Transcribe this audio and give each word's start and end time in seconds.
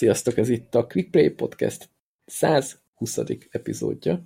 Sziasztok, 0.00 0.36
ez 0.36 0.48
itt 0.48 0.74
a 0.74 0.86
Quick 0.86 1.10
Play 1.10 1.28
Podcast 1.30 1.88
120. 2.24 3.18
epizódja. 3.50 4.22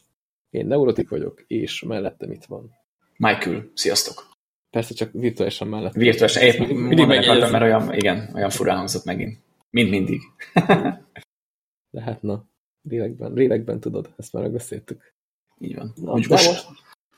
Én 0.50 0.66
Neurotik 0.66 1.08
vagyok, 1.08 1.44
és 1.46 1.82
mellettem 1.82 2.30
itt 2.30 2.44
van. 2.44 2.70
Michael, 3.16 3.70
sziasztok! 3.74 4.28
Persze 4.70 4.94
csak 4.94 5.12
virtuálisan 5.12 5.68
mellettem. 5.68 6.02
Virtuálisan, 6.02 6.42
épp 6.42 6.58
mindig 6.68 7.10
akartam, 7.10 7.50
mert 7.50 7.64
olyan, 7.64 7.94
igen, 7.94 8.30
olyan 8.34 8.50
furán 8.50 8.76
hangzott 8.76 9.04
megint. 9.04 9.38
Mind 9.70 9.90
mindig. 9.90 10.20
De 11.94 12.00
hát 12.00 12.22
na, 12.22 12.44
lélekben, 12.82 13.32
lélekben 13.32 13.80
tudod, 13.80 14.14
ezt 14.16 14.32
már 14.32 14.42
megbeszéltük. 14.42 15.14
Így 15.58 15.74
van. 15.74 15.92
Na, 15.96 16.12
most, 16.12 16.28
most, 16.28 16.66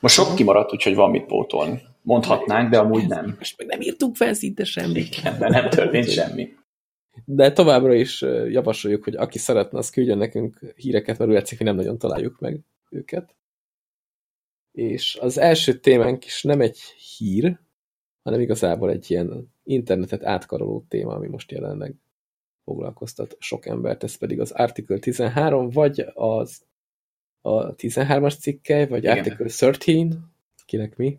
most 0.01 0.15
sok 0.15 0.34
kimaradt, 0.34 0.73
úgyhogy 0.73 0.95
van 0.95 1.10
mit 1.10 1.27
pótolni. 1.27 1.82
Mondhatnánk, 2.02 2.70
de 2.70 2.79
amúgy 2.79 3.07
nem. 3.07 3.34
Most 3.38 3.59
meg 3.59 3.66
nem 3.66 3.80
írtunk 3.80 4.16
fel 4.16 4.34
szinte 4.34 4.65
semmit. 4.65 5.16
Igen, 5.16 5.38
de 5.38 5.48
nem 5.48 5.68
történt 5.68 6.10
semmi. 6.10 6.54
De 7.25 7.52
továbbra 7.52 7.95
is 7.95 8.20
javasoljuk, 8.48 9.05
hogy 9.05 9.15
aki 9.15 9.38
szeretne, 9.38 9.79
az 9.79 9.91
küldjön 9.91 10.19
nekünk 10.19 10.59
híreket, 10.77 11.19
mert 11.19 11.30
úgy 11.30 11.37
látszik, 11.37 11.59
hogy 11.59 11.66
nem 11.66 11.77
nagyon 11.77 11.98
találjuk 11.98 12.41
meg 12.41 12.61
őket. 12.91 13.34
És 14.73 15.19
az 15.21 15.38
első 15.38 15.79
témánk 15.79 16.24
is 16.24 16.43
nem 16.43 16.60
egy 16.60 16.79
hír, 16.79 17.59
hanem 18.23 18.41
igazából 18.41 18.91
egy 18.91 19.10
ilyen 19.10 19.52
internetet 19.62 20.24
átkaroló 20.24 20.84
téma, 20.88 21.15
ami 21.15 21.29
most 21.29 21.51
jelenleg 21.51 21.95
foglalkoztat 22.65 23.37
sok 23.38 23.66
embert, 23.66 24.02
ez 24.02 24.16
pedig 24.16 24.41
az 24.41 24.51
Article 24.51 24.98
13, 24.98 25.71
vagy 25.71 26.07
az 26.15 26.65
a 27.41 27.74
13-as 27.74 28.38
cikkely, 28.38 28.87
vagy 28.87 29.02
Igen. 29.02 29.19
Article 29.19 29.46
13, 29.46 30.33
kinek 30.65 30.96
mi, 30.96 31.18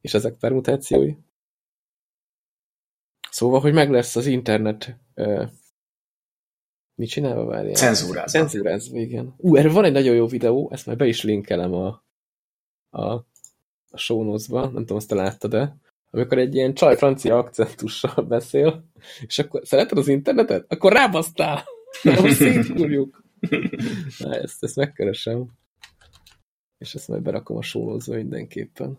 és 0.00 0.14
ezek 0.14 0.34
permutációi. 0.34 1.14
Szóval, 3.30 3.60
hogy 3.60 3.72
meg 3.72 3.90
lesz 3.90 4.16
az 4.16 4.26
internet 4.26 4.98
uh, 5.14 5.48
mit 6.94 7.08
csinálva 7.08 7.44
várjál? 7.44 7.74
Cenzúrázva. 7.74 8.38
Cenzúrázva, 8.38 8.98
igen. 8.98 9.34
Ú, 9.36 9.56
erre 9.56 9.70
van 9.70 9.84
egy 9.84 9.92
nagyon 9.92 10.14
jó 10.14 10.26
videó, 10.26 10.68
ezt 10.72 10.86
már 10.86 10.96
be 10.96 11.06
is 11.06 11.22
linkelem 11.22 11.74
a, 11.74 12.04
a, 12.90 13.12
a 13.90 13.96
show 13.96 14.38
nem 14.48 14.72
tudom, 14.72 14.96
azt 14.96 15.08
te 15.08 15.14
láttad-e, 15.14 15.76
amikor 16.10 16.38
egy 16.38 16.54
ilyen 16.54 16.74
csaj 16.74 16.96
francia 16.96 17.38
akcentussal 17.38 18.24
beszél, 18.34 18.84
és 19.26 19.38
akkor 19.38 19.60
szereted 19.64 19.98
az 19.98 20.08
internetet? 20.08 20.72
Akkor 20.72 20.92
rábasztál! 20.92 21.64
Most 22.02 22.34
szétfúrjuk! 22.34 23.24
Na, 24.18 24.34
ezt, 24.34 24.62
ezt 24.64 24.76
megkeresem. 24.76 25.46
És 26.78 26.94
ezt 26.94 27.08
majd 27.08 27.22
berakom 27.22 27.56
a 27.56 27.60
notes 27.72 28.06
mindenképpen. 28.06 28.98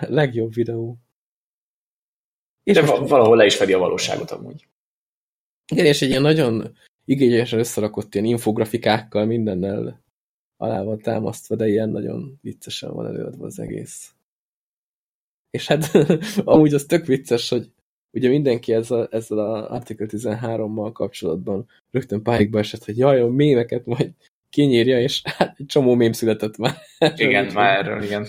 Legjobb 0.00 0.54
videó. 0.54 0.98
És 2.62 2.74
De 2.74 2.82
valahol 2.82 3.36
le 3.36 3.44
is 3.44 3.56
fedi 3.56 3.72
a 3.72 3.78
valóságot 3.78 4.30
amúgy. 4.30 4.68
Igen, 5.72 5.84
és 5.84 6.02
egy 6.02 6.08
ilyen 6.08 6.22
nagyon 6.22 6.76
igényesen 7.04 7.58
összerakott 7.58 8.14
ilyen 8.14 8.26
infografikákkal 8.26 9.24
mindennel 9.24 10.02
alá 10.56 10.82
van 10.82 10.98
támasztva, 10.98 11.56
de 11.56 11.68
ilyen 11.68 11.88
nagyon 11.88 12.38
viccesen 12.42 12.92
van 12.92 13.06
előadva 13.06 13.46
az 13.46 13.58
egész. 13.58 14.14
És 15.50 15.66
hát 15.66 15.90
amúgy 16.44 16.74
az 16.74 16.84
tök 16.84 17.06
vicces, 17.06 17.48
hogy 17.48 17.70
ugye 18.10 18.28
mindenki 18.28 18.72
ezzel, 18.72 19.08
ezzel 19.10 19.38
az 19.38 19.64
Article 19.64 20.06
13-mal 20.10 20.90
kapcsolatban 20.92 21.68
rögtön 21.90 22.22
pályikba 22.22 22.58
esett, 22.58 22.84
hogy 22.84 22.98
jaj, 22.98 23.20
a 23.20 23.28
mémeket 23.28 23.86
majd 23.86 24.12
kinyírja, 24.50 25.00
és 25.00 25.22
hát 25.24 25.54
egy 25.58 25.66
csomó 25.66 25.94
mém 25.94 26.12
született 26.12 26.56
már. 26.56 26.76
Igen, 27.16 27.52
már 27.52 27.78
erről, 27.78 28.02
igen. 28.02 28.26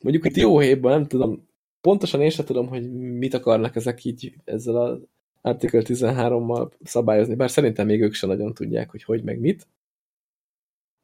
Mondjuk 0.00 0.26
itt 0.26 0.36
jó 0.36 0.58
hétben, 0.58 0.92
nem 0.92 1.06
tudom, 1.06 1.48
pontosan 1.80 2.20
én 2.20 2.30
sem 2.30 2.44
tudom, 2.44 2.68
hogy 2.68 2.92
mit 2.92 3.34
akarnak 3.34 3.76
ezek 3.76 4.04
így 4.04 4.34
ezzel 4.44 4.76
az 4.76 4.98
Article 5.40 5.82
13-mal 5.84 6.70
szabályozni, 6.84 7.34
bár 7.34 7.50
szerintem 7.50 7.86
még 7.86 8.02
ők 8.02 8.14
sem 8.14 8.28
nagyon 8.28 8.54
tudják, 8.54 8.90
hogy 8.90 9.02
hogy 9.02 9.22
meg 9.22 9.38
mit. 9.38 9.66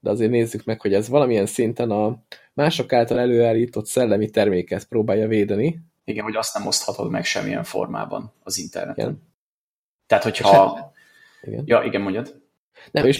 De 0.00 0.10
azért 0.10 0.30
nézzük 0.30 0.64
meg, 0.64 0.80
hogy 0.80 0.94
ez 0.94 1.08
valamilyen 1.08 1.46
szinten 1.46 1.90
a 1.90 2.22
mások 2.52 2.92
által 2.92 3.18
előállított 3.18 3.86
szellemi 3.86 4.30
terméket 4.30 4.84
próbálja 4.84 5.28
védeni. 5.28 5.80
Igen, 6.04 6.24
hogy 6.24 6.36
azt 6.36 6.54
nem 6.54 6.66
oszthatod 6.66 7.10
meg 7.10 7.24
semmilyen 7.24 7.64
formában 7.64 8.32
az 8.42 8.58
interneten. 8.58 9.08
Igen. 9.08 9.22
Tehát, 10.06 10.24
hogyha... 10.24 10.74
Hát, 10.74 10.92
igen. 11.42 11.62
Ja, 11.66 11.82
igen, 11.82 12.00
mondjad. 12.00 12.40
Nem, 12.90 13.06
és 13.06 13.18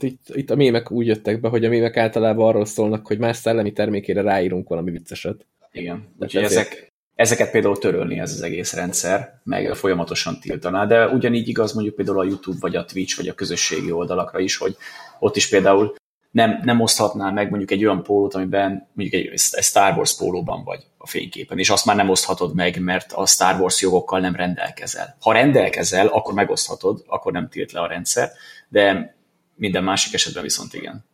itt, 0.00 0.28
itt 0.28 0.50
a 0.50 0.54
mémek 0.54 0.90
úgy 0.90 1.06
jöttek 1.06 1.40
be, 1.40 1.48
hogy 1.48 1.64
a 1.64 1.68
mémek 1.68 1.96
általában 1.96 2.48
arról 2.48 2.64
szólnak, 2.64 3.06
hogy 3.06 3.18
más 3.18 3.36
szellemi 3.36 3.72
termékére 3.72 4.20
ráírunk 4.20 4.68
valami 4.68 4.90
vicceset. 4.90 5.46
Igen, 5.72 6.14
úgyhogy 6.18 6.42
ezek, 6.42 6.93
ezeket 7.14 7.50
például 7.50 7.78
törölni 7.78 8.18
ez 8.18 8.32
az 8.32 8.42
egész 8.42 8.74
rendszer, 8.74 9.40
meg 9.44 9.74
folyamatosan 9.74 10.40
tiltaná, 10.40 10.86
de 10.86 11.08
ugyanígy 11.08 11.48
igaz 11.48 11.72
mondjuk 11.72 11.94
például 11.94 12.18
a 12.18 12.24
YouTube, 12.24 12.58
vagy 12.60 12.76
a 12.76 12.84
Twitch, 12.84 13.16
vagy 13.16 13.28
a 13.28 13.34
közösségi 13.34 13.90
oldalakra 13.90 14.38
is, 14.38 14.56
hogy 14.56 14.76
ott 15.18 15.36
is 15.36 15.48
például 15.48 15.94
nem, 16.30 16.60
nem 16.62 16.80
oszthatnál 16.80 17.32
meg 17.32 17.48
mondjuk 17.48 17.70
egy 17.70 17.84
olyan 17.84 18.02
pólót, 18.02 18.34
amiben 18.34 18.88
mondjuk 18.92 19.22
egy, 19.22 19.32
egy 19.50 19.62
Star 19.62 19.96
Wars 19.96 20.16
pólóban 20.16 20.64
vagy 20.64 20.86
a 20.98 21.06
fényképen, 21.06 21.58
és 21.58 21.70
azt 21.70 21.84
már 21.84 21.96
nem 21.96 22.08
oszthatod 22.08 22.54
meg, 22.54 22.80
mert 22.80 23.12
a 23.12 23.26
Star 23.26 23.60
Wars 23.60 23.80
jogokkal 23.80 24.20
nem 24.20 24.34
rendelkezel. 24.34 25.16
Ha 25.20 25.32
rendelkezel, 25.32 26.06
akkor 26.06 26.34
megoszthatod, 26.34 27.04
akkor 27.06 27.32
nem 27.32 27.48
tilt 27.48 27.72
le 27.72 27.80
a 27.80 27.86
rendszer, 27.86 28.30
de 28.68 29.14
minden 29.54 29.84
másik 29.84 30.14
esetben 30.14 30.42
viszont 30.42 30.74
igen. 30.74 31.04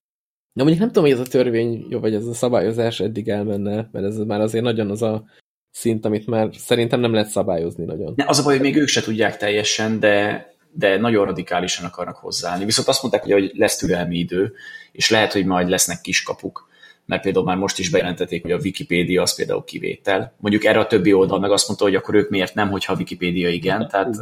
Na 0.52 0.62
mondjuk 0.62 0.78
nem 0.78 0.88
tudom, 0.88 1.04
hogy 1.04 1.12
ez 1.12 1.26
a 1.26 1.30
törvény, 1.30 1.86
jó, 1.88 2.00
vagy 2.00 2.14
ez 2.14 2.26
a 2.26 2.34
szabályozás 2.34 3.00
eddig 3.00 3.28
elmenne, 3.28 3.88
mert 3.92 4.04
ez 4.04 4.16
már 4.16 4.40
azért 4.40 4.64
nagyon 4.64 4.90
az 4.90 5.02
a 5.02 5.24
szint, 5.70 6.04
amit 6.04 6.26
már 6.26 6.48
szerintem 6.58 7.00
nem 7.00 7.12
lehet 7.12 7.28
szabályozni 7.28 7.84
nagyon. 7.84 8.12
Ne, 8.16 8.24
az 8.26 8.38
a 8.38 8.42
baj, 8.42 8.52
hogy 8.52 8.62
még 8.62 8.76
ők 8.76 8.88
se 8.88 9.02
tudják 9.02 9.36
teljesen, 9.36 10.00
de, 10.00 10.46
de 10.72 10.98
nagyon 10.98 11.24
radikálisan 11.24 11.84
akarnak 11.84 12.16
hozzáállni. 12.16 12.64
Viszont 12.64 12.88
azt 12.88 13.02
mondták, 13.02 13.22
hogy 13.22 13.52
lesz 13.54 13.76
türelmi 13.76 14.18
idő, 14.18 14.52
és 14.92 15.10
lehet, 15.10 15.32
hogy 15.32 15.44
majd 15.44 15.68
lesznek 15.68 16.00
kiskapuk, 16.00 16.68
mert 17.06 17.22
például 17.22 17.44
már 17.44 17.56
most 17.56 17.78
is 17.78 17.90
bejelentették, 17.90 18.42
hogy 18.42 18.52
a 18.52 18.58
Wikipédia 18.58 19.22
az 19.22 19.34
például 19.34 19.64
kivétel. 19.64 20.32
Mondjuk 20.36 20.64
erre 20.64 20.78
a 20.78 20.86
többi 20.86 21.12
oldal 21.12 21.38
meg 21.40 21.50
azt 21.50 21.66
mondta, 21.66 21.84
hogy 21.84 21.94
akkor 21.94 22.14
ők 22.14 22.30
miért 22.30 22.54
nem, 22.54 22.70
hogyha 22.70 22.92
a 22.92 22.96
Wikipédia 22.96 23.48
igen, 23.48 23.88
tehát 23.88 24.16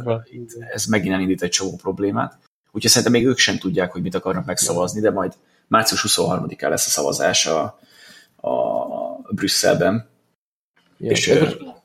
ez 0.73 0.85
megint 0.85 1.13
elindít 1.13 1.41
egy 1.43 1.49
csomó 1.49 1.75
problémát. 1.75 2.37
Úgyhogy 2.71 2.91
szerintem 2.91 3.11
még 3.11 3.27
ők 3.27 3.37
sem 3.37 3.57
tudják, 3.57 3.91
hogy 3.91 4.01
mit 4.01 4.15
akarnak 4.15 4.45
megszavazni, 4.45 5.01
de 5.01 5.11
majd 5.11 5.33
március 5.67 6.05
23-án 6.07 6.69
lesz 6.69 6.87
a 6.87 6.89
szavazás 6.89 7.45
a, 7.45 7.79
a 8.49 9.33
Brüsszelben. 9.33 10.09
Ja, 10.99 11.11
és, 11.11 11.33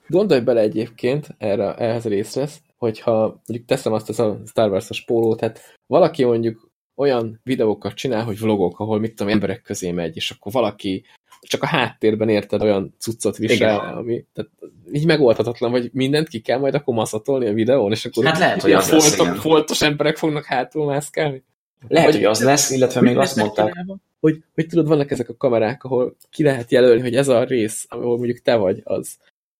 gondolj 0.08 0.40
bele 0.40 0.60
egyébként 0.60 1.26
erre, 1.38 1.74
ehhez 1.74 2.06
a 2.06 2.08
részre, 2.08 2.48
hogyha 2.76 3.18
mondjuk 3.46 3.68
teszem 3.68 3.92
azt 3.92 4.18
a 4.18 4.40
Star 4.46 4.70
Wars-os 4.70 5.04
pólót, 5.04 5.40
hát 5.40 5.60
valaki 5.86 6.24
mondjuk 6.24 6.70
olyan 6.96 7.40
videókat 7.42 7.94
csinál, 7.94 8.24
hogy 8.24 8.38
vlogok, 8.38 8.78
ahol 8.80 8.98
mit 8.98 9.14
tudom, 9.14 9.32
emberek 9.32 9.62
közé 9.62 9.90
megy, 9.90 10.16
és 10.16 10.30
akkor 10.30 10.52
valaki 10.52 11.04
csak 11.40 11.62
a 11.62 11.66
háttérben 11.66 12.28
érted 12.28 12.62
olyan 12.62 12.94
cuccot 12.98 13.36
visel, 13.36 13.56
Igen. 13.56 13.96
ami 13.96 14.24
tehát 14.32 14.50
így 14.92 15.06
megoldhatatlan, 15.06 15.70
vagy 15.70 15.90
mindent 15.92 16.28
ki 16.28 16.40
kell 16.40 16.58
majd 16.58 16.74
akkor 16.74 16.94
maszatolni 16.94 17.46
a 17.46 17.52
videón, 17.52 17.90
és 17.90 18.04
akkor 18.04 18.24
hát 18.24 18.38
lehet, 18.38 18.62
hogy 18.62 18.72
az 18.72 18.88
foltok, 18.88 19.26
lesz, 19.26 19.40
foltos 19.40 19.82
emberek 19.82 20.16
fognak 20.16 20.44
hátul 20.44 20.84
mászkálni. 20.84 21.44
Lehet, 21.88 22.10
vagy, 22.10 22.16
hogy 22.16 22.24
az 22.30 22.42
lesz, 22.42 22.70
illetve 22.70 23.00
még 23.00 23.18
azt 23.18 23.36
mondták. 23.36 23.84
Hogy, 24.20 24.42
hogy 24.54 24.66
tudod, 24.66 24.86
vannak 24.86 25.10
ezek 25.10 25.28
a 25.28 25.36
kamerák, 25.36 25.84
ahol 25.84 26.16
ki 26.30 26.42
lehet 26.42 26.70
jelölni, 26.70 27.00
hogy 27.00 27.14
ez 27.14 27.28
a 27.28 27.44
rész, 27.44 27.86
ahol 27.88 28.16
mondjuk 28.16 28.42
te 28.42 28.54
vagy, 28.54 28.80
az 28.84 29.16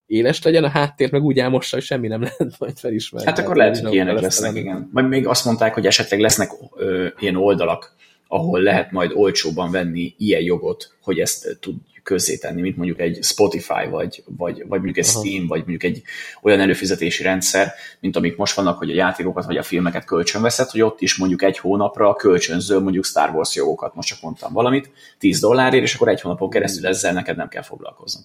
éles 0.07 0.43
legyen, 0.43 0.65
a 0.65 0.69
háttér 0.69 1.13
meg 1.13 1.23
úgy 1.23 1.39
elmossa, 1.39 1.77
hogy 1.77 1.85
semmi 1.85 2.09
nem 2.09 2.23
lehet 2.39 2.59
majd 2.59 2.79
felismerni. 2.79 3.29
Hát 3.29 3.39
akkor 3.39 3.57
lehet, 3.57 3.79
hogy 3.79 3.93
ilyenek 3.93 4.21
lesznek, 4.21 4.57
igen. 4.57 4.89
Majd 4.93 5.09
még 5.09 5.27
azt 5.27 5.45
mondták, 5.45 5.75
hogy 5.75 5.87
esetleg 5.87 6.21
lesznek 6.21 6.51
ö, 6.77 7.07
ilyen 7.19 7.37
oldalak, 7.37 7.95
ahol 8.29 8.61
lehet 8.61 8.91
majd 8.91 9.11
olcsóban 9.15 9.71
venni 9.71 10.15
ilyen 10.19 10.43
jogot, 10.43 10.95
hogy 11.03 11.19
ezt 11.19 11.57
tud 11.61 11.75
közzétenni, 12.05 12.61
mint 12.61 12.77
mondjuk 12.77 13.01
egy 13.01 13.19
Spotify, 13.23 13.89
vagy, 13.91 14.23
vagy, 14.37 14.57
vagy 14.57 14.81
mondjuk 14.81 14.97
egy 14.97 15.05
Steam, 15.05 15.39
Aha. 15.39 15.47
vagy 15.47 15.59
mondjuk 15.59 15.83
egy 15.83 16.03
olyan 16.43 16.61
előfizetési 16.61 17.23
rendszer, 17.23 17.73
mint 18.01 18.17
amik 18.17 18.37
most 18.37 18.55
vannak, 18.55 18.79
hogy 18.79 18.91
a 18.91 18.95
játékokat 18.95 19.45
vagy 19.45 19.57
a 19.57 19.63
filmeket 19.63 20.05
kölcsönveszed, 20.05 20.71
hogy 20.71 20.81
ott 20.81 21.01
is 21.01 21.17
mondjuk 21.17 21.43
egy 21.43 21.59
hónapra 21.59 22.15
kölcsönzöl 22.15 22.81
mondjuk 22.81 23.05
Star 23.05 23.31
Wars 23.31 23.55
jogokat, 23.55 23.95
most 23.95 24.09
csak 24.09 24.23
mondtam 24.23 24.53
valamit, 24.53 24.91
10 25.19 25.41
dollárért, 25.41 25.85
és 25.85 25.95
akkor 25.95 26.09
egy 26.09 26.21
hónapon 26.21 26.51
keresztül 26.51 26.87
ezzel 26.87 27.13
neked 27.13 27.37
nem 27.37 27.49
kell 27.49 27.63
foglalkoznod 27.63 28.25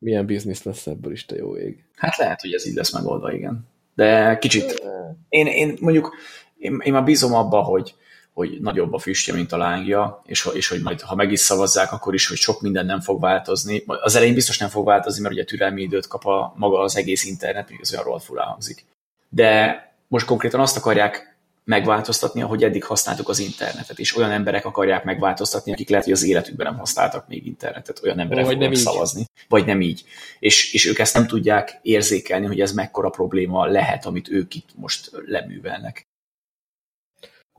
milyen 0.00 0.26
biznisz 0.26 0.62
lesz 0.62 0.86
ebből 0.86 1.12
is, 1.12 1.26
te 1.26 1.36
jó 1.36 1.56
ég. 1.56 1.84
Hát 1.96 2.16
lehet, 2.16 2.40
hogy 2.40 2.52
ez 2.52 2.66
így 2.66 2.74
lesz 2.74 2.92
megoldva, 2.92 3.32
igen. 3.32 3.68
De 3.94 4.38
kicsit, 4.38 4.82
én, 5.28 5.46
én 5.46 5.76
mondjuk, 5.80 6.14
én, 6.58 6.80
én 6.84 6.92
már 6.92 7.04
bízom 7.04 7.34
abba, 7.34 7.62
hogy, 7.62 7.94
hogy 8.34 8.60
nagyobb 8.60 8.92
a 8.92 8.98
füstje, 8.98 9.34
mint 9.34 9.52
a 9.52 9.56
lángja, 9.56 10.22
és, 10.26 10.48
és 10.52 10.68
hogy 10.68 10.82
majd, 10.82 11.00
ha 11.00 11.14
meg 11.14 11.32
is 11.32 11.40
szavazzák, 11.40 11.92
akkor 11.92 12.14
is, 12.14 12.28
hogy 12.28 12.36
sok 12.36 12.60
minden 12.60 12.86
nem 12.86 13.00
fog 13.00 13.20
változni. 13.20 13.82
Az 13.86 14.14
elején 14.14 14.34
biztos 14.34 14.58
nem 14.58 14.68
fog 14.68 14.86
változni, 14.86 15.22
mert 15.22 15.34
ugye 15.34 15.44
türelmi 15.44 15.82
időt 15.82 16.06
kap 16.06 16.26
a 16.26 16.52
maga 16.56 16.78
az 16.80 16.96
egész 16.96 17.24
internet, 17.24 17.70
még 17.70 17.78
az 17.82 17.92
olyan 17.92 18.04
rohadt 18.04 18.26
hangzik. 18.26 18.84
De 19.28 19.84
most 20.08 20.26
konkrétan 20.26 20.60
azt 20.60 20.76
akarják 20.76 21.30
megváltoztatni, 21.64 22.42
ahogy 22.42 22.64
eddig 22.64 22.84
használtuk 22.84 23.28
az 23.28 23.38
internetet, 23.38 23.98
és 23.98 24.16
olyan 24.16 24.30
emberek 24.30 24.64
akarják 24.64 25.04
megváltoztatni, 25.04 25.72
akik 25.72 25.88
lehet, 25.88 26.04
hogy 26.04 26.12
az 26.12 26.24
életükben 26.24 26.66
nem 26.66 26.78
használtak 26.78 27.28
még 27.28 27.46
internetet, 27.46 28.00
olyan 28.02 28.18
emberek 28.18 28.44
vagy 28.44 28.54
fognak 28.54 28.72
nem 28.72 28.82
szavazni, 28.82 29.24
vagy 29.48 29.66
nem 29.66 29.80
így. 29.80 30.04
És, 30.38 30.72
és 30.72 30.86
ők 30.86 30.98
ezt 30.98 31.14
nem 31.14 31.26
tudják 31.26 31.78
érzékelni, 31.82 32.46
hogy 32.46 32.60
ez 32.60 32.72
mekkora 32.72 33.08
probléma 33.08 33.66
lehet, 33.66 34.06
amit 34.06 34.28
ők 34.28 34.54
itt 34.54 34.68
most 34.74 35.10
leművelnek. 35.26 36.08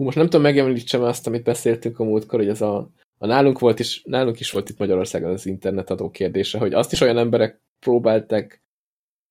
Hú, 0.02 0.08
most 0.08 0.18
nem 0.18 0.26
tudom 0.26 0.42
megemlítsem 0.42 1.02
azt, 1.02 1.28
amit 1.28 1.44
beszéltünk 1.44 2.00
a 2.00 2.04
múltkor, 2.04 2.40
hogy 2.40 2.48
ez 2.48 2.62
a, 2.62 2.90
a 3.18 3.26
nálunk 3.26 3.60
volt 3.60 3.80
is, 3.80 4.04
nálunk 4.04 4.40
is 4.40 4.52
volt 4.52 4.70
itt 4.70 4.78
Magyarországon 4.78 5.32
az 5.32 5.46
internetadó 5.46 6.10
kérdése, 6.10 6.58
hogy 6.58 6.74
azt 6.74 6.92
is 6.92 7.02
olyan 7.02 7.18
emberek 7.18 7.62
próbáltak 7.80 8.62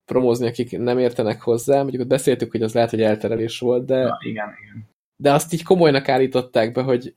promózni, 0.05 0.47
akik 0.47 0.77
nem 0.77 0.99
értenek 0.99 1.41
hozzá, 1.41 1.81
mondjuk 1.81 2.01
ott 2.01 2.07
beszéltük, 2.07 2.51
hogy 2.51 2.61
az 2.61 2.73
lehet, 2.73 2.89
hogy 2.89 3.01
elterelés 3.01 3.59
volt, 3.59 3.85
de, 3.85 4.03
Na, 4.03 4.17
igen, 4.19 4.47
igen. 4.61 4.89
de 5.15 5.33
azt 5.33 5.53
így 5.53 5.63
komolynak 5.63 6.09
állították 6.09 6.71
be, 6.71 6.81
hogy, 6.81 7.13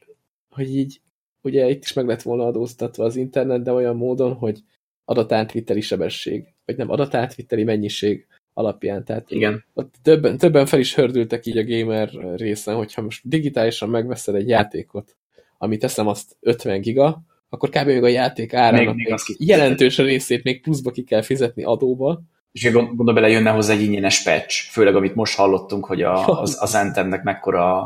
hogy 0.55 0.77
így 0.77 1.01
ugye 1.43 1.69
itt 1.69 1.83
is 1.83 1.93
meg 1.93 2.07
lett 2.07 2.23
volna 2.23 2.47
adóztatva 2.47 3.05
az 3.05 3.17
internet, 3.17 3.63
de 3.63 3.73
olyan 3.73 3.97
módon, 3.97 4.35
hogy 4.35 4.61
adatátviteli 5.05 5.81
sebesség, 5.81 6.55
vagy 6.65 6.77
nem 6.77 6.91
adatátviteli 6.91 7.65
mennyiség 7.65 8.27
alapján. 8.55 9.05
Tehát 9.05 9.31
Igen. 9.31 9.65
ott 9.75 9.95
többen, 10.03 10.39
többen 10.39 10.67
fel 10.67 10.81
is 10.81 10.95
hördültek 10.95 11.47
így 11.47 11.59
a 11.59 11.65
gamer 11.65 12.11
részen, 12.37 12.75
hogyha 12.75 13.03
most 13.03 13.29
digitálisan 13.29 13.89
megveszed 13.89 14.35
egy 14.35 14.49
játékot, 14.49 15.17
ami 15.59 15.77
teszem 15.77 16.07
azt 16.07 16.37
50 16.41 16.81
giga, 16.81 17.23
akkor 17.49 17.69
kb. 17.69 17.87
még 17.87 18.03
a 18.03 18.09
játék 18.09 18.55
árának 18.55 18.95
Még- 18.95 19.09
még 19.09 19.19
jelentős 19.39 19.99
részét 19.99 20.43
még 20.43 20.63
pluszba 20.63 20.91
ki 20.91 21.03
kell 21.03 21.23
fizetni 21.23 21.63
adóba. 21.63 22.21
És 22.53 22.73
gond- 22.73 22.97
gondolj 22.97 23.15
bele, 23.21 23.29
jönne 23.29 23.51
hozzá 23.51 23.73
egy 23.73 23.83
ingyenes 23.83 24.23
patch, 24.23 24.71
főleg 24.71 24.97
amit 24.97 25.15
most 25.15 25.37
hallottunk, 25.37 25.85
hogy 25.85 26.03
a, 26.03 26.41
az, 26.41 26.57
az 26.61 26.75
Anthemnek 26.75 27.23
mekkora 27.23 27.81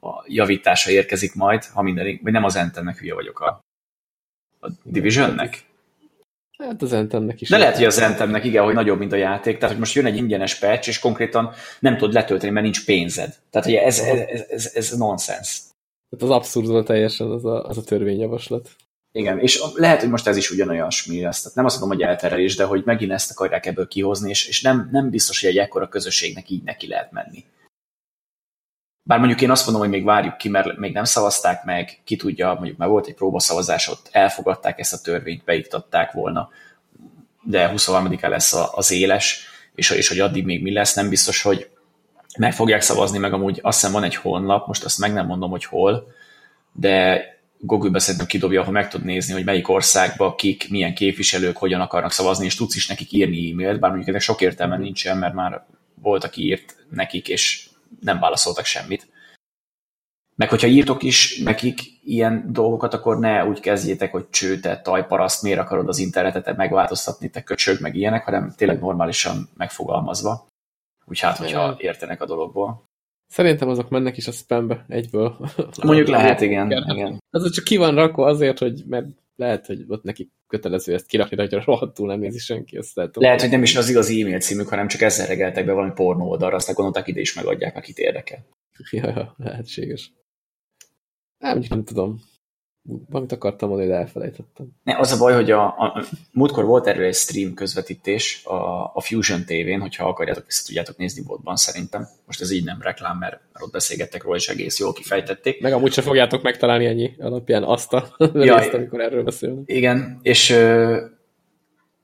a, 0.00 0.24
javítása 0.26 0.90
érkezik 0.90 1.34
majd, 1.34 1.64
ha 1.64 1.82
minden, 1.82 2.20
vagy 2.22 2.32
nem 2.32 2.44
az 2.44 2.56
Anthemnek, 2.56 2.98
hülye 2.98 3.14
vagyok 3.14 3.40
a, 3.40 3.60
a 4.60 4.70
Divisionnek. 4.82 5.68
Hát 6.60 6.82
az 6.82 6.92
Anthemnek 6.92 7.40
is. 7.40 7.48
De 7.48 7.58
lehet, 7.58 7.76
hogy 7.76 7.84
az 7.84 7.98
Anthemnek 7.98 8.44
igen, 8.44 8.64
hogy 8.64 8.74
nagyobb, 8.74 8.98
mint 8.98 9.12
a 9.12 9.16
játék, 9.16 9.54
tehát 9.54 9.70
hogy 9.70 9.78
most 9.78 9.94
jön 9.94 10.06
egy 10.06 10.16
ingyenes 10.16 10.54
patch, 10.54 10.88
és 10.88 10.98
konkrétan 10.98 11.52
nem 11.78 11.96
tudod 11.96 12.14
letölteni, 12.14 12.52
mert 12.52 12.64
nincs 12.64 12.84
pénzed. 12.84 13.34
Tehát 13.50 13.66
hogy 13.66 13.76
ez, 13.76 13.98
ez, 13.98 14.18
ez, 14.28 14.44
ez, 14.50 14.72
ez 14.74 14.90
nonsens. 14.90 15.60
Tehát 16.10 16.24
az 16.24 16.36
abszurd 16.36 16.66
volt 16.66 16.86
teljesen 16.86 17.30
az 17.30 17.44
a, 17.44 17.64
az 17.64 17.78
a 17.78 17.82
törvényjavaslat. 17.82 18.70
Igen, 19.12 19.38
és 19.38 19.62
lehet, 19.74 20.00
hogy 20.00 20.10
most 20.10 20.26
ez 20.26 20.36
is 20.36 20.50
ugyanolyasmi 20.50 21.22
lesz. 21.22 21.42
Tehát 21.42 21.56
nem 21.56 21.64
azt 21.64 21.80
mondom, 21.80 21.98
hogy 21.98 22.06
elterelés, 22.06 22.56
de 22.56 22.64
hogy 22.64 22.82
megint 22.84 23.12
ezt 23.12 23.30
akarják 23.30 23.66
ebből 23.66 23.88
kihozni, 23.88 24.30
és, 24.30 24.48
és 24.48 24.62
nem, 24.62 24.88
nem 24.92 25.10
biztos, 25.10 25.40
hogy 25.40 25.50
egy 25.50 25.58
ekkora 25.58 25.88
közösségnek 25.88 26.50
így 26.50 26.62
neki 26.62 26.88
lehet 26.88 27.12
menni. 27.12 27.44
Bár 29.10 29.18
mondjuk 29.18 29.40
én 29.40 29.50
azt 29.50 29.64
mondom, 29.64 29.82
hogy 29.82 29.92
még 29.92 30.04
várjuk 30.04 30.36
ki, 30.36 30.48
mert 30.48 30.76
még 30.76 30.92
nem 30.92 31.04
szavazták 31.04 31.64
meg, 31.64 32.00
ki 32.04 32.16
tudja, 32.16 32.54
mondjuk 32.54 32.76
már 32.76 32.88
volt 32.88 33.06
egy 33.06 33.14
próbaszavazás, 33.14 33.88
ott 33.88 34.08
elfogadták 34.12 34.78
ezt 34.78 34.92
a 34.92 35.00
törvényt, 35.00 35.44
beiktatták 35.44 36.12
volna, 36.12 36.48
de 37.42 37.72
23-án 37.76 38.28
lesz 38.28 38.54
az 38.74 38.90
éles, 38.90 39.46
és, 39.74 39.90
és 39.90 40.08
hogy 40.08 40.18
addig 40.18 40.44
még 40.44 40.62
mi 40.62 40.72
lesz, 40.72 40.94
nem 40.94 41.08
biztos, 41.08 41.42
hogy 41.42 41.68
meg 42.38 42.54
fogják 42.54 42.80
szavazni, 42.80 43.18
meg 43.18 43.32
amúgy 43.32 43.58
azt 43.62 43.80
hiszem 43.80 43.92
van 43.94 44.02
egy 44.02 44.14
honlap, 44.14 44.66
most 44.66 44.84
azt 44.84 44.98
meg 44.98 45.12
nem 45.12 45.26
mondom, 45.26 45.50
hogy 45.50 45.64
hol, 45.64 46.06
de 46.72 47.24
Google-be 47.58 47.98
szerintem 47.98 48.26
kidobja, 48.26 48.60
ahol 48.60 48.72
meg 48.72 48.88
tud 48.88 49.04
nézni, 49.04 49.32
hogy 49.32 49.44
melyik 49.44 49.68
országba 49.68 50.34
kik, 50.34 50.70
milyen 50.70 50.94
képviselők 50.94 51.56
hogyan 51.56 51.80
akarnak 51.80 52.12
szavazni, 52.12 52.44
és 52.44 52.54
tudsz 52.54 52.76
is 52.76 52.86
nekik 52.86 53.12
írni 53.12 53.50
e-mailt, 53.50 53.80
bár 53.80 53.90
mondjuk 53.90 54.08
ennek 54.08 54.20
sok 54.20 54.40
értelme 54.40 54.76
nincsen, 54.76 55.18
mert 55.18 55.34
már 55.34 55.66
volt, 55.94 56.24
aki 56.24 56.42
írt 56.42 56.76
nekik, 56.90 57.28
és 57.28 57.69
nem 58.00 58.20
válaszoltak 58.20 58.64
semmit. 58.64 59.08
Meg 60.36 60.48
hogyha 60.48 60.66
írtok 60.66 61.02
is 61.02 61.38
nekik 61.38 61.80
ilyen 62.04 62.52
dolgokat, 62.52 62.94
akkor 62.94 63.18
ne 63.18 63.46
úgy 63.46 63.60
kezdjétek, 63.60 64.12
hogy 64.12 64.30
cső, 64.30 64.60
te 64.60 64.80
tajparaszt, 64.80 65.42
miért 65.42 65.58
akarod 65.58 65.88
az 65.88 65.98
internetet 65.98 66.56
megváltoztatni, 66.56 67.30
te 67.30 67.42
köcsög, 67.42 67.80
meg 67.80 67.94
ilyenek, 67.94 68.24
hanem 68.24 68.52
tényleg 68.56 68.80
normálisan 68.80 69.48
megfogalmazva. 69.56 70.46
Úgy 71.04 71.20
hát, 71.20 71.36
hogyha 71.36 71.76
értenek 71.78 72.22
a 72.22 72.26
dologból. 72.26 72.84
Szerintem 73.26 73.68
azok 73.68 73.88
mennek 73.88 74.16
is 74.16 74.26
a 74.26 74.32
spambe 74.32 74.84
egyből. 74.88 75.36
Mondjuk 75.82 76.08
lehet, 76.08 76.40
igen. 76.48 76.70
Igen. 76.70 77.18
Az 77.30 77.50
csak 77.50 77.64
ki 77.64 77.76
van 77.76 77.94
rakva 77.94 78.26
azért, 78.26 78.58
hogy 78.58 78.84
mert 78.86 79.06
lehet, 79.40 79.66
hogy 79.66 79.84
ott 79.86 80.02
neki 80.02 80.30
kötelező 80.46 80.94
ezt 80.94 81.06
kirakni, 81.06 81.36
de 81.36 81.42
hogyha 81.42 81.62
rohadtul 81.64 82.06
nem 82.06 82.18
nézi 82.20 82.38
senki, 82.38 82.76
azt 82.76 82.94
lehet. 82.94 83.16
Lehet, 83.16 83.40
hogy 83.40 83.50
nem 83.50 83.62
is 83.62 83.76
az 83.76 83.88
igazi 83.88 84.20
e-mail 84.20 84.40
címük, 84.40 84.68
hanem 84.68 84.88
csak 84.88 85.00
ezzel 85.00 85.26
regeltek 85.26 85.64
be 85.64 85.72
valami 85.72 85.92
pornó 85.94 86.28
oldalra, 86.28 86.56
aztán 86.56 86.74
gondolták 86.74 87.06
ide 87.06 87.20
is 87.20 87.34
megadják, 87.34 87.76
akit 87.76 87.98
érdekel. 87.98 88.46
Ja, 88.90 89.34
lehetséges. 89.36 90.12
Nem, 91.38 91.62
nem 91.68 91.84
tudom. 91.84 92.20
Valamit 92.82 93.32
akartam 93.32 93.68
mondani, 93.68 93.90
de 93.90 93.96
elfelejtettem. 93.96 94.66
Ne, 94.82 94.98
az 94.98 95.12
a 95.12 95.18
baj, 95.18 95.34
hogy 95.34 95.50
a, 95.50 95.64
a, 95.64 96.04
múltkor 96.32 96.64
volt 96.64 96.86
erről 96.86 97.04
egy 97.04 97.14
stream 97.14 97.54
közvetítés 97.54 98.44
a, 98.44 98.84
a 98.94 99.00
Fusion 99.00 99.44
TV-n, 99.44 99.80
hogyha 99.80 100.08
akarjátok, 100.08 100.46
vissza 100.46 100.64
tudjátok 100.66 100.96
nézni 100.96 101.22
botban 101.22 101.56
szerintem. 101.56 102.08
Most 102.26 102.40
ez 102.40 102.50
így 102.50 102.64
nem 102.64 102.82
reklám, 102.82 103.18
mert, 103.18 103.40
mert 103.52 103.64
ott 103.64 103.72
beszélgettek 103.72 104.22
róla, 104.22 104.36
és 104.36 104.48
egész 104.48 104.78
jól 104.78 104.92
kifejtették. 104.92 105.60
Meg 105.60 105.72
amúgy 105.72 105.92
se 105.92 106.02
fogjátok 106.02 106.42
megtalálni 106.42 106.86
ennyi 106.86 107.14
alapján 107.18 107.62
azt 107.62 107.92
a 107.92 108.08
részt, 108.32 108.74
amikor 108.74 109.00
erről 109.00 109.22
beszélünk. 109.22 109.70
Igen, 109.70 110.18
és 110.22 110.50
ö, 110.50 110.96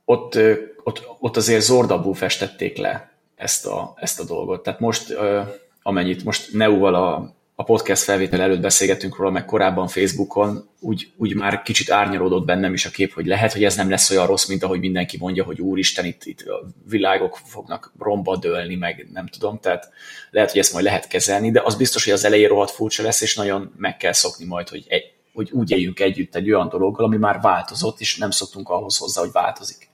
ott, 0.05 0.34
ö, 0.34 0.55
ott, 0.82 1.08
ott 1.19 1.37
azért 1.37 1.62
zordabul 1.62 2.14
festették 2.14 2.76
le 2.76 3.11
ezt 3.34 3.67
a, 3.67 3.94
ezt 3.96 4.20
a 4.20 4.25
dolgot. 4.25 4.62
Tehát 4.62 4.81
most, 4.81 5.11
ö, 5.11 5.40
amennyit 5.82 6.25
most 6.25 6.52
Neuval 6.52 6.94
a, 6.94 7.35
a 7.58 7.62
podcast 7.62 8.03
felvétel 8.03 8.41
előtt 8.41 8.61
beszélgettünk 8.61 9.17
róla, 9.17 9.31
meg 9.31 9.44
korábban 9.44 9.88
Facebookon, 9.88 10.69
úgy, 10.81 11.12
úgy 11.17 11.35
már 11.35 11.62
kicsit 11.62 11.91
árnyalódott 11.91 12.44
bennem 12.44 12.73
is 12.73 12.87
a 12.87 12.91
kép, 12.91 13.12
hogy 13.12 13.26
lehet, 13.26 13.53
hogy 13.53 13.64
ez 13.64 13.76
nem 13.76 13.91
lesz 13.91 14.11
olyan 14.11 14.26
rossz, 14.26 14.47
mint 14.47 14.62
ahogy 14.62 14.81
mindenki 14.81 15.17
mondja, 15.17 15.44
hogy 15.44 15.61
úristen, 15.61 16.05
itt, 16.05 16.25
itt 16.25 16.41
a 16.41 16.67
világok 16.88 17.38
fognak 17.44 17.93
romba 17.99 18.37
dőlni, 18.37 18.75
meg 18.75 19.08
nem 19.12 19.26
tudom, 19.26 19.58
tehát 19.61 19.91
lehet, 20.31 20.50
hogy 20.50 20.61
ezt 20.61 20.73
majd 20.73 20.85
lehet 20.85 21.06
kezelni, 21.06 21.50
de 21.50 21.62
az 21.64 21.75
biztos, 21.75 22.05
hogy 22.05 22.12
az 22.12 22.25
elején 22.25 22.49
rohadt 22.49 22.70
furcsa 22.70 23.03
lesz, 23.03 23.20
és 23.20 23.37
nagyon 23.37 23.73
meg 23.76 23.97
kell 23.97 24.12
szokni 24.12 24.44
majd, 24.44 24.69
hogy, 24.69 24.85
egy, 24.88 25.12
hogy 25.35 25.50
úgy 25.53 25.70
éljünk 25.70 26.00
együtt 26.00 26.35
egy 26.35 26.53
olyan 26.53 26.69
dologgal, 26.69 27.05
ami 27.05 27.17
már 27.17 27.41
változott, 27.41 28.00
és 28.00 28.17
nem 28.17 28.31
szoktunk 28.31 28.69
ahhoz 28.69 28.97
hozzá, 28.97 29.20
hogy 29.20 29.32
változik. 29.32 29.85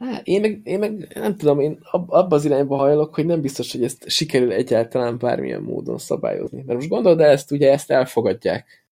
Hát, 0.00 0.26
én 0.26 0.40
meg, 0.40 0.60
én 0.64 0.78
meg 0.78 1.12
nem 1.14 1.36
tudom, 1.36 1.60
én 1.60 1.78
ab, 1.82 2.10
abba 2.10 2.36
az 2.36 2.44
irányba 2.44 2.76
hajlok, 2.76 3.14
hogy 3.14 3.26
nem 3.26 3.40
biztos, 3.40 3.72
hogy 3.72 3.84
ezt 3.84 4.08
sikerül 4.08 4.52
egyáltalán 4.52 5.18
bármilyen 5.18 5.62
módon 5.62 5.98
szabályozni. 5.98 6.62
Mert 6.62 6.78
most 6.78 6.90
gondold 6.90 7.20
el, 7.20 7.30
ezt 7.30 7.50
ugye 7.50 7.72
ezt 7.72 7.90
elfogadják. 7.90 8.86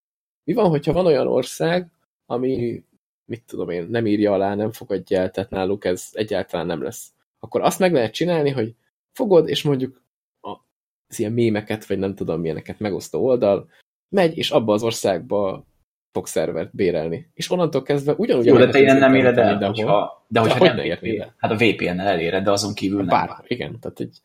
Mi 0.44 0.52
van, 0.52 0.68
hogyha 0.68 0.92
van 0.92 1.06
olyan 1.06 1.26
ország, 1.26 1.90
ami, 2.26 2.82
mit 3.24 3.42
tudom 3.46 3.70
én, 3.70 3.86
nem 3.90 4.06
írja 4.06 4.32
alá, 4.32 4.54
nem 4.54 4.72
fogadja 4.72 5.20
el, 5.20 5.30
tehát 5.30 5.50
náluk 5.50 5.84
ez 5.84 6.08
egyáltalán 6.12 6.66
nem 6.66 6.82
lesz. 6.82 7.12
Akkor 7.38 7.60
azt 7.60 7.78
meg 7.78 7.92
lehet 7.92 8.12
csinálni, 8.12 8.50
hogy 8.50 8.74
fogod, 9.12 9.48
és 9.48 9.62
mondjuk 9.62 10.02
az 10.40 11.18
ilyen 11.18 11.32
mémeket, 11.32 11.86
vagy 11.86 11.98
nem 11.98 12.14
tudom 12.14 12.40
milyeneket 12.40 12.78
megosztó 12.78 13.24
oldal, 13.24 13.68
megy, 14.08 14.36
és 14.36 14.50
abba 14.50 14.72
az 14.72 14.82
országba 14.82 15.64
fog 16.12 16.26
szervert 16.26 16.74
bérelni. 16.74 17.30
És 17.34 17.50
onnantól 17.50 17.82
kezdve 17.82 18.12
ugyanúgy... 18.12 18.44
Jó, 18.44 18.56
de 18.56 18.68
te 18.68 18.80
ilyen 18.80 18.96
nem 18.96 19.14
éred 19.14 19.38
el, 19.38 19.50
mindenhol. 19.50 19.74
hogyha, 19.74 20.24
de 20.28 20.40
hogyha 20.40 20.58
hogy 20.58 20.68
nem, 20.68 20.76
ne 20.76 20.84
érnéd 20.84 21.20
el? 21.20 21.34
hát 21.36 21.50
a 21.50 21.56
VPN-nel 21.56 22.06
eléred, 22.06 22.44
de 22.44 22.50
azon 22.50 22.74
kívül 22.74 22.98
nem. 22.98 23.06
Bár, 23.06 23.44
igen, 23.46 23.80
tehát 23.80 24.00
egy... 24.00 24.18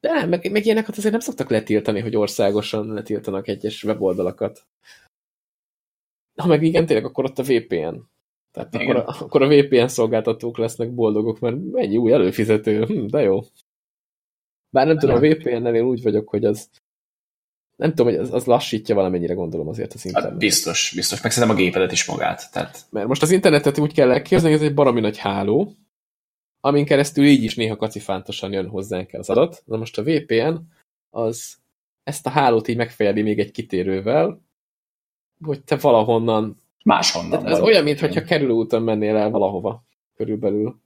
De 0.00 0.12
nem, 0.12 0.28
meg, 0.28 0.50
meg 0.50 0.64
ilyeneket 0.64 0.96
azért 0.96 1.12
nem 1.12 1.20
szoktak 1.20 1.50
letiltani, 1.50 2.00
hogy 2.00 2.16
országosan 2.16 2.92
letiltanak 2.92 3.48
egyes 3.48 3.84
weboldalakat. 3.84 4.66
Ha 6.40 6.46
meg 6.46 6.62
igen, 6.62 6.86
tényleg, 6.86 7.04
akkor 7.04 7.24
ott 7.24 7.38
a 7.38 7.42
VPN. 7.42 7.96
Tehát 8.52 8.74
Igen. 8.74 8.96
akkor 8.96 8.96
a, 8.96 9.24
akkor 9.24 9.42
a 9.42 9.48
VPN 9.48 9.86
szolgáltatók 9.86 10.58
lesznek 10.58 10.94
boldogok, 10.94 11.40
mert 11.40 11.56
mennyi 11.70 11.96
új 11.96 12.12
előfizető, 12.12 12.84
hm, 12.84 13.06
de 13.06 13.20
jó. 13.20 13.40
Bár 14.70 14.86
nem 14.86 14.98
tudom, 14.98 15.16
a 15.16 15.20
VPN-nel 15.20 15.74
én 15.74 15.84
úgy 15.84 16.02
vagyok, 16.02 16.28
hogy 16.28 16.44
az 16.44 16.70
nem 17.76 17.88
tudom, 17.88 18.06
hogy 18.06 18.16
az, 18.16 18.32
az 18.32 18.44
lassítja 18.44 18.94
valamennyire 18.94 19.34
gondolom 19.34 19.68
azért 19.68 19.92
az 19.94 20.02
Hát 20.02 20.12
internet. 20.12 20.38
biztos, 20.38 20.92
biztos. 20.94 21.22
Meg 21.22 21.32
szerintem 21.32 21.58
a 21.58 21.60
gépedet 21.60 21.92
is 21.92 22.04
magát. 22.04 22.52
Tehát 22.52 22.86
Mert 22.90 23.06
most 23.06 23.22
az 23.22 23.30
internetet 23.30 23.78
úgy 23.78 23.92
kell 23.94 24.10
elképzelni, 24.10 24.54
hogy 24.54 24.62
ez 24.64 24.68
egy 24.68 24.74
baromi 24.74 25.00
nagy 25.00 25.18
háló, 25.18 25.74
amin 26.60 26.84
keresztül 26.84 27.24
így 27.24 27.42
is 27.42 27.54
néha 27.54 27.76
kacifántosan 27.76 28.52
jön 28.52 28.68
hozzánk 28.68 29.12
el 29.12 29.20
az 29.20 29.30
adat. 29.30 29.62
Na 29.66 29.76
most 29.76 29.98
a 29.98 30.02
VPN 30.02 30.56
az 31.10 31.56
ezt 32.02 32.26
a 32.26 32.30
hálót 32.30 32.68
így 32.68 32.76
megfejeli 32.76 33.22
még 33.22 33.38
egy 33.38 33.50
kitérővel, 33.50 34.40
hogy 35.44 35.64
te 35.64 35.76
valahonnan... 35.76 36.62
máshonnan. 36.84 37.30
Tehát 37.30 37.46
ez 37.46 37.60
olyan, 37.60 37.82
mintha 37.82 38.22
kerülőúton 38.22 38.82
mennél 38.82 39.16
el 39.16 39.30
valahova 39.30 39.84
körülbelül. 40.16 40.80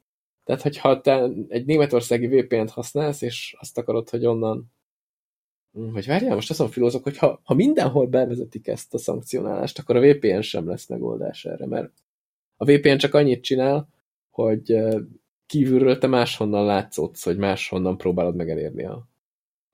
Tehát, 0.45 0.62
hogyha 0.62 1.00
te 1.00 1.28
egy 1.49 1.64
németországi 1.64 2.26
VPN-t 2.26 2.71
használsz, 2.71 3.23
és 3.23 3.57
azt 3.59 3.78
akarod, 3.78 4.11
hogy 4.11 4.26
onnan 4.26 4.73
Hm, 5.76 5.92
Vagy 5.92 6.06
várjál, 6.06 6.35
most 6.35 6.50
azon 6.50 6.68
filózok, 6.68 7.02
hogy 7.02 7.16
ha, 7.16 7.40
ha 7.45 7.54
mindenhol 7.54 8.06
bevezetik 8.06 8.66
ezt 8.66 8.95
a 8.95 8.99
szankcionálást, 8.99 9.78
akkor 9.78 9.97
a 9.97 10.00
VPN 10.00 10.40
sem 10.40 10.68
lesz 10.68 10.88
megoldás 10.88 11.45
erre, 11.45 11.66
mert 11.66 11.92
a 12.56 12.64
VPN 12.64 12.97
csak 12.97 13.14
annyit 13.14 13.42
csinál, 13.42 13.88
hogy 14.30 14.78
kívülről 15.47 15.99
te 15.99 16.06
máshonnan 16.06 16.64
látszódsz, 16.64 17.25
hogy 17.25 17.37
máshonnan 17.37 17.97
próbálod 17.97 18.37
meg 18.37 18.50
elérni 18.50 18.85
a, 18.85 19.06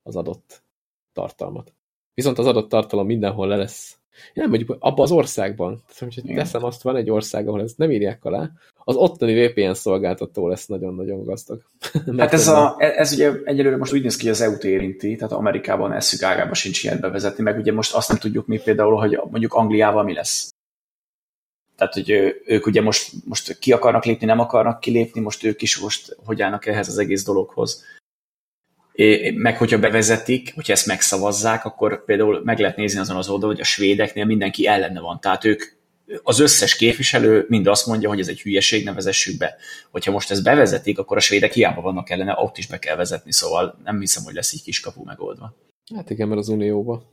az 0.03 0.17
adott 0.17 0.63
tartalmat. 1.13 1.73
Viszont 2.15 2.39
az 2.39 2.47
adott 2.47 2.69
tartalom 2.69 3.07
mindenhol 3.07 3.49
le 3.49 3.57
lesz. 3.57 3.99
Nem 4.35 4.49
mondjuk 4.49 4.77
abban 4.79 5.05
az 5.05 5.11
országban. 5.11 5.83
Tehát, 5.99 6.17
Igen. 6.17 6.37
teszem 6.37 6.65
azt, 6.65 6.83
van 6.83 6.97
egy 6.97 7.11
ország, 7.11 7.49
ahol 7.49 7.63
ezt 7.63 7.79
nem 7.79 7.91
írják 7.91 8.25
alá, 8.25 8.51
az 8.85 8.97
ottani 8.97 9.47
VPN 9.47 9.73
szolgáltató 9.73 10.49
lesz 10.49 10.67
nagyon-nagyon 10.67 11.25
gazdag. 11.25 11.63
hát 12.19 12.33
ez, 12.33 12.49
a, 12.49 12.77
ez 12.79 13.13
ugye 13.13 13.33
egyelőre 13.45 13.77
most 13.77 13.93
úgy 13.93 14.03
néz 14.03 14.17
ki, 14.17 14.23
hogy 14.23 14.33
az 14.33 14.41
EU-t 14.41 14.65
érinti, 14.65 15.17
tehát 15.17 15.33
Amerikában 15.33 15.93
eszük 15.93 16.23
ágában 16.23 16.55
sincs 16.55 16.85
ilyet 16.85 17.01
bevezetni, 17.01 17.43
meg 17.43 17.59
ugye 17.59 17.73
most 17.73 17.95
azt 17.95 18.09
nem 18.09 18.19
tudjuk 18.19 18.47
mi 18.47 18.59
például, 18.59 18.97
hogy 18.97 19.21
mondjuk 19.31 19.55
Angliával 19.55 20.03
mi 20.03 20.13
lesz. 20.13 20.51
Tehát, 21.77 21.95
hogy 21.95 22.11
ők 22.45 22.67
ugye 22.67 22.83
most, 22.83 23.13
most 23.25 23.59
ki 23.59 23.73
akarnak 23.73 24.05
lépni, 24.05 24.27
nem 24.27 24.39
akarnak 24.39 24.81
kilépni, 24.81 25.21
most 25.21 25.45
ők 25.45 25.63
is 25.63 25.79
most 25.79 26.17
hogy 26.25 26.43
állnak 26.43 26.67
ehhez 26.67 26.89
az 26.89 26.99
egész 26.99 27.25
dologhoz. 27.25 27.85
É, 28.93 29.31
meg 29.31 29.59
hogyha 29.59 29.79
bevezetik, 29.79 30.55
hogyha 30.55 30.73
ezt 30.73 30.87
megszavazzák, 30.87 31.65
akkor 31.65 32.05
például 32.05 32.41
meg 32.45 32.59
lehet 32.59 32.77
nézni 32.77 33.01
azon 33.01 33.17
az 33.17 33.29
oldalon, 33.29 33.55
hogy 33.55 33.65
a 33.65 33.67
svédeknél 33.67 34.25
mindenki 34.25 34.67
ellene 34.67 35.01
van. 35.01 35.21
Tehát 35.21 35.45
ők, 35.45 35.63
az 36.23 36.39
összes 36.39 36.77
képviselő 36.77 37.45
mind 37.49 37.67
azt 37.67 37.87
mondja, 37.87 38.09
hogy 38.09 38.21
ez 38.21 38.29
egy 38.29 38.41
hülyeség, 38.41 38.85
ne 38.85 38.93
vezessük 38.93 39.39
be. 39.39 39.57
Hogyha 39.91 40.11
most 40.11 40.31
ezt 40.31 40.43
bevezetik, 40.43 40.99
akkor 40.99 41.17
a 41.17 41.21
svédek 41.21 41.53
hiába 41.53 41.81
vannak 41.81 42.11
ellene, 42.11 42.35
ott 42.39 42.59
is 42.59 42.67
be 42.67 42.79
kell 42.79 42.97
vezetni, 42.97 43.33
szóval 43.33 43.79
nem 43.85 44.01
hiszem, 44.01 44.25
hogy 44.25 44.35
lesz 44.35 44.53
így 44.53 44.63
kiskapu 44.63 45.05
megoldva. 45.05 45.57
Hát 45.95 46.11
igen, 46.11 46.29
mert 46.29 46.41
az 46.41 46.49
Unióban. 46.49 47.11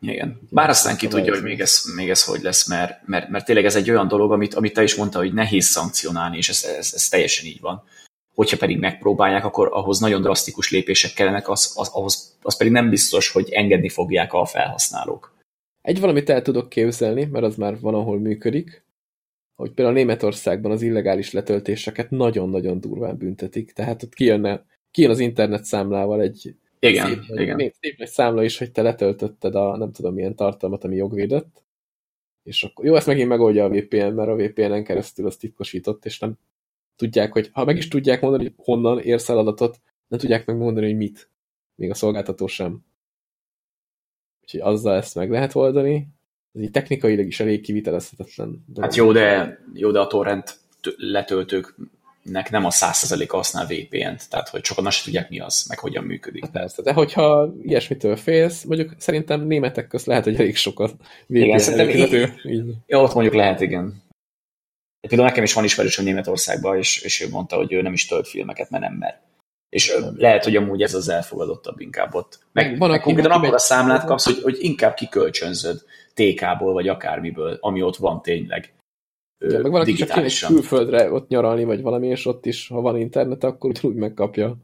Igen. 0.00 0.40
Bár 0.50 0.68
aztán 0.68 0.96
ki 0.96 1.08
tudja, 1.08 1.32
hogy 1.32 1.42
még 1.42 1.60
ez, 1.60 1.82
még 1.94 2.10
ez 2.10 2.24
hogy 2.24 2.42
lesz, 2.42 2.68
mert, 2.68 3.06
mert, 3.06 3.28
mert 3.28 3.44
tényleg 3.44 3.64
ez 3.64 3.76
egy 3.76 3.90
olyan 3.90 4.08
dolog, 4.08 4.32
amit, 4.32 4.54
amit 4.54 4.72
te 4.72 4.82
is 4.82 4.94
mondta, 4.94 5.18
hogy 5.18 5.32
nehéz 5.32 5.66
szankcionálni, 5.66 6.36
és 6.36 6.48
ez, 6.48 6.64
ez, 6.78 6.92
ez 6.94 7.08
teljesen 7.08 7.46
így 7.46 7.60
van. 7.60 7.82
Hogyha 8.34 8.56
pedig 8.56 8.78
megpróbálják, 8.78 9.44
akkor 9.44 9.68
ahhoz 9.72 9.98
nagyon 9.98 10.22
drasztikus 10.22 10.70
lépések 10.70 11.12
kellenek, 11.12 11.48
az, 11.48 11.72
az, 11.74 11.88
ahhoz, 11.88 12.36
az 12.42 12.56
pedig 12.56 12.72
nem 12.72 12.90
biztos, 12.90 13.30
hogy 13.30 13.50
engedni 13.50 13.88
fogják 13.88 14.32
a 14.32 14.44
felhasználók. 14.44 15.35
Egy 15.86 16.00
valamit 16.00 16.30
el 16.30 16.42
tudok 16.42 16.68
képzelni, 16.68 17.24
mert 17.24 17.44
az 17.44 17.56
már 17.56 17.80
van, 17.80 17.94
ahol 17.94 18.18
működik, 18.18 18.84
hogy 19.54 19.72
például 19.72 19.96
Németországban 19.96 20.70
az 20.70 20.82
illegális 20.82 21.32
letöltéseket 21.32 22.10
nagyon-nagyon 22.10 22.80
durván 22.80 23.16
büntetik. 23.16 23.72
Tehát 23.72 24.02
ott 24.02 24.14
kijönne, 24.14 24.64
kijön 24.90 25.10
az 25.10 25.18
internet 25.18 25.64
számlával 25.64 26.20
egy 26.20 26.56
igen, 26.78 27.06
szép, 27.06 27.38
igen. 27.38 27.56
Még 27.56 27.74
szép 27.80 27.96
számla 27.98 28.44
is, 28.44 28.58
hogy 28.58 28.72
te 28.72 28.82
letöltötted 28.82 29.54
a 29.54 29.76
nem 29.76 29.92
tudom 29.92 30.14
milyen 30.14 30.34
tartalmat, 30.34 30.84
ami 30.84 30.96
jogvédett. 30.96 31.64
És 32.42 32.62
akkor, 32.64 32.84
jó, 32.84 32.94
ezt 32.94 33.06
megint 33.06 33.28
megoldja 33.28 33.64
a 33.64 33.70
VPN, 33.70 34.12
mert 34.12 34.28
a 34.28 34.36
VPN-en 34.36 34.84
keresztül 34.84 35.26
az 35.26 35.36
titkosított, 35.36 36.04
és 36.04 36.18
nem 36.18 36.38
tudják, 36.96 37.32
hogy 37.32 37.50
ha 37.52 37.64
meg 37.64 37.76
is 37.76 37.88
tudják 37.88 38.20
mondani, 38.20 38.42
hogy 38.42 38.54
honnan 38.56 39.00
érsz 39.00 39.28
el 39.28 39.38
adatot, 39.38 39.80
nem 40.08 40.18
tudják 40.18 40.46
megmondani, 40.46 40.86
hogy 40.86 40.96
mit. 40.96 41.30
Még 41.74 41.90
a 41.90 41.94
szolgáltató 41.94 42.46
sem. 42.46 42.85
Úgyhogy 44.46 44.72
azzal 44.72 44.96
ezt 44.96 45.14
meg 45.14 45.30
lehet 45.30 45.54
oldani. 45.54 46.08
Ez 46.52 46.62
így 46.62 46.70
technikailag 46.70 47.26
is 47.26 47.40
elég 47.40 47.62
kivitelezhetetlen. 47.62 48.64
Hát 48.80 48.94
jó, 48.94 49.12
de, 49.12 49.58
jó, 49.74 49.90
de 49.90 49.98
a 49.98 50.06
torrent 50.06 50.58
letöltők 50.96 51.74
nek 52.22 52.50
nem 52.50 52.64
a 52.64 52.70
100% 52.70 53.26
használ 53.28 53.66
VPN-t, 53.66 54.30
tehát 54.30 54.48
hogy 54.48 54.64
sokan 54.64 54.86
azt 54.86 55.04
tudják, 55.04 55.30
mi 55.30 55.40
az, 55.40 55.66
meg 55.68 55.78
hogyan 55.78 56.04
működik. 56.04 56.42
Hát 56.42 56.52
persze, 56.52 56.82
de 56.82 56.92
hogyha 56.92 57.54
ilyesmitől 57.62 58.16
félsz, 58.16 58.64
mondjuk 58.64 58.94
szerintem 58.98 59.46
németek 59.46 59.86
közt 59.86 60.06
lehet, 60.06 60.24
hogy 60.24 60.34
elég 60.34 60.56
sokat 60.56 60.90
VPN 61.26 61.34
igen, 61.34 61.58
szerintem 61.58 61.88
így. 61.88 62.74
Ja, 62.86 63.02
ott 63.02 63.14
mondjuk 63.14 63.34
lehet, 63.34 63.60
igen. 63.60 64.02
Például 65.08 65.28
nekem 65.28 65.44
is 65.44 65.52
van 65.52 65.64
ismerősöm 65.64 66.04
Németországban, 66.04 66.78
és, 66.78 67.02
és 67.02 67.20
ő 67.20 67.28
mondta, 67.28 67.56
hogy 67.56 67.72
ő 67.72 67.82
nem 67.82 67.92
is 67.92 68.06
tölt 68.06 68.28
filmeket, 68.28 68.70
mert 68.70 68.84
nem 68.84 68.94
mer. 68.94 69.20
És 69.68 69.96
lehet, 70.16 70.44
hogy 70.44 70.56
amúgy 70.56 70.82
ez 70.82 70.94
az 70.94 71.08
elfogadottabb 71.08 71.80
inkább 71.80 72.14
ott. 72.14 72.38
Meg, 72.52 72.78
van, 72.78 72.90
meg 72.90 73.00
konkrétan 73.00 73.30
akkor 73.30 73.54
a 73.54 73.58
számlát 73.58 74.04
kapsz, 74.04 74.24
hogy, 74.24 74.42
hogy 74.42 74.56
inkább 74.60 74.94
kikölcsönzöd 74.94 75.82
TK-ból, 76.14 76.72
vagy 76.72 76.88
akármiből, 76.88 77.58
ami 77.60 77.82
ott 77.82 77.96
van 77.96 78.22
tényleg. 78.22 78.74
Ja, 79.38 79.60
meg 79.60 79.70
valaki 79.70 79.92
csak 79.92 80.16
egy 80.16 80.38
külföldre 80.46 81.12
ott 81.12 81.28
nyaralni, 81.28 81.64
vagy 81.64 81.82
valami, 81.82 82.06
és 82.06 82.26
ott 82.26 82.46
is, 82.46 82.68
ha 82.68 82.80
van 82.80 82.96
internet, 82.96 83.44
akkor 83.44 83.72
úgy 83.82 83.94
megkapja. 83.94 84.56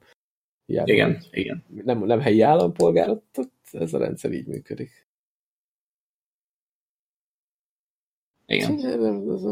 Ilyen, 0.66 0.86
igen, 0.86 1.22
igen. 1.30 1.64
Nem, 1.84 2.04
nem 2.04 2.20
helyi 2.20 2.40
állampolgár, 2.40 3.08
ott, 3.08 3.36
ott 3.38 3.52
ez 3.72 3.94
a 3.94 3.98
rendszer 3.98 4.32
így 4.32 4.46
működik. 4.46 5.06
Igen. 8.46 8.74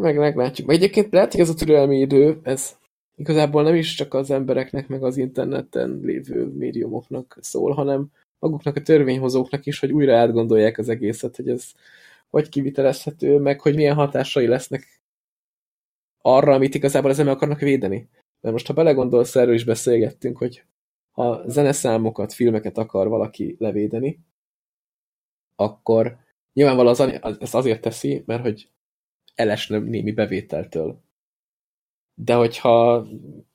Meg, 0.00 0.16
meglátjuk. 0.16 0.66
Meg 0.66 0.76
egyébként 0.76 1.12
lehet, 1.12 1.32
hogy 1.32 1.40
ez 1.40 1.48
a 1.48 1.54
türelmi 1.54 1.98
idő, 1.98 2.40
ez 2.42 2.78
igazából 3.20 3.62
nem 3.62 3.74
is 3.74 3.94
csak 3.94 4.14
az 4.14 4.30
embereknek, 4.30 4.88
meg 4.88 5.02
az 5.02 5.16
interneten 5.16 6.00
lévő 6.02 6.44
médiumoknak 6.44 7.38
szól, 7.40 7.72
hanem 7.72 8.10
maguknak 8.38 8.76
a 8.76 8.82
törvényhozóknak 8.82 9.66
is, 9.66 9.78
hogy 9.78 9.92
újra 9.92 10.16
átgondolják 10.16 10.78
az 10.78 10.88
egészet, 10.88 11.36
hogy 11.36 11.48
ez 11.48 11.72
hogy 12.30 12.48
kivitelezhető, 12.48 13.38
meg 13.38 13.60
hogy 13.60 13.74
milyen 13.74 13.94
hatásai 13.94 14.46
lesznek 14.46 15.00
arra, 16.18 16.54
amit 16.54 16.74
igazából 16.74 17.10
ezzel 17.10 17.24
meg 17.24 17.34
akarnak 17.34 17.58
védeni. 17.58 18.08
Mert 18.40 18.54
most, 18.54 18.66
ha 18.66 18.72
belegondolsz, 18.72 19.36
erről 19.36 19.54
is 19.54 19.64
beszélgettünk, 19.64 20.38
hogy 20.38 20.64
ha 21.10 21.42
zeneszámokat, 21.46 22.32
filmeket 22.32 22.78
akar 22.78 23.08
valaki 23.08 23.56
levédeni, 23.58 24.20
akkor 25.56 26.16
nyilvánvalóan 26.52 27.20
az, 27.22 27.38
ezt 27.40 27.54
azért 27.54 27.80
teszi, 27.80 28.22
mert 28.26 28.42
hogy 28.42 28.68
elesne 29.34 29.78
némi 29.78 30.12
bevételtől. 30.12 31.00
De 32.24 32.34
hogyha 32.34 33.06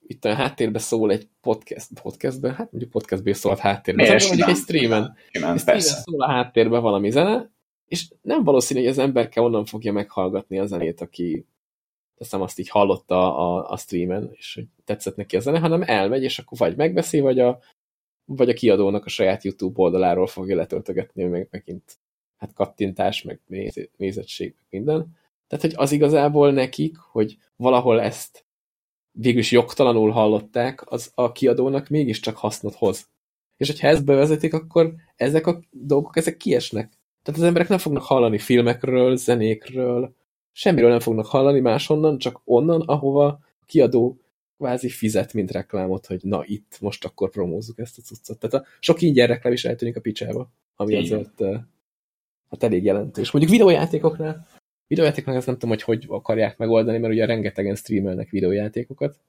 itt 0.08 0.26
a 0.26 0.34
háttérbe 0.34 0.80
szól 0.80 1.12
egy 1.12 1.28
podcast, 1.42 1.88
podcastben, 2.02 2.54
hát 2.54 2.72
mondjuk 2.72 2.92
podcastből 2.92 3.34
szólt 3.34 3.60
háttérben, 3.60 4.06
Miért? 4.06 4.28
Mondjuk 4.28 4.50
egy 4.50 4.56
streamen, 4.56 5.16
egy 5.32 5.60
streamen 5.60 5.82
szól 5.82 6.22
a 6.22 6.32
háttérben 6.32 6.82
valami 6.82 7.10
zene, 7.10 7.52
és 7.88 8.08
nem 8.22 8.44
valószínű, 8.44 8.80
hogy 8.80 8.90
az 8.90 8.98
emberke 8.98 9.42
onnan 9.42 9.66
fogja 9.66 9.92
meghallgatni 9.92 10.60
a 10.60 10.66
zenét, 10.66 11.02
aki 11.02 11.46
teszem 12.16 12.42
azt 12.42 12.60
így 12.60 12.70
hallotta 12.70 13.38
a, 13.38 13.70
a 13.70 13.78
streamen, 13.78 14.30
és 14.34 14.54
hogy 14.54 14.66
tetszett 14.84 15.16
neki 15.16 15.36
a 15.36 15.40
zene, 15.40 15.60
hanem 15.60 15.84
elmegy, 15.86 16.24
és 16.24 16.40
akkor 16.40 16.58
vagy 16.58 16.76
megbeszél, 16.76 17.22
vagy 17.22 17.40
a, 17.40 17.60
vagy 18.26 18.50
a 18.50 18.54
kiadónak 18.54 19.06
a 19.06 19.10
saját 19.10 19.44
YouTube 19.44 19.82
oldaláról 19.82 20.28
fogja 20.28 20.56
letöltögetni, 20.56 21.24
meg 21.24 21.48
megint 21.52 21.98
hát 22.38 22.54
kattintás, 22.54 23.22
meg 23.22 23.40
nézettség, 23.98 24.56
meg 24.58 24.68
minden. 24.70 25.18
Tehát, 25.48 25.66
hogy 25.66 25.74
az 25.76 25.92
igazából 25.92 26.52
nekik, 26.52 26.98
hogy 26.98 27.38
valahol 27.56 28.02
ezt 28.02 28.45
végülis 29.18 29.52
jogtalanul 29.52 30.10
hallották, 30.10 30.92
az 30.92 31.12
a 31.16 31.32
kiadónak 31.32 31.90
mégiscsak 31.90 32.38
hasznot 32.38 32.76
hoz. 32.76 33.08
És 33.58 33.68
hogyha 33.68 33.88
ezt 33.88 34.06
bevezetik, 34.06 34.54
akkor 34.54 34.94
ezek 35.16 35.48
a 35.48 35.60
dolgok, 35.72 36.18
ezek 36.18 36.38
kiesnek. 36.38 36.90
Tehát 37.24 37.40
az 37.40 37.48
emberek 37.48 37.70
nem 37.70 37.78
fognak 37.78 38.04
hallani 38.04 38.38
filmekről, 38.38 39.16
zenékről, 39.16 40.16
semmiről 40.52 40.90
nem 40.90 41.00
fognak 41.00 41.26
hallani 41.26 41.60
máshonnan, 41.60 42.18
csak 42.18 42.42
onnan, 42.44 42.82
ahova 42.82 43.26
a 43.26 43.66
kiadó 43.66 44.20
kvázi 44.58 44.90
fizet, 44.90 45.34
mint 45.34 45.52
reklámot, 45.52 46.06
hogy 46.06 46.20
na 46.24 46.44
itt, 46.46 46.78
most 46.82 47.06
akkor 47.06 47.30
promózzuk 47.30 47.80
ezt 47.80 47.98
a 47.98 48.02
cuccot. 48.02 48.40
Tehát 48.40 48.66
a 48.66 48.70
sok 48.80 49.02
ingyen 49.02 49.28
reklám 49.28 49.54
is 49.54 49.66
eltűnik 49.66 49.96
a 49.96 50.02
picsába, 50.02 50.52
ami 50.76 50.92
Igen. 50.92 51.04
azért 51.04 51.62
hát 52.50 52.64
elég 52.64 52.84
jelentős. 52.84 53.32
Mondjuk 53.32 53.54
videójátékoknál, 53.54 54.48
videójátékoknál 54.88 55.38
ezt 55.38 55.46
nem 55.46 55.58
tudom, 55.58 55.70
hogy 55.70 55.82
hogy 55.82 56.06
akarják 56.08 56.58
megoldani, 56.58 56.98
mert 56.98 57.14
ugye 57.14 57.26
rengetegen 57.26 57.76
streamelnek 57.76 58.30
videójátékokat, 58.30 59.20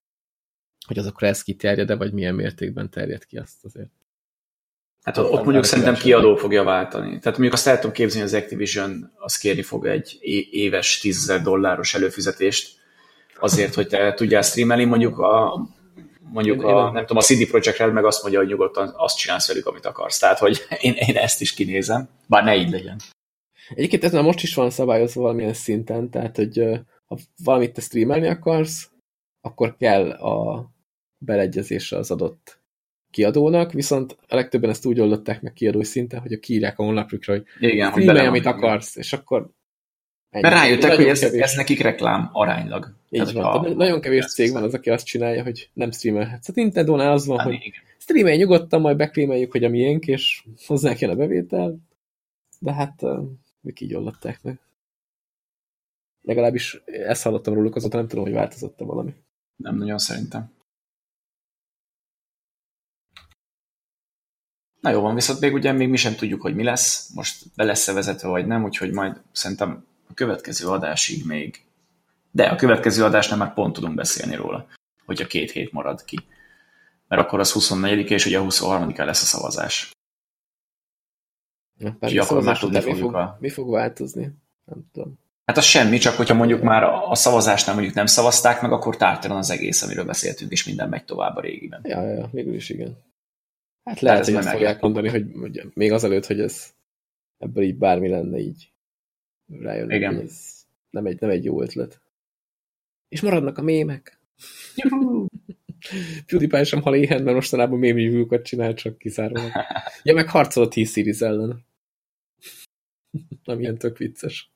hogy 0.87 0.99
azokra 0.99 1.27
ez 1.27 1.43
kiterjed 1.43 1.87
de 1.87 1.97
vagy 1.97 2.13
milyen 2.13 2.35
mértékben 2.35 2.91
terjed 2.91 3.25
ki 3.27 3.37
azt 3.37 3.65
azért. 3.65 3.91
Hát 5.03 5.17
ott, 5.17 5.31
ott 5.31 5.45
mondjuk 5.45 5.65
szerintem 5.65 5.95
kiadó 5.95 6.37
fogja 6.37 6.65
váltani. 6.65 7.09
Tehát 7.09 7.25
mondjuk 7.25 7.53
azt 7.53 7.67
el 7.67 7.75
tudom 7.75 7.93
képzelni, 7.93 8.29
hogy 8.29 8.37
az 8.37 8.43
Activision 8.43 9.13
az 9.17 9.37
kérni 9.37 9.63
fog 9.63 9.87
egy 9.87 10.19
éves 10.51 10.99
10 10.99 11.41
dolláros 11.43 11.95
előfizetést 11.95 12.79
azért, 13.39 13.75
hogy 13.75 13.87
te 13.87 14.15
tudjál 14.15 14.43
streamelni, 14.43 14.85
mondjuk 14.85 15.19
a 15.19 15.67
mondjuk 16.33 16.63
a, 16.63 16.91
nem 16.91 17.07
tudom, 17.07 17.17
a 17.17 17.21
CD 17.23 17.49
Projekt 17.49 17.79
Red 17.79 17.93
meg 17.93 18.05
azt 18.05 18.23
mondja, 18.23 18.41
hogy 18.41 18.49
nyugodtan 18.49 18.95
azt 18.97 19.19
csinálsz 19.19 19.49
velük, 19.49 19.67
amit 19.67 19.87
akarsz. 19.87 20.19
Tehát, 20.19 20.39
hogy 20.39 20.67
én, 20.81 20.93
én 20.93 21.17
ezt 21.17 21.41
is 21.41 21.55
kinézem, 21.55 22.09
bár 22.27 22.45
ne 22.45 22.57
így 22.57 22.71
legyen. 22.71 23.01
Egyébként 23.75 24.05
ez 24.05 24.13
már 24.13 24.23
most 24.23 24.43
is 24.43 24.55
van 24.55 24.71
szabályozva 24.71 25.21
valamilyen 25.21 25.53
szinten, 25.53 26.11
tehát, 26.11 26.37
hogy 26.37 26.63
ha 27.07 27.19
valamit 27.45 27.73
te 27.73 27.81
streamelni 27.81 28.29
akarsz, 28.29 28.91
akkor 29.41 29.77
kell 29.77 30.11
a 30.11 30.69
beleegyezésre 31.19 31.97
az 31.97 32.11
adott 32.11 32.61
kiadónak, 33.11 33.73
viszont 33.73 34.17
a 34.29 34.35
legtöbben 34.35 34.71
ezt 34.71 34.87
úgy 34.87 35.01
oldották 35.01 35.43
meg 35.43 35.53
kiadói 35.53 35.85
szinten, 35.85 36.21
hogy 36.21 36.33
a 36.33 36.39
kiírják 36.39 36.79
a 36.79 36.83
honlapjukra, 36.83 37.33
hogy 37.33 37.45
igen, 37.59 37.91
hogy 37.91 38.09
amit 38.09 38.47
akarsz, 38.47 38.91
igen. 38.91 39.03
és 39.03 39.13
akkor 39.13 39.55
Ennyi. 40.31 40.43
Mert 40.43 40.55
rájöttek, 40.55 40.95
hogy 40.95 41.07
ez, 41.07 41.23
ez 41.23 41.55
nekik 41.55 41.81
reklám 41.81 42.31
aránylag. 42.33 42.95
Így 43.11 43.21
Tehát, 43.21 43.33
van. 43.33 43.65
A... 43.65 43.75
nagyon 43.75 44.01
kevés 44.01 44.27
cég 44.27 44.53
van 44.53 44.63
az, 44.63 44.75
aki 44.75 44.91
azt 44.91 45.07
csinálja, 45.07 45.43
hogy 45.43 45.71
nem 45.73 45.91
streamelhetsz. 45.91 46.47
Hát 46.47 46.57
Nintendo-nál 46.57 47.13
az 47.13 47.27
van, 47.27 47.39
hát, 47.39 47.47
hogy 47.47 47.73
streamelj 47.99 48.37
nyugodtan, 48.37 48.81
majd 48.81 48.97
beklémeljük, 48.97 49.53
hogy 49.53 49.65
a 49.65 49.69
miénk, 49.69 50.07
és 50.07 50.43
hozzánk 50.67 50.99
jön 50.99 51.11
a 51.11 51.15
bevétel. 51.15 51.79
De 52.59 52.73
hát 52.73 53.03
ők 53.67 53.81
így 53.81 53.95
oldották 53.95 54.43
meg. 54.43 54.61
Legalábbis 56.23 56.75
ezt 56.85 57.23
hallottam 57.23 57.55
róluk, 57.55 57.75
azóta 57.75 57.97
nem 57.97 58.09
tudom, 58.09 58.25
hogy 58.25 58.33
változott-e 58.33 58.85
valami. 58.85 59.15
Nem 59.57 59.77
nagyon 59.77 59.99
szerintem. 59.99 60.55
Na 64.81 64.91
jó 64.91 65.01
van, 65.01 65.15
viszont 65.15 65.41
még 65.41 65.55
ugye 65.55 65.73
még 65.73 65.89
mi 65.89 65.97
sem 65.97 66.15
tudjuk, 66.15 66.43
hogy 66.43 66.55
mi 66.55 66.63
lesz, 66.63 67.11
most 67.15 67.55
be 67.55 67.65
lesz-e 67.65 67.93
vezetve 67.93 68.29
vagy 68.29 68.47
nem, 68.47 68.65
úgyhogy 68.65 68.93
majd 68.93 69.23
szerintem 69.33 69.87
a 70.09 70.15
következő 70.15 70.69
adásig 70.69 71.27
még 71.27 71.65
De 72.31 72.45
a 72.45 72.57
következő 72.57 73.05
adásnál 73.05 73.39
már 73.39 73.55
pont 73.55 73.73
tudunk 73.73 73.95
beszélni 73.95 74.35
róla, 74.35 74.67
hogyha 75.05 75.27
két 75.27 75.51
hét 75.51 75.73
marad 75.73 76.05
ki. 76.05 76.19
Mert 77.09 77.23
akkor 77.23 77.41
az 77.41 77.53
24 77.53 78.11
és 78.11 78.27
ugye 78.27 78.39
a 78.39 78.43
23-án 78.43 79.05
lesz 79.05 79.23
a 79.23 79.27
szavazás. 79.27 79.96
Ja, 81.79 81.97
akkor 82.01 82.19
akkor 82.19 82.43
már 82.43 82.59
tudni 82.59 82.77
mi 82.77 82.83
fogjuk 82.83 83.01
fog, 83.01 83.15
a... 83.15 83.37
mi 83.41 83.49
fog 83.49 83.71
változni? 83.71 84.33
Nem 84.65 84.85
tudom. 84.93 85.19
Hát 85.45 85.57
az 85.57 85.65
semmi, 85.65 85.99
csak 85.99 86.15
hogyha 86.15 86.35
mondjuk 86.35 86.63
már 86.63 86.83
a 86.83 87.15
szavazásnál 87.15 87.75
mondjuk 87.75 87.97
nem 87.97 88.07
szavazták 88.07 88.63
meg, 88.63 88.73
akkor 88.73 88.97
tártalan 88.97 89.37
az 89.37 89.51
egész, 89.51 89.83
amiről 89.83 90.05
beszéltünk, 90.05 90.53
és 90.53 90.67
minden 90.67 90.89
megy 90.89 91.05
tovább 91.05 91.37
a 91.37 91.41
régiben. 91.41 91.81
Ja, 91.85 92.03
ja, 92.03 92.29
végül 92.33 92.55
is 92.55 92.69
igen. 92.69 92.97
Hát 93.85 94.01
lehet, 94.01 94.21
ez 94.21 94.27
hogy 94.27 94.35
meg 94.35 94.45
fogják 94.45 94.81
mondani, 94.81 95.09
hogy, 95.09 95.31
hogy 95.41 95.63
még 95.75 95.93
azelőtt, 95.93 96.27
hogy 96.27 96.41
ez 96.41 96.75
ebből 97.39 97.65
így 97.65 97.77
bármi 97.77 98.09
lenne 98.09 98.39
így 98.39 98.73
rájönni, 99.49 99.95
Igen. 99.95 100.15
hogy 100.15 100.25
ez 100.25 100.65
nem 100.91 101.07
egy, 101.07 101.21
nem 101.21 101.31
egy 101.31 101.45
jó 101.45 101.63
ötlet. 101.63 102.01
És 103.09 103.21
maradnak 103.21 103.59
a 103.59 103.63
mémek. 103.63 104.21
PewDiePie 106.27 106.65
sem 106.65 106.83
hal 106.83 106.95
éhen, 106.95 107.23
mert 107.23 107.35
mostanában 107.35 107.79
mém 107.79 107.97
review-kat 107.97 108.45
csinál, 108.45 108.75
csak 108.75 108.99
kizárólag. 108.99 109.51
Ja, 110.03 110.15
meg 110.15 110.29
harcol 110.29 110.65
a 110.65 110.69
T-Series 110.69 111.21
ellen. 111.21 111.67
Nem 113.45 113.61
ilyen 113.61 113.79
tök 113.79 113.99
vicces. 113.99 114.53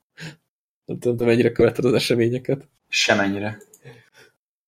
Nem 0.84 0.98
tudom, 0.98 1.16
te 1.16 1.24
mennyire 1.24 1.52
követed 1.52 1.84
az 1.84 1.92
eseményeket. 1.92 2.68
Semennyire. 2.88 3.58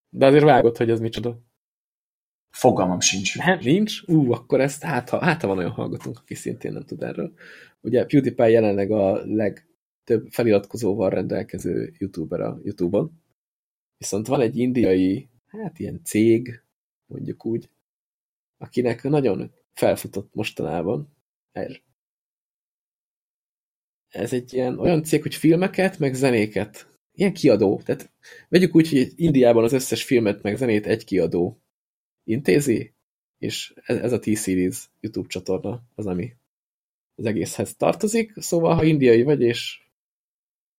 De 0.08 0.26
azért 0.26 0.44
vágod, 0.44 0.76
hogy 0.76 0.90
ez 0.90 1.00
micsoda. 1.00 1.40
Fogalmam 2.50 3.00
sincs. 3.00 3.38
Nem, 3.38 3.58
nincs? 3.62 4.02
Ú, 4.06 4.32
akkor 4.32 4.60
ezt, 4.60 4.82
hát 4.82 5.08
ha, 5.08 5.24
hát 5.24 5.40
ha 5.40 5.46
van 5.46 5.58
olyan 5.58 5.70
hallgatónk, 5.70 6.18
aki 6.18 6.34
szintén 6.34 6.72
nem 6.72 6.84
tud 6.84 7.02
erről. 7.02 7.32
Ugye 7.80 8.04
PewDiePie 8.04 8.48
jelenleg 8.48 8.90
a 8.90 9.24
legtöbb 9.24 10.28
feliratkozóval 10.30 11.10
rendelkező 11.10 11.94
youtuber 11.98 12.40
a 12.40 12.60
Youtube-on. 12.62 13.22
Viszont 13.96 14.26
van 14.26 14.40
egy 14.40 14.56
indiai, 14.56 15.28
hát 15.60 15.78
ilyen 15.78 16.00
cég, 16.04 16.62
mondjuk 17.06 17.46
úgy, 17.46 17.70
akinek 18.58 19.02
nagyon 19.02 19.52
felfutott 19.72 20.34
mostanában. 20.34 21.16
Ez, 24.08 24.32
egy 24.32 24.52
ilyen 24.52 24.78
olyan 24.78 25.02
cég, 25.02 25.22
hogy 25.22 25.34
filmeket, 25.34 25.98
meg 25.98 26.14
zenéket. 26.14 26.86
Ilyen 27.12 27.32
kiadó. 27.32 27.80
Tehát 27.84 28.12
vegyük 28.48 28.74
úgy, 28.74 28.88
hogy 28.88 29.12
Indiában 29.16 29.64
az 29.64 29.72
összes 29.72 30.04
filmet, 30.04 30.42
meg 30.42 30.56
zenét 30.56 30.86
egy 30.86 31.04
kiadó 31.04 31.62
intézi, 32.24 32.94
és 33.38 33.74
ez, 33.84 33.96
ez 33.96 34.12
a 34.12 34.18
T-Series 34.18 34.90
YouTube 35.00 35.28
csatorna 35.28 35.82
az, 35.94 36.06
ami 36.06 36.36
az 37.14 37.24
egészhez 37.24 37.76
tartozik. 37.76 38.32
Szóval, 38.36 38.74
ha 38.74 38.84
indiai 38.84 39.22
vagy, 39.22 39.40
és 39.40 39.80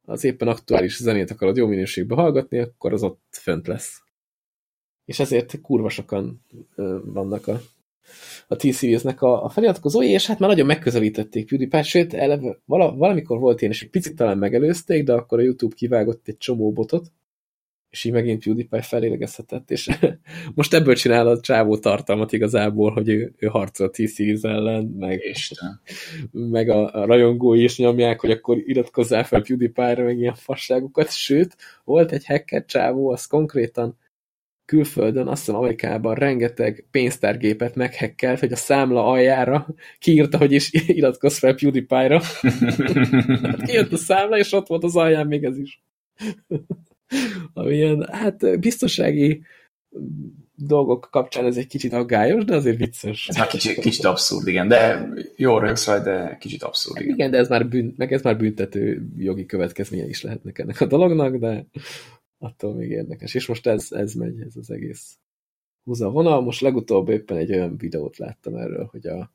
az 0.01 0.23
éppen 0.23 0.47
aktuális 0.47 0.97
zenét 0.97 1.31
akarod 1.31 1.57
jó 1.57 1.67
minőségben 1.67 2.17
hallgatni, 2.17 2.57
akkor 2.57 2.93
az 2.93 3.03
ott 3.03 3.23
fönt 3.31 3.67
lesz. 3.67 4.02
És 5.05 5.19
ezért 5.19 5.61
kurva 5.61 5.89
sokan 5.89 6.45
vannak 7.03 7.47
a, 7.47 7.61
a 8.47 8.55
T-Series-nek 8.55 9.21
a, 9.21 9.43
a 9.43 9.49
feliratkozói, 9.49 10.09
és 10.09 10.27
hát 10.27 10.39
már 10.39 10.49
nagyon 10.49 10.65
megközelítették 10.65 11.47
PewDiePie, 11.47 11.83
sőt, 11.83 12.13
eleve, 12.13 12.59
vala, 12.65 12.95
valamikor 12.95 13.39
volt 13.39 13.61
ilyen, 13.61 13.73
és 13.73 13.81
egy 13.81 13.89
picit 13.89 14.15
talán 14.15 14.37
megelőzték, 14.37 15.03
de 15.03 15.13
akkor 15.13 15.39
a 15.39 15.41
YouTube 15.41 15.75
kivágott 15.75 16.27
egy 16.27 16.37
csomó 16.37 16.71
botot, 16.71 17.11
és 17.93 18.03
így 18.03 18.11
megint 18.11 18.43
PewDiePie 18.43 18.81
felélegezhetett, 18.81 19.71
és 19.71 19.89
most 20.55 20.73
ebből 20.73 20.95
csinál 20.95 21.27
a 21.27 21.39
csávó 21.39 21.77
tartalmat 21.77 22.31
igazából, 22.31 22.91
hogy 22.91 23.09
ő, 23.09 23.33
ő 23.37 23.47
harcol 23.47 23.87
a 23.87 23.89
T-Series 23.89 24.41
ellen, 24.41 24.85
meg, 24.85 25.19
Isten. 25.23 25.81
meg 26.31 26.69
a, 26.69 26.93
a 26.93 27.05
rajongói 27.05 27.63
is 27.63 27.77
nyomják, 27.77 28.19
hogy 28.19 28.31
akkor 28.31 28.57
iratkozzál 28.57 29.23
fel 29.23 29.41
PewDiePie-ra, 29.41 30.03
meg 30.03 30.17
ilyen 30.17 30.35
fasságokat, 30.35 31.11
sőt, 31.11 31.55
volt 31.83 32.11
egy 32.11 32.25
hacker 32.25 32.65
csávó, 32.65 33.09
az 33.09 33.25
konkrétan 33.25 33.97
külföldön, 34.65 35.27
azt 35.27 35.45
hiszem 35.45 35.59
Amerikában 35.59 36.15
rengeteg 36.15 36.87
pénztárgépet 36.91 37.75
meghekkelt, 37.75 38.39
hogy 38.39 38.51
a 38.51 38.55
számla 38.55 39.05
aljára 39.05 39.67
kiírta, 39.99 40.37
hogy 40.37 40.51
is 40.51 40.69
iratkozz 40.87 41.37
fel 41.37 41.55
PewDiePie-ra. 41.55 42.21
Kijött 43.65 43.91
a 43.91 43.97
számla, 43.97 44.37
és 44.37 44.51
ott 44.51 44.67
volt 44.67 44.83
az 44.83 44.95
alján 44.95 45.27
még 45.27 45.43
ez 45.43 45.57
is. 45.57 45.83
Ami 47.53 47.75
ilyen, 47.75 48.07
hát 48.11 48.59
biztonsági 48.59 49.41
dolgok 50.55 51.07
kapcsán 51.11 51.45
ez 51.45 51.57
egy 51.57 51.67
kicsit 51.67 51.93
aggályos, 51.93 52.45
de 52.45 52.55
azért 52.55 52.77
vicces. 52.77 53.27
Ez 53.27 53.37
már 53.37 53.47
kicsit, 53.47 53.79
kicsit 53.79 54.05
abszurd, 54.05 54.47
igen, 54.47 54.67
de 54.67 55.09
jó 55.35 55.57
rögsz 55.57 55.87
rajta, 55.87 56.03
de 56.03 56.37
kicsit 56.39 56.63
abszurd, 56.63 57.01
igen. 57.01 57.13
Igen, 57.13 57.31
de 57.31 57.37
ez 57.37 57.49
már, 57.49 57.67
bűn, 57.67 57.93
meg 57.97 58.13
ez 58.13 58.21
már 58.21 58.37
büntető 58.37 59.07
jogi 59.17 59.45
következménye 59.45 60.05
is 60.05 60.21
lehetnek 60.21 60.59
ennek 60.59 60.81
a 60.81 60.85
dolognak, 60.85 61.35
de 61.35 61.65
attól 62.43 62.73
még 62.73 62.89
érdekes. 62.89 63.33
És 63.33 63.47
most 63.47 63.67
ez, 63.67 63.91
ez 63.91 64.13
megy, 64.13 64.41
ez 64.41 64.55
az 64.55 64.71
egész 64.71 65.17
húza 65.83 66.09
vonal. 66.09 66.41
Most 66.41 66.61
legutóbb 66.61 67.09
éppen 67.09 67.37
egy 67.37 67.51
olyan 67.51 67.77
videót 67.77 68.17
láttam 68.17 68.55
erről, 68.55 68.85
hogy 68.85 69.07
a, 69.07 69.33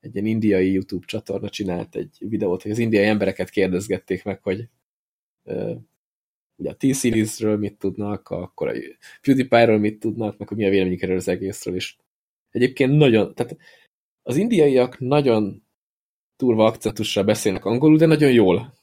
egy 0.00 0.14
ilyen 0.14 0.26
indiai 0.26 0.72
YouTube 0.72 1.06
csatorna 1.06 1.48
csinált 1.48 1.96
egy 1.96 2.16
videót, 2.18 2.62
hogy 2.62 2.70
az 2.70 2.78
indiai 2.78 3.04
embereket 3.04 3.50
kérdezgették 3.50 4.24
meg, 4.24 4.42
hogy 4.42 4.68
uh, 5.42 5.76
ugye 6.56 6.70
a 6.70 6.76
T-Series-ről 6.76 7.56
mit 7.56 7.78
tudnak, 7.78 8.28
akkor 8.28 8.68
a 8.68 8.72
PewDiePie-ről 9.20 9.78
mit 9.78 9.98
tudnak, 9.98 10.38
meg 10.38 10.48
hogy 10.48 10.56
mi 10.56 10.66
a 10.66 10.70
véleményük 10.70 11.02
erről 11.02 11.16
az 11.16 11.28
egészről, 11.28 11.74
és 11.74 11.96
egyébként 12.50 12.96
nagyon, 12.96 13.34
tehát 13.34 13.56
az 14.22 14.36
indiaiak 14.36 14.98
nagyon 14.98 15.62
turva 16.36 16.64
akcentussal 16.64 17.24
beszélnek 17.24 17.64
angolul, 17.64 17.96
de 17.96 18.06
nagyon 18.06 18.32
jól. 18.32 18.81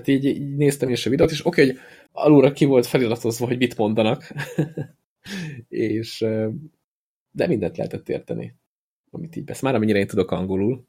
Tehát 0.00 0.08
így, 0.08 0.24
így 0.24 0.56
néztem 0.56 0.88
is 0.88 1.06
a 1.06 1.10
videót, 1.10 1.30
és 1.30 1.46
oké, 1.46 1.62
okay, 1.62 1.74
hogy 1.74 1.84
alulra 2.12 2.52
ki 2.52 2.64
volt 2.64 2.86
feliratozva, 2.86 3.46
hogy 3.46 3.58
mit 3.58 3.76
mondanak, 3.76 4.32
és 5.68 6.18
de 7.30 7.46
mindent 7.46 7.76
lehetett 7.76 8.08
érteni, 8.08 8.54
amit 9.10 9.36
így 9.36 9.44
beszél. 9.44 9.62
Már 9.62 9.74
amennyire 9.74 9.98
én 9.98 10.06
tudok 10.06 10.30
angolul. 10.30 10.86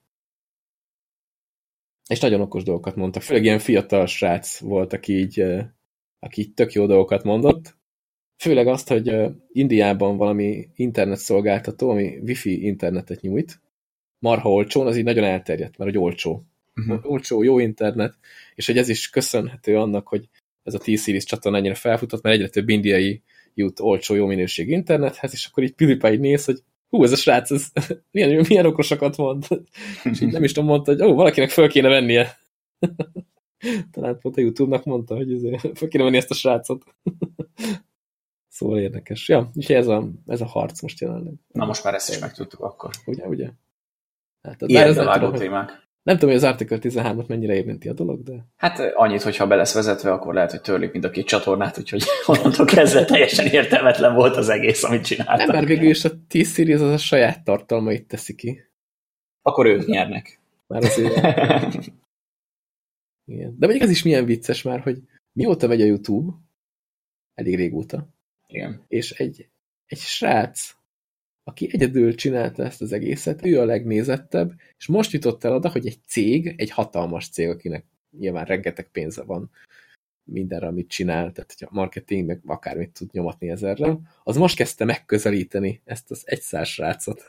És 2.10 2.20
nagyon 2.20 2.41
okos 2.41 2.63
dolgokat 2.63 2.96
mondtak. 2.96 3.22
Főleg 3.22 3.43
ilyen 3.43 3.60
fiatal 3.60 4.06
srác 4.06 4.60
volt, 4.60 4.93
aki 4.93 5.13
így, 5.13 5.41
aki 6.20 6.41
így 6.41 6.54
tök 6.54 6.72
jó 6.72 6.86
dolgokat 6.86 7.24
mondott. 7.24 7.78
Főleg 8.38 8.67
azt, 8.67 8.88
hogy 8.88 9.12
Indiában 9.52 10.17
valami 10.17 10.70
internetszolgáltató, 10.76 11.89
ami 11.89 12.17
wifi 12.17 12.65
internetet 12.65 13.22
nyújt, 13.22 13.62
marha 14.20 14.52
olcsón, 14.52 14.88
az 14.88 14.98
így 14.98 15.04
nagyon 15.04 15.24
elterjedt, 15.24 15.78
mert 15.78 15.91
hogy 15.91 16.00
olcsó. 16.04 16.46
Uh-huh. 16.77 17.11
Olcsó, 17.11 17.43
jó 17.43 17.59
internet, 17.59 18.17
és 18.55 18.65
hogy 18.65 18.77
ez 18.77 18.89
is 18.89 19.09
köszönhető 19.09 19.77
annak, 19.77 20.07
hogy 20.07 20.29
ez 20.63 20.73
a 20.73 20.77
T-Series 20.77 21.23
csatorna 21.23 21.57
ennyire 21.57 21.75
felfutott, 21.75 22.21
mert 22.21 22.35
egyre 22.35 22.49
több 22.49 22.69
indiai 22.69 23.21
jut 23.53 23.79
olcsó, 23.79 24.15
jó 24.15 24.25
minőségű 24.25 24.71
internethez, 24.71 25.33
és 25.33 25.45
akkor 25.45 25.63
így 25.63 25.73
PewDiePie 25.73 26.13
így 26.13 26.19
néz, 26.19 26.45
hogy 26.45 26.63
hú, 26.89 27.03
ez 27.03 27.11
a 27.11 27.15
srác, 27.15 27.51
ez 27.51 27.71
milyen, 28.11 28.45
milyen 28.47 28.65
okosakat 28.65 29.17
mond. 29.17 29.45
és 30.11 30.21
így 30.21 30.31
nem 30.31 30.43
is 30.43 30.51
tudom, 30.51 30.69
mondta, 30.69 30.91
hogy 30.91 31.01
ó, 31.01 31.13
valakinek 31.13 31.49
föl 31.49 31.67
kéne 31.69 31.89
vennie. 31.89 32.37
Talán 33.91 34.19
pont 34.19 34.37
a 34.37 34.41
YouTube-nak 34.41 34.83
mondta, 34.83 35.15
hogy 35.15 35.33
ezért 35.33 35.77
föl 35.77 35.87
kéne 35.87 36.03
venni 36.03 36.17
ezt 36.17 36.31
a 36.31 36.33
srácot. 36.33 36.83
szóval 38.47 38.79
érdekes. 38.79 39.29
Ja, 39.29 39.49
és 39.53 39.69
ez 39.69 39.87
a, 39.87 40.09
ez 40.25 40.41
a 40.41 40.45
harc 40.45 40.81
most 40.81 40.99
jelenleg. 40.99 41.33
Na 41.51 41.65
most 41.65 41.83
már 41.83 41.93
ezt 41.93 42.09
is 42.09 42.19
megtudtuk 42.19 42.59
akkor. 42.59 42.91
Ugye, 43.05 43.27
ugye? 43.27 43.49
Hát, 44.41 44.61
Ilyen 44.61 44.93
nem, 44.93 45.13
tudom, 45.13 45.33
témák. 45.33 45.87
Nem 46.08 46.17
tudom, 46.17 46.36
hogy 46.36 46.43
az 46.43 46.50
Article 46.50 46.78
13-at 46.82 47.28
mennyire 47.28 47.54
érinti 47.54 47.89
a 47.89 47.93
dolog, 47.93 48.24
de... 48.24 48.46
Hát 48.56 48.80
annyit, 48.80 49.22
hogyha 49.22 49.48
be 49.48 49.56
lesz 49.56 49.74
vezetve, 49.74 50.12
akkor 50.12 50.34
lehet, 50.34 50.52
hogy 50.52 50.62
törlik 50.62 50.91
mind 50.91 51.04
a 51.04 51.10
két 51.10 51.26
csatornát, 51.26 51.78
úgyhogy 51.78 52.04
onnantól 52.26 52.65
kezdve 52.65 53.06
teljesen 53.06 53.46
értelmetlen 53.46 54.13
volt 54.13 54.36
az 54.36 54.50
egész, 54.50 54.84
amit 54.84 55.06
csináltak. 55.06 55.38
Nem, 55.38 55.56
mert 55.56 55.67
végül 55.67 55.89
is 55.89 56.06
a 56.06 56.10
T-Series 56.28 56.80
az 56.80 56.91
a 56.91 56.98
saját 56.98 57.43
tartalmait 57.43 58.08
teszi 58.08 58.36
ki. 58.36 58.62
Akkor 59.41 59.65
ők 59.65 59.86
nyernek. 59.86 60.39
Már 60.67 60.84
azért... 60.84 61.15
Igen. 63.32 63.56
De 63.60 63.65
mondjuk 63.65 63.82
ez 63.82 63.89
is 63.89 64.04
milyen 64.04 64.26
vicces 64.26 64.62
már, 64.62 64.80
hogy 64.80 65.02
mióta 65.32 65.67
megy 65.67 65.82
a 65.82 65.86
YouTube, 65.86 66.34
elég 67.34 67.56
régóta, 67.56 68.08
Igen. 68.48 68.86
és 68.88 69.12
egy, 69.12 69.50
egy 69.86 70.00
srác, 70.00 70.76
aki 71.47 71.69
egyedül 71.71 72.15
csinálta 72.15 72.63
ezt 72.63 72.81
az 72.81 72.91
egészet, 72.91 73.45
ő 73.45 73.60
a 73.60 73.65
legnézettebb, 73.65 74.53
és 74.77 74.88
most 74.88 75.12
jutott 75.12 75.43
el 75.43 75.53
oda, 75.53 75.69
hogy 75.69 75.86
egy 75.86 75.99
cég, 76.05 76.53
egy 76.57 76.69
hatalmas 76.69 77.29
cég, 77.29 77.49
akinek 77.49 77.86
nyilván 78.19 78.45
rengeteg 78.45 78.91
pénze 78.91 79.23
van 79.23 79.49
mindenre, 80.23 80.67
amit 80.67 80.89
csinál, 80.89 81.31
tehát 81.31 81.55
hogy 81.57 81.67
a 81.71 81.75
marketing, 81.75 82.27
meg 82.27 82.41
akármit 82.45 82.91
tud 82.91 83.10
nyomatni 83.12 83.49
ezerrel, 83.49 84.01
az 84.23 84.38
most 84.38 84.55
kezdte 84.55 84.86
megközelíteni 84.86 85.81
ezt 85.86 86.12
az 86.12 86.23
egyszás 86.25 86.73
srácot. 86.73 87.23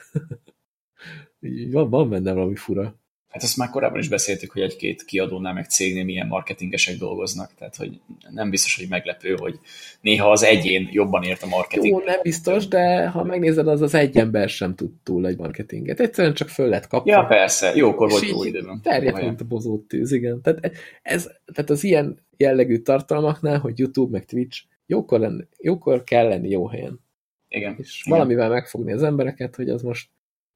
van, 1.70 1.90
van 1.90 2.09
benne 2.09 2.33
valami 2.33 2.57
fura. 2.57 2.98
Hát 3.29 3.43
ezt 3.43 3.57
már 3.57 3.71
korábban 3.71 3.99
is 3.99 4.09
beszéltük, 4.09 4.53
hogy 4.53 4.62
egy-két 4.62 5.05
kiadónál 5.05 5.53
meg 5.53 5.67
cégnél 5.67 6.05
milyen 6.05 6.27
marketingesek 6.27 6.97
dolgoznak, 6.97 7.55
tehát 7.55 7.77
hogy 7.77 8.01
nem 8.31 8.51
biztos, 8.51 8.77
hogy 8.77 8.88
meglepő, 8.88 9.37
hogy 9.38 9.59
néha 10.01 10.31
az 10.31 10.43
egyén 10.43 10.88
jobban 10.93 11.23
ért 11.23 11.43
a 11.43 11.47
marketing. 11.47 11.87
Jó, 11.87 12.05
nem 12.05 12.21
biztos, 12.23 12.69
de 12.69 13.09
ha 13.09 13.25
megnézed, 13.25 13.69
az 13.69 13.81
az 13.81 13.95
egy 13.95 14.17
ember 14.17 14.49
sem 14.49 14.75
tud 14.75 14.91
túl 15.03 15.27
egy 15.27 15.38
marketinget. 15.38 16.01
Egyszerűen 16.01 16.35
csak 16.35 16.49
föl 16.49 16.69
lett 16.69 16.87
kapva. 16.87 17.11
Ja, 17.11 17.25
persze, 17.25 17.75
jókor 17.75 18.11
volt 18.11 18.29
jó 18.29 18.45
időben. 18.45 18.81
Terjedt, 18.83 19.21
mint 19.21 19.41
a 19.41 19.45
bozót 19.45 19.88
tűz, 19.88 20.12
igen. 20.12 20.43
Tehát, 20.43 20.73
ez, 21.03 21.31
tehát 21.55 21.71
az 21.71 21.85
ilyen 21.85 22.27
jellegű 22.37 22.79
tartalmaknál, 22.79 23.59
hogy 23.59 23.79
YouTube 23.79 24.11
meg 24.11 24.25
Twitch, 24.25 24.62
jókor, 24.87 25.21
lenni, 25.21 25.45
jókor 25.59 26.05
kell 26.05 26.29
lenni 26.29 26.49
jó 26.49 26.67
helyen. 26.67 27.01
Igen. 27.49 27.77
És 27.79 28.03
igen. 28.05 28.19
valamivel 28.19 28.49
megfogni 28.49 28.93
az 28.93 29.03
embereket, 29.03 29.57
hogy 29.57 29.69
az 29.69 29.83
most 29.83 30.09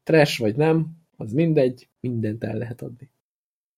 trash 0.03 0.41
vagy 0.41 0.57
nem, 0.57 1.02
az 1.23 1.33
mindegy, 1.33 1.89
mindent 2.01 2.45
el 2.45 2.57
lehet 2.57 2.83
adni. 2.83 3.11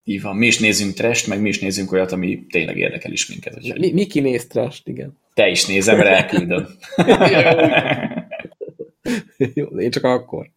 Így 0.04 0.22
van, 0.22 0.36
mi 0.36 0.46
is 0.46 0.58
nézünk 0.58 0.94
trest, 0.94 1.26
meg 1.26 1.40
mi 1.40 1.48
is 1.48 1.60
nézünk 1.60 1.92
olyat, 1.92 2.12
ami 2.12 2.46
tényleg 2.46 2.76
érdekel 2.76 3.12
is 3.12 3.28
minket. 3.28 3.54
Hogy... 3.54 3.78
Mi, 3.78 3.92
mi 3.92 4.06
kinéz 4.06 4.46
trest, 4.46 4.88
igen. 4.88 5.18
Te 5.34 5.48
is 5.48 5.66
nézem, 5.66 5.96
mert 5.96 6.08
elküldöm. 6.08 6.66
jó, 9.54 9.66
én 9.66 9.90
csak 9.90 10.04
akkor. 10.04 10.50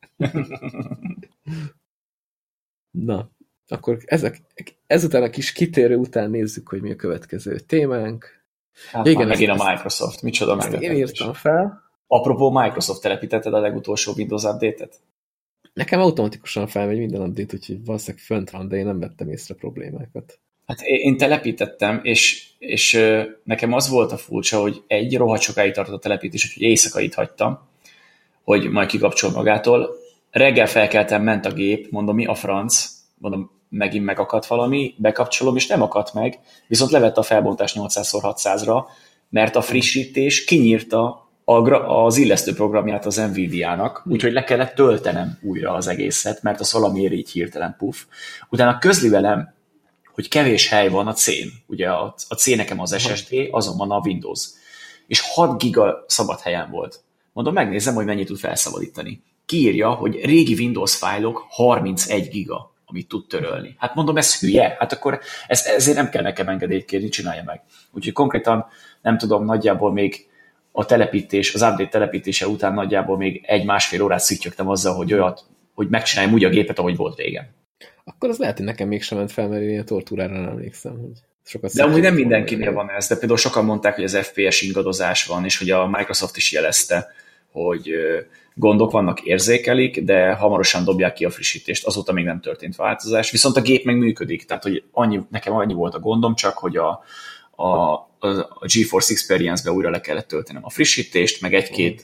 Na, 2.91 3.32
akkor 3.67 3.97
ezek, 4.06 4.41
ezután 4.88 5.23
a 5.23 5.30
kis 5.30 5.52
kitérő 5.52 5.95
után 5.95 6.30
nézzük, 6.30 6.69
hogy 6.69 6.82
mi 6.82 6.91
a 6.91 6.95
következő 6.95 7.60
témánk. 7.60 8.45
Hát 8.91 9.08
Igen, 9.08 9.28
megint 9.28 9.60
a 9.60 9.69
Microsoft. 9.69 10.21
Micsoda 10.21 10.56
meg. 10.56 10.82
Én 10.82 10.95
írtam 10.95 11.34
fel. 11.34 11.82
Apropó, 12.08 12.52
Microsoft 12.52 13.02
telepítetted 13.02 13.54
a 13.54 13.60
legutolsó 13.60 14.13
Windows 14.17 14.43
update-et? 14.43 15.00
Nekem 15.77 15.99
automatikusan 15.99 16.67
felmegy 16.67 16.97
minden 16.97 17.21
update, 17.21 17.55
úgyhogy 17.55 17.85
valószínűleg 17.85 18.23
fönt 18.25 18.49
van, 18.49 18.67
de 18.67 18.77
én 18.77 18.85
nem 18.85 18.99
vettem 18.99 19.29
észre 19.29 19.55
problémákat. 19.55 20.39
Hát 20.65 20.81
én 20.81 21.17
telepítettem, 21.17 21.99
és, 22.03 22.47
és 22.59 22.99
nekem 23.43 23.73
az 23.73 23.89
volt 23.89 24.11
a 24.11 24.17
furcsa, 24.17 24.59
hogy 24.59 24.83
egy 24.87 25.17
rohadt 25.17 25.41
sokáig 25.41 25.73
tartott 25.73 25.95
a 25.95 25.99
telepítés, 25.99 26.45
úgyhogy 26.45 26.61
éjszakait 26.63 27.13
hagytam, 27.13 27.59
hogy 28.43 28.69
majd 28.69 28.89
kikapcsol 28.89 29.31
magától. 29.31 29.89
Reggel 30.31 30.67
felkeltem, 30.67 31.23
ment 31.23 31.45
a 31.45 31.51
gép, 31.51 31.91
mondom, 31.91 32.15
mi 32.15 32.25
a 32.25 32.35
franc, 32.35 32.89
mondom, 33.17 33.51
megint 33.69 34.05
megakadt 34.05 34.45
valami, 34.45 34.93
bekapcsolom, 34.97 35.55
és 35.55 35.67
nem 35.67 35.81
akadt 35.81 36.13
meg, 36.13 36.39
viszont 36.67 36.91
levette 36.91 37.19
a 37.19 37.23
felbontás 37.23 37.73
800x600-ra, 37.75 38.83
mert 39.29 39.55
a 39.55 39.61
frissítés 39.61 40.43
kinyírta 40.43 41.26
az 41.86 42.17
illesztő 42.17 42.53
programját 42.53 43.05
az 43.05 43.15
Nvidia-nak, 43.15 44.03
úgyhogy 44.05 44.31
le 44.31 44.43
kellett 44.43 44.75
töltenem 44.75 45.38
újra 45.41 45.73
az 45.73 45.88
egészet, 45.88 46.41
mert 46.41 46.60
az 46.60 46.71
valamiért 46.73 47.13
így 47.13 47.29
hirtelen 47.29 47.75
puff. 47.77 47.97
Utána 48.49 48.77
közli 48.77 49.10
velem, 49.10 49.53
hogy 50.13 50.27
kevés 50.27 50.69
hely 50.69 50.89
van 50.89 51.07
a 51.07 51.13
C-n. 51.13 51.47
Ugye 51.65 51.89
a, 51.89 52.15
a 52.27 52.36
C 52.36 52.55
nekem 52.55 52.79
az 52.79 52.99
SSD, 52.99 53.33
azon 53.51 53.77
van 53.77 53.91
a 53.91 54.01
Windows. 54.03 54.47
És 55.07 55.21
6 55.33 55.62
giga 55.62 56.03
szabad 56.07 56.39
helyen 56.39 56.69
volt. 56.71 56.99
Mondom, 57.33 57.53
megnézem, 57.53 57.93
hogy 57.93 58.05
mennyit 58.05 58.27
tud 58.27 58.38
felszabadítani. 58.38 59.21
Kiírja, 59.45 59.89
hogy 59.89 60.25
régi 60.25 60.53
Windows 60.53 60.95
fájlok 60.95 61.45
31 61.49 62.29
giga, 62.29 62.73
amit 62.86 63.07
tud 63.07 63.27
törölni. 63.27 63.75
Hát 63.77 63.95
mondom, 63.95 64.17
ez 64.17 64.39
hülye, 64.39 64.75
hát 64.79 64.93
akkor 64.93 65.19
ez, 65.47 65.65
ezért 65.65 65.97
nem 65.97 66.10
kell 66.10 66.23
nekem 66.23 66.47
engedélyt 66.47 66.86
kérni, 66.86 67.10
csinálja 67.10 67.43
meg. 67.45 67.62
Úgyhogy 67.91 68.13
konkrétan 68.13 68.65
nem 69.01 69.17
tudom, 69.17 69.45
nagyjából 69.45 69.91
még 69.93 70.27
a 70.77 70.85
telepítés, 70.85 71.53
az 71.53 71.61
update 71.61 71.87
telepítése 71.87 72.47
után 72.47 72.73
nagyjából 72.73 73.17
még 73.17 73.43
egy-másfél 73.45 74.01
órát 74.01 74.19
szüttyögtem 74.19 74.69
azzal, 74.69 74.95
hogy 74.95 75.13
olyat, 75.13 75.43
hogy 75.73 75.87
megcsináljam 75.89 76.33
úgy 76.33 76.43
a 76.43 76.49
gépet, 76.49 76.79
ahogy 76.79 76.95
volt 76.95 77.17
régen. 77.17 77.47
Akkor 78.03 78.29
az 78.29 78.37
lehet, 78.37 78.57
hogy 78.57 78.65
nekem 78.65 78.87
mégsem 78.87 79.17
ment 79.17 79.31
fel, 79.31 79.47
mert 79.47 79.61
én 79.61 79.79
a 79.79 79.83
tortúrára 79.83 80.33
nem 80.33 80.49
emlékszem. 80.49 80.91
Hogy 80.91 81.11
sokat 81.43 81.73
de 81.73 81.83
amúgy 81.83 82.01
nem 82.01 82.13
mindenkinél 82.13 82.73
van 82.73 82.91
ez, 82.91 83.07
de 83.07 83.17
például 83.17 83.39
sokan 83.39 83.65
mondták, 83.65 83.95
hogy 83.95 84.03
az 84.03 84.17
FPS 84.17 84.61
ingadozás 84.61 85.25
van, 85.25 85.45
és 85.45 85.57
hogy 85.57 85.69
a 85.69 85.87
Microsoft 85.87 86.37
is 86.37 86.51
jelezte, 86.51 87.07
hogy 87.51 87.89
gondok 88.53 88.91
vannak, 88.91 89.21
érzékelik, 89.21 90.03
de 90.03 90.33
hamarosan 90.33 90.83
dobják 90.83 91.13
ki 91.13 91.25
a 91.25 91.29
frissítést, 91.29 91.85
azóta 91.85 92.13
még 92.13 92.25
nem 92.25 92.39
történt 92.39 92.75
változás, 92.75 93.31
viszont 93.31 93.57
a 93.57 93.61
gép 93.61 93.83
meg 93.85 93.97
működik, 93.97 94.45
tehát 94.45 94.63
hogy 94.63 94.83
annyi, 94.91 95.21
nekem 95.29 95.53
annyi 95.53 95.73
volt 95.73 95.95
a 95.95 95.99
gondom, 95.99 96.35
csak 96.35 96.57
hogy 96.57 96.77
a, 96.77 97.03
a, 97.57 97.93
a 98.59 98.65
GeForce 98.65 99.13
Experience-be 99.13 99.71
újra 99.71 99.89
le 99.89 100.01
kellett 100.01 100.27
töltenem 100.27 100.65
a 100.65 100.69
frissítést, 100.69 101.41
meg 101.41 101.53
egy-két 101.53 102.03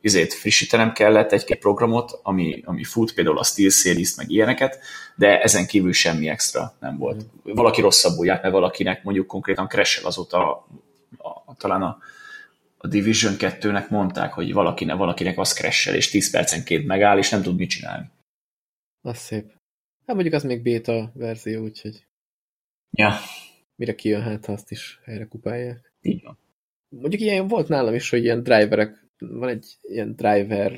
izét 0.00 0.34
frissítenem 0.34 0.92
kellett, 0.92 1.32
egy-két 1.32 1.58
programot, 1.58 2.20
ami, 2.22 2.62
ami 2.64 2.84
fut, 2.84 3.14
például 3.14 3.38
a 3.38 3.44
SteelSeries, 3.44 4.14
meg 4.14 4.30
ilyeneket, 4.30 4.78
de 5.16 5.40
ezen 5.40 5.66
kívül 5.66 5.92
semmi 5.92 6.28
extra 6.28 6.76
nem 6.80 6.96
volt. 6.98 7.24
Valaki 7.42 7.80
rosszabbul 7.80 8.26
járt, 8.26 8.42
mert 8.42 8.54
valakinek 8.54 9.02
mondjuk 9.02 9.26
konkrétan 9.26 9.68
crash 9.68 10.06
azóta 10.06 10.38
a, 10.38 10.66
a, 11.46 11.54
talán 11.56 11.82
a, 11.82 11.98
a 12.76 12.86
Division 12.86 13.34
2-nek 13.38 13.88
mondták, 13.88 14.32
hogy 14.32 14.52
valakinek, 14.52 14.96
valakinek 14.96 15.38
az 15.38 15.52
crash 15.52 15.94
és 15.94 16.10
10 16.10 16.30
percenként 16.30 16.86
megáll, 16.86 17.18
és 17.18 17.30
nem 17.30 17.42
tud 17.42 17.56
mit 17.56 17.70
csinálni. 17.70 18.10
Az 19.02 19.18
szép. 19.18 19.44
Hát 20.06 20.14
mondjuk 20.14 20.34
az 20.34 20.42
még 20.42 20.62
beta 20.62 21.10
verzió, 21.14 21.62
úgyhogy... 21.62 22.04
Ja, 22.90 23.14
mire 23.80 23.94
kijön, 23.94 24.22
hát 24.22 24.46
azt 24.46 24.70
is 24.70 25.00
helyre 25.04 25.24
kupálják. 25.24 25.92
Így 26.00 26.22
van. 26.22 26.38
Mondjuk 26.88 27.20
ilyen 27.20 27.48
volt 27.48 27.68
nálam 27.68 27.94
is, 27.94 28.10
hogy 28.10 28.22
ilyen 28.22 28.42
driverek, 28.42 29.08
van 29.18 29.48
egy 29.48 29.76
ilyen 29.82 30.16
driver 30.16 30.72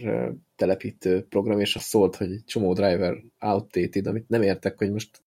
telepítő 0.57 1.23
program, 1.23 1.61
és 1.61 1.77
az 1.77 1.83
szólt, 1.83 2.17
hogy 2.17 2.33
egy 2.33 2.45
csomó 2.45 2.73
driver 2.73 3.23
outdated, 3.41 4.07
amit 4.07 4.29
nem 4.29 4.43
értek, 4.43 4.79
hogy 4.79 4.93
most 4.93 5.23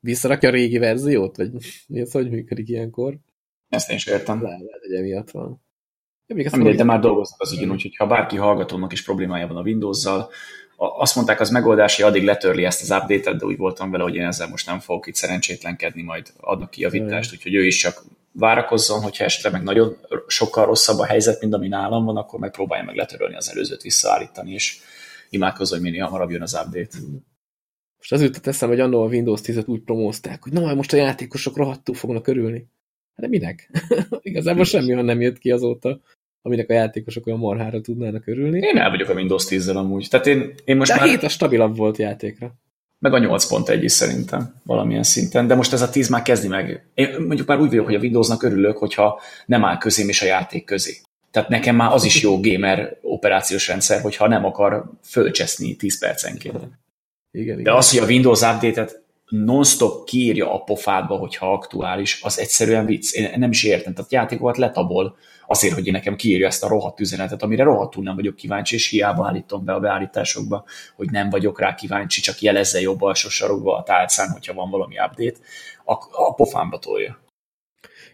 visszarakja 0.00 0.48
a 0.48 0.52
régi 0.52 0.78
verziót, 0.78 1.36
vagy 1.36 1.50
mi 1.88 2.00
az, 2.00 2.12
hogy 2.12 2.30
működik 2.30 2.68
ilyenkor. 2.68 3.18
Ezt 3.68 3.90
én 3.90 3.96
is 3.96 4.06
értem. 4.06 4.42
Le, 4.42 4.48
lehet, 4.48 4.80
hogy 4.86 4.94
emiatt 4.94 5.30
van. 5.30 5.62
Ja, 6.26 6.34
még 6.34 6.48
Mindegy, 6.52 6.76
de 6.76 6.84
már 6.84 7.00
dolgoznak 7.00 7.40
az 7.40 7.52
ügyön, 7.52 7.70
úgyhogy 7.70 7.96
ha 7.96 8.06
bárki 8.06 8.36
hallgatónak 8.36 8.92
is 8.92 9.04
problémája 9.04 9.46
van 9.46 9.56
a 9.56 9.62
Windows-zal, 9.62 10.30
azt 10.82 11.14
mondták, 11.14 11.40
az 11.40 11.50
megoldási 11.50 12.02
addig 12.02 12.24
letörli 12.24 12.64
ezt 12.64 12.82
az 12.82 12.90
update-et, 12.90 13.38
de 13.38 13.44
úgy 13.44 13.56
voltam 13.56 13.90
vele, 13.90 14.02
hogy 14.02 14.14
én 14.14 14.26
ezzel 14.26 14.48
most 14.48 14.66
nem 14.66 14.80
fogok 14.80 15.06
itt 15.06 15.14
szerencsétlenkedni, 15.14 16.02
majd 16.02 16.32
adnak 16.40 16.70
ki 16.70 16.80
javítást, 16.80 17.32
úgyhogy 17.32 17.54
ő 17.54 17.66
is 17.66 17.76
csak 17.76 18.02
várakozzon, 18.32 19.02
hogyha 19.02 19.24
esetleg 19.24 19.52
meg 19.52 19.62
nagyon 19.62 19.96
sokkal 20.26 20.66
rosszabb 20.66 20.98
a 20.98 21.04
helyzet, 21.04 21.40
mint 21.40 21.54
ami 21.54 21.68
nálam 21.68 22.04
van, 22.04 22.16
akkor 22.16 22.38
megpróbálja 22.38 22.84
meg 22.84 22.94
letörölni 22.94 23.36
az 23.36 23.50
előzőt, 23.50 23.82
visszaállítani, 23.82 24.52
és 24.52 24.78
imádkozzon, 25.30 25.78
hogy 25.78 25.90
minél 25.90 26.04
hamarabb 26.04 26.30
jön 26.30 26.42
az 26.42 26.60
update. 26.64 26.98
Most 27.98 28.12
az 28.12 28.22
jutott 28.22 28.46
eszem, 28.46 28.68
hogy 28.68 28.80
annól 28.80 29.06
a 29.06 29.08
Windows 29.08 29.40
10-et 29.44 29.66
úgy 29.66 29.82
promózták, 29.82 30.42
hogy 30.42 30.52
na, 30.52 30.74
most 30.74 30.92
a 30.92 30.96
játékosok 30.96 31.56
rohadtul 31.56 31.94
fognak 31.94 32.26
örülni. 32.26 32.58
Hát 33.14 33.20
de 33.20 33.28
minek? 33.28 33.70
Igazából 34.20 34.64
semmi 34.64 34.92
nem 34.92 35.20
jött 35.20 35.38
ki 35.38 35.50
azóta 35.50 36.00
aminek 36.42 36.70
a 36.70 36.72
játékosok 36.72 37.26
olyan 37.26 37.38
marhára 37.38 37.80
tudnának 37.80 38.26
örülni. 38.26 38.58
Én 38.58 38.76
el 38.76 38.90
vagyok 38.90 39.08
a 39.08 39.12
Windows 39.12 39.46
10-zel 39.48 39.76
amúgy. 39.76 40.06
Tehát 40.10 40.26
én, 40.26 40.54
én 40.64 40.76
most 40.76 40.90
de 40.90 40.98
már... 40.98 41.06
a 41.06 41.10
7 41.10 41.22
a 41.22 41.28
stabilabb 41.28 41.76
volt 41.76 41.96
játékra. 41.96 42.54
Meg 42.98 43.14
a 43.14 43.18
8.1 43.18 43.78
is 43.80 43.92
szerintem 43.92 44.54
valamilyen 44.64 45.02
szinten, 45.02 45.46
de 45.46 45.54
most 45.54 45.72
ez 45.72 45.82
a 45.82 45.90
10 45.90 46.08
már 46.08 46.22
kezdi 46.22 46.48
meg. 46.48 46.86
Én 46.94 47.08
mondjuk 47.26 47.46
már 47.46 47.60
úgy 47.60 47.68
vagyok, 47.68 47.84
hogy 47.84 47.94
a 47.94 47.98
Windowsnak 47.98 48.42
örülök, 48.42 48.76
hogyha 48.76 49.20
nem 49.46 49.64
áll 49.64 49.78
közém 49.78 50.08
és 50.08 50.22
a 50.22 50.26
játék 50.26 50.64
közé. 50.64 50.96
Tehát 51.30 51.48
nekem 51.48 51.76
már 51.76 51.92
az 51.92 52.04
is 52.04 52.22
jó 52.22 52.40
gamer 52.40 52.98
operációs 53.02 53.68
rendszer, 53.68 54.00
hogyha 54.00 54.28
nem 54.28 54.44
akar 54.44 54.90
fölcseszni 55.02 55.76
10 55.76 55.98
percenként. 55.98 56.56
Igen, 57.30 57.54
de 57.54 57.60
igen. 57.60 57.74
az, 57.74 57.90
hogy 57.90 57.98
a 57.98 58.06
Windows 58.06 58.40
update-et 58.40 59.02
non-stop 59.28 60.04
kiírja 60.04 60.54
a 60.54 60.58
pofádba, 60.58 61.16
hogyha 61.16 61.52
aktuális, 61.52 62.20
az 62.22 62.38
egyszerűen 62.38 62.86
vicc. 62.86 63.12
Én 63.12 63.32
nem 63.36 63.50
is 63.50 63.64
értem. 63.64 63.94
Tehát 63.94 64.12
játékokat 64.12 64.56
letabol 64.56 65.16
azért, 65.50 65.74
hogy 65.74 65.86
én 65.86 65.92
nekem 65.92 66.16
kiírja 66.16 66.46
ezt 66.46 66.64
a 66.64 66.68
rohadt 66.68 67.00
üzenetet, 67.00 67.42
amire 67.42 67.62
rohadtul 67.62 68.02
nem 68.02 68.14
vagyok 68.14 68.36
kíváncsi, 68.36 68.74
és 68.74 68.88
hiába 68.88 69.26
állítom 69.26 69.64
be 69.64 69.72
a 69.72 69.80
beállításokba, 69.80 70.64
hogy 70.96 71.10
nem 71.10 71.30
vagyok 71.30 71.60
rá 71.60 71.74
kíváncsi, 71.74 72.20
csak 72.20 72.40
jelezze 72.40 72.80
jobb 72.80 73.02
alsó 73.02 73.28
sarokba 73.28 73.76
a 73.76 73.82
tálcán, 73.82 74.30
hogyha 74.30 74.54
van 74.54 74.70
valami 74.70 74.94
update, 74.98 75.38
a, 75.84 75.92
a 76.10 76.34
pofámba 76.34 76.78
tolja. 76.78 77.18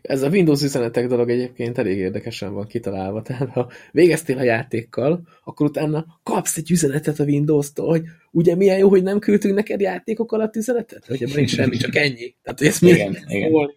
Ez 0.02 0.22
a 0.22 0.28
Windows 0.28 0.62
üzenetek 0.62 1.06
dolog 1.06 1.30
egyébként 1.30 1.78
elég 1.78 1.98
érdekesen 1.98 2.54
van 2.54 2.66
kitalálva. 2.66 3.22
Tehát 3.22 3.48
ha 3.48 3.70
végeztél 3.92 4.38
a 4.38 4.42
játékkal, 4.42 5.20
akkor 5.44 5.66
utána 5.66 6.06
kapsz 6.22 6.56
egy 6.56 6.70
üzenetet 6.70 7.18
a 7.18 7.24
Windows-tól, 7.24 7.88
hogy 7.88 8.02
ugye 8.30 8.54
milyen 8.54 8.78
jó, 8.78 8.88
hogy 8.88 9.02
nem 9.02 9.18
küldtünk 9.18 9.54
neked 9.54 9.80
játékok 9.80 10.32
alatt 10.32 10.56
üzenetet? 10.56 11.04
Ebben 11.08 11.30
nincs 11.34 11.54
semmi, 11.56 11.76
csak 11.76 11.96
ennyi. 11.96 12.34
Tehát, 12.42 12.58
hogy 12.58 12.66
ezt 12.66 12.82
igen, 12.82 13.16
igen. 13.28 13.70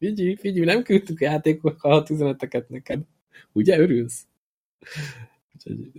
Figyelj, 0.00 0.34
figyelj, 0.34 0.64
nem 0.64 0.82
küldtük 0.82 1.20
játékok 1.20 1.82
alatt 1.84 2.10
üzeneteket 2.10 2.68
neked. 2.68 3.00
Ugye, 3.52 3.78
örülsz? 3.78 4.26
Úgyhogy, 5.54 5.92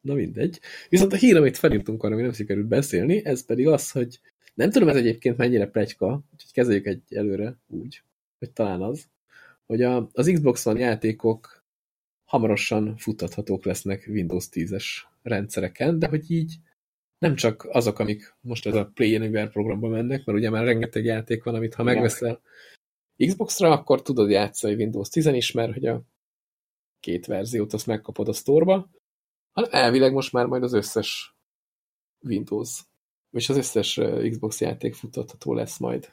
na 0.00 0.14
mindegy. 0.14 0.60
Viszont 0.88 1.12
a 1.12 1.16
hír, 1.16 1.36
amit 1.36 1.56
felírtunk 1.56 2.02
arra, 2.02 2.12
ami 2.12 2.22
nem 2.22 2.32
sikerült 2.32 2.66
beszélni, 2.66 3.24
ez 3.24 3.44
pedig 3.44 3.66
az, 3.68 3.90
hogy 3.90 4.20
nem 4.54 4.70
tudom 4.70 4.88
ez 4.88 4.96
egyébként 4.96 5.36
mennyire 5.36 5.66
plegyka, 5.66 6.24
úgyhogy 6.32 6.52
kezeljük 6.52 6.86
egy 6.86 7.02
előre 7.08 7.58
úgy, 7.66 8.02
hogy 8.38 8.50
talán 8.50 8.82
az, 8.82 9.08
hogy 9.66 9.82
a, 9.82 10.08
az 10.12 10.30
Xbox 10.32 10.66
One 10.66 10.80
játékok 10.80 11.64
hamarosan 12.24 12.96
futtathatók 12.96 13.64
lesznek 13.64 14.06
Windows 14.08 14.48
10-es 14.52 14.84
rendszereken, 15.22 15.98
de 15.98 16.06
hogy 16.08 16.30
így 16.30 16.56
nem 17.18 17.34
csak 17.34 17.68
azok, 17.70 17.98
amik 17.98 18.34
most 18.40 18.66
ez 18.66 18.74
a 18.74 18.90
Play 18.94 19.16
Anywhere 19.16 19.48
programban 19.48 19.90
mennek, 19.90 20.24
mert 20.24 20.38
ugye 20.38 20.50
már 20.50 20.64
rengeteg 20.64 21.04
játék 21.04 21.44
van, 21.44 21.54
amit 21.54 21.74
ha 21.74 21.82
megveszel 21.82 22.40
Xbox-ra, 23.26 23.70
akkor 23.70 24.02
tudod 24.02 24.30
játszani 24.30 24.74
Windows 24.74 25.08
10 25.08 25.26
is, 25.26 25.52
mert 25.52 25.72
hogy 25.72 25.86
a 25.86 26.02
két 27.00 27.26
verziót 27.26 27.72
azt 27.72 27.86
megkapod 27.86 28.28
a 28.28 28.32
sztorba, 28.32 28.90
hanem 29.52 29.70
elvileg 29.72 30.12
most 30.12 30.32
már 30.32 30.46
majd 30.46 30.62
az 30.62 30.72
összes 30.72 31.36
Windows, 32.26 32.84
és 33.30 33.48
az 33.48 33.56
összes 33.56 34.00
Xbox 34.30 34.60
játék 34.60 34.94
futtatható 34.94 35.54
lesz 35.54 35.78
majd 35.78 36.12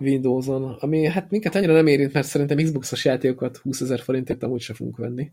Windows-on, 0.00 0.64
ami 0.64 1.06
hát 1.06 1.30
minket 1.30 1.54
annyira 1.54 1.72
nem 1.72 1.86
érint, 1.86 2.12
mert 2.12 2.26
szerintem 2.26 2.56
Xbox-os 2.56 3.04
játékokat 3.04 3.56
20 3.56 3.80
ezer 3.80 4.00
forintért 4.00 4.42
amúgy 4.42 4.60
se 4.60 4.74
fogunk 4.74 4.96
venni. 4.96 5.32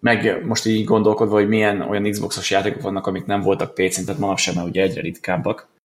Meg 0.00 0.44
most 0.44 0.66
így 0.66 0.84
gondolkodva, 0.84 1.34
hogy 1.34 1.48
milyen 1.48 1.80
olyan 1.80 2.10
Xbox-os 2.10 2.50
játékok 2.50 2.82
vannak, 2.82 3.06
amik 3.06 3.24
nem 3.24 3.40
voltak 3.40 3.74
PC-n, 3.74 4.04
tehát 4.04 4.20
manapság 4.20 4.54
már 4.54 4.64
ugye 4.64 4.82
egyre 4.82 5.00
ritkábbak. 5.00 5.76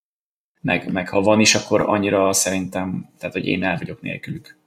Meg, 0.64 0.92
meg 0.92 1.10
ha 1.10 1.22
van 1.22 1.40
is, 1.40 1.56
akkor 1.56 1.82
annyira 1.82 2.34
szerintem, 2.34 3.10
tehát 3.18 3.36
hogy 3.36 3.48
én 3.48 3.64
el 3.64 3.78
vagyok 3.78 4.02
nélkülük. 4.02 4.58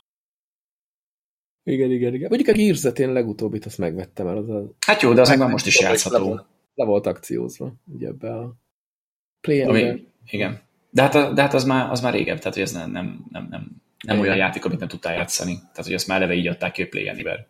Igen, 1.63 1.91
igen, 1.91 2.15
igen. 2.15 2.29
Mondjuk 2.29 2.57
a 2.57 2.59
gears 2.59 2.99
én 2.99 3.13
legutóbbit 3.13 3.65
azt 3.65 3.79
megvettem 3.79 4.27
el. 4.27 4.37
Az 4.37 4.49
a... 4.49 4.71
Hát 4.87 5.03
jó, 5.03 5.13
de 5.13 5.21
az 5.21 5.29
meg 5.29 5.39
már 5.39 5.51
most 5.51 5.67
is 5.67 5.81
játszható. 5.81 6.17
Le 6.17 6.25
volt, 6.25 6.47
le 6.75 6.85
volt 6.85 7.07
akciózva, 7.07 7.73
ugye 7.85 8.07
ebbe 8.07 8.35
a 8.39 8.55
play 9.41 9.63
Ami, 9.63 10.07
Igen. 10.27 10.61
De 10.91 11.03
hát, 11.03 11.35
de 11.35 11.43
hát 11.43 11.55
az, 11.55 11.65
már, 11.65 11.91
az 11.91 12.01
már 12.01 12.13
régebb, 12.13 12.39
tehát 12.39 12.55
hogy 12.55 12.63
ez 12.63 12.73
nem, 12.73 12.91
nem, 12.91 13.27
nem, 13.31 13.47
nem, 13.51 13.83
nem 14.05 14.21
olyan 14.21 14.37
játék, 14.37 14.65
amit 14.65 14.79
nem 14.79 14.89
tudtál 14.89 15.15
játszani. 15.15 15.55
Tehát, 15.55 15.85
hogy 15.85 15.95
azt 15.95 16.07
már 16.07 16.17
eleve 16.17 16.35
így 16.35 16.47
adták 16.47 16.73
ki 16.73 16.83
a 16.83 16.89
Play 16.89 17.09
Anywhere. 17.09 17.49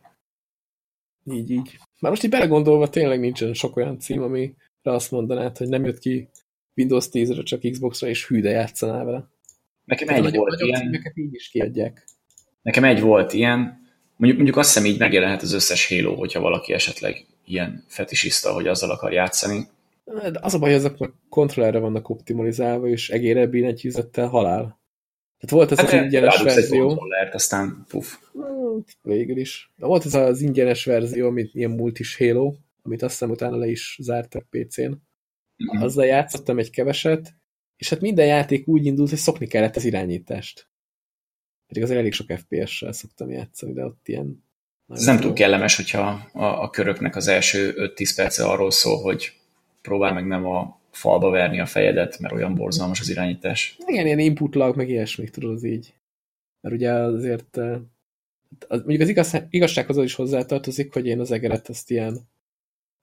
Így, 1.24 1.50
így. 1.50 1.78
Már 2.00 2.10
most 2.10 2.24
így 2.24 2.30
belegondolva 2.30 2.88
tényleg 2.88 3.20
nincsen 3.20 3.52
sok 3.52 3.76
olyan 3.76 3.98
cím, 3.98 4.22
amire 4.22 4.54
azt 4.82 5.10
mondanád, 5.10 5.56
hogy 5.56 5.68
nem 5.68 5.84
jött 5.84 5.98
ki 5.98 6.28
Windows 6.76 7.08
10-re, 7.12 7.42
csak 7.42 7.60
Xbox-ra, 7.70 8.08
és 8.08 8.26
hű, 8.26 8.40
de 8.40 8.50
játszanál 8.50 9.04
vele. 9.04 9.28
Nekem 9.84 10.08
egy 10.08 10.36
volt 10.36 10.60
ilyen. 10.60 11.12
így 11.14 11.34
is 11.34 11.48
kiadják. 11.48 12.04
Nekem 12.62 12.84
egy 12.84 13.00
volt 13.00 13.32
ilyen. 13.32 13.58
Mondjuk, 14.16 14.36
mondjuk 14.36 14.56
azt 14.56 14.74
hiszem 14.74 14.90
így 14.90 14.98
megjelenhet 14.98 15.42
az 15.42 15.52
összes 15.52 15.88
Halo, 15.88 16.14
hogyha 16.14 16.40
valaki 16.40 16.72
esetleg 16.72 17.26
ilyen 17.44 17.84
fetisista, 17.88 18.52
hogy 18.52 18.66
azzal 18.66 18.90
akar 18.90 19.12
játszani. 19.12 19.68
De 20.04 20.38
az 20.40 20.54
a 20.54 20.58
baj, 20.58 20.70
hogy 20.70 20.78
ezek 20.78 21.00
a 21.00 21.14
kontrollerre 21.28 21.78
vannak 21.78 22.08
optimalizálva, 22.08 22.88
és 22.88 23.10
egére 23.10 23.46
billentyűzettel 23.46 24.26
halál. 24.26 24.80
Tehát 25.38 25.50
volt 25.50 25.72
ez 25.72 25.78
Hát, 25.78 25.86
az 26.00 26.04
ingyenes 26.04 26.42
verzió. 26.42 27.06
aztán 27.32 27.84
puf. 27.88 28.18
Hát, 28.40 28.96
végül 29.02 29.36
is. 29.36 29.72
De 29.76 29.86
volt 29.86 30.04
ez 30.04 30.14
az 30.14 30.40
ingyenes 30.40 30.84
verzió, 30.84 31.26
amit 31.26 31.54
ilyen 31.54 31.70
multis 31.70 32.16
Halo, 32.16 32.54
amit 32.82 33.02
azt 33.02 33.12
hiszem 33.12 33.30
utána 33.30 33.56
le 33.56 33.66
is 33.66 33.98
zártak 34.02 34.46
PC-n. 34.50 34.92
Mhm. 35.56 35.82
Azzal 35.82 36.04
játszottam 36.04 36.58
egy 36.58 36.70
keveset, 36.70 37.34
és 37.76 37.88
hát 37.88 38.00
minden 38.00 38.26
játék 38.26 38.68
úgy 38.68 38.84
indult, 38.84 39.08
hogy 39.08 39.18
szokni 39.18 39.46
kellett 39.46 39.76
az 39.76 39.84
irányítást. 39.84 40.68
Pedig 41.66 41.82
azért 41.82 41.98
elég 41.98 42.12
sok 42.12 42.32
FPS-sel 42.38 42.92
szoktam 42.92 43.30
játszani, 43.30 43.72
de 43.72 43.84
ott 43.84 44.08
ilyen... 44.08 44.44
Ez 44.88 45.04
nem 45.04 45.20
túl 45.20 45.32
kellemes, 45.32 45.76
hogyha 45.76 46.30
a, 46.32 46.62
a 46.62 46.70
köröknek 46.70 47.16
az 47.16 47.28
első 47.28 47.74
5-10 47.96 48.12
perce 48.16 48.44
arról 48.44 48.70
szól, 48.70 49.02
hogy 49.02 49.32
próbál 49.82 50.12
meg 50.12 50.26
nem 50.26 50.46
a 50.46 50.80
falba 50.90 51.30
verni 51.30 51.60
a 51.60 51.66
fejedet, 51.66 52.18
mert 52.18 52.34
olyan 52.34 52.54
borzalmas 52.54 53.00
az 53.00 53.08
irányítás. 53.08 53.76
Igen, 53.86 54.06
ilyen 54.06 54.18
input 54.18 54.54
lag, 54.54 54.76
meg 54.76 54.88
ilyesmik, 54.88 55.30
tudod, 55.30 55.54
az 55.54 55.64
így. 55.64 55.94
Mert 56.60 56.74
ugye 56.74 56.92
azért 56.92 57.56
eh, 57.56 57.80
az, 58.68 58.78
mondjuk 58.78 59.00
az 59.00 59.08
igaz, 59.08 59.36
igazsághoz 59.50 59.96
az 59.96 60.04
is 60.04 60.14
hozzátartozik, 60.14 60.92
hogy 60.92 61.06
én 61.06 61.20
az 61.20 61.30
egeret 61.30 61.68
azt 61.68 61.90
ilyen 61.90 62.28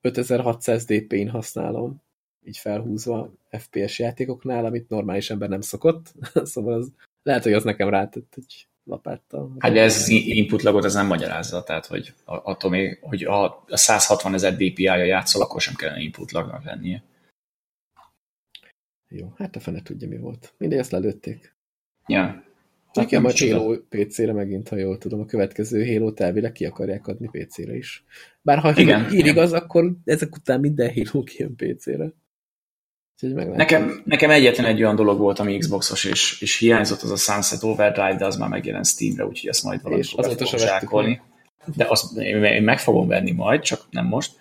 5600 0.02 0.86
dp-n 0.86 1.28
használom, 1.28 2.03
így 2.46 2.58
felhúzva 2.58 3.34
FPS 3.50 4.00
játékoknál, 4.00 4.66
amit 4.66 4.90
normális 4.90 5.30
ember 5.30 5.50
nem 5.50 5.62
szokott. 5.62 6.14
szóval 6.54 6.74
az, 6.74 6.92
lehet, 7.24 7.44
hogy 7.44 7.54
az 7.54 7.64
nekem 7.64 7.90
rátett 7.90 8.34
egy 8.36 8.68
lapáttal. 8.84 9.56
Hát 9.60 9.74
de 9.74 9.82
ez 9.82 9.96
az 9.96 10.10
input 10.10 10.62
lagot 10.62 10.86
ez 10.86 10.94
nem 10.94 11.08
magyarázza, 11.08 11.64
tehát 11.64 11.86
hogy 11.86 12.14
a- 12.26 12.52
attól 12.52 12.70
még, 12.70 12.98
hogy 13.02 13.24
a, 13.24 13.44
a 13.68 13.78
160 13.78 14.34
ezer 14.34 14.54
DPI-ja 14.54 14.96
játszol, 14.96 15.42
akkor 15.42 15.62
sem 15.62 15.76
kellene 15.76 16.02
input 16.02 16.32
lagnak 16.32 16.64
lennie. 16.64 17.04
Jó, 19.10 19.34
hát 19.36 19.56
a 19.56 19.60
fene 19.60 19.82
tudja, 19.82 20.08
mi 20.08 20.18
volt. 20.18 20.54
Mindegy, 20.58 20.80
ezt 20.80 20.92
lelőtték. 20.92 21.56
Ja. 22.08 22.44
Neki 22.94 23.16
a 23.16 23.20
nem 23.20 23.32
majd. 23.40 23.52
Halo 23.52 23.78
PC-re 23.90 24.34
megint, 24.34 24.70
ha 24.70 24.76
jól 24.76 24.98
tudom, 24.98 25.20
a 25.20 25.26
következő 25.26 25.86
Halo 25.86 26.14
elvileg 26.16 26.52
ki 26.52 26.66
akarják 26.66 27.08
adni 27.08 27.30
PC-re 27.30 27.76
is. 27.76 28.04
Bár 28.42 28.60
ha 28.60 28.74
Igen, 28.76 29.10
hír 29.10 29.20
igen. 29.20 29.28
igaz, 29.28 29.54
akkor 29.54 29.96
ezek 30.04 30.36
után 30.36 30.60
minden 30.60 30.94
Halo 30.94 31.24
kijön 31.24 31.56
PC-re. 31.56 32.14
Nekem, 33.56 34.02
nekem 34.06 34.30
egyetlen 34.30 34.66
egy 34.66 34.82
olyan 34.84 34.96
dolog 34.96 35.20
volt, 35.20 35.40
ami 35.40 35.58
Xboxos, 35.58 36.04
és, 36.04 36.42
és 36.42 36.58
hiányzott 36.58 37.02
az 37.02 37.12
a 37.12 37.16
Sunset 37.16 37.64
Overdrive, 37.64 38.16
de 38.16 38.26
az 38.26 38.36
már 38.38 38.50
megjelent 38.50 38.86
Steamre, 38.86 39.26
úgyhogy 39.26 39.50
ezt 39.50 39.64
majd 39.64 39.82
valami 39.82 40.02
És 40.02 40.10
fogok 40.10 40.26
azóta 40.26 40.46
se 40.46 40.58
zsákolni. 40.58 41.22
De 41.76 41.86
azt 41.90 42.18
én 42.18 42.64
meg 42.64 42.80
fogom 42.80 43.08
venni 43.08 43.32
majd, 43.32 43.62
csak 43.62 43.82
nem 43.90 44.06
most. 44.06 44.32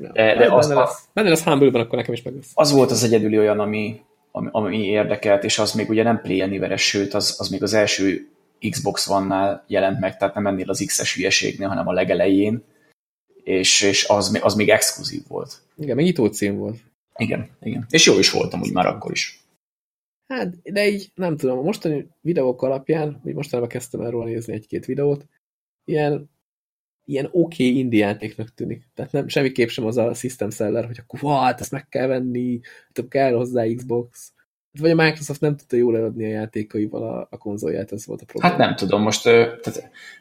De- 0.00 0.10
de 0.12 0.34
benne, 0.34 0.54
az- 0.54 0.68
lesz, 0.68 1.04
benne 1.14 1.28
lesz 1.28 1.42
Humble-ben, 1.42 1.80
akkor 1.80 1.98
nekem 1.98 2.12
is 2.14 2.22
meg 2.22 2.34
lesz. 2.34 2.50
Az 2.54 2.72
volt 2.72 2.90
az 2.90 3.02
egyedüli 3.04 3.38
olyan, 3.38 3.60
ami, 3.60 4.00
ami, 4.32 4.48
ami 4.52 4.84
érdekelt, 4.84 5.44
és 5.44 5.58
az 5.58 5.72
még 5.72 5.88
ugye 5.88 6.02
nem 6.02 6.20
Play 6.20 6.40
anywhere 6.40 6.76
sőt, 6.76 7.14
az, 7.14 7.34
az 7.38 7.48
még 7.48 7.62
az 7.62 7.72
első 7.74 8.28
Xbox 8.70 9.08
One-nál 9.08 9.64
jelent 9.66 10.00
meg, 10.00 10.16
tehát 10.16 10.34
nem 10.34 10.46
ennél 10.46 10.70
az 10.70 10.82
X-es 10.86 11.14
hülyeségnél, 11.14 11.68
hanem 11.68 11.88
a 11.88 11.92
legelején, 11.92 12.64
és, 13.44 13.82
és 13.82 14.04
az, 14.08 14.30
még- 14.30 14.42
az 14.44 14.54
még 14.54 14.68
exkluzív 14.68 15.22
volt. 15.28 15.54
Igen, 15.76 15.96
meg 15.96 16.04
nyitó 16.04 16.26
cím 16.26 16.56
volt. 16.58 16.76
Igen, 17.16 17.48
igen. 17.60 17.86
És 17.90 18.06
jó 18.06 18.18
is 18.18 18.30
voltam 18.30 18.60
úgy 18.60 18.72
már 18.72 18.86
akkor 18.86 19.10
is. 19.10 19.40
Hát, 20.26 20.72
de 20.72 20.88
így 20.88 21.10
nem 21.14 21.36
tudom, 21.36 21.58
a 21.58 21.62
mostani 21.62 22.08
videók 22.20 22.62
alapján, 22.62 23.20
vagy 23.24 23.34
mostanában 23.34 23.70
kezdtem 23.70 24.00
el 24.00 24.10
róla 24.10 24.24
nézni 24.24 24.52
egy-két 24.52 24.86
videót, 24.86 25.26
ilyen, 25.84 26.30
ilyen 27.04 27.24
oké 27.24 27.38
okay 27.68 27.78
indie 27.78 28.06
játéknak 28.06 28.54
tűnik. 28.54 28.88
Tehát 28.94 29.12
nem, 29.12 29.28
semmiképp 29.28 29.68
sem 29.68 29.84
az 29.84 29.96
a 29.96 30.14
system 30.14 30.50
seller, 30.50 30.86
hogy 30.86 30.98
akkor 30.98 31.20
"Vá, 31.20 31.40
hát 31.40 31.60
ezt 31.60 31.70
meg 31.70 31.88
kell 31.88 32.06
venni, 32.06 32.60
több 32.92 33.08
kell 33.08 33.32
hozzá 33.34 33.64
Xbox. 33.74 34.32
Hát 34.72 34.80
Vagy 34.80 34.90
a 34.90 35.02
Microsoft 35.02 35.40
nem 35.40 35.56
tudta 35.56 35.76
jól 35.76 35.96
eladni 35.96 36.24
a 36.24 36.28
játékaival 36.28 37.02
a, 37.02 37.28
a 37.30 37.36
konzolját, 37.38 37.92
ez 37.92 38.06
volt 38.06 38.22
a 38.22 38.24
probléma. 38.24 38.54
Hát 38.54 38.66
nem 38.66 38.76
tudom, 38.76 39.02
most 39.02 39.22
tehát, 39.22 39.62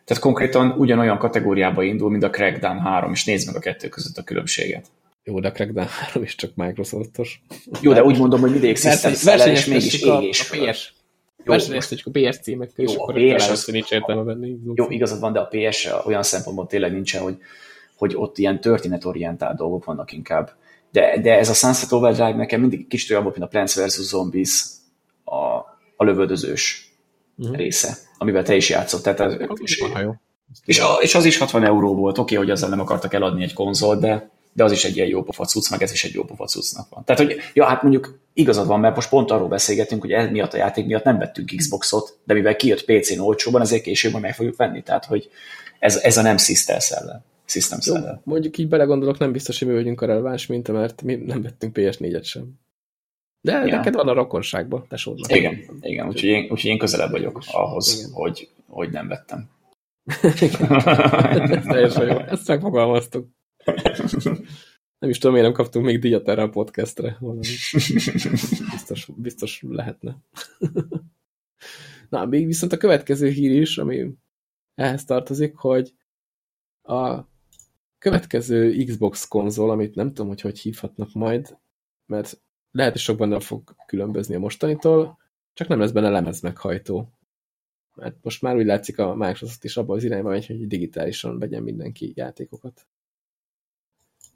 tehát 0.04 0.19
konkrétan 0.19 0.71
ugyanolyan 0.71 1.17
kategóriába 1.17 1.84
indul, 1.84 2.10
mint 2.10 2.23
a 2.23 2.30
Crackdown 2.30 2.80
3, 2.80 3.12
és 3.12 3.25
nézd 3.25 3.47
meg 3.47 3.56
a 3.56 3.60
kettő 3.60 3.89
között 3.89 4.17
a 4.17 4.23
különbséget. 4.23 4.91
Jó, 5.23 5.39
de 5.39 5.47
a 5.47 5.51
Crackdown 5.51 5.88
3 5.88 6.23
is 6.23 6.36
csak 6.36 6.51
Microsoftos. 6.55 7.41
Jó, 7.81 7.93
de 7.93 8.03
úgy 8.03 8.17
mondom, 8.17 8.39
hogy 8.41 8.51
mindig 8.51 8.77
seller, 8.77 9.47
és 9.47 9.65
mégis 9.65 10.01
égés 10.01 10.39
a 10.41 10.43
fölött. 10.43 10.69
PS. 10.71 10.93
Versenyeztetjük 11.45 12.15
a 12.15 12.19
PS 12.29 12.39
címekkel, 12.39 12.86
és 12.86 12.93
Jó, 12.93 12.99
a 12.99 13.03
akkor 13.03 13.13
PS 13.36 13.49
az- 13.49 13.63
hogy 13.65 13.73
nincs 13.73 13.91
értelme 13.91 14.23
venni. 14.23 14.57
Jó, 14.75 14.86
igazad 14.89 15.19
van, 15.19 15.34
de 15.34 15.39
a 15.39 15.49
PS 15.51 15.89
olyan 16.05 16.23
szempontból 16.23 16.67
tényleg 16.67 16.91
nincsen, 16.93 17.21
hogy, 17.21 17.38
hogy 17.97 18.15
ott 18.15 18.38
ilyen 18.38 18.62
történetorientált 18.62 19.57
dolgok 19.57 19.86
vannak 19.86 20.12
inkább. 20.12 20.51
De, 20.91 21.19
de 21.21 21.38
ez 21.38 21.49
a 21.49 21.53
Sunset 21.53 21.91
Overdrive 21.91 22.36
nekem 22.36 22.60
mindig 22.60 22.88
kicsit 22.88 23.10
olyan 23.10 23.23
volt, 23.23 23.36
mint 23.38 23.47
a 23.47 23.51
Plants 23.51 23.75
vs. 23.75 23.99
Zombies, 23.99 24.63
a, 25.23 25.36
a 25.95 26.03
lövöldözős 26.03 26.86
Mhm. 27.36 27.53
része, 27.53 27.97
amivel 28.17 28.43
te 28.43 28.55
is 28.55 28.69
játszott. 28.69 29.03
Tehát, 29.03 29.41
és, 29.62 29.84
és, 30.65 30.81
és 31.01 31.15
az 31.15 31.25
is 31.25 31.38
60 31.38 31.63
euró 31.65 31.95
volt, 31.95 32.17
oké, 32.17 32.36
hogy 32.36 32.49
azzal 32.49 32.69
nem 32.69 32.79
akartak 32.79 33.13
eladni 33.13 33.43
egy 33.43 33.53
konzolt, 33.53 33.99
de, 33.99 34.29
de 34.53 34.63
az 34.63 34.71
is 34.71 34.85
egy 34.85 34.95
ilyen 34.95 35.07
jó 35.07 35.23
pofa 35.23 35.45
cucc, 35.45 35.69
meg 35.69 35.81
ez 35.81 35.91
is 35.91 36.03
egy 36.03 36.13
jó 36.13 36.23
pofa 36.23 36.45
cuccnak 36.45 36.89
van. 36.89 37.03
Tehát, 37.05 37.21
hogy 37.21 37.37
ja, 37.53 37.65
hát 37.65 37.81
mondjuk 37.81 38.19
igazad 38.33 38.67
van, 38.67 38.79
mert 38.79 38.95
most 38.95 39.09
pont 39.09 39.31
arról 39.31 39.47
beszélgetünk, 39.47 40.01
hogy 40.01 40.11
ez 40.11 40.29
miatt 40.29 40.53
a 40.53 40.57
játék 40.57 40.85
miatt 40.85 41.03
nem 41.03 41.17
vettünk 41.17 41.51
Xboxot, 41.55 42.17
de 42.23 42.33
mivel 42.33 42.55
kijött 42.55 42.85
PC-n 42.85 43.19
olcsóban, 43.19 43.61
ezért 43.61 43.83
később 43.83 44.11
majd 44.11 44.23
meg 44.23 44.35
fogjuk 44.35 44.55
venni. 44.55 44.83
Tehát, 44.83 45.05
hogy 45.05 45.29
ez, 45.79 45.95
ez 45.95 46.17
a 46.17 46.21
nem 46.21 46.37
system 46.37 46.79
seller. 46.79 47.21
System 47.45 47.79
Jó, 47.83 47.95
mondjuk 48.23 48.57
így 48.57 48.67
belegondolok, 48.67 49.17
nem 49.17 49.31
biztos, 49.31 49.59
hogy 49.59 49.67
mi 49.67 49.73
vagyunk 49.73 50.01
a 50.01 50.05
releváns 50.05 50.45
minta, 50.47 50.71
mert 50.71 51.01
mi 51.01 51.15
nem 51.15 51.41
vettünk 51.41 51.75
PS4-et 51.79 52.23
sem. 52.23 52.59
De 53.41 53.51
Ja. 53.51 53.75
neked 53.75 53.93
van 53.93 54.07
a 54.07 54.13
rokonságban, 54.13 54.85
tesódnak. 54.87 55.35
Igen, 55.35 55.59
igen 55.81 56.07
úgyhogy 56.07 56.29
én, 56.29 56.43
úgyhogy 56.43 56.69
én 56.69 56.77
közelebb 56.77 57.11
vagyok 57.11 57.41
ahhoz, 57.51 57.97
Igen. 57.99 58.11
hogy, 58.11 58.49
hogy 58.67 58.89
nem 58.89 59.07
vettem. 59.07 59.49
Teljesen 61.71 62.07
jó. 62.07 62.17
Ezt 62.17 62.47
megfogalmaztuk. 62.47 63.27
Nem 65.00 65.10
is 65.10 65.17
tudom, 65.17 65.32
miért 65.32 65.47
nem 65.47 65.56
kaptunk 65.56 65.86
még 65.86 66.00
díjat 66.00 66.28
erre 66.28 66.41
a 66.41 66.50
podcastre. 66.50 67.17
Biztos, 68.71 69.10
biztos 69.15 69.63
lehetne. 69.67 70.17
Na, 72.10 72.26
még 72.26 72.45
viszont 72.45 72.71
a 72.71 72.78
következő 72.78 73.30
hír 73.30 73.62
is, 73.62 73.78
ami 73.78 74.13
ehhez 74.76 75.06
tartozik, 75.06 75.56
hogy 75.56 75.93
a 76.82 77.24
következő 77.97 78.84
Xbox 78.84 79.28
konzol, 79.28 79.69
amit 79.69 79.95
nem 79.95 80.08
tudom, 80.08 80.28
hogy 80.28 80.41
hogy 80.41 80.60
hívhatnak 80.60 81.13
majd, 81.13 81.58
mert 82.06 82.41
lehet, 82.71 82.91
hogy 82.91 83.02
sok 83.02 83.17
benne 83.17 83.39
fog 83.39 83.76
különbözni 83.86 84.36
a 84.36 84.39
mostanitól, 84.39 85.17
csak 85.54 85.67
nem 85.67 85.80
lesz 85.80 85.91
benne 85.91 86.10
lemez 86.10 86.41
meghajtó. 86.41 87.13
Mert 87.95 88.17
most 88.21 88.41
már 88.41 88.56
úgy 88.56 88.65
látszik 88.65 89.00
a 89.00 89.15
Microsoft 89.15 89.63
is 89.63 89.78
abban 89.78 89.95
az 89.95 90.04
irányba 90.04 90.30
hogy 90.30 90.67
digitálisan 90.67 91.39
vegyen 91.39 91.63
mindenki 91.63 92.12
játékokat. 92.15 92.88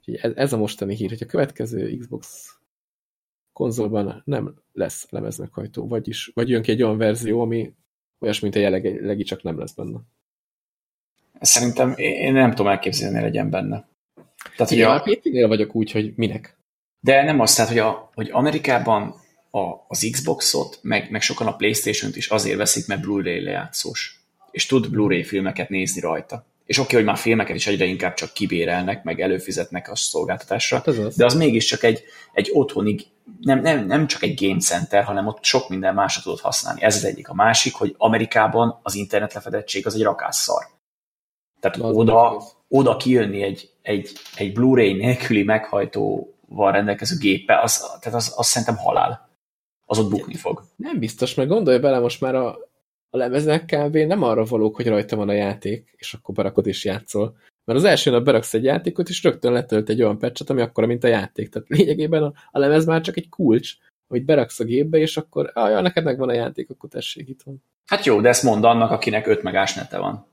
Úgyhogy 0.06 0.32
ez, 0.36 0.52
a 0.52 0.56
mostani 0.56 0.94
hír, 0.94 1.08
hogy 1.08 1.22
a 1.22 1.26
következő 1.26 1.96
Xbox 1.96 2.56
konzolban 3.52 4.22
nem 4.24 4.54
lesz 4.72 5.10
lemezmeghajtó, 5.10 5.88
vagyis, 5.88 6.30
vagy 6.34 6.48
jön 6.48 6.62
ki 6.62 6.70
egy 6.70 6.82
olyan 6.82 6.98
verzió, 6.98 7.40
ami 7.40 7.74
olyas, 8.18 8.40
mint 8.40 8.54
a 8.54 8.58
jelenlegi, 8.58 9.22
csak 9.22 9.42
nem 9.42 9.58
lesz 9.58 9.72
benne. 9.72 10.00
Szerintem 11.40 11.94
én 11.96 12.32
nem 12.32 12.50
tudom 12.50 12.66
elképzelni, 12.66 13.20
legyen 13.20 13.50
benne. 13.50 13.88
Tehát, 14.56 14.72
Igen, 14.72 14.90
a 14.90 15.00
PC-nél 15.00 15.48
vagyok 15.48 15.74
úgy, 15.74 15.90
hogy 15.90 16.12
minek. 16.16 16.58
De 17.00 17.22
nem 17.22 17.40
azt, 17.40 17.56
tehát, 17.56 17.70
hogy, 17.70 17.80
a, 17.80 18.10
hogy 18.14 18.30
Amerikában 18.30 19.14
a, 19.50 19.84
az 19.88 20.08
Xboxot, 20.10 20.78
meg, 20.82 21.10
meg 21.10 21.22
sokan 21.22 21.46
a 21.46 21.56
Playstation-t 21.56 22.16
is 22.16 22.28
azért 22.28 22.56
veszik, 22.56 22.86
mert 22.86 23.00
Blu-ray 23.00 23.40
lejátszós. 23.40 24.20
És 24.50 24.66
tud 24.66 24.90
Blu-ray 24.90 25.24
filmeket 25.24 25.68
nézni 25.68 26.00
rajta. 26.00 26.46
És 26.66 26.78
oké, 26.78 26.86
okay, 26.86 26.96
hogy 26.96 27.06
már 27.06 27.16
filmeket 27.16 27.56
is 27.56 27.66
egyre 27.66 27.84
inkább 27.84 28.14
csak 28.14 28.32
kibérelnek, 28.32 29.04
meg 29.04 29.20
előfizetnek 29.20 29.90
a 29.90 29.96
szolgáltatásra, 29.96 30.76
hát 30.76 30.86
az 30.86 31.16
de 31.16 31.24
az 31.24 31.34
mégiscsak 31.34 31.82
egy, 31.82 32.02
egy 32.32 32.50
otthoni, 32.52 32.96
nem, 33.40 33.60
nem, 33.60 33.86
nem 33.86 34.06
csak 34.06 34.22
egy 34.22 34.46
game 34.46 34.60
center, 34.60 35.04
hanem 35.04 35.26
ott 35.26 35.44
sok 35.44 35.68
minden 35.68 35.94
másra 35.94 36.22
tudod 36.22 36.40
használni. 36.40 36.82
Ez 36.82 36.96
az 36.96 37.04
egyik. 37.04 37.28
A 37.28 37.34
másik, 37.34 37.74
hogy 37.74 37.94
Amerikában 37.98 38.80
az 38.82 38.94
internet 38.94 39.34
lefedettség 39.34 39.86
az 39.86 39.94
egy 39.94 40.02
rakásszar. 40.02 40.66
Tehát 41.60 41.76
az 41.76 41.96
oda, 41.96 42.42
oda 42.68 42.96
kijönni 42.96 43.42
egy, 43.42 43.70
egy, 43.82 44.12
egy 44.36 44.52
Blu-ray 44.52 44.92
nélküli 44.92 45.42
meghajtóval 45.42 46.72
rendelkező 46.72 47.16
gépe, 47.18 47.60
az, 47.60 47.78
tehát 48.00 48.18
az, 48.18 48.34
az 48.36 48.46
szerintem 48.46 48.76
halál. 48.76 49.28
Az 49.86 49.98
ott 49.98 50.10
bukni 50.10 50.34
fog. 50.34 50.62
Nem 50.76 50.98
biztos, 50.98 51.34
mert 51.34 51.48
gondolj 51.48 51.78
bele, 51.78 51.98
most 51.98 52.20
már 52.20 52.34
a, 52.34 52.58
a 53.10 53.16
lemeznek 53.16 53.64
kb. 53.64 53.96
nem 53.96 54.22
arra 54.22 54.44
valók, 54.44 54.76
hogy 54.76 54.86
rajta 54.86 55.16
van 55.16 55.28
a 55.28 55.32
játék, 55.32 55.94
és 55.96 56.14
akkor 56.14 56.34
berakod 56.34 56.66
és 56.66 56.84
játszol. 56.84 57.36
Mert 57.64 57.78
az 57.78 57.84
első 57.84 58.10
nap 58.10 58.24
beraksz 58.24 58.54
egy 58.54 58.64
játékot, 58.64 59.08
és 59.08 59.22
rögtön 59.22 59.52
letölt 59.52 59.88
egy 59.88 60.02
olyan 60.02 60.18
patchet, 60.18 60.50
ami 60.50 60.60
akkora, 60.60 60.86
mint 60.86 61.04
a 61.04 61.08
játék. 61.08 61.48
Tehát 61.48 61.68
lényegében 61.68 62.22
a, 62.22 62.32
a 62.50 62.58
lemez 62.58 62.86
már 62.86 63.00
csak 63.00 63.16
egy 63.16 63.28
kulcs, 63.28 63.72
hogy 64.08 64.24
beraksz 64.24 64.60
a 64.60 64.64
gépbe, 64.64 64.98
és 64.98 65.16
akkor, 65.16 65.50
ah, 65.54 65.82
neked 65.82 66.04
megvan 66.04 66.28
a 66.28 66.32
játék, 66.32 66.70
akkor 66.70 66.88
tessék, 66.88 67.28
itt 67.28 67.42
van. 67.42 67.62
Hát 67.86 68.04
jó, 68.04 68.20
de 68.20 68.28
ezt 68.28 68.42
mond 68.42 68.64
annak, 68.64 68.90
akinek 68.90 69.26
5 69.26 69.42
megás 69.42 69.74
nete 69.74 69.98
van. 69.98 70.26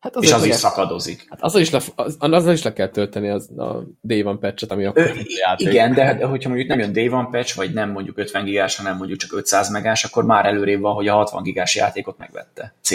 Hát 0.00 0.16
az 0.16 0.24
és 0.24 0.32
az 0.32 0.44
is 0.44 0.54
szakadozik. 0.54 1.26
Hát 1.28 1.42
azzal 1.42 1.60
is, 1.60 1.70
le, 1.70 1.80
az, 1.94 2.16
azzal 2.20 2.52
is 2.52 2.62
le 2.62 2.72
kell 2.72 2.88
tölteni 2.88 3.28
az, 3.28 3.50
a 3.58 3.82
Day 4.00 4.22
One 4.22 4.38
patch-et, 4.38 4.70
ami 4.70 4.84
akkor 4.84 5.02
Ö, 5.02 5.20
Igen, 5.56 5.94
de, 5.94 6.14
de 6.14 6.24
hogyha 6.24 6.48
mondjuk 6.48 6.68
nem 6.68 6.78
jön 6.78 6.92
Day 6.92 7.08
One 7.08 7.28
patch, 7.30 7.56
vagy 7.56 7.72
nem 7.72 7.90
mondjuk 7.90 8.18
50 8.18 8.44
gigás, 8.44 8.76
hanem 8.76 8.96
mondjuk 8.96 9.18
csak 9.18 9.32
500 9.32 9.70
megás, 9.70 10.04
akkor 10.04 10.24
már 10.24 10.46
előrébb 10.46 10.80
van, 10.80 10.94
hogy 10.94 11.08
a 11.08 11.14
60 11.14 11.42
gigás 11.42 11.76
játékot 11.76 12.18
megvette. 12.18 12.74
C, 12.82 12.90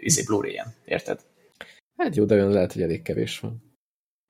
izé, 0.00 0.22
Blu-ray-en, 0.22 0.74
érted? 0.84 1.20
Hát 1.96 2.16
jó, 2.16 2.24
de 2.24 2.34
olyan 2.34 2.50
lehet, 2.50 2.72
hogy 2.72 2.82
elég 2.82 3.02
kevés 3.02 3.40
van. 3.40 3.64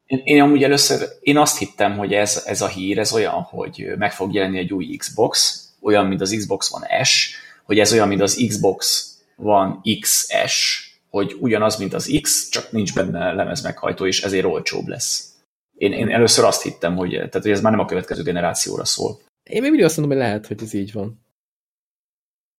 Én, 0.05 0.21
én 0.25 0.41
amúgy 0.41 0.63
először, 0.63 1.09
én 1.21 1.37
azt 1.37 1.59
hittem, 1.59 1.97
hogy 1.97 2.13
ez, 2.13 2.43
ez 2.47 2.61
a 2.61 2.69
hír, 2.69 2.99
ez 2.99 3.13
olyan, 3.13 3.43
hogy 3.43 3.93
meg 3.99 4.13
fog 4.13 4.33
jelenni 4.33 4.59
egy 4.59 4.73
új 4.73 4.97
Xbox, 4.97 5.65
olyan, 5.81 6.07
mint 6.07 6.21
az 6.21 6.35
Xbox 6.37 6.73
One 6.73 7.05
S, 7.05 7.37
hogy 7.65 7.79
ez 7.79 7.93
olyan, 7.93 8.09
mint 8.09 8.21
az 8.21 8.45
Xbox 8.49 9.11
One 9.37 9.81
XS, 10.01 10.86
hogy 11.17 11.37
ugyanaz, 11.41 11.77
mint 11.77 11.95
az 11.95 12.19
X, 12.23 12.49
csak 12.49 12.73
nincs 12.73 12.95
benne 12.95 13.33
lemez 13.33 13.63
meghajtó, 13.63 14.07
és 14.07 14.23
ezért 14.23 14.45
olcsóbb 14.45 14.87
lesz. 14.87 15.35
Én, 15.75 15.93
én 15.93 16.11
először 16.11 16.45
azt 16.45 16.63
hittem, 16.63 16.97
hogy, 16.97 17.11
tehát, 17.11 17.33
hogy 17.33 17.51
ez 17.51 17.61
már 17.61 17.73
nem 17.73 17.81
a 17.81 17.85
következő 17.85 18.23
generációra 18.23 18.85
szól. 18.85 19.19
Én 19.43 19.61
még 19.61 19.71
mindig 19.71 19.85
azt 19.85 19.97
mondom, 19.97 20.17
hogy 20.17 20.27
lehet, 20.27 20.47
hogy 20.47 20.63
ez 20.63 20.75
így 20.75 20.93
van. 20.93 21.21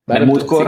Bár 0.05 0.19
Mert 0.19 0.31
múltkor, 0.31 0.63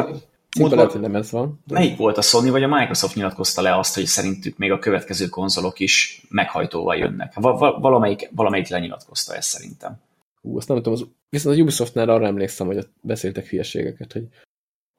múltkor 0.57 0.77
lehet, 0.77 0.91
hogy 0.91 1.01
nem 1.01 1.15
ez 1.15 1.31
van. 1.31 1.63
De... 1.65 1.73
Melyik 1.73 1.97
volt 1.97 2.17
a 2.17 2.21
Sony, 2.21 2.51
vagy 2.51 2.63
a 2.63 2.67
Microsoft 2.67 3.15
nyilatkozta 3.15 3.61
le 3.61 3.77
azt, 3.77 3.95
hogy 3.95 4.05
szerintük 4.05 4.57
még 4.57 4.71
a 4.71 4.79
következő 4.79 5.27
konzolok 5.27 5.79
is 5.79 6.25
meghajtóval 6.29 6.97
jönnek? 6.97 7.33
Val 7.33 7.79
valamelyik, 7.79 8.29
valamelyik 8.35 8.67
lenyilatkozta 8.67 9.35
ezt 9.35 9.49
szerintem. 9.49 10.01
Hú, 10.41 10.57
azt 10.57 10.67
nem 10.67 10.77
tudom, 10.77 10.93
az, 10.93 11.05
viszont 11.29 11.57
a 11.57 11.61
Ubisoftnál 11.61 12.09
arra 12.09 12.25
emlékszem, 12.25 12.67
hogy 12.67 12.77
ott 12.77 12.91
beszéltek 13.01 13.47
hülyeségeket, 13.47 14.13
hogy 14.13 14.27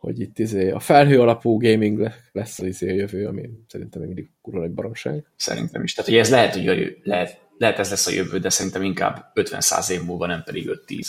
hogy 0.01 0.21
itt 0.21 0.39
izé 0.39 0.71
a 0.71 0.79
felhő 0.79 1.21
alapú 1.21 1.59
gaming 1.59 2.13
lesz 2.33 2.59
az 2.59 2.67
izé 2.67 2.91
a 2.91 2.95
jövő, 2.95 3.27
ami 3.27 3.51
szerintem 3.69 4.01
még 4.01 4.11
mindig 4.15 4.31
kurva 4.43 4.65
egy 4.65 4.71
baromság. 4.71 5.25
Szerintem 5.37 5.83
is. 5.83 5.95
Tehát, 5.95 6.11
hogy 6.11 6.19
ez 6.19 6.31
lehet, 6.31 6.55
hogy 6.55 6.97
lehet, 7.03 7.41
lehet 7.59 7.79
ez 7.79 7.91
lesz 7.91 8.07
a 8.07 8.11
jövő, 8.11 8.39
de 8.39 8.49
szerintem 8.49 8.83
inkább 8.83 9.33
50-100 9.35 9.91
év 9.91 10.03
múlva, 10.03 10.27
nem 10.27 10.43
pedig 10.43 10.69
5-10. 10.87 11.09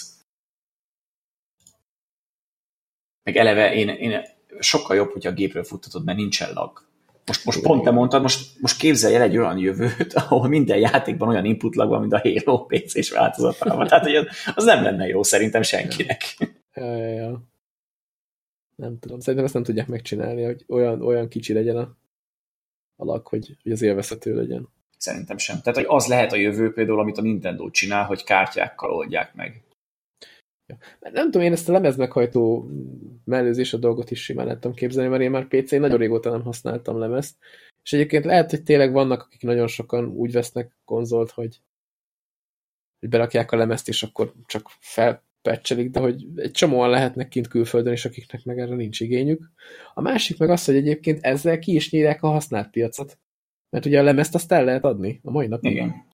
Meg 3.24 3.36
eleve 3.36 3.74
én, 3.74 3.90
én 3.90 4.22
sokkal 4.60 4.96
jobb, 4.96 5.12
hogyha 5.12 5.30
a 5.30 5.34
gépről 5.34 5.64
futtatod, 5.64 6.06
mert 6.06 6.18
nincsen 6.18 6.54
lag. 6.54 6.90
Most, 7.26 7.46
most 7.46 7.62
pont 7.62 7.84
te 7.84 7.92
mondtad, 7.92 8.22
most, 8.22 8.62
most 8.62 8.78
képzelj 8.78 9.16
el 9.16 9.22
egy 9.22 9.38
olyan 9.38 9.58
jövőt, 9.58 10.14
ahol 10.30 10.48
minden 10.48 10.78
játékban 10.78 11.30
olyan 11.30 11.46
input 11.46 11.76
lag 11.76 11.90
van, 11.90 12.00
mint 12.00 12.14
a 12.14 12.22
Halo 12.24 12.66
PC-s 12.66 13.12
változatában. 13.12 13.88
Tehát, 13.88 14.04
hogy 14.04 14.28
az 14.56 14.64
nem 14.64 14.84
lenne 14.84 15.08
jó 15.08 15.24
szerintem 15.24 15.62
senkinek. 15.62 16.22
Ja, 16.74 16.96
ja, 16.96 17.08
ja 17.08 17.51
nem 18.76 19.00
tudom, 19.00 19.20
szerintem 19.20 19.46
ezt 19.46 19.54
nem 19.54 19.64
tudják 19.64 19.88
megcsinálni, 19.88 20.44
hogy 20.44 20.66
olyan, 20.68 21.02
olyan 21.02 21.28
kicsi 21.28 21.54
legyen 21.54 21.78
a, 21.78 21.98
alak, 22.96 23.28
hogy, 23.28 23.58
hogy 23.64 23.72
az 23.72 23.82
élvezhető 23.82 24.36
legyen. 24.36 24.70
Szerintem 24.98 25.38
sem. 25.38 25.62
Tehát, 25.62 25.76
hogy 25.80 25.88
az 25.90 26.08
lehet 26.08 26.32
a 26.32 26.36
jövő 26.36 26.74
például, 26.74 27.00
amit 27.00 27.18
a 27.18 27.22
Nintendo 27.22 27.70
csinál, 27.70 28.06
hogy 28.06 28.24
kártyákkal 28.24 28.92
oldják 28.92 29.34
meg. 29.34 29.64
Ja. 30.66 30.78
Mert 31.00 31.16
nem 31.16 31.26
tudom, 31.26 31.42
én 31.42 31.52
ezt 31.52 31.70
a 31.70 31.72
lemez 31.72 31.96
meghajtó 31.96 32.70
mellőzés 33.24 33.74
a 33.74 33.78
dolgot 33.78 34.12
is 34.12 34.24
simán 34.24 34.46
lettem 34.46 34.74
képzelni, 34.74 35.10
mert 35.10 35.22
én 35.22 35.32
már 35.32 35.48
PC-n 35.48 35.80
nagyon 35.80 35.98
régóta 35.98 36.30
nem 36.30 36.44
használtam 36.44 36.98
lemezt, 36.98 37.38
és 37.84 37.94
egyébként 37.94 38.26
lehet, 38.26 38.50
hogy 38.50 38.64
tényleg 38.64 38.92
vannak, 38.92 39.22
akik 39.22 39.42
nagyon 39.42 39.68
sokan 39.68 40.06
úgy 40.06 40.32
vesznek 40.32 40.78
konzolt, 40.86 41.32
hogy, 41.32 41.62
hogy 43.00 43.10
berakják 43.10 43.52
a 43.52 43.58
lemezt, 43.58 43.88
és 43.88 44.04
akkor 44.04 44.34
csak 44.46 44.70
fel 44.80 45.24
patchelik, 45.42 45.90
de 45.90 46.00
hogy 46.00 46.26
egy 46.36 46.52
csomóan 46.52 46.90
lehetnek 46.90 47.28
kint 47.28 47.48
külföldön, 47.48 47.94
és 47.94 48.06
akiknek 48.06 48.44
meg 48.44 48.60
erre 48.60 48.76
nincs 48.76 49.00
igényük. 49.00 49.52
A 49.94 50.02
másik 50.02 50.38
meg 50.38 50.50
az, 50.50 50.66
hogy 50.66 50.76
egyébként 50.76 51.24
ezzel 51.24 51.60
ki 51.60 51.76
is 51.76 51.92
nyírják 51.92 52.24
a 52.24 52.28
használt 52.28 52.70
piacot. 52.70 53.20
Mert 53.70 53.86
ugye 53.86 54.00
a 54.00 54.04
lemezt 54.04 54.36
azt 54.36 54.52
el 54.52 54.64
lehet 54.64 54.84
adni 54.84 55.20
a 55.24 55.32
mai 55.32 55.48
napig. 55.48 55.72
Igen. 55.72 56.06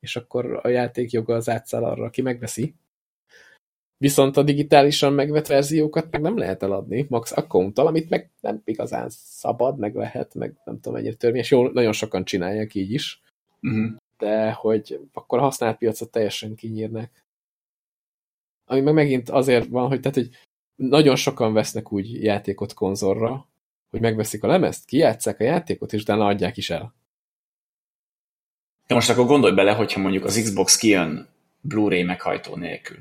És 0.00 0.16
akkor 0.16 0.60
a 0.62 0.68
játékjoga 0.68 1.34
az 1.34 1.48
átszáll 1.48 1.84
arra, 1.84 2.04
aki 2.04 2.22
megveszi. 2.22 2.74
Viszont 3.98 4.36
a 4.36 4.42
digitálisan 4.42 5.12
megvett 5.12 5.46
verziókat 5.46 6.10
meg 6.10 6.20
nem 6.20 6.36
lehet 6.36 6.62
eladni, 6.62 7.06
max 7.08 7.36
accounttal, 7.36 7.86
amit 7.86 8.08
meg 8.08 8.30
nem 8.40 8.62
igazán 8.64 9.06
szabad, 9.10 9.78
meg 9.78 9.94
lehet, 9.94 10.34
meg 10.34 10.60
nem 10.64 10.74
tudom 10.74 10.92
mennyire 10.92 11.14
törvényes. 11.14 11.50
Jó, 11.50 11.68
nagyon 11.68 11.92
sokan 11.92 12.24
csinálják 12.24 12.74
így 12.74 12.92
is. 12.92 13.22
Uh 13.60 13.72
mhm. 13.72 13.82
-huh. 13.82 13.96
De 14.18 14.52
hogy 14.52 15.00
akkor 15.12 15.38
a 15.38 15.42
használt 15.42 15.78
piacot 15.78 16.10
teljesen 16.10 16.54
kinyírnak 16.54 17.10
ami 18.66 18.80
meg 18.80 18.94
megint 18.94 19.30
azért 19.30 19.68
van, 19.68 19.88
hogy, 19.88 20.00
tehát, 20.00 20.16
hogy 20.16 20.28
nagyon 20.74 21.16
sokan 21.16 21.52
vesznek 21.52 21.92
úgy 21.92 22.22
játékot 22.22 22.74
konzolra, 22.74 23.48
hogy 23.90 24.00
megveszik 24.00 24.42
a 24.42 24.46
lemezt, 24.46 24.84
kijátszák 24.84 25.40
a 25.40 25.44
játékot, 25.44 25.92
és 25.92 26.00
utána 26.00 26.26
adják 26.26 26.56
is 26.56 26.70
el. 26.70 26.94
De 28.86 28.94
most 28.94 29.10
akkor 29.10 29.26
gondolj 29.26 29.54
bele, 29.54 29.72
hogyha 29.72 30.00
mondjuk 30.00 30.24
az 30.24 30.40
Xbox 30.42 30.76
kijön 30.76 31.28
Blu-ray 31.60 32.02
meghajtó 32.02 32.56
nélkül, 32.56 32.98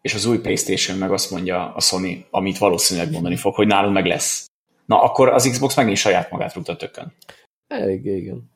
és 0.00 0.14
az 0.14 0.24
új 0.24 0.38
Playstation 0.38 0.98
meg 0.98 1.12
azt 1.12 1.30
mondja 1.30 1.74
a 1.74 1.80
Sony, 1.80 2.26
amit 2.30 2.58
valószínűleg 2.58 3.10
mondani 3.10 3.36
fog, 3.36 3.54
hogy 3.54 3.66
nálunk 3.66 3.94
meg 3.94 4.06
lesz. 4.06 4.46
Na, 4.84 5.02
akkor 5.02 5.28
az 5.28 5.48
Xbox 5.50 5.76
megint 5.76 5.96
saját 5.96 6.30
magát 6.30 6.54
rúgta 6.54 6.76
tökön. 6.76 7.12
Elég, 7.66 8.04
igen. 8.04 8.50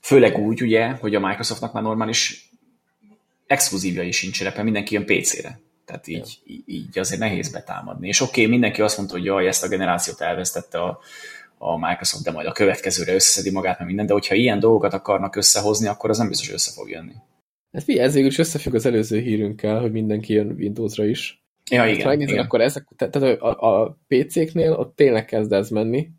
Főleg 0.00 0.38
úgy, 0.38 0.62
ugye, 0.62 0.90
hogy 0.90 1.14
a 1.14 1.20
Microsoftnak 1.20 1.72
már 1.72 1.82
normális 1.82 2.51
exkluzívjai 3.52 4.10
sincs 4.10 4.36
szerepe, 4.36 4.62
mindenki 4.62 4.94
jön 4.94 5.06
PC-re. 5.06 5.60
Tehát 5.84 6.06
így, 6.06 6.38
így 6.66 6.98
azért 6.98 7.20
nehéz 7.20 7.52
betámadni. 7.52 8.08
És 8.08 8.20
oké, 8.20 8.30
okay, 8.30 8.46
mindenki 8.46 8.82
azt 8.82 8.96
mondta, 8.96 9.14
hogy 9.14 9.24
jaj, 9.24 9.46
ezt 9.46 9.64
a 9.64 9.68
generációt 9.68 10.20
elvesztette 10.20 10.82
a, 10.82 10.98
a 11.58 11.88
Microsoft, 11.88 12.24
de 12.24 12.30
majd 12.30 12.46
a 12.46 12.52
következőre 12.52 13.14
összeszedi 13.14 13.50
magát, 13.50 13.74
mert 13.74 13.86
minden, 13.88 14.06
de 14.06 14.12
hogyha 14.12 14.34
ilyen 14.34 14.58
dolgokat 14.58 14.92
akarnak 14.92 15.36
összehozni, 15.36 15.86
akkor 15.86 16.10
az 16.10 16.18
nem 16.18 16.28
biztos, 16.28 16.46
hogy 16.46 16.54
össze 16.54 16.72
fog 16.72 16.88
jönni. 16.88 17.14
Hát 17.72 17.84
figyelj, 17.84 18.06
ez 18.06 18.14
végül 18.14 18.28
is 18.28 18.38
összefügg 18.38 18.74
az 18.74 18.86
előző 18.86 19.20
hírünkkel, 19.20 19.80
hogy 19.80 19.92
mindenki 19.92 20.32
jön 20.32 20.54
Windowsra 20.58 21.04
is. 21.04 21.44
Ja, 21.70 21.86
igen. 21.86 22.06
Hát 22.06 22.20
igen. 22.20 22.38
akkor 22.38 22.60
ezek, 22.60 22.88
tehát 22.96 23.16
a, 23.40 23.82
a 23.82 23.98
PC-knél 24.08 24.72
ott 24.72 24.96
tényleg 24.96 25.24
kezd 25.24 25.52
ez 25.52 25.70
menni, 25.70 26.10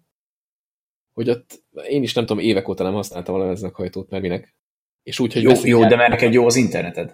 hogy 1.13 1.29
ott 1.29 1.63
én 1.87 2.03
is 2.03 2.13
nem 2.13 2.25
tudom, 2.25 2.43
évek 2.43 2.67
óta 2.67 2.83
nem 2.83 2.93
használtam 2.93 3.35
a 3.35 3.37
lemeznek 3.37 3.73
hajtót, 3.73 4.09
mert 4.09 4.23
minek. 4.23 4.55
És 5.03 5.19
úgy, 5.19 5.33
hogy 5.33 5.41
jó, 5.41 5.51
jó 5.63 5.85
de 5.85 5.95
mert 5.95 6.09
neked 6.09 6.33
jó 6.33 6.45
az 6.45 6.55
interneted. 6.55 7.13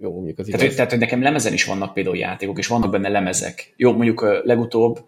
Jó, 0.00 0.12
mondjuk 0.12 0.38
az 0.38 0.46
tehát, 0.46 0.66
hogy, 0.66 0.74
tehát, 0.74 0.90
hogy 0.90 1.00
nekem 1.00 1.22
lemezen 1.22 1.52
is 1.52 1.64
vannak 1.64 1.92
például 1.94 2.16
játékok, 2.16 2.58
és 2.58 2.66
vannak 2.66 2.90
benne 2.90 3.08
lemezek. 3.08 3.74
Jó, 3.76 3.92
mondjuk 3.92 4.42
legutóbb, 4.44 4.98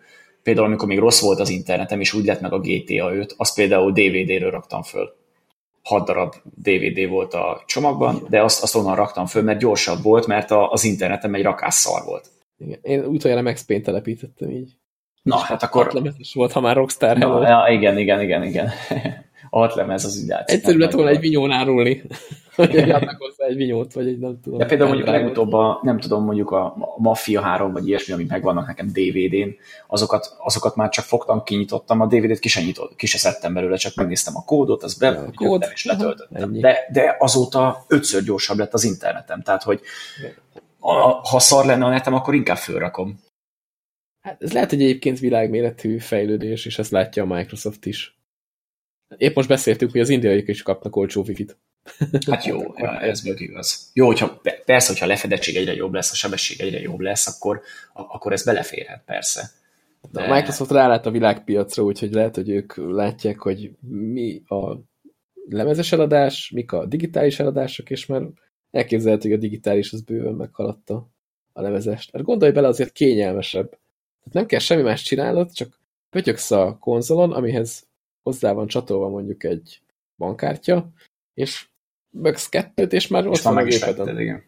például 0.43 0.67
amikor 0.67 0.89
még 0.89 0.99
rossz 0.99 1.21
volt 1.21 1.41
az 1.41 1.49
internetem, 1.49 2.01
és 2.01 2.13
úgy 2.13 2.25
lett 2.25 2.41
meg 2.41 2.53
a 2.53 2.61
GTA 2.61 3.15
5, 3.15 3.35
azt 3.37 3.55
például 3.55 3.93
DVD-ről 3.93 4.51
raktam 4.51 4.83
föl. 4.83 5.19
Hat 5.83 6.07
darab 6.07 6.35
DVD 6.43 7.09
volt 7.09 7.35
a 7.35 7.63
csomagban, 7.67 8.27
de 8.29 8.43
azt, 8.43 8.63
azt 8.63 8.75
onnan 8.75 8.97
raktam 8.97 9.27
föl, 9.27 9.43
mert 9.43 9.59
gyorsabb 9.59 10.03
volt, 10.03 10.27
mert 10.27 10.51
a, 10.51 10.71
az 10.71 10.85
internetem 10.85 11.35
egy 11.35 11.43
rakásszar 11.43 12.05
volt. 12.05 12.29
Igen. 12.59 12.79
Én 12.83 13.05
utoljára 13.05 13.43
Max 13.43 13.65
Payne 13.65 13.83
telepítettem 13.83 14.51
így. 14.51 14.77
Na, 15.23 15.37
hát 15.37 15.63
akkor... 15.63 15.91
Lemetes 15.93 16.35
volt, 16.35 16.53
ha 16.53 16.61
már 16.61 16.77
Rockstar 16.77 17.17
Na, 17.17 17.49
ja, 17.49 17.73
igen, 17.73 17.99
igen, 17.99 18.21
igen, 18.21 18.43
igen. 18.43 18.71
Altlemez 19.51 20.05
az 20.05 20.21
úgy 20.23 20.31
Egyszerű 20.45 20.79
lett 20.79 20.93
volna 20.93 21.11
egy 21.11 21.21
vinyón 21.21 21.51
árulni. 21.51 22.03
hogy 22.55 23.17
hozzá 23.19 23.47
egy 23.49 23.57
vinyót, 23.57 23.93
vagy 23.93 24.07
egy 24.07 24.19
nem 24.19 24.41
tudom. 24.43 24.59
De 24.59 24.67
például 24.67 24.89
mondjuk 24.89 25.09
a 25.09 25.13
legutóbb 25.13 25.53
a, 25.53 25.81
nem 25.83 26.01
tudom, 26.01 26.25
mondjuk 26.25 26.51
a, 26.51 26.65
a 26.65 26.95
Mafia 26.97 27.41
3, 27.41 27.73
vagy 27.73 27.89
ilyesmi, 27.89 28.13
amik 28.15 28.29
megvannak 28.29 28.67
nekem 28.67 28.87
DVD-n, 28.87 29.57
azokat, 29.87 30.37
azokat 30.39 30.77
már 30.77 30.89
csak 30.89 31.05
fogtam, 31.05 31.43
kinyitottam, 31.43 32.01
a 32.01 32.07
DVD-t 32.07 32.39
ki 32.39 32.49
se, 32.49 32.61
nyitott, 32.61 32.97
ki 32.97 33.07
se 33.07 33.19
szedtem 33.19 33.55
belőle, 33.55 33.77
csak 33.77 33.95
megnéztem 33.95 34.37
a 34.37 34.45
kódot, 34.45 34.83
az 34.83 34.95
be, 34.95 35.31
kód, 35.35 35.67
és 35.73 35.85
letöltöttem. 35.85 36.53
De, 36.53 36.79
de 36.93 37.17
azóta 37.19 37.85
ötször 37.89 38.23
gyorsabb 38.23 38.59
lett 38.59 38.75
az 38.75 38.85
internetem, 38.85 39.43
tehát 39.43 39.63
hogy 39.63 39.81
a, 40.79 40.93
ha 41.29 41.39
szar 41.39 41.65
lenne 41.65 41.85
a 41.85 41.89
netem, 41.89 42.15
akkor 42.15 42.35
inkább 42.35 42.57
fölrakom. 42.57 43.21
Hát 44.21 44.43
ez 44.43 44.53
lehet, 44.53 44.71
hogy 44.71 44.83
egyébként 44.83 45.19
világméretű 45.19 45.99
fejlődés, 45.99 46.67
és 46.67 46.79
ezt 46.79 46.91
látja 46.91 47.23
a 47.23 47.35
Microsoft 47.35 47.87
is. 47.87 48.20
Épp 49.17 49.35
most 49.35 49.49
beszéltünk, 49.49 49.91
hogy 49.91 50.01
az 50.01 50.09
indiaiak 50.09 50.49
is 50.49 50.63
kapnak 50.63 50.97
olcsó 50.97 51.25
wifi-t. 51.27 51.57
Hát 52.31 52.45
jó, 52.45 52.75
ez 53.01 53.23
meg 53.23 53.41
igaz. 53.41 53.91
Jó, 53.93 54.07
hogyha, 54.07 54.41
persze, 54.65 54.89
hogyha 54.89 55.05
a 55.05 55.09
lefedettség 55.09 55.57
egyre 55.57 55.75
jobb 55.75 55.93
lesz, 55.93 56.13
a 56.13 56.15
sebesség 56.15 56.61
egyre 56.61 56.81
jobb 56.81 57.01
lesz, 57.01 57.27
akkor, 57.27 57.61
akkor 57.93 58.33
ez 58.33 58.45
beleférhet, 58.45 59.03
persze. 59.07 59.51
De... 60.13 60.23
A 60.23 60.35
Microsoft 60.35 60.71
rálát 60.71 61.07
a 61.07 61.11
világpiacra, 61.11 61.83
úgyhogy 61.83 62.13
lehet, 62.13 62.35
hogy 62.35 62.49
ők 62.49 62.77
látják, 62.77 63.39
hogy 63.39 63.71
mi 63.89 64.43
a 64.47 64.77
lemezes 65.49 65.93
eladás, 65.93 66.51
mik 66.55 66.73
a 66.73 66.87
digitális 66.87 67.39
eladások, 67.39 67.91
és 67.91 68.07
már 68.07 68.23
elképzelhető, 68.71 69.29
hogy 69.29 69.39
a 69.39 69.41
digitális 69.41 69.93
az 69.93 70.03
bőven 70.03 70.35
meghaladta 70.35 71.09
a 71.53 71.61
lemezest. 71.61 72.13
Mert 72.13 72.25
gondolj 72.25 72.53
bele, 72.53 72.69
azért 72.69 72.93
kényelmesebb. 72.93 73.69
Tehát 73.69 74.33
nem 74.33 74.47
kell 74.47 74.59
semmi 74.59 74.83
más 74.83 75.03
csinálod, 75.03 75.53
csak 75.53 75.81
pötyöksz 76.11 76.51
a 76.51 76.77
konzolon, 76.81 77.33
amihez 77.33 77.87
hozzá 78.31 78.53
van 78.53 78.67
csatolva 78.67 79.09
mondjuk 79.09 79.45
egy 79.45 79.81
bankkártya, 80.17 80.89
és 81.35 81.69
mögsz 82.11 82.49
kettőt, 82.49 82.93
és 82.93 83.07
már 83.07 83.25
és 83.25 83.29
ott 83.29 83.45
van 83.45 83.57
a 83.57 83.63
gépeden. 83.63 84.45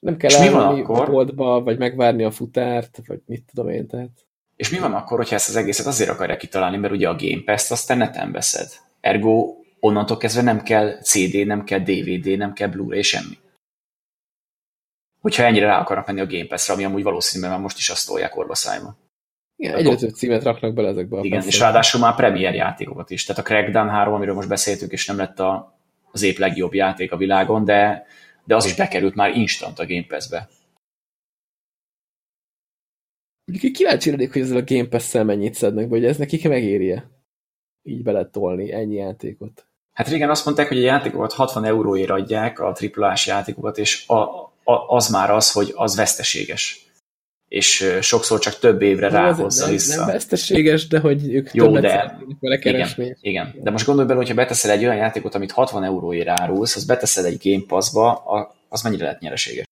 Nem 0.00 0.16
kell 0.16 0.30
elmenni 0.30 0.80
a 0.80 1.04
boltba, 1.04 1.62
vagy 1.62 1.78
megvárni 1.78 2.24
a 2.24 2.30
futárt, 2.30 3.00
vagy 3.06 3.20
mit 3.26 3.44
tudom 3.52 3.70
én, 3.70 3.86
tehát. 3.86 4.26
És 4.56 4.70
mi 4.70 4.78
van 4.78 4.94
akkor, 4.94 5.18
hogyha 5.18 5.34
ezt 5.34 5.48
az 5.48 5.56
egészet 5.56 5.86
azért 5.86 6.10
akarják 6.10 6.38
kitalálni, 6.38 6.76
mert 6.76 6.92
ugye 6.92 7.08
a 7.08 7.16
Game 7.16 7.42
Pass-t 7.44 7.70
azt 7.70 7.86
te 7.86 7.94
neten 7.94 8.32
veszed. 8.32 8.68
Ergo 9.00 9.56
onnantól 9.80 10.16
kezdve 10.16 10.42
nem 10.42 10.62
kell 10.62 11.00
CD, 11.02 11.46
nem 11.46 11.64
kell 11.64 11.78
DVD, 11.78 12.36
nem 12.36 12.52
kell 12.52 12.68
Blu-ray, 12.68 13.02
semmi. 13.02 13.38
Hogyha 15.20 15.42
ennyire 15.42 15.66
rá 15.66 15.80
akarnak 15.80 16.06
menni 16.06 16.20
a 16.20 16.26
Game 16.26 16.46
Pass-re, 16.46 16.74
ami 16.74 16.84
amúgy 16.84 17.02
valószínűleg 17.02 17.52
már 17.52 17.60
most 17.60 17.78
is 17.78 17.90
azt 17.90 18.06
tolják 18.06 18.36
orva 18.36 18.54
Igen, 19.60 19.76
egyre 19.76 19.94
több 19.94 20.14
címet 20.14 20.42
raknak 20.42 20.74
bele 20.74 20.88
ezekbe 20.88 21.18
a 21.18 21.24
Igen, 21.24 21.42
és 21.46 21.58
ráadásul 21.58 22.00
már 22.00 22.14
premier 22.14 22.54
játékokat 22.54 23.10
is. 23.10 23.24
Tehát 23.24 23.42
a 23.42 23.44
Crackdown 23.44 23.88
3, 23.88 24.14
amiről 24.14 24.34
most 24.34 24.48
beszéltünk, 24.48 24.92
és 24.92 25.06
nem 25.06 25.16
lett 25.16 25.40
a, 25.40 25.78
az 26.12 26.22
épp 26.22 26.36
legjobb 26.36 26.74
játék 26.74 27.12
a 27.12 27.16
világon, 27.16 27.64
de, 27.64 28.06
de 28.44 28.56
az 28.56 28.64
is 28.64 28.74
bekerült 28.74 29.14
már 29.14 29.36
instant 29.36 29.78
a 29.78 29.86
Game 29.86 30.04
Pass-be. 30.08 30.48
Mondjuk 33.44 33.72
kíváncsi 33.72 34.10
lennék, 34.10 34.32
hogy 34.32 34.42
ezzel 34.42 34.56
a 34.56 34.64
Game 34.64 34.88
Pass-szel 34.88 35.24
mennyit 35.24 35.54
szednek, 35.54 35.88
vagy 35.88 36.04
ez 36.04 36.16
nekik 36.16 36.48
megéri-e? 36.48 37.10
Így 37.82 38.02
beletolni 38.02 38.72
ennyi 38.72 38.94
játékot. 38.94 39.66
Hát 39.92 40.08
régen 40.08 40.30
azt 40.30 40.44
mondták, 40.44 40.68
hogy 40.68 40.78
a 40.78 40.86
játékokat 40.86 41.32
60 41.32 41.64
euróért 41.64 42.10
adják, 42.10 42.60
a 42.60 42.72
triplás 42.72 43.26
játékokat, 43.26 43.78
és 43.78 44.08
a, 44.08 44.14
a, 44.64 44.72
az 44.88 45.08
már 45.08 45.30
az, 45.30 45.52
hogy 45.52 45.72
az 45.74 45.96
veszteséges. 45.96 46.89
És 47.50 47.98
sokszor 48.00 48.38
csak 48.38 48.58
több 48.58 48.82
évre 48.82 49.08
ráhozza 49.08 49.64
nem, 49.64 49.72
vissza. 49.72 49.96
Nem 50.00 50.06
veszteséges, 50.12 50.86
de 50.86 50.98
hogy 50.98 51.34
ők 51.34 51.54
Jó, 51.54 51.78
de, 51.78 52.18
vele 52.40 52.58
keresni. 52.58 53.04
Igen, 53.04 53.18
igen, 53.20 53.62
de 53.62 53.70
most 53.70 53.86
gondolj 53.86 54.06
bele, 54.06 54.18
hogyha 54.18 54.34
beteszel 54.34 54.70
egy 54.70 54.84
olyan 54.84 54.96
játékot, 54.96 55.34
amit 55.34 55.50
60 55.50 55.84
euróért 55.84 56.28
árulsz, 56.28 56.76
az 56.76 56.84
beteszel 56.84 57.24
egy 57.24 57.40
Game 57.42 57.64
Pass-ba, 57.66 58.12
az 58.68 58.82
mennyire 58.82 59.04
lehet 59.04 59.20
nyereséges? 59.20 59.64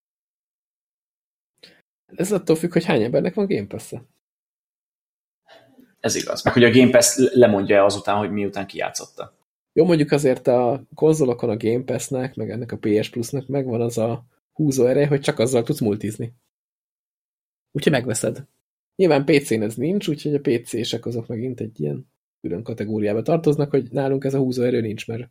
Ez 2.17 2.33
attól 2.33 2.57
függ, 2.57 2.73
hogy 2.73 2.85
hány 2.85 3.03
embernek 3.03 3.35
van 3.35 3.47
Game 3.47 3.67
pass 3.67 3.93
-e. 3.93 4.03
Ez 6.01 6.15
igaz. 6.15 6.43
Meg 6.43 6.53
hogy 6.53 6.65
a 6.65 6.71
Game 6.71 6.91
Pass 6.91 7.17
lemondja 7.33 7.85
azután, 7.85 8.17
hogy 8.17 8.31
miután 8.31 8.67
kijátszotta. 8.67 9.35
Jó, 9.73 9.85
mondjuk 9.85 10.11
azért 10.11 10.47
a 10.47 10.83
konzolokon 10.95 11.51
a 11.51 11.57
Game 11.57 11.85
Pass-nek, 11.85 12.35
meg 12.35 12.51
ennek 12.51 12.73
a 12.73 12.79
PS 12.81 13.09
Plus-nak 13.09 13.47
megvan 13.47 13.81
az 13.81 13.99
a 13.99 14.25
húzó 14.53 14.87
ereje, 14.87 15.07
hogy 15.07 15.21
csak 15.21 15.39
azzal 15.39 15.63
tudsz 15.63 15.81
multizni. 15.81 16.33
Úgyhogy 17.73 17.93
megveszed. 17.93 18.45
Nyilván 18.97 19.25
PC-n 19.25 19.63
ez 19.63 19.75
nincs, 19.75 20.09
úgyhogy 20.09 20.35
a 20.35 20.41
PC-sek 20.41 21.07
azok 21.07 21.27
megint 21.27 21.61
egy 21.61 21.81
ilyen 21.81 22.11
külön 22.41 22.63
kategóriába 22.63 23.23
tartoznak, 23.23 23.71
hogy 23.71 23.91
nálunk 23.91 24.25
ez 24.25 24.35
a 24.35 24.39
húzó 24.39 24.63
erő 24.63 24.81
nincs, 24.81 25.07
mert 25.07 25.31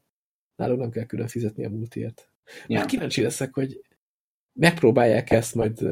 nálunk 0.56 0.80
nem 0.80 0.92
kell 0.92 1.06
külön 1.06 1.28
fizetni 1.28 1.66
a 1.66 1.70
multiért. 1.70 2.30
Ja. 2.68 2.80
Hát 2.80 2.88
kíváncsi 2.88 3.22
leszek, 3.22 3.54
hogy 3.54 3.82
megpróbálják 4.54 5.32
ezt 5.32 5.56
majd 5.56 5.88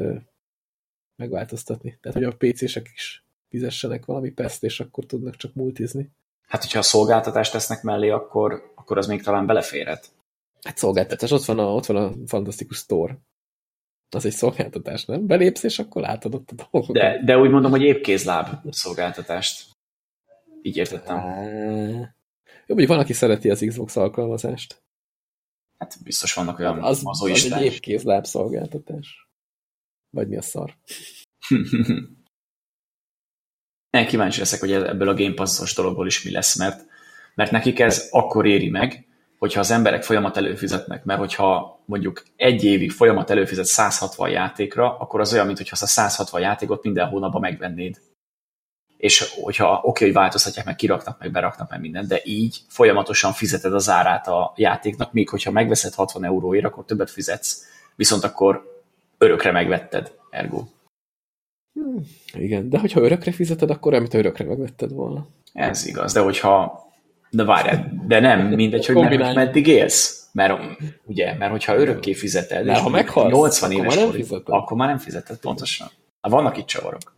megváltoztatni. 1.16 1.98
Tehát, 2.00 2.18
hogy 2.18 2.26
a 2.26 2.36
PC-sek 2.36 2.90
is 2.94 3.24
fizessenek 3.48 4.04
valami 4.04 4.30
peszt, 4.30 4.64
és 4.64 4.80
akkor 4.80 5.06
tudnak 5.06 5.36
csak 5.36 5.54
multizni. 5.54 6.10
Hát, 6.46 6.62
hogyha 6.62 6.78
a 6.78 6.82
szolgáltatást 6.82 7.52
tesznek 7.52 7.82
mellé, 7.82 8.08
akkor, 8.08 8.72
akkor 8.74 8.98
az 8.98 9.06
még 9.06 9.22
talán 9.22 9.46
beleférhet. 9.46 10.12
Hát 10.62 10.76
szolgáltatás, 10.76 11.30
ott 11.30 11.44
van 11.44 11.58
a, 11.58 11.74
ott 11.74 11.86
van 11.86 11.96
a 11.96 12.12
Fantasztikus 12.26 12.76
Store. 12.76 13.18
Az 14.10 14.24
egy 14.24 14.32
szolgáltatás, 14.32 15.04
nem? 15.04 15.26
Belépsz, 15.26 15.62
és 15.62 15.78
akkor 15.78 16.02
látod 16.02 16.34
ott 16.34 16.50
a 16.50 16.54
dolgokat. 16.54 16.96
De, 16.96 17.22
de 17.24 17.38
úgy 17.38 17.50
mondom, 17.50 17.70
hogy 17.70 17.82
épp 17.82 18.02
kézláb 18.02 18.48
szolgáltatást. 18.70 19.70
Így 20.62 20.76
értettem. 20.76 21.16
Jó, 22.66 22.74
hogy 22.74 22.86
van, 22.86 22.98
aki 22.98 23.12
szereti 23.12 23.50
az 23.50 23.64
Xbox 23.66 23.96
alkalmazást. 23.96 24.82
Hát 25.78 26.02
biztos 26.02 26.34
vannak 26.34 26.58
olyan 26.58 26.82
az, 26.82 27.00
az, 27.04 27.22
az 27.22 27.52
egy 27.52 27.62
épp 27.62 27.78
kézláb 27.78 28.24
szolgáltatás. 28.24 29.28
Vagy 30.10 30.28
mi 30.28 30.36
a 30.36 30.42
szar? 30.42 30.76
Én 33.90 34.06
kíváncsi 34.06 34.38
leszek, 34.38 34.60
hogy 34.60 34.72
ebből 34.72 35.08
a 35.08 35.14
Game 35.14 35.34
Pass-os 35.34 35.74
dologból 35.74 36.06
is 36.06 36.22
mi 36.22 36.30
lesz, 36.30 36.58
mert, 36.58 36.86
mert 37.34 37.50
nekik 37.50 37.78
ez 37.78 38.08
akkor 38.10 38.46
éri 38.46 38.68
meg, 38.68 39.05
hogyha 39.38 39.60
az 39.60 39.70
emberek 39.70 40.02
folyamat 40.02 40.36
előfizetnek, 40.36 41.04
mert 41.04 41.18
hogyha 41.18 41.80
mondjuk 41.84 42.22
egy 42.36 42.64
évig 42.64 42.90
folyamat 42.90 43.30
előfizet 43.30 43.64
160 43.64 44.30
játékra, 44.30 44.98
akkor 44.98 45.20
az 45.20 45.32
olyan, 45.32 45.46
mintha 45.46 45.64
azt 45.70 45.82
a 45.82 45.86
160 45.86 46.40
játékot 46.40 46.82
minden 46.82 47.08
hónapban 47.08 47.40
megvennéd. 47.40 48.00
És 48.96 49.34
hogyha 49.42 49.72
oké, 49.72 49.86
okay, 49.88 50.06
hogy 50.06 50.16
változtatják, 50.16 50.64
meg 50.64 50.76
kiraknak, 50.76 51.18
meg 51.18 51.30
beraknak, 51.30 51.70
meg 51.70 51.80
minden, 51.80 52.06
de 52.06 52.20
így 52.24 52.60
folyamatosan 52.68 53.32
fizeted 53.32 53.74
az 53.74 53.88
árát 53.88 54.28
a 54.28 54.52
játéknak, 54.56 55.12
míg 55.12 55.28
hogyha 55.28 55.50
megveszed 55.50 55.94
60 55.94 56.24
euróért, 56.24 56.64
akkor 56.64 56.84
többet 56.84 57.10
fizetsz, 57.10 57.64
viszont 57.96 58.24
akkor 58.24 58.82
örökre 59.18 59.50
megvetted, 59.50 60.12
ergo. 60.30 60.64
Hmm, 61.72 62.06
igen, 62.32 62.68
de 62.68 62.78
hogyha 62.78 63.00
örökre 63.00 63.32
fizeted, 63.32 63.70
akkor 63.70 63.94
amit 63.94 64.14
örökre 64.14 64.44
megvetted 64.44 64.92
volna. 64.92 65.26
Ez 65.52 65.86
igaz, 65.86 66.12
de 66.12 66.20
hogyha 66.20 66.85
de 67.30 67.44
várjál, 67.44 68.02
de 68.06 68.20
nem, 68.20 68.46
mindegy, 68.46 68.86
hogy 68.86 68.94
mert, 68.94 69.34
meddig 69.34 69.66
élsz. 69.66 70.28
Mert 70.32 70.60
ugye, 71.04 71.34
mert 71.34 71.50
hogyha 71.50 71.76
örökké 71.76 72.12
fizeted, 72.12 72.64
mert 72.64 72.80
ha 72.80 72.88
meghalsz, 72.88 73.32
80 73.32 73.70
éves 73.70 73.96
akkor 73.96 74.12
már, 74.12 74.28
nem 74.30 74.40
akkor 74.44 74.76
már 74.76 74.88
nem 74.88 74.98
fizeted, 74.98 75.38
pontosan. 75.38 75.88
Hát 76.20 76.32
vannak 76.32 76.56
itt 76.56 76.66
csavarok. 76.66 77.14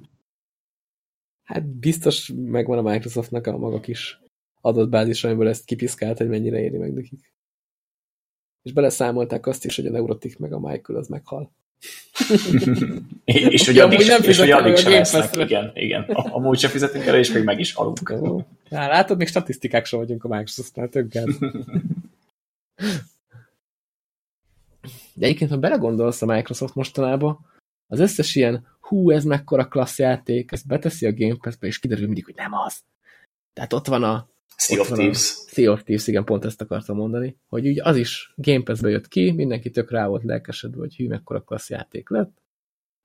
Hát 1.45 1.67
biztos 1.67 2.33
megvan 2.37 2.79
a 2.79 2.91
Microsoftnak 2.91 3.47
a 3.47 3.59
maga 3.59 3.81
kis 3.81 4.21
adatbázis, 4.61 5.25
amiből 5.25 5.49
ezt 5.49 5.65
kipiszkált, 5.65 6.19
hogy 6.19 6.29
mennyire 6.29 6.61
éri 6.61 6.77
meg 6.77 6.93
nekik. 6.93 7.33
És 8.63 8.73
beleszámolták 8.73 9.47
azt 9.47 9.65
is, 9.65 9.77
hogy 9.77 9.87
a 9.87 9.91
Neurotik 9.91 10.39
meg 10.39 10.53
a 10.53 10.59
Michael 10.59 10.99
az 10.99 11.09
meghal. 11.09 11.53
és 13.25 13.67
hogy 13.67 13.79
addig, 13.79 14.07
nem 14.07 14.23
és 14.23 14.39
hogy 14.39 14.51
addig 14.51 14.77
sem 14.77 14.93
lesznek. 14.93 15.35
Igen, 15.35 15.71
igen. 15.75 16.03
Amúgy 16.03 16.59
sem 16.59 16.71
fizetünk 16.71 17.05
el, 17.05 17.19
és 17.19 17.33
még 17.33 17.45
meg 17.45 17.59
is 17.59 17.73
halunk. 17.73 18.13
Há, 18.71 18.89
látod, 18.89 19.17
még 19.17 19.27
statisztikák 19.27 19.85
sem 19.85 19.99
vagyunk 19.99 20.25
a 20.25 20.29
Microsoftnál, 20.29 20.89
tök 20.89 21.13
De 25.15 25.27
egyébként, 25.27 25.51
ha 25.51 25.59
belegondolsz 25.59 26.23
a 26.23 26.27
Microsoft 26.27 26.75
mostanában, 26.75 27.47
az 27.87 28.01
összes 28.01 28.35
ilyen 28.35 28.67
hú, 28.81 29.11
ez 29.11 29.25
mekkora 29.25 29.69
klassz 29.69 29.99
játék, 29.99 30.53
ezt 30.53 30.67
beteszi 30.67 31.07
a 31.07 31.15
Game 31.15 31.37
Pass-be, 31.41 31.67
és 31.67 31.79
kiderül 31.79 32.07
mindig, 32.07 32.25
hogy 32.25 32.35
nem 32.35 32.53
az. 32.53 32.81
Tehát 33.53 33.73
ott 33.73 33.87
van 33.87 34.03
a 34.03 34.29
Sea 34.57 34.81
of 34.81 34.91
Thieves. 34.91 35.37
Sea 35.47 35.73
of 35.73 35.83
Thieves, 35.83 36.07
igen, 36.07 36.25
pont 36.25 36.45
ezt 36.45 36.61
akartam 36.61 36.97
mondani, 36.97 37.37
hogy 37.49 37.69
úgy 37.69 37.81
az 37.81 37.97
is 37.97 38.33
Game 38.37 38.63
Pass-be 38.63 38.89
jött 38.89 39.09
ki, 39.09 39.31
mindenki 39.31 39.71
tök 39.71 39.91
rá 39.91 40.07
volt 40.07 40.25
lelkesedve, 40.25 40.79
hogy 40.79 40.97
hű, 40.97 41.09
mekkora 41.09 41.41
klassz 41.41 41.71
játék 41.71 42.09
lett, 42.09 42.43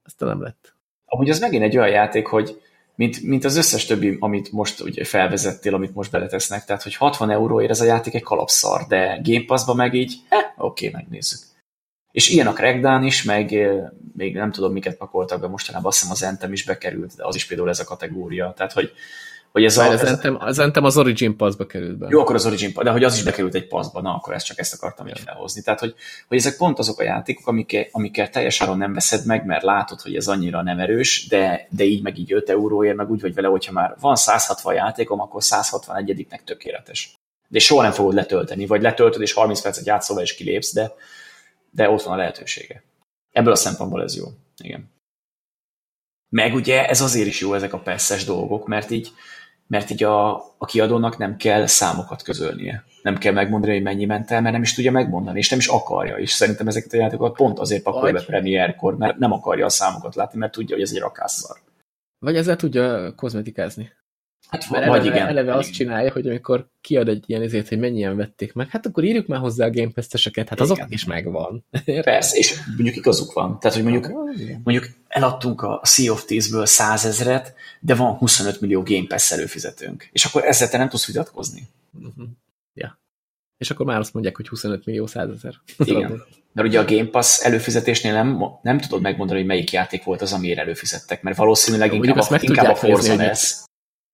aztán 0.04 0.30
nem 0.30 0.42
lett. 0.42 0.76
Amúgy 1.06 1.30
az 1.30 1.40
megint 1.40 1.64
egy 1.64 1.78
olyan 1.78 1.90
játék, 1.90 2.26
hogy 2.28 2.62
mint, 2.96 3.24
mint 3.24 3.44
az 3.44 3.56
összes 3.56 3.86
többi, 3.86 4.18
amit 4.20 4.52
most 4.52 4.80
ugye 4.80 5.04
felvezettél, 5.04 5.74
amit 5.74 5.94
most 5.94 6.12
beletesznek, 6.12 6.66
tehát 6.66 6.84
hogy 6.84 6.96
60 6.96 7.30
euróért 7.30 7.70
ez 7.70 7.82
a 7.82 7.86
játék 7.86 8.14
egy 8.14 8.24
kalapszar, 8.24 8.86
de 8.88 9.20
Game 9.24 9.46
Pass-ba 9.46 9.74
meg 9.74 9.94
így, 9.94 10.16
oké, 10.58 10.88
okay, 10.88 11.02
megnézzük. 11.02 11.40
És 12.12 12.30
ilyen 12.30 12.48
a 12.48 12.54
Crackdown 12.54 13.04
is, 13.04 13.24
meg 13.24 13.54
eh, 13.54 13.90
még 14.16 14.36
nem 14.36 14.52
tudom, 14.52 14.72
miket 14.72 14.98
pakoltak 14.98 15.40
be 15.40 15.48
mostanában, 15.48 15.88
azt 15.88 16.00
hiszem 16.00 16.14
az 16.14 16.24
Anthem 16.24 16.52
is 16.52 16.64
bekerült, 16.64 17.16
de 17.16 17.26
az 17.26 17.36
is 17.36 17.46
például 17.46 17.70
ez 17.70 17.80
a 17.80 17.84
kategória. 17.84 18.54
Tehát, 18.56 18.74
hogy 18.74 18.92
Hogy 19.54 19.66
ez 19.66 19.78
Már 19.78 19.90
a, 19.90 19.94
az, 19.94 20.02
ez, 20.02 20.10
Anthem, 20.10 20.38
az 20.40 20.60
Anthem 20.60 20.84
az 20.84 20.98
Origin 20.98 21.36
Passba 21.36 21.66
került 21.66 21.98
be. 21.98 22.08
jó, 22.10 22.20
akkor 22.20 22.36
az 22.36 22.46
Origin, 22.46 22.74
de 22.84 22.92
hogy 22.92 23.04
az 23.04 23.16
is 23.16 23.24
bekerült 23.24 23.56
egy 23.56 23.68
passzba, 23.68 24.02
na 24.02 24.16
akkor 24.16 24.34
ezt 24.34 24.46
csak 24.46 24.60
ezt 24.60 24.74
akartam 24.74 25.08
így 25.08 25.20
felhozni. 25.20 25.62
Tehát, 25.62 25.80
hogy, 25.80 25.96
hogy 26.28 26.38
ezek 26.38 26.58
pont 26.58 26.80
azok 26.80 27.00
a 27.00 27.04
játékok, 27.04 27.48
amikkel, 27.48 27.86
amikkel 27.92 28.30
teljes 28.30 28.62
áron 28.62 28.78
nem 28.78 28.94
veszed 28.94 29.26
meg, 29.26 29.46
mert 29.46 29.64
látod, 29.64 30.02
hogy 30.02 30.16
ez 30.16 30.28
annyira 30.28 30.62
nem 30.62 30.80
erős, 30.80 31.28
de, 31.28 31.68
de 31.70 31.84
így 31.84 32.02
meg 32.02 32.18
így 32.18 32.34
5 32.34 32.50
euróért, 32.50 32.96
meg 32.96 33.10
úgy 33.10 33.22
vagy 33.22 33.34
vele, 33.34 33.48
hogyha 33.48 33.72
már 33.72 33.96
van 34.00 34.16
160 34.16 34.74
játékom, 34.74 35.20
akkor 35.20 35.42
161-nek 35.44 36.44
tökéletes. 36.44 37.16
De 37.48 37.60
soha 37.60 37.82
nem 37.82 37.92
fogod 37.92 38.14
letölteni, 38.14 38.66
vagy 38.66 38.82
letöltöd, 38.82 39.22
és 39.22 39.34
30 39.34 39.62
percet 39.62 39.86
játszol 39.86 40.22
és 40.22 40.36
kilépsz, 40.36 40.74
de, 40.74 40.94
de 41.72 41.90
ott 41.90 42.04
van 42.04 42.14
a 42.14 42.18
lehetősége. 42.18 42.84
Ebből 43.32 43.54
a 43.54 43.56
szempontból 43.56 44.04
ez 44.04 44.16
jó. 44.16 44.26
Igen. 44.58 44.92
Meg 46.30 46.54
ugye 46.54 46.88
ez 46.88 47.02
azért 47.02 47.28
is 47.28 47.40
jó 47.40 47.54
ezek 47.54 47.74
a 47.74 47.80
perszes 47.80 48.26
dolgok, 48.26 48.68
mert 48.68 48.92
így, 48.92 49.12
mert 49.74 49.90
így 49.90 50.04
a, 50.04 50.36
a 50.58 50.66
kiadónak 50.66 51.18
nem 51.18 51.38
kell 51.38 51.66
számokat 51.66 52.22
közölnie. 52.22 52.84
Nem 53.02 53.18
kell 53.18 53.34
megmondani, 53.34 53.74
hogy 53.74 53.82
mennyi 53.82 54.06
ment 54.06 54.32
el, 54.32 54.42
mert 54.42 54.54
nem 54.54 54.62
is 54.62 54.74
tudja 54.74 54.92
megmondani, 54.92 55.38
és 55.38 55.50
nem 55.50 55.60
is 55.60 55.68
akarja. 55.68 56.18
És 56.18 56.32
szerintem 56.32 56.68
ezeket 56.68 56.94
a 56.94 56.98
játékokat 56.98 57.36
pont 57.36 57.60
azért 57.60 57.84
pakolja 57.84 58.14
be 58.14 58.24
premierkor, 58.24 58.98
mert 58.98 59.18
nem 59.18 59.32
akarja 59.32 59.66
a 59.66 59.70
számokat 59.70 60.16
látni, 60.16 60.40
mert 60.40 60.52
tudja, 60.52 60.76
hogy 60.76 60.84
ez 60.84 60.92
egy 60.92 61.00
rakásszar. 61.00 61.58
Vagy 62.20 62.36
ezzel 62.36 62.56
tudja 62.56 63.16
kozmetikázni. 63.16 63.92
Hát 64.50 64.70
Mert 64.70 64.88
vagy 64.88 65.00
eleve, 65.00 65.16
igen. 65.16 65.28
eleve 65.28 65.54
azt 65.54 65.72
csinálja, 65.72 66.12
hogy 66.12 66.28
amikor 66.28 66.68
kiad 66.82 67.08
egy 67.08 67.24
ilyen 67.28 67.42
ezért, 67.42 67.68
hogy 67.68 67.80
mennyien 67.80 68.16
vették 68.16 68.54
meg, 68.54 68.70
hát 68.70 68.86
akkor 68.86 69.04
írjuk 69.04 69.28
már 69.28 69.40
hozzá 69.40 69.66
a 69.66 69.70
Game 69.70 69.92
Pass-eseket, 69.92 70.50
hát 70.50 70.60
azoknak 70.60 70.88
Igen. 70.88 70.98
is 70.98 71.06
megvan. 71.06 71.66
Persze, 72.02 72.38
és 72.38 72.60
mondjuk 72.76 72.96
igazuk 72.96 73.34
van. 73.34 73.60
Tehát, 73.60 73.78
hogy 73.78 73.86
mondjuk, 73.86 74.34
Igen. 74.40 74.62
mondjuk 74.64 74.90
eladtunk 75.08 75.62
a 75.62 75.82
Sea 75.84 76.12
of 76.12 76.26
Thieves-ből 76.26 76.66
100 76.66 77.06
ezeret, 77.06 77.54
de 77.80 77.96
van 77.96 78.14
25 78.14 78.62
millió 78.62 78.84
Game 78.84 79.06
Pass 79.08 79.32
előfizetőnk. 79.32 80.10
És 80.12 80.26
akkor 80.26 80.46
ezzel 80.46 80.70
te 80.70 80.78
nem 80.78 80.90
tudsz 80.90 81.06
vitatkozni. 81.08 81.68
Mhm. 81.92 82.24
Ja. 82.74 83.00
És 83.58 83.72
akkor 83.72 83.86
már 83.86 84.00
azt 84.00 84.14
mondják, 84.14 84.36
hogy 84.36 84.48
25 84.48 84.86
millió 84.86 85.08
százezer. 85.08 85.54
Igen. 85.78 86.24
Mert 86.54 86.68
ugye 86.68 86.80
a 86.80 86.86
Game 86.86 87.10
Pass 87.10 87.44
előfizetésnél 87.44 88.14
nem, 88.14 88.44
nem 88.62 88.80
tudod 88.80 89.02
megmondani, 89.02 89.40
hogy 89.40 89.48
melyik 89.48 89.72
játék 89.72 90.04
volt 90.04 90.22
az, 90.22 90.34
amiért 90.34 90.60
előfizettek, 90.60 91.22
mert 91.22 91.38
valószínűleg 91.38 91.92
Mondjuk 91.92 92.16
inkább, 92.16 92.32
a, 92.32 92.38
inkább 92.42 92.72
a 92.72 92.76
Forza 92.76 93.16
lesz. 93.16 93.64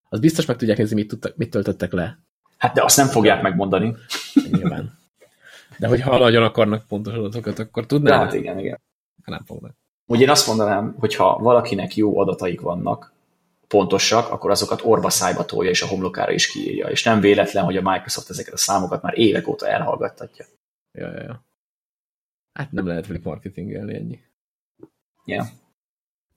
Az 0.10 0.20
biztos 0.20 0.46
meg 0.46 0.58
tudják 0.58 0.78
nézni, 0.78 0.96
mit, 0.96 1.08
tudtak, 1.08 1.36
mit 1.36 1.50
töltöttek 1.50 1.92
le. 1.92 2.20
Hát 2.58 2.74
de 2.74 2.84
azt 2.84 2.98
nem 2.98 3.08
fogják 3.08 3.42
megmondani. 3.42 3.96
Nyilván. 4.52 4.98
De 5.78 5.88
hogyha 5.88 6.18
nagyon 6.18 6.44
akarnak 6.44 6.88
pontos 6.88 7.14
adatokat, 7.14 7.60
akkor 7.60 7.82
De 7.82 7.88
tudnám, 7.88 8.20
hát 8.20 8.34
igen, 8.34 8.60
igen. 8.60 8.80
nem 9.26 9.46
fognak. 9.46 9.76
Úgy 10.06 10.22
én 10.22 10.30
azt 10.30 10.48
mondanám, 10.48 10.96
hogy 11.00 11.16
ha 11.16 11.38
valakinek 11.38 11.96
jó 11.96 12.20
adataik 12.20 12.62
vannak, 12.62 13.14
pontosak, 13.68 14.32
akkor 14.32 14.52
azokat 14.52 14.82
orba 14.84 15.10
szájba 15.10 15.46
tolja, 15.46 15.70
és 15.70 15.82
a 15.82 15.88
homlokára 15.88 16.32
is 16.32 16.48
kiírja. 16.48 16.88
És 16.88 17.04
nem 17.04 17.20
véletlen, 17.20 17.64
hogy 17.64 17.78
a 17.78 17.92
Microsoft 17.92 18.30
ezeket 18.30 18.54
a 18.54 18.58
számokat 18.58 19.02
már 19.02 19.18
évek 19.18 19.48
óta 19.48 19.68
elhallgattatja. 19.68 20.46
Ja, 20.92 21.12
ja, 21.12 21.22
ja. 21.22 21.46
Hát 22.54 22.72
nem 22.72 22.88
lehet 22.88 23.24
marketingelni 23.24 23.96
ennyi. 23.96 24.20
Yeah. 25.26 25.48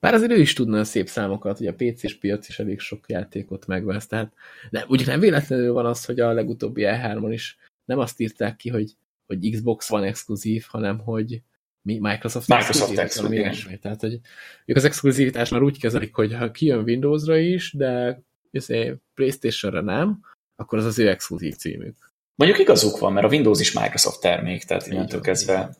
Bár 0.03 0.13
azért 0.13 0.31
ő 0.31 0.39
is 0.39 0.53
tudna 0.53 0.83
szép 0.83 1.07
számokat, 1.07 1.57
hogy 1.57 1.67
a 1.67 1.73
PC-s 1.73 2.13
piac 2.13 2.47
is 2.47 2.59
elég 2.59 2.79
sok 2.79 3.09
játékot 3.09 3.67
megvesz, 3.67 4.07
tehát 4.07 4.33
nem, 4.69 4.83
ugye 4.87 5.05
nem 5.05 5.19
véletlenül 5.19 5.73
van 5.73 5.85
az, 5.85 6.05
hogy 6.05 6.19
a 6.19 6.33
legutóbbi 6.33 6.83
E3-on 6.85 7.29
is 7.31 7.57
nem 7.85 7.99
azt 7.99 8.19
írták 8.19 8.55
ki, 8.55 8.69
hogy, 8.69 8.91
hogy 9.25 9.51
Xbox 9.51 9.89
van 9.89 10.03
exkluzív, 10.03 10.65
hanem 10.67 10.99
hogy 10.99 11.41
mi 11.81 11.99
Microsoft, 11.99 12.47
Microsoft 12.47 12.97
exkluzív, 12.97 13.45
exkluzív. 13.45 13.79
Tehát, 13.79 14.01
hogy 14.01 14.19
ők 14.65 14.77
az 14.77 14.85
exkluzivitást 14.85 15.51
már 15.51 15.61
úgy 15.61 15.79
kezelik, 15.79 16.15
hogy 16.15 16.33
ha 16.33 16.51
kijön 16.51 16.83
Windowsra 16.83 17.37
is, 17.37 17.73
de 17.73 18.21
izé, 18.51 18.95
Playstation-ra 19.13 19.81
nem, 19.81 20.19
akkor 20.55 20.79
az 20.79 20.85
az 20.85 20.99
ő 20.99 21.09
exkluzív 21.09 21.55
címük. 21.55 22.11
Mondjuk 22.35 22.59
igazuk 22.59 22.99
van, 22.99 23.13
mert 23.13 23.25
a 23.25 23.29
Windows 23.29 23.59
is 23.59 23.71
Microsoft 23.71 24.21
termék, 24.21 24.63
tehát 24.63 24.93
így 24.93 25.19
kezdve 25.19 25.75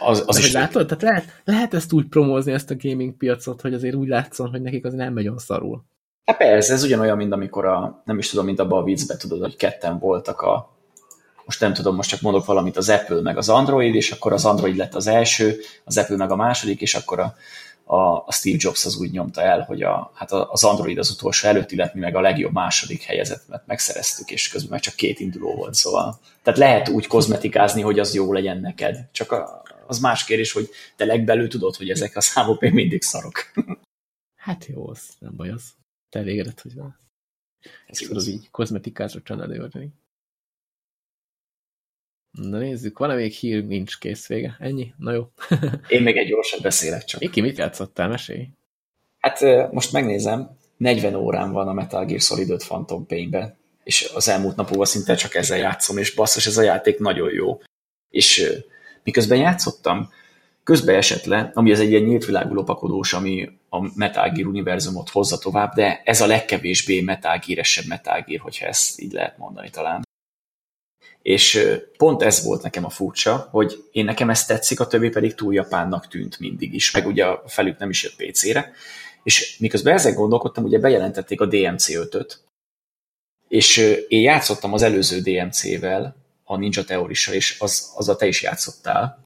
az, 0.00 0.24
az 0.26 0.38
is 0.38 0.44
hogy 0.44 0.52
látod? 0.52 0.86
Tehát 0.86 1.02
lehet, 1.02 1.42
lehet 1.44 1.74
ezt 1.74 1.92
úgy 1.92 2.06
promózni, 2.06 2.52
ezt 2.52 2.70
a 2.70 2.76
gaming 2.78 3.16
piacot, 3.16 3.60
hogy 3.60 3.74
azért 3.74 3.94
úgy 3.94 4.08
látszon, 4.08 4.50
hogy 4.50 4.62
nekik 4.62 4.84
az 4.84 4.92
nem 4.92 5.12
megy 5.12 5.24
olyan 5.24 5.38
szarul. 5.38 5.84
Hát 6.24 6.36
persze, 6.36 6.72
ez 6.72 6.82
ugyanolyan, 6.82 7.16
mint 7.16 7.32
amikor 7.32 7.64
a, 7.64 8.02
nem 8.04 8.18
is 8.18 8.28
tudom, 8.28 8.44
mint 8.44 8.60
abban 8.60 8.80
a 8.80 8.84
viccbe, 8.84 9.16
tudod, 9.16 9.40
hogy 9.40 9.56
ketten 9.56 9.98
voltak 9.98 10.40
a, 10.40 10.76
most 11.44 11.60
nem 11.60 11.72
tudom, 11.72 11.94
most 11.94 12.08
csak 12.08 12.20
mondok 12.20 12.44
valamit, 12.44 12.76
az 12.76 12.88
Apple 12.88 13.20
meg 13.20 13.36
az 13.36 13.48
Android, 13.48 13.94
és 13.94 14.10
akkor 14.10 14.32
az 14.32 14.44
Android 14.44 14.76
lett 14.76 14.94
az 14.94 15.06
első, 15.06 15.58
az 15.84 15.98
Apple 15.98 16.16
meg 16.16 16.30
a 16.30 16.36
második, 16.36 16.80
és 16.80 16.94
akkor 16.94 17.20
a, 17.20 17.34
a, 17.84 17.96
a 17.96 18.32
Steve 18.32 18.56
Jobs 18.60 18.84
az 18.84 18.96
úgy 18.96 19.10
nyomta 19.10 19.42
el, 19.42 19.60
hogy 19.60 19.82
a, 19.82 20.10
hát 20.14 20.32
az 20.32 20.64
Android 20.64 20.98
az 20.98 21.10
utolsó 21.10 21.48
előtti 21.48 21.76
lett, 21.76 21.94
mi 21.94 22.00
meg 22.00 22.16
a 22.16 22.20
legjobb 22.20 22.52
második 22.52 23.02
helyezettet 23.02 23.62
megszereztük, 23.66 24.30
és 24.30 24.48
közben 24.48 24.70
meg 24.70 24.80
csak 24.80 24.94
két 24.94 25.20
induló 25.20 25.54
volt, 25.54 25.74
szóval. 25.74 26.18
Tehát 26.42 26.58
lehet 26.58 26.88
úgy 26.88 27.06
kozmetikázni, 27.06 27.82
hogy 27.82 27.98
az 27.98 28.14
jó 28.14 28.32
legyen 28.32 28.60
neked, 28.60 28.98
csak 29.12 29.32
a, 29.32 29.62
az 29.88 29.98
más 29.98 30.24
kérdés, 30.24 30.52
hogy 30.52 30.70
te 30.96 31.04
legbelül 31.04 31.48
tudod, 31.48 31.76
hogy 31.76 31.90
ezek 31.90 32.16
a 32.16 32.20
számok 32.20 32.60
még 32.60 32.72
mindig 32.72 33.02
szarok. 33.02 33.52
Hát 34.36 34.66
jó, 34.66 34.88
az 34.88 35.16
nem 35.18 35.36
baj 35.36 35.50
az. 35.50 35.74
Te 36.08 36.18
elégedett, 36.18 36.60
hogy 36.60 36.74
van. 36.74 36.98
Ez 37.86 37.98
Tudod 37.98 38.26
így 38.26 38.50
kozmetikázra 38.50 39.22
csinálni 39.22 39.54
előadni. 39.54 39.92
Na 42.30 42.58
nézzük, 42.58 42.98
van-e 42.98 43.14
még 43.14 43.32
hír? 43.32 43.66
Nincs 43.66 43.98
kész 43.98 44.26
vége. 44.26 44.56
Ennyi? 44.58 44.94
Na 44.96 45.12
jó. 45.12 45.30
Én 45.88 46.02
még 46.02 46.16
egy 46.16 46.28
gyorsan 46.28 46.58
beszélek 46.62 47.04
csak. 47.04 47.20
Miki, 47.20 47.40
mit 47.40 47.58
játszottál? 47.58 48.08
Mesélj. 48.08 48.48
Hát 49.18 49.40
most 49.72 49.92
megnézem, 49.92 50.56
40 50.76 51.14
órán 51.14 51.52
van 51.52 51.68
a 51.68 51.72
Metal 51.72 52.04
Gear 52.04 52.20
Solid 52.20 52.50
5 52.50 52.64
Phantom 52.64 53.06
Pain-be, 53.06 53.56
és 53.84 54.10
az 54.14 54.28
elmúlt 54.28 54.56
napokban 54.56 54.86
szinte 54.86 55.14
csak 55.14 55.34
ezzel 55.34 55.58
játszom, 55.58 55.98
és 55.98 56.14
basszus, 56.14 56.46
ez 56.46 56.56
a 56.56 56.62
játék 56.62 56.98
nagyon 56.98 57.32
jó. 57.32 57.60
És 58.10 58.52
miközben 59.02 59.38
játszottam, 59.38 60.12
közbe 60.64 60.96
esett 60.96 61.24
le, 61.24 61.50
ami 61.54 61.70
ez 61.70 61.80
egy 61.80 61.90
ilyen 61.90 62.02
nyílt 62.02 62.24
világú 62.24 62.54
lopakodós, 62.54 63.12
ami 63.12 63.50
a 63.68 63.96
Metal 63.98 64.30
Gear 64.30 64.46
univerzumot 64.46 65.08
hozza 65.08 65.38
tovább, 65.38 65.74
de 65.74 66.02
ez 66.04 66.20
a 66.20 66.26
legkevésbé 66.26 67.00
Metal 67.00 67.38
Gear-esebb 67.46 67.86
Metal 67.86 68.24
Gear, 68.26 68.40
hogyha 68.40 68.66
ezt 68.66 69.00
így 69.00 69.12
lehet 69.12 69.38
mondani 69.38 69.70
talán. 69.70 70.06
És 71.22 71.66
pont 71.96 72.22
ez 72.22 72.44
volt 72.44 72.62
nekem 72.62 72.84
a 72.84 72.90
furcsa, 72.90 73.48
hogy 73.50 73.84
én 73.92 74.04
nekem 74.04 74.30
ez 74.30 74.44
tetszik, 74.44 74.80
a 74.80 74.86
többi 74.86 75.08
pedig 75.08 75.34
túl 75.34 75.54
japánnak 75.54 76.08
tűnt 76.08 76.38
mindig 76.38 76.74
is, 76.74 76.90
meg 76.90 77.06
ugye 77.06 77.26
a 77.26 77.42
felük 77.46 77.78
nem 77.78 77.90
is 77.90 78.02
jött 78.02 78.16
PC-re, 78.16 78.72
és 79.22 79.58
miközben 79.58 79.94
ezzel 79.94 80.14
gondolkodtam, 80.14 80.64
ugye 80.64 80.78
bejelentették 80.78 81.40
a 81.40 81.46
DMC 81.46 81.86
5-öt, 81.88 82.40
és 83.48 83.76
én 84.08 84.20
játszottam 84.20 84.72
az 84.72 84.82
előző 84.82 85.20
DMC-vel, 85.20 86.16
a 86.48 86.56
Ninja 86.56 86.84
Theorissal, 86.84 87.34
és 87.34 87.56
az, 87.60 87.92
az 87.96 88.08
a 88.08 88.16
te 88.16 88.26
is 88.26 88.42
játszottál. 88.42 89.22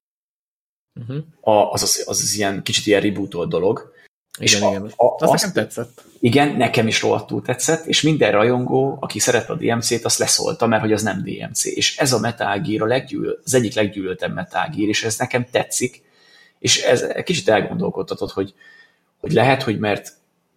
Uh-huh. 1.00 1.24
A, 1.40 1.72
az, 1.72 1.82
az, 1.82 2.02
az, 2.06 2.20
az 2.22 2.34
ilyen 2.34 2.62
kicsit 2.62 2.86
ilyen 2.86 3.00
rebootolt 3.00 3.48
dolog. 3.48 3.92
És 4.38 4.54
Igen, 4.54 4.66
a- 4.66 4.70
igen. 4.70 4.92
a- 4.96 5.14
Az 5.24 5.30
azt- 5.30 5.32
nekem 5.32 5.52
tetszett. 5.52 6.04
Igen, 6.20 6.48
nekem 6.56 6.86
is 6.86 7.02
rohadtul 7.02 7.42
tetszett, 7.42 7.86
és 7.86 8.02
minden 8.02 8.32
rajongó, 8.32 8.96
aki 9.00 9.18
szerette 9.18 9.52
a 9.52 9.56
DMC-t, 9.56 10.04
azt 10.04 10.18
leszólta, 10.18 10.66
mert 10.66 10.82
hogy 10.82 10.92
az 10.92 11.02
nem 11.02 11.22
DMC. 11.24 11.64
És 11.64 11.96
ez 11.96 12.12
a 12.12 12.18
Metal 12.18 12.58
Gear 12.60 12.82
a 12.82 12.86
leggyűl, 12.86 13.40
az 13.44 13.54
egyik 13.54 13.74
leggyűlöltebb 13.74 14.34
Metal 14.34 14.68
Gear, 14.76 14.88
és 14.88 15.04
ez 15.04 15.18
nekem 15.18 15.46
tetszik, 15.50 16.02
és 16.58 16.82
ez 16.82 17.06
kicsit 17.24 17.48
elgondolkodtatott, 17.48 18.30
hogy, 18.30 18.54
hogy 19.20 19.32
lehet, 19.32 19.62
hogy 19.62 19.78
mert 19.78 20.12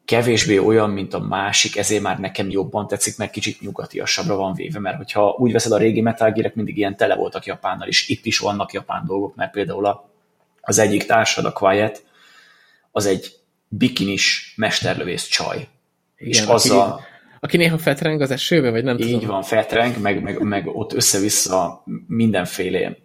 kevésbé 0.06 0.58
olyan, 0.58 0.90
mint 0.90 1.14
a 1.14 1.20
másik, 1.20 1.78
ezért 1.78 2.02
már 2.02 2.20
nekem 2.20 2.50
jobban 2.50 2.88
tetszik, 2.88 3.18
mert 3.18 3.32
kicsit 3.32 3.62
nyugatiasabbra 3.62 4.36
van 4.36 4.54
véve, 4.54 4.80
mert 4.80 4.98
hogyha 4.98 5.36
úgy 5.38 5.52
veszed 5.52 5.72
a 5.72 5.78
régi 5.78 6.02
Metal 6.02 6.52
mindig 6.54 6.78
ilyen 6.78 6.96
tele 6.96 7.16
voltak 7.16 7.46
Japánnal, 7.46 7.88
és 7.88 8.10
itt 8.10 8.26
is 8.26 8.38
vannak 8.38 8.74
japán 8.74 9.06
dolgok, 9.06 9.36
mert 9.36 9.52
például 9.52 9.86
a, 9.86 10.10
az 10.62 10.78
egyik 10.78 11.06
társad, 11.06 11.46
a 11.46 11.52
Quiet, 11.52 12.04
az 12.92 13.06
egy 13.06 13.34
bikinis 13.68 14.54
mesterlövész 14.58 15.26
csaj. 15.26 15.68
és 16.16 16.38
Igen, 16.38 16.50
az 16.50 16.70
aki, 16.70 16.80
a, 16.80 17.00
aki 17.40 17.58
néha 17.58 17.78
fetreng 17.78 18.22
az 18.22 18.32
esőbe, 18.32 18.70
vagy 18.70 18.84
nem 18.84 18.98
így 18.98 19.12
tudom. 19.12 19.28
van, 19.28 19.44
fetreng, 19.44 20.02
meg, 20.02 20.22
meg, 20.22 20.40
meg 20.40 20.68
ott 20.68 20.94
össze-vissza 20.94 21.84
mindenféle 22.08 22.98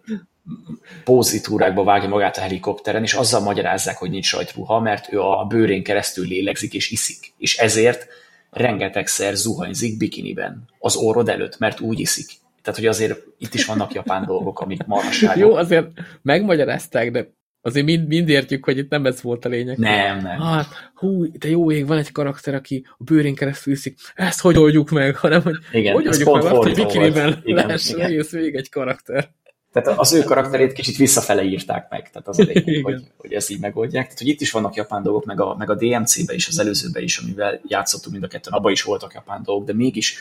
pózitúrákba 1.03 1.83
vágja 1.83 2.09
magát 2.09 2.37
a 2.37 2.41
helikopteren, 2.41 3.03
és 3.03 3.13
azzal 3.13 3.41
magyarázzák, 3.41 3.97
hogy 3.97 4.09
nincs 4.09 4.33
rajtruha, 4.33 4.79
mert 4.79 5.13
ő 5.13 5.21
a 5.21 5.45
bőrén 5.45 5.83
keresztül 5.83 6.27
lélegzik 6.27 6.73
és 6.73 6.91
iszik. 6.91 7.33
És 7.37 7.57
ezért 7.57 8.07
rengetegszer 8.51 9.35
zuhanyzik 9.35 9.97
bikiniben 9.97 10.69
az 10.79 10.95
orrod 10.95 11.29
előtt, 11.29 11.57
mert 11.59 11.79
úgy 11.79 11.99
iszik. 11.99 12.29
Tehát, 12.61 12.79
hogy 12.79 12.87
azért 12.87 13.19
itt 13.37 13.53
is 13.53 13.65
vannak 13.65 13.93
japán 13.93 14.25
dolgok, 14.25 14.59
amik 14.59 14.85
marhaságok. 14.85 15.37
Jó, 15.37 15.55
azért 15.55 15.87
megmagyarázták, 16.21 17.11
de 17.11 17.27
azért 17.61 17.85
mind, 17.85 18.07
mind 18.07 18.29
értjük, 18.29 18.65
hogy 18.65 18.77
itt 18.77 18.89
nem 18.89 19.05
ez 19.05 19.21
volt 19.21 19.45
a 19.45 19.49
lényeg. 19.49 19.77
Nem, 19.77 20.21
nem. 20.21 20.39
Hát, 20.39 20.67
hú, 20.93 21.31
de 21.37 21.49
jó 21.49 21.71
ég, 21.71 21.87
van 21.87 21.97
egy 21.97 22.11
karakter, 22.11 22.53
aki 22.53 22.85
a 22.97 23.03
bőrén 23.03 23.35
keresztül 23.35 23.73
iszik. 23.73 23.99
Ezt 24.15 24.41
hogy 24.41 24.57
oldjuk 24.57 24.89
meg? 24.89 25.15
Hanem, 25.15 25.41
hogy 25.41 25.55
Igen, 25.71 25.93
hogy 25.93 26.07
oldjuk 26.07 26.33
meg 26.33 26.43
azt, 26.43 26.55
hogy 26.55 26.75
bikiniben 26.75 27.41
igen. 27.43 27.69
egész 27.97 28.31
végig 28.31 28.55
egy 28.55 28.69
karakter. 28.69 29.29
Tehát 29.71 29.99
az 29.99 30.13
ő 30.13 30.23
karakterét 30.23 30.73
kicsit 30.73 30.95
visszafele 30.95 31.43
írták 31.43 31.89
meg, 31.89 32.09
tehát 32.11 32.27
az 32.27 32.39
a 32.39 32.43
lényeg, 32.43 32.83
hogy, 32.83 33.03
hogy 33.17 33.33
ezt 33.33 33.49
így 33.49 33.59
megoldják. 33.59 34.03
Tehát, 34.03 34.19
hogy 34.19 34.27
itt 34.27 34.41
is 34.41 34.51
vannak 34.51 34.75
japán 34.75 35.03
dolgok, 35.03 35.25
meg 35.25 35.41
a, 35.41 35.55
meg 35.55 35.69
a 35.69 35.75
DMC-be 35.75 36.33
is, 36.33 36.47
az 36.47 36.59
előzőbe 36.59 37.01
is, 37.01 37.17
amivel 37.17 37.61
játszottunk 37.67 38.11
mind 38.11 38.23
a 38.23 38.27
ketten, 38.27 38.53
abban 38.53 38.71
is 38.71 38.83
voltak 38.83 39.13
japán 39.13 39.43
dolgok, 39.43 39.65
de 39.65 39.73
mégis 39.73 40.19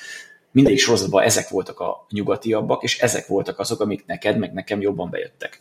mindegyik 0.50 0.78
sorozatban 0.78 1.22
ezek 1.22 1.48
voltak 1.48 1.80
a 1.80 2.06
nyugatiabbak, 2.10 2.82
és 2.82 2.98
ezek 2.98 3.26
voltak 3.26 3.58
azok, 3.58 3.80
amik 3.80 4.06
neked, 4.06 4.38
meg 4.38 4.52
nekem 4.52 4.80
jobban 4.80 5.10
bejöttek. 5.10 5.60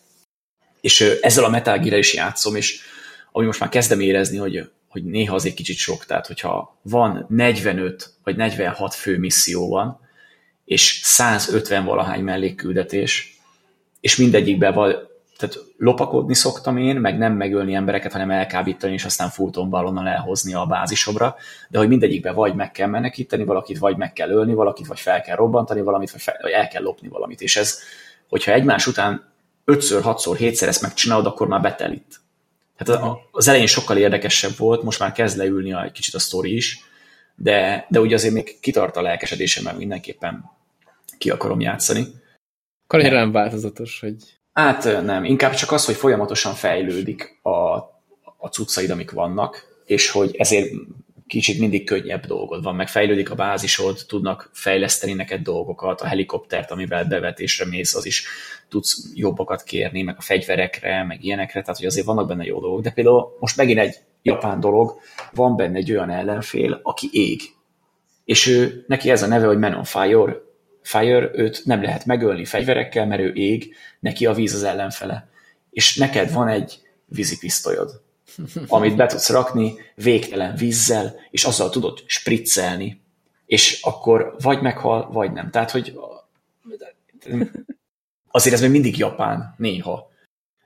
És 0.82 1.02
ezzel 1.22 1.44
a 1.44 1.50
Metal 1.50 1.78
Gear 1.78 1.98
is 1.98 2.14
játszom, 2.14 2.56
és 2.56 2.82
ami 3.32 3.46
most 3.46 3.60
már 3.60 3.70
kezdem 3.70 4.00
érezni, 4.00 4.38
hogy, 4.38 4.70
hogy 4.88 5.04
néha 5.04 5.36
az 5.36 5.46
egy 5.46 5.54
kicsit 5.54 5.78
sok, 5.78 6.06
tehát 6.06 6.28
hogyha 6.28 6.80
van 6.82 7.26
45 7.30 8.14
vagy 8.24 8.36
46 8.36 8.94
fő 8.94 9.18
misszió 9.18 9.70
van, 9.70 10.00
és 10.66 11.00
150 11.04 11.86
valahány 11.86 12.24
mellékküldetés, 12.24 13.39
és 14.00 14.16
mindegyikben 14.16 14.74
van, 14.74 15.08
tehát 15.38 15.58
lopakodni 15.78 16.36
szoktam 16.36 16.78
én, 16.78 16.96
meg 16.96 17.18
nem 17.18 17.34
megölni 17.34 17.74
embereket, 17.74 18.12
hanem 18.12 18.32
elkábítani, 18.32 18.94
és 18.94 19.06
aztán 19.06 19.30
futónban 19.30 19.86
onnan 19.86 20.08
elhozni 20.08 20.54
a 20.54 20.66
bázisomra, 20.66 21.36
de 21.70 21.78
hogy 21.78 21.88
mindegyikben 21.88 22.36
vagy 22.36 22.56
meg 22.56 22.72
kell 22.72 22.88
menekíteni 22.88 23.44
valakit, 23.44 23.78
vagy 23.78 23.98
meg 23.98 24.14
kell 24.14 24.30
ölni 24.30 24.54
valakit, 24.54 24.88
vagy 24.88 25.00
fel 25.00 25.22
kell 25.22 25.36
robbantani 25.36 25.82
valamit, 25.82 26.12
vagy, 26.12 26.22
fel, 26.22 26.38
vagy 26.42 26.52
el 26.52 26.68
kell 26.68 26.82
lopni 26.82 27.08
valamit, 27.08 27.42
és 27.42 27.56
ez, 27.56 27.80
hogyha 28.30 28.52
egymás 28.52 28.88
után 28.88 29.32
ötször, 29.66 30.02
hatszor, 30.02 30.38
hétszer 30.38 30.68
ezt 30.68 30.82
megcsinálod, 30.82 31.26
akkor 31.26 31.48
már 31.48 31.62
betelít. 31.62 32.22
Tehát 32.78 33.18
az 33.32 33.48
elején 33.48 33.68
sokkal 33.68 33.98
érdekesebb 33.98 34.58
volt, 34.58 34.84
most 34.84 35.00
már 35.00 35.12
kezd 35.12 35.38
leülni 35.38 35.74
egy 35.86 35.92
kicsit 35.92 36.14
a 36.14 36.20
sztori 36.20 36.56
is, 36.56 36.80
de, 37.36 37.86
de 37.90 38.00
ugye 38.00 38.16
azért 38.16 38.34
még 38.34 38.60
kitart 38.60 38.98
a 38.98 39.02
lelkesedésem, 39.02 39.64
mert 39.64 39.78
mindenképpen 39.78 40.52
ki 41.18 41.30
akarom 41.30 41.60
játszani. 41.60 42.08
Akkor 42.90 43.04
annyira 43.04 43.20
nem 43.20 43.32
változatos, 43.32 44.00
hogy... 44.00 44.16
Hát 44.54 45.04
nem, 45.04 45.24
inkább 45.24 45.54
csak 45.54 45.72
az, 45.72 45.86
hogy 45.86 45.96
folyamatosan 45.96 46.54
fejlődik 46.54 47.40
a, 47.42 47.76
a 48.38 48.48
cuccaid, 48.52 48.90
amik 48.90 49.12
vannak, 49.12 49.82
és 49.86 50.10
hogy 50.10 50.36
ezért 50.38 50.72
kicsit 51.28 51.60
mindig 51.60 51.86
könnyebb 51.86 52.26
dolgod 52.26 52.64
van, 52.64 52.76
meg 52.76 52.88
fejlődik 52.88 53.32
a 53.32 53.36
bázisod, 53.36 54.00
tudnak 54.08 54.50
fejleszteni 54.54 55.14
neked 55.14 55.42
dolgokat, 55.42 56.02
a 56.02 56.08
helikoptert, 56.08 56.72
amivel 56.72 57.06
bevetésre 57.06 57.66
mész, 57.66 57.96
az 57.96 58.06
is 58.06 58.28
tudsz 58.70 59.12
jobbakat 59.14 59.64
kérni, 59.64 60.02
meg 60.02 60.16
a 60.18 60.22
fegyverekre, 60.22 61.04
meg 61.04 61.24
ilyenekre, 61.24 61.62
tehát 61.62 61.78
hogy 61.78 61.88
azért 61.88 62.06
vannak 62.06 62.28
benne 62.28 62.44
jó 62.44 62.60
dolgok. 62.60 62.82
De 62.82 62.92
például 62.92 63.38
most 63.40 63.58
megint 63.58 63.80
egy 63.80 63.96
japán 64.22 64.60
dolog, 64.60 65.00
van 65.34 65.56
benne 65.56 65.78
egy 65.78 65.92
olyan 65.92 66.10
ellenfél, 66.10 66.80
aki 66.84 67.10
ég. 67.12 67.42
És 68.26 68.48
ő, 68.48 68.84
neki 68.88 69.10
ez 69.10 69.24
a 69.24 69.28
neve, 69.28 69.46
hogy 69.46 69.58
Man 69.58 69.74
on 69.74 69.84
Fire, 69.84 70.48
Fire, 70.82 71.30
őt 71.34 71.62
nem 71.66 71.82
lehet 71.84 72.06
megölni 72.06 72.46
fegyverekkel, 72.46 73.06
mert 73.06 73.22
ő 73.22 73.34
ég, 73.34 73.76
neki 74.00 74.26
a 74.26 74.34
víz 74.34 74.54
az 74.54 74.64
ellenfele. 74.64 75.30
És 75.70 75.96
neked 75.96 76.32
van 76.32 76.48
egy 76.48 76.82
vízipisztolyod, 77.06 78.02
amit 78.68 78.96
be 78.96 79.06
tudsz 79.06 79.30
rakni 79.30 79.74
végtelen 79.96 80.56
vízzel, 80.56 81.16
és 81.32 81.44
azzal 81.44 81.70
tudod 81.70 82.04
spriccelni, 82.06 83.02
és 83.46 83.82
akkor 83.82 84.36
vagy 84.42 84.62
meghal, 84.62 85.12
vagy 85.12 85.32
nem. 85.32 85.50
Tehát, 85.50 85.72
hogy 85.72 86.00
azért 88.32 88.56
ez 88.56 88.62
még 88.62 88.70
mindig 88.70 88.98
Japán, 88.98 89.56
néha, 89.58 90.12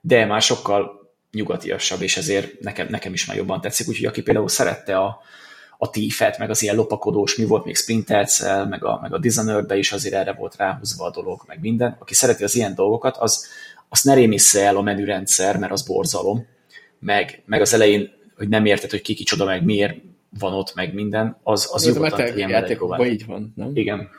de 0.02 0.26
már 0.26 0.42
sokkal 0.42 1.12
nyugatiasabb, 1.32 2.02
és 2.02 2.18
ezért 2.18 2.60
nekem, 2.60 2.88
nekem 2.90 3.14
is 3.14 3.26
már 3.26 3.38
jobban 3.38 3.62
tetszik, 3.62 3.88
úgyhogy 3.88 4.06
aki 4.06 4.22
például 4.22 4.50
szerette 4.50 4.98
a, 4.98 5.22
a 5.78 5.90
tífet, 5.90 6.38
meg 6.38 6.50
az 6.50 6.62
ilyen 6.62 6.76
lopakodós, 6.76 7.36
mi 7.36 7.46
volt 7.46 7.66
még 7.66 7.76
Sprintercel, 7.76 8.68
meg 8.68 8.84
a, 8.86 9.00
meg 9.02 9.14
a 9.14 9.18
dishonored 9.18 9.78
is 9.78 9.92
azért 9.92 10.14
erre 10.14 10.34
volt 10.34 10.56
ráhúzva 10.56 11.06
a 11.06 11.12
dolog, 11.12 11.42
meg 11.48 11.60
minden. 11.62 11.98
Aki 12.00 12.14
szereti 12.14 12.44
az 12.44 12.56
ilyen 12.56 12.76
dolgokat, 12.76 13.18
az, 13.18 13.48
azt 13.90 14.04
ne 14.04 14.14
rémisze 14.14 14.66
el 14.66 14.78
a 14.78 14.82
menürendszer, 14.82 15.58
mert 15.58 15.72
az 15.72 15.82
borzalom, 15.82 16.46
meg, 17.00 17.44
meg 17.46 17.62
az 17.62 17.74
elején, 17.74 18.12
hogy 18.38 18.50
nem 18.50 18.66
érted, 18.66 18.90
hogy 18.90 19.02
ki 19.02 19.14
kicsoda, 19.14 19.46
meg 19.46 19.64
miért 19.64 19.96
van 20.40 20.54
ott, 20.54 20.74
meg 20.76 20.94
minden, 20.94 21.38
az, 21.44 21.70
az 21.74 21.86
nyugodtan 21.86 22.38
ilyen 22.38 22.50
játékokban 22.50 23.06
így 23.06 23.26
van, 23.26 23.54
nem? 23.56 23.72
Igen. 23.74 24.10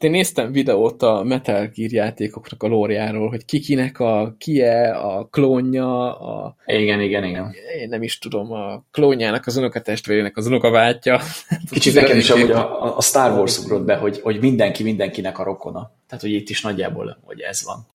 Hát 0.00 0.08
én 0.08 0.14
néztem 0.16 0.52
videót 0.52 1.02
a 1.02 1.22
Metal 1.22 1.66
Gear 1.74 1.90
játékoknak 1.90 2.62
a 2.62 2.66
lóriáról, 2.66 3.28
hogy 3.28 3.44
kikinek 3.44 3.98
a 3.98 4.34
kie, 4.38 4.90
a 4.90 5.26
klónja, 5.26 6.18
a... 6.18 6.56
Igen, 6.66 7.00
igen, 7.00 7.24
igen. 7.24 7.54
Én 7.78 7.88
nem 7.88 8.02
is 8.02 8.18
tudom, 8.18 8.52
a 8.52 8.84
klónjának, 8.90 9.46
az 9.46 9.56
unokatestvérének 9.56 10.36
az 10.36 10.46
unokaváltja. 10.46 11.20
Kicsit 11.70 11.94
nekem 11.94 12.16
is 12.16 12.30
amúgy 12.30 12.50
a, 12.50 12.96
a 12.96 13.00
Star 13.00 13.38
Wars 13.38 13.58
ugrott 13.58 13.84
be, 13.84 13.96
hogy, 13.96 14.20
hogy 14.20 14.40
mindenki 14.40 14.82
mindenkinek 14.82 15.38
a 15.38 15.44
rokona. 15.44 15.92
Tehát, 16.06 16.24
hogy 16.24 16.32
itt 16.32 16.48
is 16.48 16.62
nagyjából, 16.62 17.18
hogy 17.22 17.40
ez 17.40 17.64
van. 17.64 17.86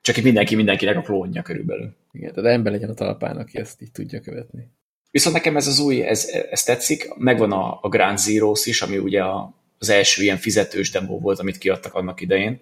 Csak 0.00 0.16
itt 0.16 0.24
mindenki 0.24 0.54
mindenkinek 0.54 0.96
a 0.96 1.02
klónja 1.02 1.42
körülbelül. 1.42 1.96
Igen, 2.12 2.34
tehát 2.34 2.50
ember 2.50 2.72
legyen 2.72 2.90
a 2.90 2.94
talpán, 2.94 3.36
aki 3.36 3.58
ezt 3.58 3.82
így 3.82 3.92
tudja 3.92 4.20
követni. 4.20 4.70
Viszont 5.10 5.34
nekem 5.34 5.56
ez 5.56 5.66
az 5.66 5.78
új, 5.78 6.02
ez, 6.02 6.28
ez 6.50 6.62
tetszik. 6.62 7.14
Megvan 7.16 7.52
a, 7.52 7.78
a 7.82 7.88
Grand 7.88 8.18
Zeroes 8.18 8.66
is, 8.66 8.82
ami 8.82 8.98
ugye 8.98 9.22
a, 9.22 9.54
az 9.82 9.88
első 9.88 10.22
ilyen 10.22 10.36
fizetős 10.36 10.90
demo 10.90 11.18
volt, 11.18 11.38
amit 11.38 11.58
kiadtak 11.58 11.94
annak 11.94 12.20
idején. 12.20 12.60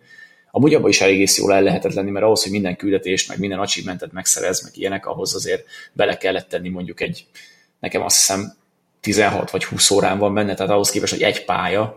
Amúgy 0.51 0.75
abban 0.75 0.89
is 0.89 1.01
elég 1.01 1.29
jól 1.37 1.55
el 1.55 1.63
lehetett 1.63 1.93
lenni, 1.93 2.11
mert 2.11 2.25
ahhoz, 2.25 2.43
hogy 2.43 2.53
minden 2.53 2.77
küldetést, 2.77 3.29
meg 3.29 3.39
minden 3.39 3.59
achievementet 3.59 4.13
megszerez, 4.13 4.63
meg 4.63 4.73
ilyenek, 4.77 5.07
ahhoz 5.07 5.35
azért 5.35 5.65
bele 5.93 6.17
kellett 6.17 6.49
tenni 6.49 6.69
mondjuk 6.69 7.01
egy, 7.01 7.27
nekem 7.81 8.03
azt 8.03 8.17
hiszem 8.17 8.53
16 9.01 9.51
vagy 9.51 9.65
20 9.65 9.91
órán 9.91 10.19
van 10.19 10.35
benne, 10.35 10.55
tehát 10.55 10.73
ahhoz 10.73 10.91
képest, 10.91 11.13
hogy 11.13 11.23
egy 11.23 11.45
pálya, 11.45 11.97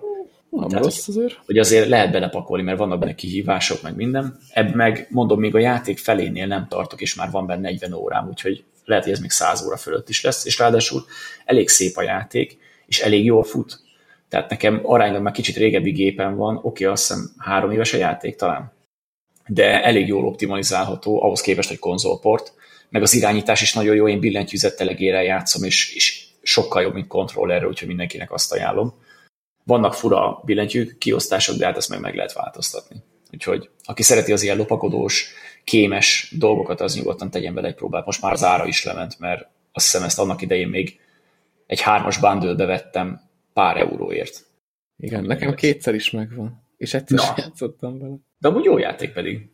nem 0.49 0.69
Tehát, 0.69 0.84
rossz 0.84 1.07
azért. 1.07 1.39
Hogy 1.45 1.57
azért 1.57 1.88
lehet 1.88 2.11
belepakolni, 2.11 2.63
mert 2.63 2.78
vannak 2.78 2.99
benne 2.99 3.15
kihívások, 3.15 3.82
meg 3.82 3.95
minden. 3.95 4.39
Ebb 4.49 4.76
meg, 4.76 5.07
mondom, 5.09 5.39
még 5.39 5.55
a 5.55 5.59
játék 5.59 5.97
felénél 5.97 6.47
nem 6.47 6.67
tartok, 6.67 7.01
és 7.01 7.15
már 7.15 7.32
van 7.32 7.45
benne 7.45 7.69
40 7.69 7.93
órám, 7.93 8.28
úgyhogy 8.28 8.63
lehet, 8.86 9.03
hogy 9.03 9.13
ez 9.13 9.19
még 9.19 9.32
100 9.32 9.65
óra 9.65 9.78
fölött 9.78 10.09
is 10.09 10.24
lesz, 10.24 10.45
és 10.45 10.57
ráadásul 10.57 11.05
elég 11.45 11.69
szép 11.69 11.97
a 11.97 12.01
játék, 12.01 12.57
és 12.86 12.99
elég 12.99 13.26
jól 13.26 13.43
fut. 13.43 13.80
Tehát 14.32 14.49
nekem 14.49 14.79
aránylag 14.84 15.21
már 15.21 15.34
kicsit 15.34 15.55
régebbi 15.55 15.91
gépen 15.91 16.36
van, 16.36 16.59
oké, 16.63 16.86
azt 16.86 17.07
hiszem 17.07 17.29
három 17.38 17.71
éves 17.71 17.93
a 17.93 17.97
játék 17.97 18.36
talán, 18.36 18.71
de 19.47 19.84
elég 19.84 20.07
jól 20.07 20.25
optimalizálható, 20.25 21.23
ahhoz 21.23 21.41
képest, 21.41 21.69
hogy 21.69 21.79
konzolport, 21.79 22.53
meg 22.89 23.01
az 23.01 23.13
irányítás 23.13 23.61
is 23.61 23.73
nagyon 23.73 23.95
jó, 23.95 24.07
én 24.07 24.19
billentyűzettelegére 24.19 25.23
játszom, 25.23 25.63
és, 25.63 25.95
és 25.95 26.25
sokkal 26.41 26.82
jobb, 26.82 26.93
mint 26.93 27.07
kontrollerre, 27.07 27.67
úgyhogy 27.67 27.88
mindenkinek 27.88 28.32
azt 28.32 28.51
ajánlom 28.51 28.93
vannak 29.63 29.93
fura 29.93 30.41
billentyű 30.45 30.97
kiosztások, 30.97 31.55
de 31.55 31.65
hát 31.65 31.77
ezt 31.77 31.89
meg 31.89 31.99
meg 31.99 32.15
lehet 32.15 32.34
változtatni. 32.34 33.03
Úgyhogy 33.32 33.69
aki 33.84 34.03
szereti 34.03 34.32
az 34.32 34.43
ilyen 34.43 34.57
lopakodós, 34.57 35.34
kémes 35.63 36.34
dolgokat, 36.38 36.82
az 36.82 36.95
nyugodtan 36.95 37.29
tegyen 37.32 37.53
bele 37.53 37.67
egy 37.67 37.75
próbát. 37.75 38.05
Most 38.05 38.21
már 38.21 38.32
az 38.32 38.43
ára 38.43 38.65
is 38.65 38.84
lement, 38.84 39.19
mert 39.19 39.47
azt 39.71 39.86
hiszem 39.86 40.03
ezt 40.03 40.19
annak 40.19 40.41
idején 40.41 40.67
még 40.67 40.99
egy 41.67 41.82
hármas 41.82 42.17
bundle 42.17 42.65
vettem 42.65 43.29
pár 43.53 43.77
euróért. 43.77 44.45
Igen, 44.97 45.23
nekem 45.23 45.49
lesz. 45.49 45.59
kétszer 45.59 45.93
is 45.93 46.11
megvan. 46.11 46.63
És 46.77 46.93
egyszer 46.93 47.17
Na. 47.17 47.33
játszottam 47.37 47.99
vele. 47.99 48.15
De 48.37 48.47
amúgy 48.47 48.63
jó 48.63 48.77
játék 48.77 49.13
pedig. 49.13 49.49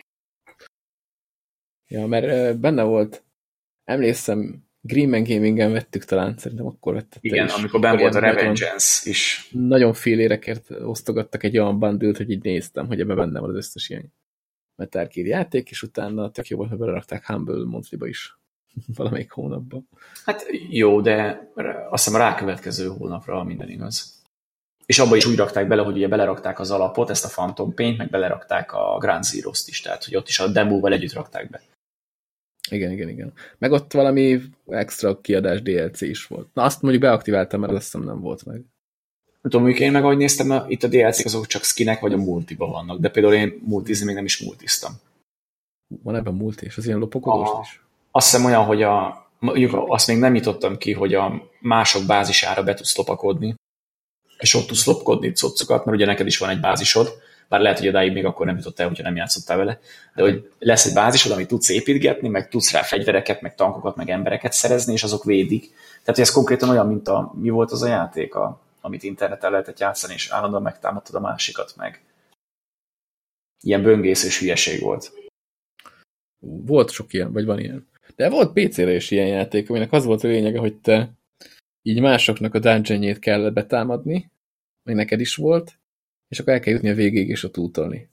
Ja, 1.87 2.07
mert 2.07 2.59
benne 2.59 2.83
volt, 2.83 3.23
emlékszem, 3.83 4.65
Greenman 4.81 5.23
Gaming-en 5.23 5.71
vettük 5.71 6.03
talán, 6.03 6.37
szerintem 6.37 6.65
akkor 6.65 6.93
vettem. 6.93 7.19
Igen, 7.21 7.45
is. 7.45 7.53
amikor 7.53 7.79
benn 7.79 7.97
volt 7.97 8.15
a 8.15 8.19
Revengeance 8.19 9.09
is. 9.09 9.49
Nagyon 9.51 9.93
fél 9.93 10.19
érekért 10.19 10.69
osztogattak 10.69 11.43
egy 11.43 11.57
olyan 11.57 11.79
bundle 11.79 12.17
hogy 12.17 12.31
így 12.31 12.43
néztem, 12.43 12.87
hogy 12.87 12.99
ebben 12.99 13.15
benne 13.15 13.39
van 13.39 13.49
az 13.49 13.55
összes 13.55 13.89
ilyen 13.89 14.13
Metal 14.75 15.07
játék, 15.11 15.69
és 15.69 15.81
utána 15.81 16.31
tök 16.31 16.47
jó 16.47 16.57
volt, 16.57 16.69
hogy 16.69 16.77
belerakták 16.77 17.25
Humble 17.25 17.65
monthly 17.65 18.07
is 18.07 18.36
valamelyik 18.97 19.31
hónapban. 19.31 19.87
Hát 20.25 20.45
jó, 20.69 21.01
de 21.01 21.47
azt 21.89 22.03
hiszem 22.03 22.21
a 22.21 22.23
rákövetkező 22.23 22.87
hónapra 22.87 23.43
minden 23.43 23.69
igaz. 23.69 24.15
És 24.85 24.99
abba 24.99 25.15
is 25.15 25.25
úgy 25.25 25.35
rakták 25.35 25.67
bele, 25.67 25.81
hogy 25.81 25.95
ugye 25.95 26.07
belerakták 26.07 26.59
az 26.59 26.71
alapot, 26.71 27.09
ezt 27.09 27.25
a 27.25 27.27
Phantom 27.27 27.73
Paint, 27.73 27.97
meg 27.97 28.09
belerakták 28.09 28.73
a 28.73 28.97
Grand 28.99 29.23
Zero-t 29.23 29.63
is, 29.65 29.81
tehát 29.81 30.03
hogy 30.03 30.15
ott 30.15 30.27
is 30.27 30.39
a 30.39 30.47
demóval 30.47 30.93
együtt 30.93 31.13
rakták 31.13 31.49
be. 31.49 31.61
Igen, 32.69 32.91
igen, 32.91 33.09
igen. 33.09 33.33
Meg 33.57 33.71
ott 33.71 33.93
valami 33.93 34.41
extra 34.67 35.21
kiadás 35.21 35.61
DLC 35.61 36.01
is 36.01 36.25
volt. 36.25 36.47
Na 36.53 36.63
azt 36.63 36.81
mondjuk 36.81 37.03
beaktiváltam, 37.03 37.59
mert 37.59 37.73
azt 37.73 37.83
hiszem 37.83 38.03
nem 38.03 38.19
volt 38.19 38.45
meg. 38.45 38.55
Nem 39.25 39.51
tudom, 39.51 39.61
mondjuk 39.61 39.83
én 39.83 39.91
meg 39.91 40.03
ahogy 40.03 40.17
néztem, 40.17 40.65
itt 40.67 40.83
a 40.83 40.87
DLC-k 40.87 41.25
azok 41.25 41.47
csak 41.47 41.63
skinek 41.63 41.99
vagy 41.99 42.13
a 42.13 42.17
multiba 42.17 42.67
vannak, 42.67 42.99
de 42.99 43.09
például 43.09 43.33
én 43.33 43.61
multizni 43.65 44.05
még 44.05 44.15
nem 44.15 44.25
is 44.25 44.43
multiztam. 44.43 44.91
Van 46.03 46.15
ebben 46.15 46.33
multi, 46.33 46.65
és 46.65 46.77
az 46.77 46.85
ilyen 46.85 46.99
lopokodós 46.99 47.49
is? 47.61 47.81
Azt 48.11 48.29
hiszem 48.29 48.45
olyan, 48.45 48.63
hogy 48.63 48.83
a, 48.83 49.25
mondjuk 49.39 49.83
azt 49.87 50.07
még 50.07 50.17
nem 50.17 50.31
nyitottam 50.31 50.77
ki, 50.77 50.93
hogy 50.93 51.13
a 51.13 51.49
mások 51.59 52.05
bázisára 52.05 52.63
be 52.63 52.73
tudsz 52.73 52.97
lopakodni, 52.97 53.55
és 54.37 54.53
ott 54.53 54.67
tudsz 54.67 54.85
lopkodni 54.85 55.31
cuccokat, 55.31 55.85
mert 55.85 55.97
ugye 55.97 56.05
neked 56.05 56.27
is 56.27 56.37
van 56.37 56.49
egy 56.49 56.59
bázisod, 56.59 57.13
bár 57.49 57.59
lehet, 57.59 57.79
hogy 57.79 57.87
odáig 57.87 58.13
még 58.13 58.25
akkor 58.25 58.45
nem 58.45 58.57
jutott 58.57 58.79
el, 58.79 58.87
hogyha 58.87 59.03
nem 59.03 59.15
játszottál 59.15 59.57
vele, 59.57 59.79
de 60.15 60.21
hogy 60.21 60.51
lesz 60.59 60.85
egy 60.85 60.93
bázisod, 60.93 61.31
amit 61.31 61.47
tudsz 61.47 61.69
építgetni, 61.69 62.27
meg 62.27 62.49
tudsz 62.49 62.71
rá 62.71 62.81
fegyvereket, 62.81 63.41
meg 63.41 63.55
tankokat, 63.55 63.95
meg 63.95 64.09
embereket 64.09 64.53
szerezni, 64.53 64.93
és 64.93 65.03
azok 65.03 65.23
védik. 65.23 65.69
Tehát, 65.89 66.05
hogy 66.05 66.19
ez 66.19 66.31
konkrétan 66.31 66.69
olyan, 66.69 66.87
mint 66.87 67.07
a, 67.07 67.31
mi 67.35 67.49
volt 67.49 67.71
az 67.71 67.81
a 67.81 67.87
játék, 67.87 68.35
a, 68.35 68.59
amit 68.81 69.03
interneten 69.03 69.51
lehetett 69.51 69.79
játszani, 69.79 70.13
és 70.13 70.29
állandóan 70.29 70.61
megtámadtad 70.61 71.15
a 71.15 71.19
másikat 71.19 71.73
meg. 71.75 72.01
Ilyen 73.63 73.83
böngészős 73.83 74.39
hülyeség 74.39 74.81
volt. 74.81 75.11
Volt 76.39 76.91
sok 76.91 77.13
ilyen, 77.13 77.31
vagy 77.31 77.45
van 77.45 77.59
ilyen. 77.59 77.87
De 78.17 78.29
volt 78.29 78.53
PC-re 78.53 78.93
is 78.93 79.11
ilyen 79.11 79.27
játék, 79.27 79.69
aminek 79.69 79.91
az 79.91 80.05
volt 80.05 80.23
a 80.23 80.27
lényege, 80.27 80.59
hogy 80.59 80.75
te 80.75 81.11
így 81.81 82.01
másoknak 82.01 82.53
a 82.53 82.59
dungeonjét 82.59 83.19
kellett 83.19 83.53
betámadni, 83.53 84.31
még 84.83 84.95
neked 84.95 85.19
is 85.19 85.35
volt, 85.35 85.79
és 86.27 86.39
akkor 86.39 86.53
el 86.53 86.59
kell 86.59 86.73
jutni 86.73 86.89
a 86.89 86.93
végéig 86.93 87.29
és 87.29 87.43
ott 87.43 87.57
útolni. 87.57 88.09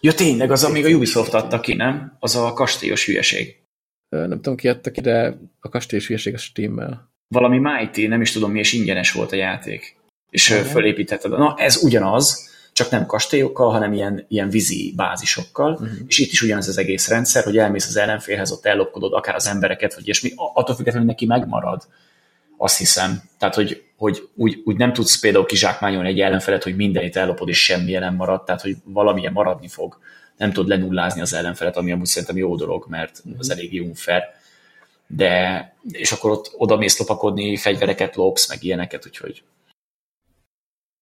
Ja 0.00 0.14
tényleg, 0.14 0.50
az, 0.50 0.64
amíg 0.64 0.84
a 0.84 0.88
Ubisoft 0.88 1.34
adta 1.34 1.60
ki, 1.60 1.74
nem? 1.74 2.16
Az 2.20 2.36
a 2.36 2.52
kastélyos 2.52 3.06
hülyeség. 3.06 3.62
Nem 4.08 4.30
tudom, 4.30 4.56
ki 4.56 4.68
adta 4.68 4.90
ki, 4.90 5.00
de 5.00 5.38
a 5.60 5.68
kastélyos 5.68 6.06
hülyeség 6.06 6.34
a 6.34 6.38
Steam-mel. 6.38 7.10
Valami 7.28 7.58
Mighty, 7.58 8.06
nem 8.06 8.20
is 8.20 8.32
tudom 8.32 8.50
mi, 8.50 8.58
és 8.58 8.72
ingyenes 8.72 9.12
volt 9.12 9.32
a 9.32 9.36
játék. 9.36 9.96
És 10.30 10.50
Aha. 10.50 10.64
fölépítetted. 10.64 11.30
Na, 11.30 11.54
ez 11.58 11.82
ugyanaz, 11.82 12.50
csak 12.78 12.90
nem 12.90 13.06
kastélyokkal, 13.06 13.70
hanem 13.70 13.92
ilyen, 13.92 14.24
ilyen 14.28 14.50
vízi 14.50 14.92
bázisokkal, 14.96 15.72
uh-huh. 15.72 15.88
és 16.06 16.18
itt 16.18 16.32
is 16.32 16.42
ugyanaz 16.42 16.68
az 16.68 16.78
egész 16.78 17.08
rendszer, 17.08 17.44
hogy 17.44 17.58
elmész 17.58 17.86
az 17.86 17.96
ellenfélhez, 17.96 18.52
ott 18.52 18.66
ellopkodod 18.66 19.12
akár 19.12 19.34
az 19.34 19.46
embereket, 19.46 19.94
vagy 19.94 20.04
ilyesmi, 20.04 20.32
attól 20.36 20.74
függetlenül 20.76 21.08
neki 21.08 21.26
megmarad, 21.26 21.82
azt 22.56 22.78
hiszem. 22.78 23.22
Tehát, 23.38 23.54
hogy, 23.54 23.82
hogy 23.96 24.28
úgy, 24.34 24.62
úgy 24.64 24.76
nem 24.76 24.92
tudsz 24.92 25.18
például 25.18 25.46
kizsákmányolni 25.46 26.08
egy 26.08 26.20
ellenfelet, 26.20 26.62
hogy 26.62 26.76
mindenit 26.76 27.16
ellopod, 27.16 27.48
és 27.48 27.64
semmi 27.64 27.92
nem 27.92 28.14
marad, 28.14 28.44
tehát, 28.44 28.60
hogy 28.60 28.76
valamilyen 28.84 29.32
maradni 29.32 29.68
fog. 29.68 29.98
Nem 30.36 30.52
tud 30.52 30.68
lenullázni 30.68 31.20
az 31.20 31.34
ellenfelet, 31.34 31.76
ami 31.76 31.92
amúgy 31.92 32.06
szerintem 32.06 32.36
jó 32.36 32.56
dolog, 32.56 32.86
mert 32.88 33.18
uh-huh. 33.18 33.34
az 33.38 33.50
elég 33.50 33.82
unfair. 33.82 34.22
De, 35.06 35.74
és 35.90 36.12
akkor 36.12 36.30
ott 36.30 36.50
oda 36.56 36.76
mész 36.76 36.98
lopakodni, 36.98 37.56
fegyvereket 37.56 38.16
lopsz, 38.16 38.48
meg 38.48 38.64
ilyeneket, 38.64 39.06
úgyhogy 39.06 39.42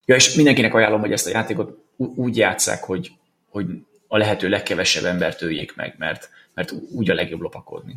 Ja, 0.06 0.14
és 0.14 0.34
mindenkinek 0.34 0.74
ajánlom, 0.74 1.00
hogy 1.00 1.12
ezt 1.12 1.26
a 1.26 1.30
játékot 1.30 1.78
úgy 1.96 2.36
játsszák, 2.36 2.84
hogy, 2.84 3.12
hogy 3.50 3.66
a 4.08 4.16
lehető 4.16 4.48
legkevesebb 4.48 5.04
embert 5.04 5.42
öljék 5.42 5.76
meg, 5.76 5.94
mert, 5.98 6.30
mert 6.54 6.72
úgy 6.92 7.10
a 7.10 7.14
legjobb 7.14 7.40
lopakodni. 7.40 7.96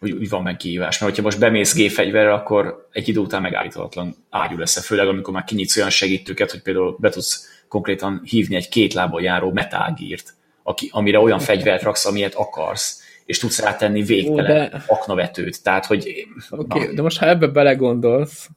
Úgy, 0.00 0.12
úgy 0.12 0.28
van 0.28 0.42
meg 0.42 0.56
kihívás. 0.56 0.98
Mert 0.98 1.10
hogyha 1.10 1.22
most 1.22 1.38
bemész 1.38 1.74
gépfegyverre, 1.74 2.32
akkor 2.32 2.88
egy 2.92 3.08
idő 3.08 3.18
után 3.18 3.42
megállíthatatlan 3.42 4.14
ágyú 4.30 4.56
lesz, 4.56 4.86
főleg 4.86 5.08
amikor 5.08 5.34
már 5.34 5.44
kinyitsz 5.44 5.76
olyan 5.76 5.90
segítőket, 5.90 6.50
hogy 6.50 6.62
például 6.62 6.96
be 7.00 7.10
tudsz 7.10 7.62
konkrétan 7.68 8.20
hívni 8.24 8.56
egy 8.56 8.68
két 8.68 8.92
lábon 8.92 9.22
járó 9.22 9.52
metágírt, 9.52 10.34
aki, 10.62 10.88
amire 10.92 11.18
olyan 11.18 11.38
fegyvert 11.38 11.82
raksz, 11.82 12.06
amilyet 12.06 12.34
akarsz, 12.34 13.02
és 13.24 13.38
tudsz 13.38 13.60
rátenni 13.60 14.02
végtelen 14.02 14.70
de... 14.70 14.82
aknavetőt. 14.86 15.62
Tehát, 15.62 15.86
hogy... 15.86 16.26
Oké, 16.50 16.80
okay, 16.80 16.94
de 16.94 17.02
most 17.02 17.18
ha 17.18 17.26
ebbe 17.26 17.46
belegondolsz, 17.46 18.48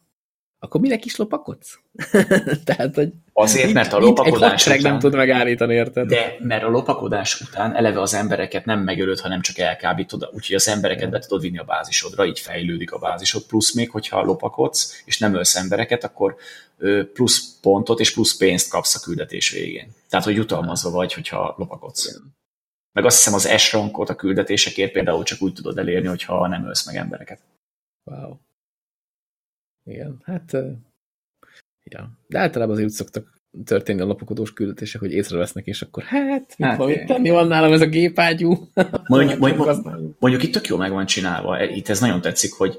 akkor 0.60 0.82
minek 0.82 1.06
is 1.06 1.16
lopakodsz? 1.16 1.80
Tehát, 2.66 2.96
hogy 2.96 3.10
Azért, 3.34 3.74
mert 3.74 3.94
a 3.94 4.00
lopakodás 4.00 4.68
után... 4.68 4.82
nem 4.82 5.00
tud 5.00 5.16
megállítani, 5.16 5.74
érted? 5.74 6.08
De, 6.08 6.36
mert 6.40 6.64
a 6.64 6.70
lopakodás 6.70 7.42
után 7.42 7.76
eleve 7.76 8.02
az 8.02 8.14
embereket 8.14 8.66
nem 8.66 8.80
megölöd, 8.80 9.20
hanem 9.20 9.42
csak 9.42 9.58
elkábítod, 9.58 10.30
úgyhogy 10.34 10.56
az 10.56 10.68
embereket 10.68 11.10
be 11.10 11.20
tudod 11.20 11.42
vinni 11.42 11.58
a 11.58 11.64
bázisodra, 11.64 12.26
így 12.26 12.40
fejlődik 12.40 12.92
a 12.92 12.98
bázisod, 12.98 13.44
plusz 13.44 13.74
még, 13.74 13.90
hogyha 13.90 14.24
lopakodsz, 14.24 15.02
és 15.06 15.20
nem 15.20 15.36
ölsz 15.36 15.56
embereket, 15.56 16.04
akkor 16.04 16.36
plusz 17.14 17.58
pontot 17.62 18.00
és 18.00 18.14
plusz 18.14 18.38
pénzt 18.38 18.70
kapsz 18.70 18.96
a 18.96 19.00
küldetés 19.00 19.50
végén. 19.50 19.92
Tehát, 20.10 20.26
hogy 20.26 20.36
jutalmazva 20.36 20.90
vagy, 20.90 21.14
hogyha 21.14 21.56
lopakodsz. 21.58 22.20
Meg 22.92 23.06
azt 23.06 23.18
hiszem 23.18 23.34
az 23.34 23.62
S 23.62 23.74
rankot 23.74 24.10
a 24.10 24.16
küldetésekért 24.16 24.92
például 24.92 25.24
csak 25.24 25.42
úgy 25.42 25.54
tudod 25.54 25.78
elérni, 25.78 26.08
hogyha 26.08 26.48
nem 26.48 26.66
ölsz 26.66 26.86
meg 26.86 26.96
embereket. 26.96 27.40
Wow. 28.04 28.38
Igen, 29.88 30.22
hát 30.24 30.52
ja. 31.84 32.10
De 32.28 32.40
általában 32.40 32.74
azért 32.74 32.90
úgy 32.90 32.96
szoktak 32.96 33.36
történni 33.66 34.02
a 34.02 34.06
lapokodós 34.06 34.54
küldetések, 34.54 35.02
hogy 35.02 35.12
észrevesznek, 35.12 35.66
és 35.66 35.82
akkor 35.82 36.04
hát, 36.04 36.54
mit 36.58 36.68
hát, 36.68 36.78
van 36.78 36.90
itt 36.90 37.06
tenni, 37.06 37.30
van 37.30 37.48
nálam 37.48 37.74
ez 37.74 37.82
a 37.82 37.88
gépágyú. 37.88 38.70
Mondjuk, 39.08 39.40
mondjuk, 39.40 40.16
mondjuk 40.20 40.44
itt 40.44 40.54
tök 40.54 40.68
jó 40.68 40.78
meg 40.78 40.92
van 40.92 41.06
csinálva, 41.06 41.64
itt 41.64 41.90
ez 41.90 42.00
nagyon 42.00 42.22
tetszik, 42.22 42.54
hogy, 42.54 42.78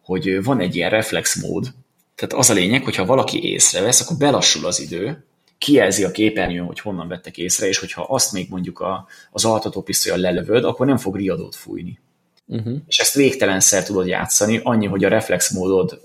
hogy 0.00 0.44
van 0.44 0.60
egy 0.60 0.76
ilyen 0.76 0.90
reflex 0.90 1.42
mód, 1.42 1.74
tehát 2.14 2.32
az 2.44 2.50
a 2.50 2.54
lényeg, 2.54 2.84
hogyha 2.84 3.04
valaki 3.04 3.50
észrevesz, 3.50 4.00
akkor 4.00 4.16
belassul 4.16 4.66
az 4.66 4.80
idő, 4.80 5.24
kijelzi 5.58 6.04
a 6.04 6.10
képernyőn, 6.10 6.66
hogy 6.66 6.80
honnan 6.80 7.08
vettek 7.08 7.38
észre, 7.38 7.66
és 7.66 7.78
hogyha 7.78 8.02
azt 8.02 8.32
még 8.32 8.46
mondjuk 8.50 8.80
a, 8.80 9.06
az 9.30 9.44
altatópisztolyan 9.44 10.18
lelövöd, 10.18 10.64
akkor 10.64 10.86
nem 10.86 10.96
fog 10.96 11.16
riadót 11.16 11.54
fújni. 11.54 11.98
Uh-huh. 12.46 12.76
És 12.86 12.98
ezt 12.98 13.14
végtelenszer 13.14 13.82
tudod 13.82 14.06
játszani, 14.06 14.60
annyi, 14.62 14.86
hogy 14.86 15.04
a 15.04 15.08
reflex 15.08 15.50
módod 15.50 16.00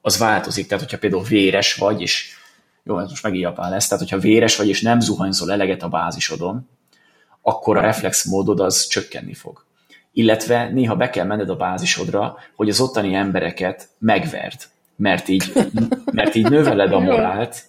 az 0.00 0.18
változik. 0.18 0.66
Tehát, 0.66 0.84
hogyha 0.84 0.98
például 0.98 1.22
véres 1.22 1.74
vagy, 1.74 2.00
és 2.00 2.38
jó, 2.82 2.98
ez 2.98 3.08
most 3.08 3.22
megint 3.22 3.42
japán 3.42 3.70
lesz, 3.70 3.88
tehát, 3.88 4.02
hogyha 4.02 4.18
véres 4.18 4.56
vagy, 4.56 4.68
és 4.68 4.80
nem 4.80 5.00
zuhanyzol 5.00 5.52
eleget 5.52 5.82
a 5.82 5.88
bázisodon, 5.88 6.68
akkor 7.42 7.76
a 7.76 7.80
reflex 7.80 8.24
módod 8.24 8.60
az 8.60 8.86
csökkenni 8.86 9.34
fog. 9.34 9.64
Illetve 10.12 10.70
néha 10.70 10.96
be 10.96 11.10
kell 11.10 11.26
menned 11.26 11.50
a 11.50 11.56
bázisodra, 11.56 12.36
hogy 12.56 12.68
az 12.68 12.80
ottani 12.80 13.14
embereket 13.14 13.88
megverd, 13.98 14.68
mert 14.96 15.28
így, 15.28 15.52
mert 16.12 16.34
így 16.34 16.50
növeled 16.50 16.92
a 16.92 16.98
morált, 16.98 17.64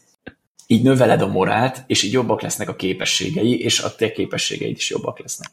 így 0.67 0.83
növeled 0.83 1.21
a 1.21 1.27
morált, 1.27 1.83
és 1.87 2.03
így 2.03 2.11
jobbak 2.11 2.41
lesznek 2.41 2.69
a 2.69 2.75
képességei, 2.75 3.59
és 3.59 3.79
a 3.79 3.95
te 3.95 4.11
képességeid 4.11 4.75
is 4.75 4.89
jobbak 4.89 5.19
lesznek. 5.19 5.49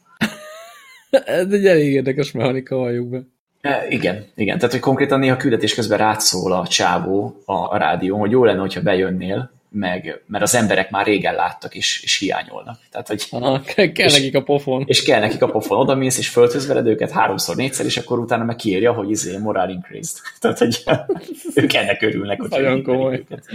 Ez 1.25 1.51
egy 1.51 1.65
elég 1.65 1.93
érdekes 1.93 2.31
mechanika, 2.31 2.75
halljuk 2.75 3.09
be. 3.09 3.21
E, 3.61 3.85
igen, 3.89 4.25
igen. 4.35 4.57
Tehát, 4.57 4.71
hogy 4.71 4.81
konkrétan 4.81 5.19
néha 5.19 5.37
küldetés 5.37 5.73
közben 5.73 5.97
rátszól 5.97 6.53
a 6.53 6.67
csávó 6.67 7.41
a, 7.45 7.53
a 7.53 7.77
rádió, 7.77 8.17
hogy 8.17 8.31
jó 8.31 8.43
lenne, 8.43 8.59
hogyha 8.59 8.81
bejönnél, 8.81 9.51
meg, 9.71 10.21
mert 10.25 10.43
az 10.43 10.55
emberek 10.55 10.89
már 10.89 11.05
régen 11.05 11.35
láttak 11.35 11.75
és, 11.75 12.03
és 12.03 12.17
hiányolnak. 12.17 12.79
Tehát, 12.91 13.07
hogy, 13.07 13.27
Aha, 13.29 13.61
kell 13.61 13.87
és, 13.93 14.13
nekik 14.13 14.35
a 14.35 14.43
pofon. 14.43 14.83
És 14.87 15.03
kell 15.03 15.19
nekik 15.19 15.41
a 15.41 15.47
pofon. 15.47 15.77
Oda 15.77 15.95
mész, 15.95 16.17
és 16.17 16.29
földhöz 16.29 16.67
veled 16.67 16.87
őket 16.87 17.11
háromszor, 17.11 17.55
négyszer, 17.55 17.85
és 17.85 17.97
akkor 17.97 18.19
utána 18.19 18.43
meg 18.43 18.55
kiírja, 18.55 18.93
hogy 18.93 19.09
izé, 19.09 19.37
moral 19.37 19.69
increased. 19.69 20.17
Tehát, 20.39 20.57
hogy 20.57 20.83
ők 21.63 21.73
ennek 21.73 22.01
örülnek, 22.01 22.41
hogy 22.41 22.49
Nagyon 22.49 22.83
komoly. 22.83 23.15
Őket. 23.15 23.45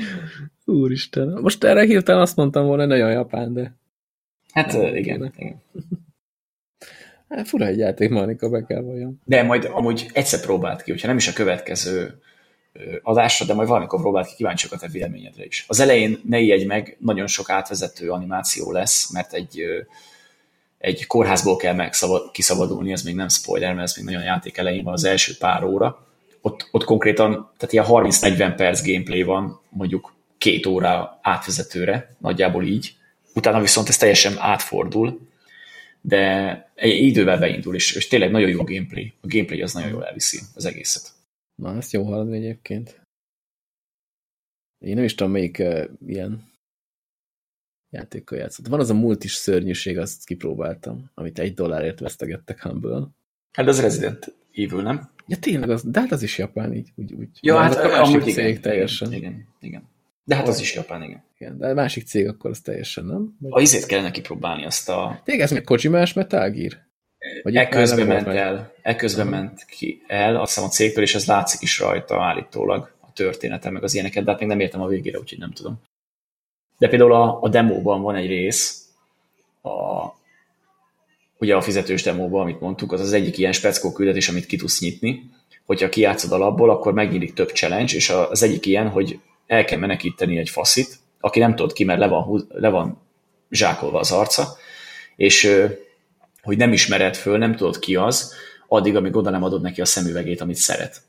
Úristen. 0.65 1.39
Most 1.43 1.65
erre 1.65 1.85
hirtelen 1.85 2.21
azt 2.21 2.37
mondtam 2.37 2.67
volna, 2.67 2.87
nagyon 2.87 3.11
japán, 3.11 3.53
de... 3.53 3.75
Hát 4.53 4.73
igen, 4.73 4.97
igen. 4.97 5.33
igen. 5.37 5.63
Hát 7.29 7.49
fura 7.49 7.67
egy 7.67 7.79
játék, 7.79 8.11
Marnika, 8.11 8.49
be 8.49 8.65
kell 8.65 8.83
vajon. 8.83 9.21
De 9.25 9.43
majd 9.43 9.69
amúgy 9.73 10.11
egyszer 10.13 10.41
próbált 10.41 10.83
ki, 10.83 10.91
hogyha 10.91 11.07
nem 11.07 11.17
is 11.17 11.29
a 11.29 11.33
következő 11.33 12.19
adásra, 13.03 13.47
de 13.47 13.55
majd 13.55 13.69
valamikor 13.69 14.01
próbált 14.01 14.27
ki, 14.27 14.35
kíváncsiak 14.37 14.73
a 14.73 14.77
te 14.77 14.89
véleményedre 14.89 15.45
is. 15.45 15.65
Az 15.69 15.81
elején 15.81 16.21
ne 16.29 16.39
ijedj 16.39 16.65
meg, 16.65 16.97
nagyon 17.01 17.27
sok 17.27 17.51
átvezető 17.51 18.11
animáció 18.11 18.73
lesz, 18.73 19.13
mert 19.13 19.33
egy, 19.33 19.63
egy 20.79 21.07
kórházból 21.07 21.57
kell 21.57 21.75
meg 21.75 21.93
kiszabadulni, 22.33 22.93
ez 22.93 23.03
még 23.03 23.15
nem 23.15 23.29
spoiler, 23.29 23.75
mert 23.75 23.89
ez 23.89 23.97
még 23.97 24.05
nagyon 24.05 24.23
játék 24.23 24.57
elején 24.57 24.85
van 24.85 24.93
az 24.93 25.05
első 25.05 25.33
pár 25.39 25.65
óra. 25.65 26.07
Ott, 26.41 26.69
ott 26.71 26.85
konkrétan, 26.85 27.51
tehát 27.57 27.73
ilyen 27.73 27.87
30-40 27.89 28.53
perc 28.57 28.87
gameplay 28.87 29.23
van, 29.23 29.61
mondjuk 29.69 30.15
két 30.39 30.67
óra 30.67 31.19
átvezetőre, 31.23 32.15
nagyjából 32.19 32.65
így. 32.65 32.95
Utána 33.35 33.61
viszont 33.61 33.89
ez 33.89 33.97
teljesen 33.97 34.35
átfordul, 34.39 35.21
de 36.07 36.73
egy 36.75 37.03
idővel 37.03 37.39
beindul, 37.39 37.75
és, 37.75 37.95
és 37.95 38.09
tényleg 38.09 38.31
nagyon 38.31 38.49
jó 38.49 38.65
gameplay. 38.65 39.13
A 39.21 39.27
gameplay 39.27 39.63
az 39.63 39.73
nagyon 39.73 39.91
jól 39.91 40.05
elviszi 40.07 40.41
az 40.55 40.65
egészet. 40.65 41.13
Na, 41.55 41.77
ezt 41.77 41.93
jó 41.93 42.05
hallani 42.05 42.37
egyébként. 42.37 43.01
Én 44.79 44.95
nem 44.95 45.05
is 45.05 45.15
tudom, 45.15 45.33
melyik 45.33 45.59
uh, 45.59 45.85
ilyen 46.07 46.53
játékkal 47.91 48.39
játszott. 48.39 48.67
Van 48.67 48.81
az 48.81 48.91
a 48.91 48.95
multis 48.95 49.33
szörnyűség, 49.33 49.99
azt 49.99 50.25
kipróbáltam, 50.25 51.11
amit 51.15 51.39
egy 51.39 51.55
dollárért 51.55 52.01
vesztegettek 52.01 52.63
Humble. 52.63 53.09
Hát 53.53 53.67
az 53.69 53.81
Resident 53.81 54.35
Evil, 54.55 54.83
nem? 54.83 55.11
Ja, 55.27 55.39
tényleg, 55.39 55.71
az, 55.71 55.83
de 55.83 56.01
hát 56.01 56.13
az 56.13 56.23
is 56.23 56.39
japán, 56.39 56.75
így. 56.75 56.93
Úgy, 56.95 57.13
úgy. 57.13 57.29
Ja, 57.41 57.57
hát 57.57 57.77
a 57.77 57.89
másik 57.89 58.23
cég 58.23 58.49
igen, 58.49 58.61
teljesen. 58.61 59.13
Igen, 59.13 59.33
igen, 59.33 59.47
igen. 59.61 59.89
De 60.25 60.35
hát 60.35 60.49
az 60.49 60.61
is 60.61 60.75
japán, 60.75 61.03
igen. 61.03 61.25
igen. 61.39 61.59
De 61.59 61.69
a 61.69 61.75
másik 61.75 62.07
cég 62.07 62.29
akkor 62.29 62.51
az 62.51 62.61
teljesen, 62.61 63.05
nem? 63.05 63.37
Vagy... 63.41 63.53
A 63.55 63.61
izét 63.61 63.87
kellene 63.87 64.11
kipróbálni, 64.11 64.65
azt 64.65 64.89
a... 64.89 65.21
Tényleg 65.25 65.45
ez 65.45 65.53
még 65.53 65.65
Kojimás 65.65 66.13
Metal 66.13 66.51
Gear? 66.51 66.73
Vagy 67.43 67.57
ekközben 67.57 68.07
ment 68.07 68.27
el, 68.27 68.73
ekközben 68.83 69.27
ment 69.27 69.65
ki 69.65 70.03
el, 70.07 70.37
azt 70.37 70.55
hiszem 70.55 70.69
a 70.69 70.73
cégtől, 70.73 71.05
és 71.05 71.15
ez 71.15 71.27
látszik 71.27 71.61
is 71.61 71.79
rajta 71.79 72.23
állítólag 72.23 72.97
a 73.01 73.13
története, 73.13 73.71
meg 73.71 73.83
az 73.83 73.95
ilyeneket, 73.95 74.25
de 74.25 74.31
hát 74.31 74.41
még 74.41 74.49
nem 74.49 74.61
értem 74.61 74.83
a 74.83 74.87
végére, 74.87 75.19
úgyhogy 75.19 75.39
nem 75.39 75.53
tudom. 75.53 75.81
De 76.79 76.89
például 76.89 77.13
a, 77.13 77.43
a 77.43 77.49
demóban 77.49 78.03
van 78.03 78.15
egy 78.15 78.27
rész, 78.27 78.89
a, 79.63 80.05
ugye 81.39 81.57
a 81.57 81.61
fizetős 81.61 82.03
demóban, 82.03 82.41
amit 82.41 82.61
mondtuk, 82.61 82.93
az 82.93 83.01
az 83.01 83.13
egyik 83.13 83.39
ilyen 83.39 83.53
speckó 83.53 83.93
küldetés, 83.93 84.29
amit 84.29 84.47
ki 84.47 84.57
tudsz 84.57 84.81
nyitni, 84.81 85.31
hogyha 85.65 85.89
kijátszod 85.89 86.33
alapból, 86.33 86.71
akkor 86.71 86.93
megnyílik 86.93 87.35
több 87.35 87.51
challenge, 87.51 87.95
és 87.95 88.11
az 88.11 88.43
egyik 88.43 88.67
ilyen, 88.67 88.89
hogy 88.89 89.19
el 89.47 89.65
kell 89.65 89.79
menekíteni 89.79 90.39
egy 90.39 90.51
faszit, 90.51 90.99
aki 91.21 91.39
nem 91.39 91.55
tudod 91.55 91.73
ki, 91.73 91.85
mert 91.85 91.99
le 91.99 92.07
van, 92.07 92.47
le 92.49 92.69
van 92.69 93.03
zsákolva 93.51 93.99
az 93.99 94.13
arca, 94.13 94.57
és 95.17 95.51
hogy 96.43 96.57
nem 96.57 96.73
ismered 96.73 97.17
föl, 97.17 97.39
nem 97.39 97.57
tudod 97.57 97.79
ki 97.79 97.97
az, 97.97 98.35
addig, 98.69 98.97
amíg 98.97 99.17
oda 99.17 99.31
nem 99.31 99.43
adod 99.43 99.63
neki 99.63 99.81
a 99.81 99.85
szemüvegét, 99.85 100.41
amit 100.41 100.57
szeret. 100.57 101.03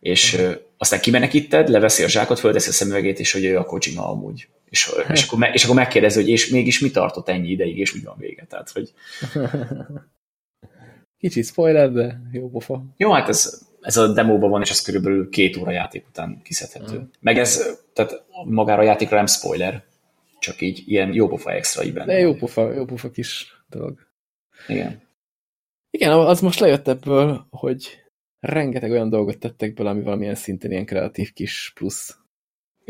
és 0.00 0.34
uh-huh. 0.34 0.54
aztán 0.78 1.00
kimenekíted, 1.00 1.68
leveszi 1.68 2.02
a 2.02 2.08
zsákot, 2.08 2.38
földeszi 2.38 2.68
a 2.68 2.72
szemüvegét, 2.72 3.18
és 3.18 3.32
hogy 3.32 3.44
ő 3.44 3.58
a 3.58 3.64
Kojima 3.64 4.10
amúgy. 4.10 4.48
És, 4.70 4.90
és, 5.12 5.24
akkor, 5.24 5.48
és 5.52 5.64
akkor 5.64 5.76
megkérdezi, 5.76 6.20
hogy 6.20 6.30
és 6.30 6.48
mégis 6.48 6.78
mi 6.78 6.90
tartott 6.90 7.28
ennyi 7.28 7.50
ideig, 7.50 7.78
és 7.78 7.94
úgy 7.94 8.04
van 8.04 8.16
vége. 8.18 8.46
Tehát, 8.48 8.70
hogy... 8.70 8.92
Kicsi 11.20 11.42
spoiler, 11.42 11.92
de 11.92 12.20
jó 12.32 12.50
pofa. 12.50 12.84
Jó, 12.96 13.12
hát 13.12 13.28
ez, 13.28 13.62
ez 13.80 13.96
a 13.96 14.12
demóban 14.12 14.50
van, 14.50 14.60
és 14.60 14.70
ez 14.70 14.82
körülbelül 14.82 15.28
két 15.28 15.56
óra 15.56 15.70
játék 15.70 16.06
után 16.08 16.40
kiszedhető. 16.42 16.94
Uh-huh. 16.94 17.08
Meg 17.20 17.38
ez, 17.38 17.78
tehát 17.92 18.24
magára 18.44 18.80
a 18.80 18.84
játékra 18.84 19.16
nem 19.16 19.26
spoiler, 19.26 19.84
csak 20.38 20.60
így 20.60 20.82
ilyen 20.86 21.12
jó 21.12 21.28
pofa 21.28 21.52
extra 21.52 21.84
így 21.84 21.92
benne. 21.92 22.12
De 22.12 22.18
jó 22.18 22.34
pofa, 22.34 22.72
jó 22.72 22.84
pofa 22.84 23.10
kis 23.10 23.62
dolog. 23.68 23.98
Igen. 24.68 25.02
Igen, 25.90 26.12
az 26.12 26.40
most 26.40 26.60
lejött 26.60 26.88
ebből, 26.88 27.46
hogy 27.50 28.04
rengeteg 28.40 28.90
olyan 28.90 29.08
dolgot 29.08 29.38
tettek 29.38 29.74
bele, 29.74 29.90
ami 29.90 30.02
valamilyen 30.02 30.34
szinten 30.34 30.70
ilyen 30.70 30.86
kreatív 30.86 31.32
kis 31.32 31.72
plusz 31.74 32.20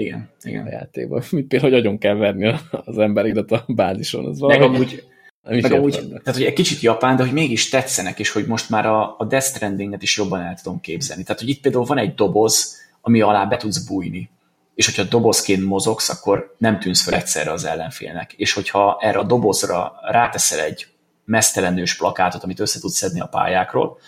igen, 0.00 0.30
igen. 0.42 0.66
a 0.66 0.70
játékban. 0.70 1.22
Mint 1.30 1.48
például, 1.48 1.70
hogy 1.70 1.80
agyon 1.80 1.98
kell 1.98 2.14
verni 2.14 2.54
az 2.70 2.98
emberidet 2.98 3.50
a 3.50 3.64
bázison. 3.68 4.24
Az 4.24 4.38
meg 4.38 4.62
amúgy, 4.62 5.04
meg 5.50 5.72
amúgy 5.72 5.92
tehát, 5.92 6.32
hogy 6.32 6.44
egy 6.44 6.52
kicsit 6.52 6.80
japán, 6.80 7.16
de 7.16 7.22
hogy 7.22 7.32
mégis 7.32 7.68
tetszenek, 7.68 8.18
és 8.18 8.30
hogy 8.30 8.46
most 8.46 8.70
már 8.70 8.86
a, 8.86 9.14
a 9.18 9.24
Death 9.24 9.46
Stranding-et 9.46 10.02
is 10.02 10.16
jobban 10.16 10.40
el 10.40 10.58
tudom 10.62 10.80
képzelni. 10.80 11.22
Tehát, 11.22 11.40
hogy 11.40 11.50
itt 11.50 11.60
például 11.60 11.84
van 11.84 11.98
egy 11.98 12.14
doboz, 12.14 12.76
ami 13.00 13.20
alá 13.20 13.44
be 13.44 13.56
tudsz 13.56 13.78
bújni. 13.78 14.30
És 14.74 14.86
hogyha 14.86 15.02
dobozként 15.02 15.64
mozogsz, 15.64 16.08
akkor 16.08 16.54
nem 16.58 16.78
tűnsz 16.78 17.02
fel 17.02 17.14
egyszerre 17.14 17.52
az 17.52 17.64
ellenfélnek. 17.64 18.32
És 18.32 18.52
hogyha 18.52 18.98
erre 19.00 19.18
a 19.18 19.24
dobozra 19.24 19.92
ráteszel 20.02 20.60
egy 20.60 20.86
mesztelenős 21.24 21.96
plakátot, 21.96 22.44
amit 22.44 22.60
össze 22.60 22.80
tudsz 22.80 22.96
szedni 22.96 23.20
a 23.20 23.26
pályákról, 23.26 23.98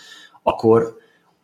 akkor 0.43 0.97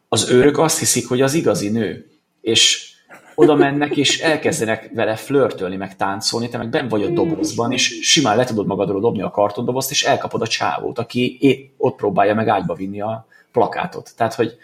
az 0.09 0.29
őrök 0.29 0.57
azt 0.57 0.79
hiszik, 0.79 1.07
hogy 1.07 1.21
az 1.21 1.33
igazi 1.33 1.69
nő. 1.69 2.09
És 2.41 2.93
oda 3.39 3.55
mennek, 3.55 3.97
és 3.97 4.19
elkezdenek 4.19 4.89
vele 4.93 5.15
flörtölni, 5.15 5.75
meg 5.75 5.95
táncolni, 5.95 6.49
te 6.49 6.57
meg 6.57 6.69
ben 6.69 6.87
vagy 6.87 7.03
a 7.03 7.09
dobozban, 7.09 7.71
és 7.71 7.99
simán 8.01 8.37
le 8.37 8.43
tudod 8.43 8.65
magadról 8.65 8.99
dobni 8.99 9.21
a 9.21 9.31
kartondobozt, 9.31 9.91
és 9.91 10.03
elkapod 10.03 10.41
a 10.41 10.47
csávót, 10.47 10.99
aki 10.99 11.37
épp 11.39 11.73
ott 11.77 11.95
próbálja 11.95 12.35
meg 12.35 12.47
ágyba 12.47 12.73
vinni 12.73 13.01
a 13.01 13.27
plakátot. 13.51 14.11
Tehát, 14.15 14.33
hogy, 14.33 14.57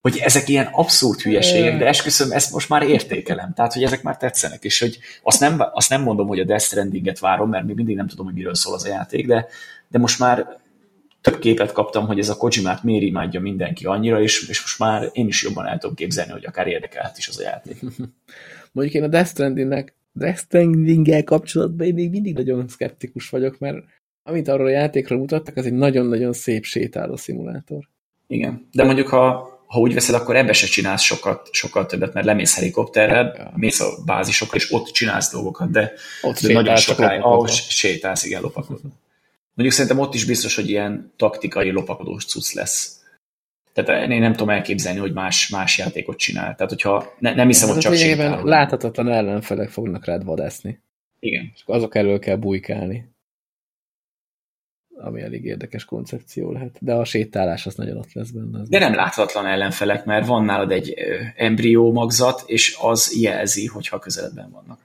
hogy 0.00 0.18
ezek 0.18 0.48
ilyen 0.48 0.68
abszurd 0.72 1.20
hülyeségek, 1.20 1.78
de 1.78 1.86
esküszöm, 1.86 2.32
ezt 2.32 2.52
most 2.52 2.68
már 2.68 2.82
értékelem. 2.82 3.52
Tehát, 3.54 3.72
hogy 3.72 3.82
ezek 3.82 4.02
már 4.02 4.16
tetszenek, 4.16 4.64
és 4.64 4.80
hogy 4.80 4.98
azt 5.22 5.40
nem, 5.40 5.62
azt 5.72 5.90
nem 5.90 6.02
mondom, 6.02 6.26
hogy 6.26 6.40
a 6.40 6.44
Death 6.44 6.64
Stranding-et 6.64 7.18
várom, 7.18 7.48
mert 7.48 7.64
még 7.64 7.76
mindig 7.76 7.96
nem 7.96 8.08
tudom, 8.08 8.26
hogy 8.26 8.34
miről 8.34 8.54
szól 8.54 8.74
az 8.74 8.84
a 8.84 8.88
játék, 8.88 9.26
de, 9.26 9.46
de 9.88 9.98
most 9.98 10.18
már 10.18 10.58
több 11.20 11.38
képet 11.38 11.72
kaptam, 11.72 12.06
hogy 12.06 12.18
ez 12.18 12.28
a 12.28 12.36
Kojimát 12.36 12.82
miért 12.82 13.04
imádja 13.04 13.40
mindenki 13.40 13.84
annyira, 13.84 14.22
és, 14.22 14.48
és 14.48 14.60
most 14.60 14.78
már 14.78 15.10
én 15.12 15.26
is 15.26 15.42
jobban 15.42 15.66
el 15.66 15.78
tudom 15.78 15.96
képzelni, 15.96 16.32
hogy 16.32 16.46
akár 16.46 16.66
érdekelhet 16.66 17.18
is 17.18 17.28
az 17.28 17.38
a 17.38 17.42
játék. 17.42 17.80
Mondjuk 18.72 18.96
én 18.96 19.02
a 19.02 19.08
Death 19.08 19.30
Stranding-nek 19.30 19.94
Death 20.12 20.38
stranding 20.38 21.24
kapcsolatban 21.24 21.86
én 21.86 21.94
még 21.94 22.10
mindig 22.10 22.34
nagyon 22.34 22.68
szkeptikus 22.68 23.28
vagyok, 23.28 23.58
mert 23.58 23.76
amit 24.22 24.48
arról 24.48 24.66
a 24.66 24.70
játékra 24.70 25.16
mutattak, 25.16 25.56
az 25.56 25.66
egy 25.66 25.72
nagyon-nagyon 25.72 26.32
szép 26.32 26.64
sétáló 26.64 27.16
szimulátor. 27.16 27.88
Igen, 28.26 28.68
de 28.72 28.84
mondjuk 28.84 29.08
ha, 29.08 29.48
ha 29.66 29.78
úgy 29.78 29.94
veszed, 29.94 30.14
akkor 30.14 30.36
ebbe 30.36 30.52
se 30.52 30.66
csinálsz 30.66 31.02
sokat, 31.02 31.48
sokkal 31.52 31.86
többet, 31.86 32.14
mert 32.14 32.26
lemész 32.26 32.54
helikopterrel, 32.54 33.34
ja. 33.36 33.52
mész 33.54 33.80
a 33.80 34.02
bázisokra, 34.04 34.56
és 34.56 34.72
ott 34.72 34.86
csinálsz 34.86 35.32
dolgokat, 35.32 35.70
de, 35.70 35.92
ott 36.22 36.40
de 36.40 36.52
nagyon 36.52 36.76
sokáig, 36.76 37.20
ahol 37.20 37.46
sétálsz, 37.46 38.24
igen, 38.24 38.42
lopakodva. 38.42 38.88
Mondjuk 39.54 39.78
szerintem 39.78 39.98
ott 39.98 40.14
is 40.14 40.24
biztos, 40.24 40.54
hogy 40.54 40.68
ilyen 40.68 41.12
taktikai 41.16 41.70
lopakodós 41.70 42.24
cucc 42.24 42.52
lesz. 42.52 43.04
Tehát 43.72 44.10
én 44.10 44.20
nem 44.20 44.32
tudom 44.32 44.50
elképzelni, 44.50 44.98
hogy 44.98 45.12
más, 45.12 45.48
más 45.48 45.78
játékot 45.78 46.18
csinál. 46.18 46.54
Tehát, 46.54 46.68
hogyha 46.68 47.14
ne, 47.18 47.34
nem 47.34 47.46
hiszem, 47.46 47.68
hogy 47.68 47.78
csak 47.78 47.94
sétál. 47.94 48.42
Láthatatlan 48.42 49.08
ellenfelek 49.08 49.68
fognak 49.68 50.04
rád 50.04 50.24
vadászni. 50.24 50.80
Igen. 51.18 51.50
És 51.54 51.62
azok 51.66 51.94
elől 51.94 52.18
kell 52.18 52.36
bujkálni. 52.36 53.08
Ami 54.96 55.20
elég 55.20 55.44
érdekes 55.44 55.84
koncepció 55.84 56.52
lehet. 56.52 56.76
De 56.80 56.94
a 56.94 57.04
sétálás 57.04 57.66
az 57.66 57.74
nagyon 57.74 57.96
ott 57.96 58.12
lesz 58.12 58.30
benne. 58.30 58.62
De 58.68 58.78
nem 58.78 58.94
láthatatlan 58.94 59.46
ellenfelek, 59.46 60.04
mert 60.04 60.26
van 60.26 60.44
nálad 60.44 60.70
egy 60.70 60.94
embrió 61.36 61.92
magzat, 61.92 62.42
és 62.46 62.76
az 62.80 63.16
jelzi, 63.20 63.66
hogyha 63.66 63.98
közeledben 63.98 64.50
vannak. 64.50 64.80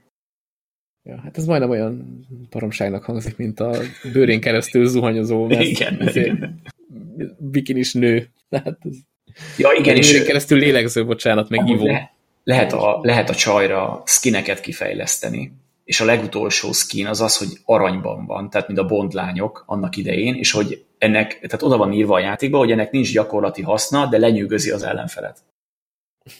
Ja, 1.08 1.20
hát 1.24 1.38
ez 1.38 1.46
majdnem 1.46 1.70
olyan 1.70 2.26
paromságnak 2.50 3.04
hangzik, 3.04 3.38
mint 3.38 3.60
a 3.60 3.78
bőrén 4.12 4.40
keresztül 4.40 4.88
zuhanyozó, 4.88 5.50
igen, 5.50 6.08
igen. 6.08 6.62
bikinis 7.38 7.94
nő. 7.94 8.30
Hát 8.50 8.78
ez 8.80 8.96
ja, 9.58 9.70
igen, 9.78 9.96
és 9.96 10.12
bőrén 10.12 10.26
keresztül 10.26 10.60
lélegző, 10.60 11.06
bocsánat, 11.06 11.50
meg 11.50 11.68
ivó. 11.68 11.86
Le, 11.86 12.14
lehet, 12.44 12.74
a, 12.74 13.00
lehet 13.02 13.30
a 13.30 13.36
csajra 13.36 14.04
skineket 14.06 14.62
kifejleszteni, 14.62 15.52
és 15.84 16.00
a 16.00 16.06
legutolsó 16.06 16.72
skin 16.72 17.08
az 17.08 17.22
az, 17.22 17.38
hogy 17.38 17.58
aranyban 17.66 18.26
van, 18.26 18.50
tehát 18.50 18.68
mint 18.68 18.80
a 18.80 18.86
bondlányok 18.86 19.64
annak 19.66 19.96
idején, 19.98 20.36
és 20.36 20.52
hogy 20.52 20.86
ennek, 20.98 21.34
tehát 21.34 21.64
oda 21.64 21.78
van 21.78 21.94
írva 21.94 22.16
a 22.16 22.20
játékban, 22.20 22.60
hogy 22.60 22.72
ennek 22.72 22.92
nincs 22.92 23.14
gyakorlati 23.14 23.62
haszna, 23.62 24.06
de 24.06 24.18
lenyűgözi 24.18 24.72
az 24.72 24.84
ellenfelet. 24.84 25.38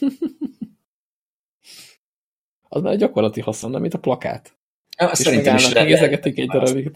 az 2.76 2.82
már 2.82 2.92
egy 2.92 2.98
gyakorlati 2.98 3.40
haszon, 3.40 3.70
nem, 3.70 3.80
mint 3.80 3.94
a 3.94 3.98
plakát. 3.98 4.56
Ja, 4.98 5.10
azt 5.10 5.22
szerintem 5.22 5.56
is 5.56 5.68
nézegetik 5.68 6.38
egy 6.38 6.48
darabig. 6.48 6.90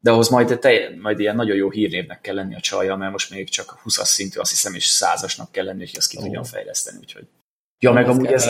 De 0.00 0.10
ahhoz 0.10 0.28
majd, 0.28 0.58
te, 0.58 0.94
majd 1.00 1.18
ilyen 1.18 1.36
nagyon 1.36 1.56
jó 1.56 1.70
hírnévnek 1.70 2.20
kell 2.20 2.34
lenni 2.34 2.54
a 2.54 2.60
csajja, 2.60 2.96
mert 2.96 3.12
most 3.12 3.30
még 3.30 3.48
csak 3.48 3.82
20-as 3.84 4.04
szintű, 4.04 4.38
azt 4.40 4.50
hiszem, 4.50 4.74
és 4.74 4.84
százasnak 4.84 5.52
kell 5.52 5.64
lenni, 5.64 5.78
hogy 5.78 5.94
azt 5.96 6.10
ki 6.10 6.16
oh. 6.16 6.22
tudjam 6.22 6.44
fejleszteni. 6.44 6.98
Úgyhogy. 7.00 7.26
Ja, 7.78 7.92
meg 7.92 8.08
amúgy 8.08 8.26
ez, 8.26 8.48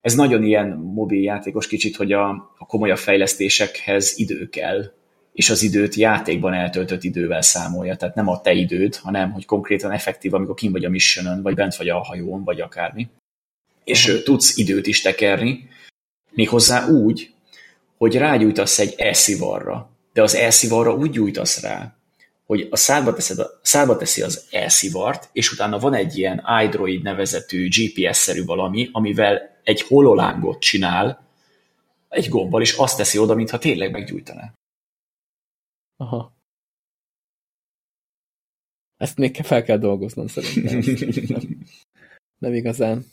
ez 0.00 0.14
nagyon 0.14 0.42
ilyen 0.42 0.68
mobil 0.68 1.22
játékos 1.22 1.66
kicsit, 1.66 1.96
hogy 1.96 2.12
a, 2.12 2.28
a 2.58 2.66
komolyabb 2.66 2.98
fejlesztésekhez 2.98 4.18
idő 4.18 4.48
kell, 4.48 4.92
és 5.32 5.50
az 5.50 5.62
időt 5.62 5.94
játékban 5.94 6.54
eltöltött 6.54 7.02
idővel 7.02 7.42
számolja, 7.42 7.96
tehát 7.96 8.14
nem 8.14 8.28
a 8.28 8.40
te 8.40 8.52
időd, 8.52 8.96
hanem 8.96 9.32
hogy 9.32 9.44
konkrétan 9.44 9.90
effektív, 9.90 10.34
amikor 10.34 10.54
kim 10.54 10.72
vagy 10.72 10.84
a 10.84 10.88
missionon, 10.88 11.42
vagy 11.42 11.54
bent 11.54 11.76
vagy 11.76 11.88
a 11.88 11.98
hajón, 11.98 12.44
vagy 12.44 12.60
akármi. 12.60 13.08
És 13.86 14.22
tudsz 14.24 14.56
időt 14.56 14.86
is 14.86 15.00
tekerni, 15.00 15.68
méghozzá 16.30 16.88
úgy, 16.88 17.34
hogy 17.96 18.16
rágyújtasz 18.16 18.78
egy 18.78 18.94
elszivarra, 18.96 19.90
de 20.12 20.22
az 20.22 20.34
elszivarra 20.34 20.94
úgy 20.94 21.10
gyújtasz 21.10 21.60
rá, 21.60 21.96
hogy 22.46 22.68
a 22.70 22.76
szádba, 22.76 23.14
teszed, 23.14 23.38
a 23.38 23.60
szádba 23.62 23.96
teszi 23.96 24.22
az 24.22 24.46
elszivart, 24.50 25.28
és 25.32 25.52
utána 25.52 25.78
van 25.78 25.94
egy 25.94 26.18
ilyen 26.18 26.44
iDroid 26.64 27.02
nevezetű 27.02 27.68
GPS-szerű 27.68 28.44
valami, 28.44 28.88
amivel 28.92 29.60
egy 29.62 29.80
hololángot 29.80 30.60
csinál 30.60 31.26
egy 32.08 32.28
gombbal, 32.28 32.60
és 32.60 32.76
azt 32.76 32.96
teszi 32.96 33.18
oda, 33.18 33.34
mintha 33.34 33.58
tényleg 33.58 33.90
meggyújtaná. 33.90 34.52
Aha. 35.96 36.34
Ezt 38.96 39.16
még 39.16 39.36
fel 39.36 39.62
kell 39.62 39.78
dolgoznom 39.78 40.26
szerintem. 40.26 40.96
nem, 41.28 41.66
nem 42.38 42.54
igazán. 42.54 43.04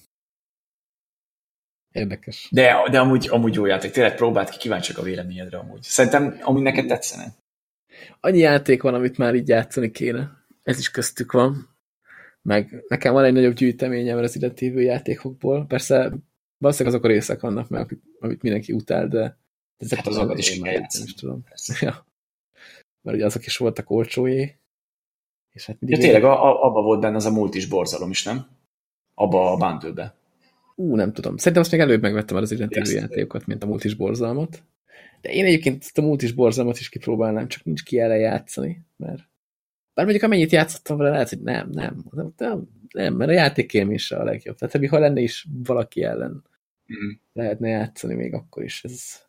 Érdekes. 1.94 2.48
De, 2.52 2.88
de 2.92 3.00
amúgy, 3.00 3.28
amúgy 3.30 3.54
jó 3.54 3.66
játék. 3.66 3.92
Tényleg 3.92 4.16
próbált 4.16 4.50
ki, 4.50 4.58
kíváncsiak 4.58 4.98
a 4.98 5.02
véleményedre 5.02 5.58
amúgy. 5.58 5.82
Szerintem 5.82 6.40
amúgy 6.42 6.62
neked 6.62 6.88
tetszene. 6.88 7.36
Annyi 8.20 8.38
játék 8.38 8.82
van, 8.82 8.94
amit 8.94 9.18
már 9.18 9.36
így 9.36 9.48
játszani 9.48 9.92
kéne. 9.92 10.46
Ez 10.64 10.80
is 10.80 10.92
köztük 10.92 11.32
van. 11.32 11.70
Meg 12.42 12.84
nekem 12.88 13.14
van 13.14 13.24
egy 13.24 13.34
nagyobb 13.34 13.54
gyűjteményem 13.54 14.20
Resident 14.20 14.62
Evil 14.62 14.82
játékokból. 14.82 15.66
Persze 15.66 16.12
valószínűleg 16.58 16.94
azok 16.96 17.10
a 17.10 17.14
részek 17.14 17.42
vannak, 17.42 17.70
mert 17.70 17.92
amit 18.20 18.42
mindenki 18.42 18.74
utál, 18.74 19.08
de 19.08 19.38
ezek 19.78 19.98
hát 19.98 20.08
azokat 20.08 20.38
is 20.38 20.60
már 20.60 20.74
játszani 20.74 21.06
is 21.06 21.14
tudom. 21.14 21.44
Ja. 21.80 22.06
Mert 23.02 23.18
ugye 23.18 23.26
azok 23.26 23.46
is 23.46 23.58
voltak 23.58 23.90
olcsóé. 23.90 24.58
És 25.52 25.66
hát 25.66 25.78
ja, 25.80 25.98
tényleg, 25.98 26.24
a, 26.24 26.46
a, 26.46 26.64
abba 26.64 26.82
volt 26.82 27.00
benne 27.00 27.16
az 27.16 27.26
a 27.26 27.32
multis 27.32 27.68
borzalom 27.68 28.10
is, 28.10 28.24
nem? 28.24 28.48
Abba 29.14 29.52
a 29.52 29.58
bundle 29.58 30.16
Ú, 30.76 30.96
nem 30.96 31.14
tudom. 31.14 31.38
Szerintem 31.38 31.62
azt 31.62 31.72
még 31.72 31.82
előbb 31.82 32.02
megvettem 32.02 32.38
az 32.38 32.50
Resident 32.50 32.76
Evil 32.76 32.94
játékokat, 32.94 33.46
mint 33.46 33.64
a 33.64 33.68
multis 33.68 33.94
borzalmat. 33.94 34.64
De 35.22 35.32
én 35.32 35.46
egyébként 35.46 35.92
a 35.94 36.02
multis 36.02 36.32
borzalmat 36.32 36.80
is 36.80 36.90
kipróbálnám, 36.90 37.48
csak 37.48 37.64
nincs 37.64 37.84
ki 37.84 38.00
erre 38.00 38.18
játszani, 38.18 38.86
mert 38.98 39.22
bár 39.94 40.06
mondjuk 40.06 40.24
amennyit 40.24 40.52
játszottam 40.52 40.98
vele, 40.98 41.10
lehet, 41.10 41.30
hogy 41.30 41.42
nem, 41.42 41.70
nem, 41.70 42.04
nem, 42.12 42.34
nem, 42.38 42.68
nem 42.94 43.16
mert 43.16 43.30
a 43.30 43.34
játékélmése 43.34 44.16
a 44.16 44.24
legjobb. 44.24 44.58
Tehát 44.58 44.90
ha 44.90 45.00
lenne 45.00 45.22
is 45.22 45.48
valaki 45.64 46.04
ellen 46.04 46.44
mm. 46.94 47.10
lehetne 47.34 47.70
játszani 47.70 48.14
még 48.14 48.34
akkor 48.34 48.64
is. 48.64 48.84
Ez 48.84 49.22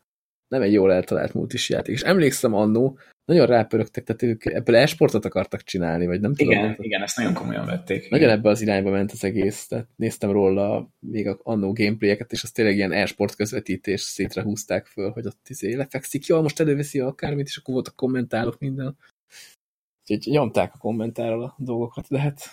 nem 0.49 0.63
egy 0.63 0.73
jól 0.73 0.93
eltalált 0.93 1.35
multis 1.35 1.69
játék. 1.69 1.95
És 1.95 2.03
emlékszem 2.03 2.55
annó, 2.55 2.99
nagyon 3.25 3.47
rápörögtek, 3.47 4.05
tehát 4.05 4.23
ők 4.23 4.45
ebből 4.45 4.77
esportot 4.77 5.25
akartak 5.25 5.63
csinálni, 5.63 6.07
vagy 6.07 6.21
nem 6.21 6.35
tudom. 6.35 6.53
Igen, 6.53 6.63
tehát, 6.63 6.79
igen, 6.85 7.03
ezt 7.03 7.17
nagyon 7.17 7.35
komolyan 7.35 7.67
vették. 7.67 8.11
Nagyon 8.11 8.31
ebbe 8.31 8.49
az 8.49 8.61
irányba 8.61 8.91
ment 8.91 9.13
az 9.13 9.25
egész, 9.25 9.67
tehát 9.67 9.89
néztem 9.97 10.31
róla 10.31 10.91
még 10.99 11.29
a 11.29 11.41
annó 11.43 11.73
gameplayeket, 11.73 12.33
és 12.33 12.43
az 12.43 12.51
tényleg 12.51 12.77
ilyen 12.77 12.93
esport 12.93 13.35
közvetítés 13.35 14.01
szétre 14.01 14.43
húzták 14.43 14.87
föl, 14.87 15.11
hogy 15.11 15.27
ott 15.27 15.49
izé 15.49 15.75
lefekszik, 15.75 16.27
jól, 16.27 16.43
most 16.43 16.61
előveszi 16.61 17.01
akármit, 17.01 17.47
és 17.47 17.57
akkor 17.57 17.75
voltak 17.75 17.97
kommentálok 17.97 18.59
minden. 18.59 18.97
Úgyhogy 20.09 20.33
nyomták 20.33 20.75
a 20.75 20.79
kommentáról 20.79 21.43
a 21.43 21.55
dolgokat, 21.59 22.07
de 22.09 22.19
hát 22.19 22.51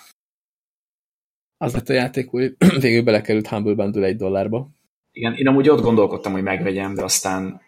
Az 1.57 1.74
lett 1.74 1.89
a 1.89 1.93
játék, 1.93 2.30
hogy 2.30 2.55
végül 2.82 3.03
belekerült 3.03 3.47
Humble 3.47 3.74
Bundle 3.74 4.05
egy 4.05 4.15
dollárba. 4.15 4.69
Igen, 5.11 5.34
én 5.34 5.47
amúgy 5.47 5.69
ott 5.69 5.82
gondolkodtam, 5.82 6.32
hogy 6.32 6.43
megvegyem, 6.43 6.93
de 6.93 7.03
aztán 7.03 7.61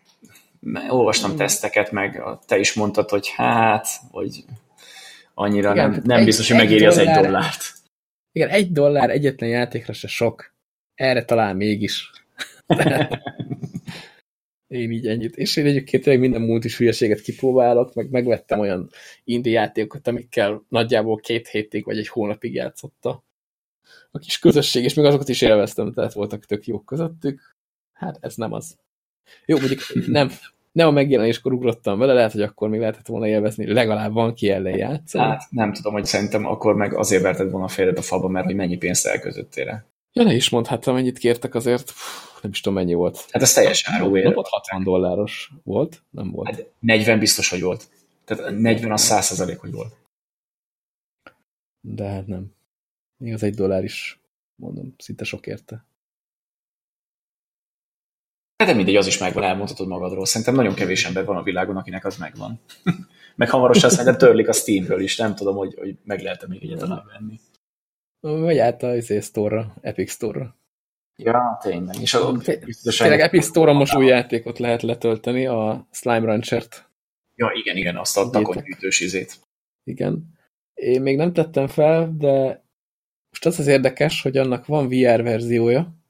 olvastam 0.90 1.30
hmm. 1.30 1.40
teszteket, 1.40 1.92
meg 1.92 2.22
te 2.46 2.58
is 2.58 2.74
mondtad, 2.74 3.10
hogy 3.10 3.30
hát, 3.30 3.88
hogy 4.12 4.46
annyira 5.34 5.72
Igen, 5.72 5.90
nem, 5.90 6.02
nem 6.04 6.20
egy, 6.20 6.26
biztos, 6.26 6.48
hogy 6.48 6.58
megéri 6.58 6.84
dollár, 6.84 7.00
az 7.00 7.08
egy 7.08 7.24
dollárt. 7.24 7.74
Igen, 8.32 8.50
egy 8.50 8.72
dollár 8.72 9.10
egyetlen 9.10 9.50
játékra 9.50 9.94
se 9.94 10.08
sok. 10.08 10.54
Erre 10.96 11.26
talán 11.26 11.56
mégis. 11.56 12.12
én 14.68 14.92
így 14.92 15.08
ennyit. 15.08 15.36
És 15.36 15.56
én 15.56 15.66
egyébként 15.66 16.04
tényleg 16.04 16.22
minden 16.22 16.42
múlt 16.42 16.66
is 16.66 16.78
hülyeséget 16.78 17.22
kipróbálok, 17.22 17.94
meg 17.94 18.10
megvettem 18.10 18.60
olyan 18.60 18.90
indie 19.24 19.54
játékokat, 19.60 20.08
amikkel 20.08 20.66
nagyjából 20.70 21.18
két 21.18 21.48
hétig 21.48 21.86
vagy 21.86 21.98
egy 21.98 22.08
hónapig 22.08 22.54
játszotta 22.54 23.24
a 24.12 24.20
kis 24.20 24.40
közösség, 24.40 24.84
és 24.84 24.94
még 24.94 25.06
azokat 25.06 25.30
is 25.30 25.42
élveztem, 25.42 25.94
tehát 25.94 26.14
voltak 26.14 26.46
tök 26.46 26.66
jók 26.66 26.86
közöttük. 26.86 27.56
Hát 27.94 28.18
ez 28.22 28.36
nem 28.36 28.54
az. 28.54 28.78
Jó, 29.46 29.58
mondjuk 29.58 29.82
nem, 30.08 30.32
nem 30.72 30.88
a 30.88 30.92
megjelenéskor 30.92 31.54
ugrottam 31.54 32.00
vele, 32.00 32.14
lehet, 32.14 32.32
hogy 32.32 32.42
akkor 32.42 32.70
még 32.70 32.80
lehetett 32.80 33.08
volna 33.08 33.28
élvezni, 33.28 33.74
legalább 33.74 34.14
van 34.14 34.34
ki 34.34 34.50
ellen 34.50 34.78
játszani. 34.78 35.24
Hát 35.24 35.48
nem 35.50 35.74
tudom, 35.74 35.94
hogy 35.94 36.06
szerintem 36.06 36.46
akkor 36.46 36.76
meg 36.76 36.94
azért 36.94 37.22
verted 37.22 37.52
volna 37.52 37.68
félred 37.68 37.98
a 37.98 38.02
falba, 38.02 38.28
mert 38.28 38.46
hogy 38.46 38.56
mennyi 38.56 38.78
pénzt 38.78 39.06
elközöttél. 39.06 39.86
Ja, 40.14 40.24
ne 40.24 40.34
is 40.34 40.50
mondhattam, 40.50 40.94
mennyit 40.94 41.18
kértek 41.18 41.56
azért, 41.56 41.94
nem 42.42 42.52
is 42.52 42.62
tudom 42.62 42.78
mennyi 42.78 42.94
volt. 42.94 43.26
Hát 43.32 43.42
ez 43.42 43.54
teljes 43.54 43.88
áruér. 43.88 44.24
Napot 44.24 44.48
60 44.48 44.84
dolláros 44.84 45.52
volt? 45.64 46.04
Nem 46.10 46.32
volt. 46.32 46.56
Hát 46.56 46.72
40 46.80 47.20
biztos, 47.20 47.50
hogy 47.50 47.62
volt. 47.62 47.88
Tehát 48.26 48.60
40 48.60 48.92
az 48.92 49.02
100 49.02 49.58
hogy 49.60 49.72
volt. 49.72 49.96
De 51.82 52.08
hát 52.08 52.28
nem. 52.28 52.54
Még 53.18 53.34
az 53.34 53.44
egy 53.44 53.56
dollár 53.56 53.84
is, 53.84 54.20
mondom, 54.56 54.94
szinte 54.98 55.24
sok 55.24 55.48
érte. 55.48 55.86
Hát 58.64 58.72
de 58.72 58.78
mindegy, 58.78 58.96
az 58.96 59.08
is 59.08 59.18
megvan, 59.18 59.44
elmondhatod 59.44 59.88
magadról. 59.88 60.26
Szerintem 60.26 60.56
nagyon 60.56 60.74
kevés 60.74 61.06
ember 61.06 61.26
van 61.26 61.38
a 61.38 61.44
világon, 61.44 61.78
akinek 61.78 62.06
az 62.06 62.18
megvan. 62.18 62.60
meg 63.36 63.50
hamarosan 63.50 63.90
szerintem 63.90 64.18
törlik 64.18 64.48
a 64.48 64.54
Steamről 64.54 65.02
is, 65.02 65.18
nem 65.18 65.36
tudom, 65.36 65.56
hogy, 65.56 65.74
hogy 65.80 65.98
meg 66.04 66.22
lehet-e 66.22 66.48
még 66.48 66.64
egyáltalán 66.64 67.04
venni. 67.14 67.40
Vagy 68.20 68.58
át 68.58 68.84
a 68.84 68.96
izé 68.96 69.20
Store-ra, 69.20 69.76
Epic 69.82 70.12
Store-ra. 70.12 70.58
Ja, 71.16 71.58
tényleg. 71.62 71.96
És 72.02 72.14
a, 72.14 72.32
tényleg 72.98 73.20
Epic 73.20 73.46
Store-on 73.46 73.76
most 73.76 73.96
új 73.96 74.06
játékot 74.06 74.60
lehet 74.60 74.82
letölteni, 74.82 75.46
a 75.46 75.88
Slime 75.92 76.26
Rancher-t. 76.26 76.90
Ja, 77.36 77.52
igen, 77.54 77.78
igen, 77.78 77.98
azt 77.98 78.18
a 78.18 78.30
takonygyűjtős 78.30 79.00
izét. 79.00 79.40
Igen. 79.84 80.36
Én 80.74 81.02
még 81.02 81.18
nem 81.18 81.34
tettem 81.34 81.68
fel, 81.68 82.16
de 82.18 82.66
most 83.30 83.46
az 83.46 83.60
az 83.60 83.68
érdekes, 83.68 84.22
hogy 84.22 84.38
annak 84.38 84.66
van 84.66 84.88
VR 84.88 85.24
verziója, 85.24 86.03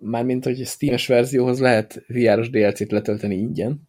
mármint, 0.00 0.44
hogy 0.44 0.66
Steam-es 0.66 1.06
verzióhoz 1.06 1.60
lehet 1.60 2.04
VR-os 2.06 2.50
DLC-t 2.50 2.90
letölteni 2.90 3.36
ingyen, 3.36 3.88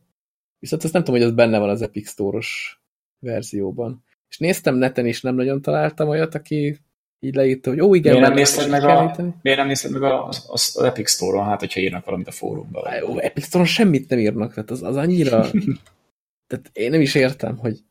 viszont 0.60 0.84
azt 0.84 0.94
nem 0.94 1.04
tudom, 1.04 1.20
hogy 1.20 1.30
az 1.30 1.36
benne 1.36 1.60
van 1.60 1.70
az 1.70 1.82
Epic 1.82 2.10
Store-os 2.10 2.82
verzióban. 3.20 4.04
És 4.30 4.38
néztem 4.38 4.76
neten 4.76 5.06
is, 5.06 5.22
nem 5.22 5.36
nagyon 5.36 5.62
találtam 5.62 6.08
olyat, 6.08 6.36
aki 6.36 6.80
így 7.20 7.36
leírta, 7.36 7.70
hogy 7.70 7.82
ó, 7.82 7.94
igen, 7.94 8.14
miért 8.14 8.28
nem 8.28 8.38
nézted 8.38 8.70
meg, 8.70 8.84
a, 8.84 9.16
miért 9.42 9.58
nem 9.58 9.68
nézted 9.68 9.92
meg 9.92 10.04
a, 10.04 10.28
az, 10.28 10.46
az 10.48 10.78
Epic 10.84 11.12
Store-on, 11.12 11.46
hát, 11.46 11.60
hogyha 11.60 11.80
írnak 11.80 12.06
valamit 12.06 12.28
a 12.28 12.32
fórumban. 12.32 12.94
Jó, 13.00 13.18
Epic 13.18 13.46
Store-on 13.46 13.70
semmit 13.70 14.10
nem 14.10 14.20
írnak, 14.20 14.54
tehát 14.54 14.72
az, 14.72 14.84
az 14.84 14.96
annyira... 14.96 15.46
tehát 16.48 16.70
én 16.74 16.90
nem 16.90 17.02
is 17.02 17.16
értem, 17.16 17.58
hogy 17.58 17.84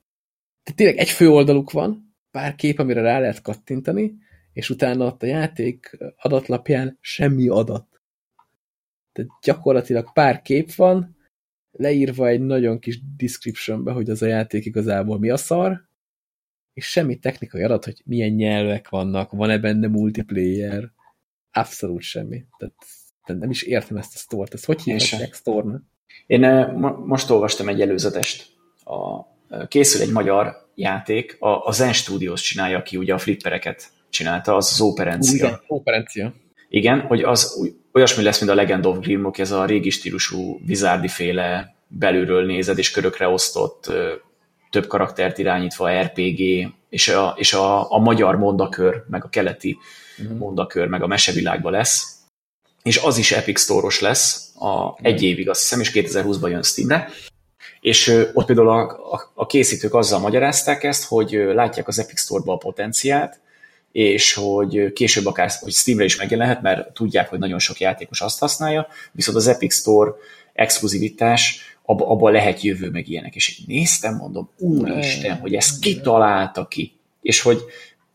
tehát 0.62 0.78
tényleg 0.78 0.96
egy 0.96 1.10
fő 1.10 1.30
oldaluk 1.30 1.70
van, 1.70 2.14
pár 2.30 2.54
kép, 2.54 2.78
amire 2.78 3.00
rá 3.00 3.18
lehet 3.18 3.42
kattintani, 3.42 4.14
és 4.52 4.70
utána 4.70 5.04
ott 5.06 5.22
a 5.22 5.26
játék 5.26 5.98
adatlapján 6.16 6.98
semmi 7.00 7.48
adat. 7.48 7.89
Tehát 9.12 9.30
gyakorlatilag 9.42 10.12
pár 10.12 10.42
kép 10.42 10.74
van, 10.74 11.16
leírva 11.70 12.26
egy 12.26 12.40
nagyon 12.40 12.78
kis 12.78 13.00
descriptionbe, 13.16 13.92
hogy 13.92 14.10
az 14.10 14.22
a 14.22 14.26
játék 14.26 14.64
igazából 14.64 15.18
mi 15.18 15.30
a 15.30 15.36
szar, 15.36 15.88
és 16.72 16.90
semmi 16.90 17.18
technikai 17.18 17.62
adat, 17.62 17.84
hogy 17.84 18.02
milyen 18.04 18.30
nyelvek 18.30 18.88
vannak, 18.88 19.30
van-e 19.30 19.58
benne 19.58 19.88
multiplayer, 19.88 20.92
abszolút 21.52 22.02
semmi. 22.02 22.44
Tehát, 22.58 22.74
nem 23.40 23.50
is 23.50 23.62
értem 23.62 23.96
ezt 23.96 24.14
a 24.14 24.18
sztort. 24.18 24.54
Ezt 24.54 24.64
hogy 24.64 24.82
hívják 24.82 25.34
sztornak? 25.34 25.82
Én 26.26 26.44
eh, 26.44 26.72
most 27.06 27.30
olvastam 27.30 27.68
egy 27.68 27.80
előzetest. 27.80 28.46
A, 28.84 29.20
eh, 29.48 29.66
készül 29.68 30.00
egy 30.00 30.12
magyar 30.12 30.70
játék, 30.74 31.36
a, 31.40 31.66
a 31.66 31.72
Zen 31.72 31.92
Studios 31.92 32.42
csinálja, 32.42 32.78
aki 32.78 32.96
ugye 32.96 33.14
a 33.14 33.18
flippereket 33.18 33.92
csinálta, 34.10 34.56
az 34.56 34.70
az 34.72 34.80
Operencia. 34.80 35.46
Igen, 35.46 35.60
Operencia. 35.66 36.34
Igen, 36.68 37.00
hogy 37.00 37.22
az 37.22 37.72
olyasmi 37.92 38.22
lesz, 38.22 38.40
mint 38.40 38.52
a 38.52 38.54
Legend 38.54 38.86
of 38.86 38.98
Grimlock, 38.98 39.38
ez 39.38 39.50
a 39.50 39.64
régi 39.64 39.90
stílusú 39.90 40.60
vizárdi 40.66 41.08
féle 41.08 41.74
belülről 41.86 42.46
nézed 42.46 42.78
és 42.78 42.90
körökre 42.90 43.28
osztott 43.28 43.92
több 44.70 44.86
karaktert 44.86 45.38
irányítva 45.38 46.00
RPG, 46.00 46.40
és 46.88 47.08
a, 47.08 47.34
és 47.36 47.52
a, 47.52 47.92
a 47.92 47.98
magyar 47.98 48.36
mondakör, 48.36 49.04
meg 49.08 49.24
a 49.24 49.28
keleti 49.28 49.78
uh-huh. 50.18 50.38
mondakör, 50.38 50.86
meg 50.86 51.02
a 51.02 51.06
mesevilágban 51.06 51.72
lesz. 51.72 52.18
És 52.82 52.96
az 52.96 53.18
is 53.18 53.32
Epic 53.32 53.60
Store-os 53.60 54.00
lesz 54.00 54.52
a, 54.58 54.98
egy 55.02 55.22
évig, 55.22 55.48
azt 55.48 55.60
hiszem, 55.60 55.80
és 55.80 55.90
2020-ban 55.94 56.50
jön 56.50 56.62
Steamre. 56.62 57.08
És 57.80 58.28
ott 58.32 58.46
például 58.46 58.68
a, 58.68 58.80
a, 59.12 59.30
a 59.34 59.46
készítők 59.46 59.94
azzal 59.94 60.18
magyarázták 60.18 60.84
ezt, 60.84 61.04
hogy 61.04 61.30
látják 61.32 61.88
az 61.88 61.98
Epic 61.98 62.20
Store-ba 62.20 62.52
a 62.52 62.56
potenciált, 62.56 63.40
és 63.92 64.32
hogy 64.32 64.92
később 64.92 65.26
akár 65.26 65.50
hogy 65.60 65.72
Steamre 65.72 66.04
is 66.04 66.16
megjelenhet, 66.16 66.62
mert 66.62 66.92
tudják, 66.92 67.28
hogy 67.28 67.38
nagyon 67.38 67.58
sok 67.58 67.80
játékos 67.80 68.20
azt 68.20 68.38
használja, 68.38 68.86
viszont 69.12 69.36
az 69.36 69.46
Epic 69.46 69.74
Store 69.74 70.10
exkluzivitás, 70.52 71.60
abba, 71.82 72.08
abba 72.08 72.30
lehet 72.30 72.62
jövő 72.62 72.90
meg 72.90 73.08
ilyenek. 73.08 73.34
És 73.34 73.58
így 73.58 73.66
néztem, 73.66 74.16
mondom, 74.16 74.50
úristen, 74.58 75.36
hogy 75.36 75.54
ezt 75.54 75.80
ki 75.80 76.00
találta 76.00 76.66
ki. 76.66 76.92
És 77.20 77.40
hogy 77.40 77.58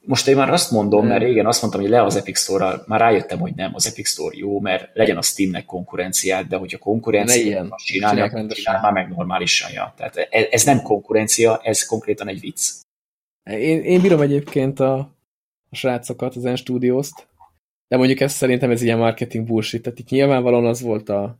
most 0.06 0.28
én 0.28 0.36
már 0.36 0.50
azt 0.50 0.72
mondom, 0.72 1.08
mert 1.08 1.22
régen 1.22 1.46
azt 1.46 1.62
mondtam, 1.62 1.82
hogy 1.82 1.90
le 1.90 2.04
az 2.04 2.16
Epic 2.16 2.40
Store-ral, 2.40 2.84
már 2.88 3.00
rájöttem, 3.00 3.40
hogy 3.40 3.54
nem, 3.56 3.72
az 3.76 3.88
Epic 3.88 4.10
Store 4.10 4.36
jó, 4.38 4.60
mert 4.60 4.90
legyen 4.94 5.18
a 5.18 5.22
Steamnek 5.22 5.66
konkurenciát, 5.66 6.48
de 6.48 6.56
hogyha 6.58 6.78
konkurenciát 6.78 7.68
csinálja, 7.78 8.24
akkor 8.24 8.46
csinál 8.48 8.82
már 8.82 8.92
meg 8.92 9.10
normálisan. 9.10 9.72
Ja. 9.72 9.94
Tehát 9.98 10.16
ez, 10.16 10.46
ez 10.52 10.64
nem 10.64 10.82
konkurencia, 10.82 11.60
ez 11.64 11.86
konkrétan 11.86 12.28
egy 12.28 12.40
vicc. 12.40 12.72
Én, 13.44 13.82
én 13.82 14.02
bírom 14.02 14.22
egyébként 14.22 14.80
a, 14.80 15.15
a 15.70 15.76
srácokat, 15.76 16.36
az 16.36 16.44
N 16.44 16.56
Studios-t, 16.56 17.28
de 17.88 17.98
mondjuk 17.98 18.20
ez 18.20 18.34
szerintem 18.34 18.72
ez 18.72 18.82
ilyen 18.82 18.98
marketing 18.98 19.48
bullshit, 19.48 19.82
tehát 19.82 20.00
itt 20.00 20.10
nyilvánvalóan 20.10 20.66
az 20.66 20.82
volt 20.82 21.10
a, 21.10 21.40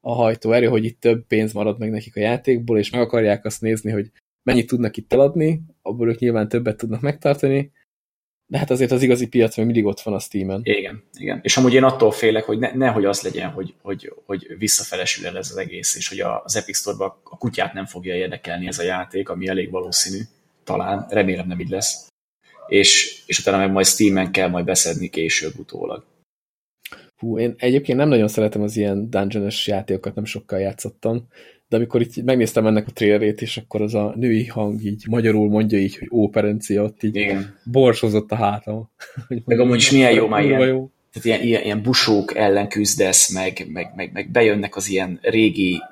a 0.00 0.12
hajtóerő, 0.12 0.66
hogy 0.66 0.84
itt 0.84 1.00
több 1.00 1.26
pénz 1.26 1.52
marad 1.52 1.78
meg 1.78 1.90
nekik 1.90 2.16
a 2.16 2.20
játékból, 2.20 2.78
és 2.78 2.90
meg 2.90 3.00
akarják 3.00 3.44
azt 3.44 3.60
nézni, 3.60 3.90
hogy 3.90 4.10
mennyit 4.42 4.66
tudnak 4.66 4.96
itt 4.96 5.12
eladni, 5.12 5.62
abból 5.82 6.08
ők 6.08 6.18
nyilván 6.18 6.48
többet 6.48 6.76
tudnak 6.76 7.00
megtartani, 7.00 7.72
de 8.46 8.58
hát 8.58 8.70
azért 8.70 8.90
az 8.90 9.02
igazi 9.02 9.28
piac 9.28 9.56
még 9.56 9.66
mindig 9.66 9.84
ott 9.84 10.00
van 10.00 10.14
a 10.14 10.18
Steam-en. 10.18 10.60
Igen, 10.64 11.02
igen. 11.18 11.40
És 11.42 11.56
amúgy 11.56 11.74
én 11.74 11.84
attól 11.84 12.10
félek, 12.10 12.44
hogy 12.44 12.58
ne, 12.58 12.72
nehogy 12.72 13.04
az 13.04 13.22
legyen, 13.22 13.50
hogy, 13.50 13.74
hogy, 13.82 14.12
hogy 14.24 14.54
visszafelesül 14.58 15.26
el 15.26 15.36
ez 15.36 15.50
az 15.50 15.56
egész, 15.56 15.96
és 15.96 16.08
hogy 16.08 16.20
az 16.20 16.56
Epic 16.56 16.78
Store-ban 16.78 17.12
a 17.24 17.38
kutyát 17.38 17.72
nem 17.72 17.86
fogja 17.86 18.14
érdekelni 18.14 18.66
ez 18.66 18.78
a 18.78 18.82
játék, 18.82 19.28
ami 19.28 19.48
elég 19.48 19.70
valószínű. 19.70 20.22
Talán, 20.64 21.06
remélem 21.08 21.46
nem 21.46 21.60
így 21.60 21.68
lesz 21.68 22.09
és, 22.70 23.22
és 23.26 23.38
utána 23.38 23.56
meg 23.56 23.72
majd 23.72 23.86
Steam-en 23.86 24.32
kell 24.32 24.48
majd 24.48 24.64
beszedni 24.64 25.08
később 25.08 25.52
utólag. 25.58 26.04
Hú, 27.16 27.38
én 27.38 27.54
egyébként 27.56 27.98
nem 27.98 28.08
nagyon 28.08 28.28
szeretem 28.28 28.62
az 28.62 28.76
ilyen 28.76 29.10
dungeon 29.10 29.50
játékokat, 29.66 30.14
nem 30.14 30.24
sokkal 30.24 30.58
játszottam, 30.58 31.26
de 31.68 31.76
amikor 31.76 32.00
itt 32.00 32.22
megnéztem 32.22 32.66
ennek 32.66 32.86
a 32.86 32.90
trailerét, 32.90 33.40
és 33.40 33.56
akkor 33.56 33.82
az 33.82 33.94
a 33.94 34.12
női 34.16 34.46
hang 34.46 34.84
így 34.84 35.04
magyarul 35.08 35.48
mondja 35.48 35.78
így, 35.78 35.96
hogy 35.96 36.08
óperencia, 36.12 36.82
ott 36.82 37.02
így 37.02 37.16
Igen. 37.16 37.58
borsozott 37.64 38.30
a 38.30 38.36
hátam. 38.36 38.90
meg 39.44 39.60
amúgy 39.60 39.76
is 39.76 39.90
milyen 39.90 40.12
jó 40.12 40.26
már 40.26 40.44
ilyen, 40.44 40.66
jó. 40.66 40.90
Tehát 41.12 41.28
ilyen, 41.28 41.42
ilyen, 41.42 41.62
ilyen 41.62 41.82
busók 41.82 42.36
ellen 42.36 42.68
küzdesz, 42.68 43.32
meg, 43.32 43.66
meg, 43.72 43.92
meg, 43.94 44.12
meg 44.12 44.30
bejönnek 44.30 44.76
az 44.76 44.88
ilyen 44.88 45.18
régi 45.22 45.82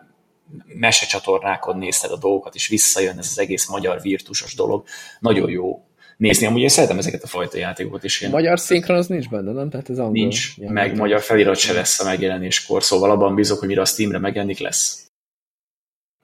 mesecsatornákon 0.66 1.78
nézted 1.78 2.10
a 2.10 2.18
dolgokat, 2.18 2.54
és 2.54 2.68
visszajön 2.68 3.18
ez 3.18 3.28
az 3.30 3.38
egész 3.38 3.68
magyar 3.68 4.00
virtusos 4.00 4.54
dolog. 4.54 4.84
Nagyon 5.20 5.50
jó 5.50 5.87
nézni. 6.18 6.46
Amúgy 6.46 6.60
én 6.60 6.68
szeretem 6.68 6.98
ezeket 6.98 7.22
a 7.22 7.26
fajta 7.26 7.58
játékokat 7.58 8.04
is. 8.04 8.20
Ilyen. 8.20 8.32
Magyar 8.32 8.58
szinkron 8.58 8.96
az 8.96 9.06
nincs 9.06 9.28
benne, 9.28 9.52
nem? 9.52 9.70
Tehát 9.70 9.90
ez 9.90 9.98
angol. 9.98 10.12
Nincs, 10.12 10.58
meg 10.58 10.70
meg 10.70 10.96
magyar 10.96 11.20
felirat 11.20 11.56
se 11.56 11.72
lesz 11.72 12.00
a 12.00 12.04
megjelenéskor, 12.04 12.82
szóval 12.82 13.10
abban 13.10 13.34
bízok, 13.34 13.58
hogy 13.58 13.68
mire 13.68 13.80
a 13.80 13.84
Steamre 13.84 14.18
megjelenik 14.18 14.58
lesz. 14.58 15.10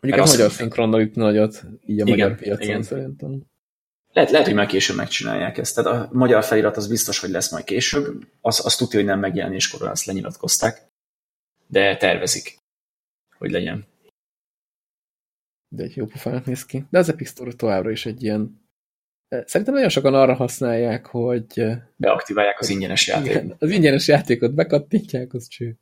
Mondjuk 0.01 0.27
a 0.27 0.31
magyar 0.31 0.51
szinkronnal 0.51 1.01
itt 1.01 1.15
nagyot, 1.15 1.65
így 1.87 2.01
a 2.01 2.05
igen, 2.05 2.09
magyar 2.09 2.37
piacon 2.37 2.65
igen. 2.65 2.83
szerintem. 2.83 3.43
Lehet, 4.13 4.31
lehet, 4.31 4.47
hogy 4.47 4.57
már 4.57 4.67
később 4.67 4.97
megcsinálják 4.97 5.59
ezt. 5.59 5.75
Tehát 5.75 5.93
a 5.93 6.09
magyar 6.13 6.45
felirat 6.45 6.77
az 6.77 6.89
biztos, 6.89 7.19
hogy 7.19 7.31
lesz 7.31 7.51
majd 7.51 7.65
később. 7.65 8.27
Az, 8.41 8.65
azt 8.65 8.79
tudja, 8.79 8.99
hogy 8.99 9.09
nem 9.09 9.19
megjelenéskor, 9.19 9.89
azt 9.89 10.05
lenyilatkozták. 10.05 10.83
De 11.67 11.97
tervezik, 11.97 12.59
hogy 13.39 13.51
legyen. 13.51 13.87
De 15.69 15.83
egy 15.83 15.97
jó 15.97 16.07
pofának 16.07 16.45
néz 16.45 16.65
ki. 16.65 16.85
De 16.91 16.99
az 16.99 17.09
Epic 17.09 17.29
Store 17.29 17.53
továbbra 17.53 17.91
is 17.91 18.07
egy 18.07 18.23
ilyen 18.23 18.64
Szerintem 19.29 19.75
nagyon 19.75 19.89
sokan 19.89 20.15
arra 20.15 20.35
használják, 20.35 21.07
hogy 21.07 21.65
beaktiválják 21.97 22.61
az 22.61 22.69
ingyenes 22.69 23.07
játékot. 23.07 23.57
Az 23.59 23.71
ingyenes 23.71 24.09
játékot 24.09 24.55
bekattintják, 24.55 25.35
az 25.35 25.49
cső. 25.49 25.79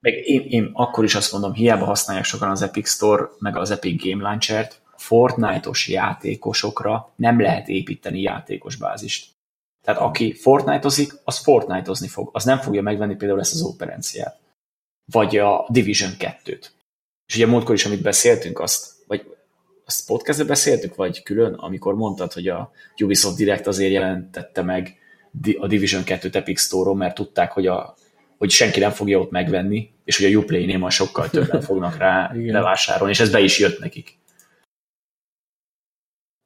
Meg 0.00 0.14
én, 0.14 0.44
én 0.48 0.70
akkor 0.72 1.04
is 1.04 1.14
azt 1.14 1.32
mondom, 1.32 1.52
hiába 1.52 1.84
használják 1.84 2.24
sokan 2.24 2.50
az 2.50 2.62
Epic 2.62 2.88
Store, 2.88 3.24
meg 3.38 3.56
az 3.56 3.70
Epic 3.70 4.04
Game 4.04 4.22
Launcher-t, 4.22 4.82
Fortnite-os 4.96 5.88
játékosokra 5.88 7.12
nem 7.16 7.40
lehet 7.40 7.68
építeni 7.68 8.20
játékos 8.20 8.76
bázist. 8.76 9.36
Tehát 9.84 10.00
aki 10.00 10.32
Fortnite-ozik, 10.32 11.12
az 11.24 11.38
Fortnite-ozni 11.38 12.08
fog. 12.08 12.30
Az 12.32 12.44
nem 12.44 12.58
fogja 12.58 12.82
megvenni 12.82 13.16
például 13.16 13.40
ezt 13.40 13.52
az 13.52 13.62
operenciát. 13.62 14.40
Vagy 15.12 15.36
a 15.36 15.66
Division 15.70 16.10
2-t. 16.18 16.66
És 17.26 17.34
ugye 17.34 17.46
múltkor 17.46 17.74
is, 17.74 17.84
amit 17.84 18.02
beszéltünk, 18.02 18.60
azt, 18.60 18.92
azt 19.88 20.06
podcastbe 20.06 20.44
beszéltük, 20.44 20.94
vagy 20.94 21.22
külön, 21.22 21.54
amikor 21.54 21.94
mondtad, 21.94 22.32
hogy 22.32 22.48
a 22.48 22.70
Ubisoft 23.02 23.36
Direct 23.36 23.66
azért 23.66 23.92
jelentette 23.92 24.62
meg 24.62 24.98
a 25.58 25.66
Division 25.66 26.02
2-t 26.04 26.34
Epic 26.34 26.60
Store-on, 26.60 26.96
mert 26.96 27.14
tudták, 27.14 27.52
hogy, 27.52 27.66
a, 27.66 27.94
hogy 28.38 28.50
senki 28.50 28.80
nem 28.80 28.90
fogja 28.90 29.18
ott 29.18 29.30
megvenni, 29.30 29.90
és 30.04 30.18
hogy 30.18 30.34
a 30.34 30.38
Uplay-nél 30.38 30.78
majd 30.78 30.92
sokkal 30.92 31.30
többen 31.30 31.60
fognak 31.60 31.96
rá 31.96 32.32
levásárolni, 32.58 33.12
és 33.12 33.20
ez 33.20 33.30
be 33.30 33.40
is 33.40 33.58
jött 33.58 33.78
nekik. 33.78 34.18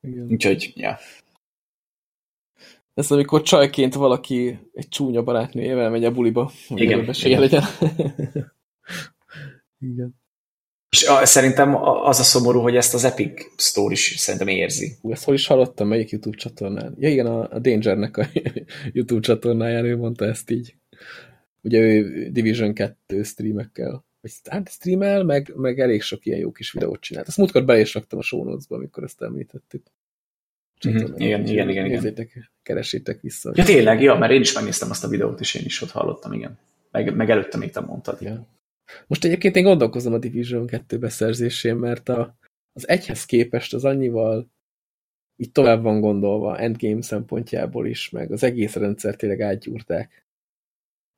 Igen. 0.01 0.27
Úgyhogy, 0.31 0.73
ja. 0.75 0.99
Ez 2.95 3.11
amikor 3.11 3.43
csajként 3.43 3.95
valaki 3.95 4.59
egy 4.73 4.89
csúnya 4.89 5.23
barátnőjével 5.23 5.91
megy 5.91 6.05
a 6.05 6.13
buliba, 6.13 6.53
hogy 6.69 6.81
igen, 6.81 7.15
igen. 7.23 7.41
legyen. 7.41 7.65
igen. 9.93 10.22
És 10.93 11.09
szerintem 11.23 11.75
az 11.85 12.19
a 12.19 12.23
szomorú, 12.23 12.61
hogy 12.61 12.77
ezt 12.77 12.95
az 12.95 13.05
Epic 13.05 13.63
Store 13.63 13.93
is 13.93 14.15
szerintem 14.17 14.49
érzi. 14.49 14.97
Ezt 15.09 15.25
hol 15.25 15.35
is 15.35 15.47
hallottam, 15.47 15.89
melyik 15.89 16.11
YouTube 16.11 16.37
csatornán? 16.37 16.95
Ja 16.99 17.09
igen, 17.09 17.27
a, 17.27 17.59
Dangernek 17.59 18.17
a 18.17 18.27
YouTube 18.93 19.21
csatornáján 19.21 19.85
ő 19.85 19.97
mondta 19.97 20.25
ezt 20.25 20.51
így. 20.51 20.75
Ugye 21.61 21.79
ő 21.79 22.29
Division 22.31 22.75
2 22.75 23.23
streamekkel, 23.23 24.05
vagy 24.21 24.33
hát 24.51 24.71
streamel, 24.71 25.25
meg, 25.25 25.53
meg 25.57 25.81
elég 25.81 26.03
sok 26.03 26.27
ilyen 26.27 26.39
jó 26.39 26.53
kis 26.53 26.73
videót 26.73 27.01
csinált. 27.01 27.29
Ezt 27.29 27.37
múltkor 27.37 27.65
be 27.65 27.81
is 27.81 27.95
raktam 27.95 28.19
a 28.19 28.23
show 28.23 28.45
notes-ba, 28.45 28.77
amikor 28.77 29.03
ezt 29.03 29.23
említettük. 29.23 29.83
Mm 30.89 30.97
-hmm. 30.97 31.15
Igen, 31.17 31.47
igen, 31.47 31.69
igen, 31.69 31.89
Nézzétek, 31.89 32.53
keresétek 32.63 33.21
vissza. 33.21 33.53
Ja 33.55 33.65
tényleg, 33.65 34.03
ja, 34.03 34.15
mert 34.15 34.33
én 34.33 34.41
is 34.41 34.53
megnéztem 34.53 34.91
azt 34.91 35.05
a 35.05 35.09
videót, 35.09 35.41
és 35.41 35.55
én 35.55 35.65
is 35.65 35.83
ott 35.83 35.91
hallottam, 35.91 36.33
igen. 36.33 36.59
Meg, 36.91 37.17
meg 37.17 37.31
előtte 37.31 37.59
még 37.59 37.71
te 37.71 37.81
mondtad. 37.81 38.21
Ja. 38.21 38.47
Most 39.07 39.25
egyébként 39.25 39.57
én 39.57 39.63
gondolkozom 39.63 40.13
a 40.13 40.19
Division 40.19 40.67
2 40.67 40.99
beszerzésén, 40.99 41.77
mert 41.77 42.09
a, 42.09 42.37
az 42.73 42.89
egyhez 42.89 43.25
képest 43.25 43.75
az 43.75 43.85
annyival 43.85 44.51
így 45.37 45.53
tovább 45.53 45.83
van 45.83 46.01
gondolva, 46.01 46.59
endgame 46.59 47.03
szempontjából 47.03 47.87
is, 47.87 48.11
meg 48.11 48.33
az 48.33 48.43
egész 48.43 48.75
rendszer 48.75 49.17
tényleg 49.17 49.41
átgyúrták. 49.41 50.27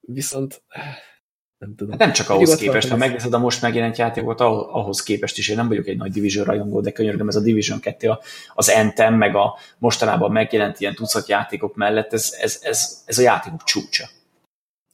Viszont 0.01 0.63
nem 1.59 1.75
tudom. 1.75 1.91
Hát 1.91 2.01
nem 2.01 2.13
csak 2.13 2.31
ahhoz 2.31 2.57
képest, 2.57 2.89
ha 2.89 2.97
megnézed 2.97 3.33
a 3.33 3.39
most 3.39 3.63
megjelent 3.63 3.97
játékot, 3.97 4.41
ahhoz 4.41 5.03
képest 5.03 5.39
is 5.39 5.49
én 5.49 5.57
nem 5.57 5.69
vagyok 5.69 5.87
egy 5.87 5.97
nagy 5.97 6.13
Division 6.13 6.45
rajongó, 6.45 6.81
de 6.81 6.93
könyörgöm, 6.93 7.29
ez 7.29 7.37
a 7.37 7.41
Division 7.41 7.81
2, 7.81 8.11
az 8.55 8.69
Anthem, 8.69 9.15
meg 9.15 9.35
a 9.37 9.59
mostanában 9.79 10.33
megjelent 10.33 10.81
ilyen 10.81 10.95
tucat 10.95 11.29
játékok 11.29 11.77
mellett, 11.77 12.13
ez, 12.13 12.37
ez, 12.41 12.61
ez, 12.63 13.03
ez 13.07 13.19
a 13.19 13.23
játékok 13.23 13.63
csúcsa. 13.63 14.09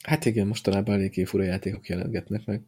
Hát 0.04 0.24
igen, 0.24 0.46
mostanában 0.46 0.94
eléggé 0.94 1.24
fura 1.24 1.42
játékok 1.42 1.88
jelentgetnek 1.88 2.46
meg. 2.46 2.62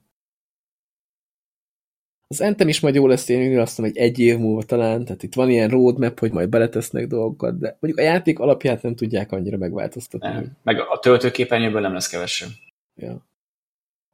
Az 2.29 2.41
Entem 2.41 2.69
is 2.69 2.81
majd 2.81 2.95
jó 2.95 3.07
lesz, 3.07 3.29
én 3.29 3.59
azt 3.59 3.79
mondom, 3.79 3.97
hogy 3.97 4.05
egy 4.07 4.19
év 4.19 4.39
múlva 4.39 4.63
talán, 4.63 5.05
tehát 5.05 5.23
itt 5.23 5.35
van 5.35 5.51
ilyen 5.51 5.69
roadmap, 5.69 6.19
hogy 6.19 6.33
majd 6.33 6.49
beletesznek 6.49 7.07
dolgokat, 7.07 7.59
de 7.59 7.77
mondjuk 7.81 8.07
a 8.07 8.11
játék 8.11 8.39
alapját 8.39 8.83
nem 8.83 8.95
tudják 8.95 9.33
annyira 9.33 9.57
megváltoztatni. 9.57 10.29
Nem. 10.29 10.57
Meg 10.63 10.79
a 10.79 10.99
töltőképernyőből 10.99 11.81
nem 11.81 11.93
lesz 11.93 12.09
kevesebb. 12.09 12.49
Ja. 12.95 13.27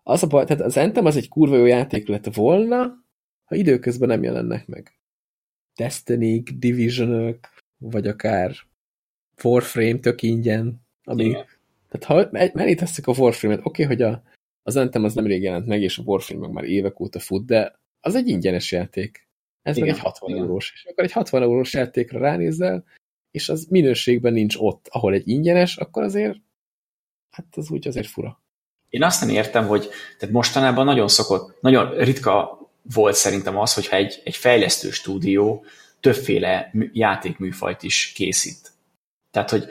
Az 0.02 0.22
a 0.22 0.26
baj, 0.26 0.44
tehát 0.44 0.62
az 0.62 0.76
Entem 0.76 1.04
az 1.04 1.16
egy 1.16 1.28
kurva 1.28 1.56
jó 1.56 1.64
játék 1.64 2.08
lett 2.08 2.34
volna, 2.34 3.04
ha 3.44 3.54
időközben 3.54 4.08
nem 4.08 4.22
jelennek 4.22 4.66
meg. 4.66 4.98
destiny 5.76 6.42
division 6.58 7.38
vagy 7.78 8.06
akár 8.06 8.56
Warframe 9.42 9.98
tök 9.98 10.22
ingyen, 10.22 10.80
ami 11.04 11.24
Igen. 11.24 11.44
Tehát 11.88 12.30
ha 12.32 12.38
mellé 12.52 12.74
tesszük 12.74 13.06
a 13.06 13.14
Warframe-et, 13.16 13.60
oké, 13.64 13.84
okay, 13.84 13.96
hogy 13.96 14.04
a, 14.04 14.22
az 14.62 14.76
Anthem 14.76 15.04
az 15.04 15.14
nemrég 15.14 15.42
jelent 15.42 15.66
meg, 15.66 15.82
és 15.82 15.98
a 15.98 16.02
Warframe 16.02 16.40
meg 16.40 16.54
már 16.54 16.64
évek 16.64 17.00
óta 17.00 17.18
fut, 17.18 17.46
de 17.46 17.80
az 18.00 18.14
egy 18.14 18.28
ingyenes 18.28 18.72
játék. 18.72 19.28
Ez 19.62 19.76
Igen. 19.76 19.88
meg 19.88 19.96
egy 19.96 20.02
60 20.02 20.30
Igen. 20.30 20.42
eurós. 20.42 20.72
És 20.74 20.84
akkor 20.84 21.04
egy 21.04 21.12
60 21.12 21.42
eurós 21.42 21.72
játékra 21.72 22.18
ránézel, 22.18 22.84
és 23.30 23.48
az 23.48 23.66
minőségben 23.70 24.32
nincs 24.32 24.56
ott, 24.56 24.86
ahol 24.90 25.14
egy 25.14 25.28
ingyenes, 25.28 25.76
akkor 25.76 26.02
azért, 26.02 26.38
hát 27.30 27.46
az 27.56 27.70
úgy 27.70 27.88
azért 27.88 28.06
fura. 28.06 28.42
Én 28.88 29.02
azt 29.02 29.20
nem 29.20 29.30
értem, 29.30 29.66
hogy 29.66 29.88
tehát 30.18 30.34
mostanában 30.34 30.84
nagyon 30.84 31.08
szokott, 31.08 31.60
nagyon 31.60 31.96
ritka 31.96 32.58
volt 32.82 33.14
szerintem 33.14 33.58
az, 33.58 33.74
hogyha 33.74 33.96
egy, 33.96 34.20
egy 34.24 34.36
fejlesztő 34.36 34.90
stúdió 34.90 35.64
többféle 36.00 36.70
játékműfajt 36.92 37.82
is 37.82 38.12
készít. 38.12 38.72
Tehát, 39.30 39.50
hogy 39.50 39.64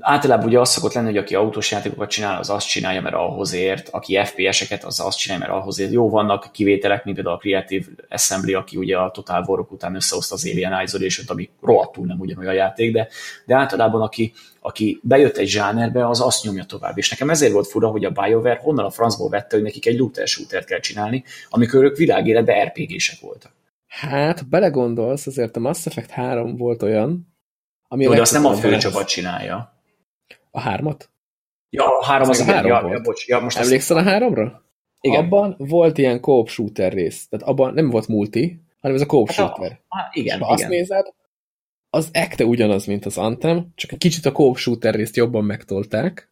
általában 0.00 0.46
ugye 0.46 0.60
az 0.60 0.68
szokott 0.68 0.92
lenni, 0.92 1.06
hogy 1.06 1.16
aki 1.16 1.34
autós 1.34 1.70
játékokat 1.70 2.10
csinál, 2.10 2.38
az 2.38 2.50
azt 2.50 2.68
csinálja, 2.68 3.00
mert 3.00 3.14
ahhoz 3.14 3.52
ért, 3.52 3.88
aki 3.88 4.20
FPS-eket, 4.24 4.84
az 4.84 5.00
azt 5.00 5.18
csinálja, 5.18 5.46
mert 5.46 5.60
ahhoz 5.60 5.78
ért. 5.78 5.92
Jó, 5.92 6.10
vannak 6.10 6.48
kivételek, 6.52 7.04
mint 7.04 7.16
például 7.16 7.36
a 7.36 7.38
Creative 7.38 7.86
Assembly, 8.08 8.54
aki 8.54 8.76
ugye 8.76 8.98
a 8.98 9.10
Total 9.10 9.44
war 9.46 9.66
után 9.70 9.94
összehozta 9.94 10.34
az 10.34 10.46
Alien 10.46 10.82
Isolation-t, 10.82 11.30
ami 11.30 11.50
rohadtul 11.62 12.06
nem 12.06 12.20
ugyanolyan 12.20 12.54
játék, 12.54 12.92
de, 12.92 13.08
de 13.46 13.54
általában 13.54 14.02
aki, 14.02 14.32
aki 14.60 15.00
bejött 15.02 15.36
egy 15.36 15.48
zsánerbe, 15.48 16.08
az 16.08 16.20
azt 16.20 16.44
nyomja 16.44 16.64
tovább. 16.64 16.98
És 16.98 17.10
nekem 17.10 17.30
ezért 17.30 17.52
volt 17.52 17.66
fura, 17.66 17.88
hogy 17.88 18.04
a 18.04 18.10
BioWare 18.10 18.60
honnan 18.62 18.84
a 18.84 18.90
francból 18.90 19.28
vette, 19.28 19.56
hogy 19.56 19.64
nekik 19.64 19.86
egy 19.86 19.98
looter 19.98 20.26
shootert 20.26 20.66
kell 20.66 20.80
csinálni, 20.80 21.24
amikor 21.50 21.84
ők 21.84 21.96
világéletben 21.96 22.64
RPG-sek 22.64 23.20
voltak. 23.20 23.52
Hát, 23.86 24.48
belegondolsz, 24.48 25.26
azért 25.26 25.56
a 25.56 25.60
Mass 25.60 25.86
Effect 25.86 26.10
3 26.10 26.56
volt 26.56 26.82
olyan, 26.82 27.32
ami 27.88 28.04
Jó, 28.04 28.14
de 28.14 28.20
azt 28.20 28.32
nem 28.32 28.46
a 28.46 28.54
főcsapat 28.54 29.08
csinálja. 29.08 29.71
A 30.54 30.60
hármat? 30.60 31.10
Ja, 31.70 31.98
a 31.98 32.04
három 32.04 32.28
az, 32.28 32.40
az 32.40 32.48
a 32.48 32.52
három 32.52 32.70
ja, 32.70 32.80
volt. 32.80 32.92
Ja, 32.92 33.00
bocs, 33.00 33.26
ja, 33.26 33.40
most 33.40 33.56
Emlékszel 33.56 33.96
a 33.96 34.02
háromra? 34.02 34.62
Igen. 35.00 35.24
Abban 35.24 35.54
volt 35.58 35.98
ilyen 35.98 36.20
co 36.20 36.44
shooter 36.46 36.92
rész. 36.92 37.28
Tehát 37.28 37.46
abban 37.46 37.74
nem 37.74 37.90
volt 37.90 38.08
multi, 38.08 38.60
hanem 38.80 38.96
ez 38.96 39.02
a 39.02 39.06
co 39.06 39.24
hát 39.26 39.34
shooter. 39.34 39.80
A, 39.88 39.98
a, 39.98 40.10
igen, 40.12 40.38
ha 40.38 40.44
igen. 40.44 40.54
azt 40.54 40.68
nézed, 40.68 41.06
az 41.90 42.08
ekte 42.12 42.44
ugyanaz, 42.44 42.86
mint 42.86 43.06
az 43.06 43.18
Anthem, 43.18 43.72
csak 43.74 43.92
egy 43.92 43.98
kicsit 43.98 44.26
a 44.26 44.32
co 44.32 44.54
shooter 44.54 44.94
részt 44.94 45.16
jobban 45.16 45.44
megtolták, 45.44 46.31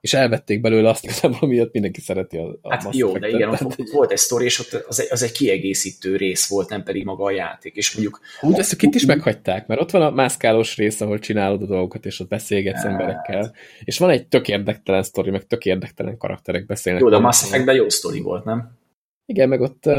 és 0.00 0.14
elvették 0.14 0.60
belőle 0.60 0.88
azt 0.88 1.04
igazából, 1.06 1.48
miatt 1.48 1.72
mindenki 1.72 2.00
szereti 2.00 2.36
a, 2.36 2.58
a 2.62 2.70
Hát 2.70 2.94
jó, 2.94 3.18
de 3.18 3.28
igen, 3.28 3.48
ott 3.48 3.90
volt 3.92 4.10
egy 4.10 4.18
sztori, 4.18 4.44
és 4.44 4.58
ott 4.58 4.84
az 4.88 5.00
egy, 5.00 5.08
az 5.10 5.22
egy 5.22 5.32
kiegészítő 5.32 6.16
rész 6.16 6.48
volt, 6.48 6.68
nem 6.68 6.82
pedig 6.82 7.04
maga 7.04 7.24
a 7.24 7.30
játék, 7.30 7.76
és 7.76 7.94
mondjuk... 7.94 8.20
Úgy, 8.40 8.58
ezt 8.58 8.82
itt 8.82 8.94
is 8.94 9.04
meghagyták, 9.04 9.66
mert 9.66 9.80
ott 9.80 9.90
van 9.90 10.02
a 10.02 10.10
mászkálós 10.10 10.76
rész, 10.76 11.00
ahol 11.00 11.18
csinálod 11.18 11.62
a 11.62 11.66
dolgokat, 11.66 12.06
és 12.06 12.20
ott 12.20 12.28
beszélgetsz 12.28 12.82
hát. 12.82 12.86
emberekkel, 12.86 13.54
és 13.84 13.98
van 13.98 14.10
egy 14.10 14.26
tök 14.26 14.48
érdektelen 14.48 15.02
sztori, 15.02 15.30
meg 15.30 15.46
tök 15.46 15.64
érdektelen 15.64 16.16
karakterek 16.16 16.66
beszélnek. 16.66 17.02
Jó, 17.02 17.08
de 17.08 17.16
a 17.16 17.20
Mass 17.20 17.42
Effectben 17.42 17.74
jó 17.74 17.88
sztori 17.88 18.20
volt, 18.20 18.44
nem? 18.44 18.78
Igen, 19.26 19.48
meg 19.48 19.60
ott, 19.60 19.90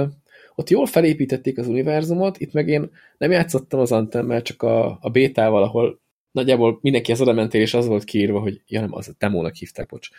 ott 0.56 0.70
jól 0.70 0.86
felépítették 0.86 1.58
az 1.58 1.68
univerzumot, 1.68 2.40
itt 2.40 2.54
meg 2.54 2.68
én 2.68 2.92
nem 3.18 3.32
játszottam 3.32 3.80
az 3.80 3.92
Antemmel, 3.92 4.42
csak 4.42 4.62
a, 4.62 4.98
a 5.02 5.10
bétával, 5.10 5.64
ahol 5.64 6.02
nagyjából 6.32 6.80
mindenki 6.82 7.12
az 7.12 7.22
oda 7.22 7.34
mentél, 7.34 7.62
és 7.62 7.74
az 7.74 7.88
volt 7.88 8.04
kiírva, 8.04 8.40
hogy 8.40 8.62
ja 8.68 8.80
nem, 8.80 8.94
az 8.94 9.08
a 9.08 9.14
demónak 9.18 9.56
hívták, 9.56 9.88
bocs. 9.88 10.10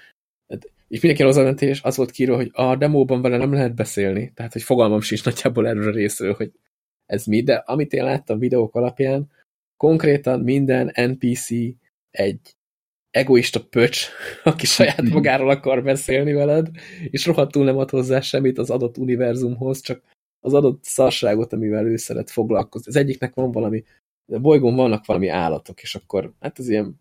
Hát, 0.48 0.64
és 0.64 1.00
mindenki 1.00 1.22
az 1.22 1.36
oda 1.36 1.44
mentél, 1.44 1.68
és 1.68 1.82
az 1.82 1.96
volt 1.96 2.11
kiírva, 2.11 2.37
hogy 2.37 2.50
a 2.53 2.76
demóban 2.76 3.22
vele 3.22 3.37
nem 3.37 3.53
lehet 3.53 3.74
beszélni, 3.74 4.32
tehát 4.34 4.53
hogy 4.53 4.62
fogalmam 4.62 5.00
sincs 5.00 5.24
nagyjából 5.24 5.68
erről 5.68 5.88
a 5.88 5.95
részről, 5.95 6.34
hogy 6.34 6.53
ez 7.07 7.24
mi, 7.24 7.42
de 7.42 7.54
amit 7.54 7.92
én 7.92 8.04
láttam 8.04 8.38
videók 8.38 8.74
alapján, 8.74 9.30
konkrétan 9.76 10.41
minden 10.41 10.92
NPC 10.95 11.50
egy 12.11 12.57
egoista 13.11 13.64
pöcs, 13.64 14.08
aki 14.45 14.66
saját 14.66 15.03
magáról 15.03 15.50
akar 15.50 15.82
beszélni 15.82 16.32
veled, 16.32 16.68
és 17.11 17.26
rohadtul 17.26 17.64
nem 17.64 17.76
ad 17.76 17.91
hozzá 17.91 18.20
semmit 18.20 18.58
az 18.58 18.70
adott 18.70 18.99
univerzumhoz, 18.99 19.80
csak 19.80 20.03
az 20.41 20.54
adott 20.54 20.84
szarságot, 20.84 21.53
amivel 21.53 21.87
ő 21.87 21.96
szeret 21.96 22.30
foglalkozni. 22.30 22.91
Az 22.91 22.96
egyiknek 22.96 23.34
van 23.34 23.50
valami 23.50 23.84
de 24.33 24.38
bolygón 24.38 24.75
vannak 24.75 25.07
valami 25.07 25.29
állatok, 25.29 25.83
és 25.83 25.95
akkor 25.95 26.33
hát 26.41 26.59
ez 26.59 26.68
ilyen 26.68 27.00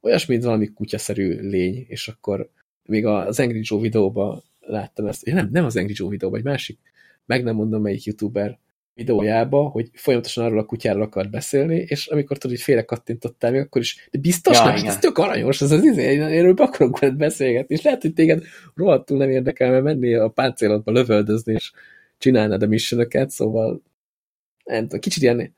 olyasmi, 0.00 0.34
mint 0.34 0.46
valami 0.46 0.72
kutyaszerű 0.72 1.40
lény, 1.40 1.84
és 1.88 2.08
akkor 2.08 2.50
még 2.82 3.06
az 3.06 3.40
Angry 3.40 3.60
Joe 3.62 3.80
videóban 3.80 4.42
láttam 4.60 5.06
ezt, 5.06 5.24
nem, 5.24 5.48
nem 5.52 5.64
az 5.64 5.76
Angry 5.76 5.92
Joe 5.96 6.10
videóban, 6.10 6.38
egy 6.38 6.44
másik, 6.44 6.78
meg 7.26 7.42
nem 7.42 7.54
mondom 7.54 7.82
melyik 7.82 8.04
youtuber 8.04 8.58
videójába, 8.94 9.62
hogy 9.68 9.90
folyamatosan 9.92 10.44
arról 10.44 10.58
a 10.58 10.64
kutyáról 10.64 11.02
akart 11.02 11.30
beszélni, 11.30 11.76
és 11.76 12.06
amikor 12.06 12.38
tudod, 12.38 12.56
hogy 12.56 12.64
félre 12.64 12.82
kattintottál 12.82 13.50
még, 13.50 13.60
akkor 13.60 13.80
is, 13.80 14.08
de 14.10 14.18
biztos 14.18 14.58
ja, 14.58 14.64
nem, 14.64 14.86
ez 14.86 14.98
tök 14.98 15.18
aranyos, 15.18 15.60
ez 15.60 15.70
az 15.70 15.84
izé, 15.84 16.12
én 16.12 16.22
erről 16.22 16.54
akarok 16.56 16.98
veled 16.98 17.16
beszélgetni, 17.16 17.74
és 17.74 17.82
lehet, 17.82 18.02
hogy 18.02 18.12
téged 18.12 18.44
rohadtul 18.74 19.16
nem 19.16 19.30
érdekel, 19.30 19.70
mert 19.70 19.84
menni 19.84 20.14
a 20.14 20.28
páncélatba 20.28 20.92
lövöldözni, 20.92 21.52
és 21.52 21.72
csinálnád 22.18 22.62
a 22.62 22.66
missionöket, 22.66 23.30
szóval 23.30 23.82
nem 24.64 24.82
tudom, 24.82 25.00
kicsit 25.00 25.22
ilyen 25.22 25.54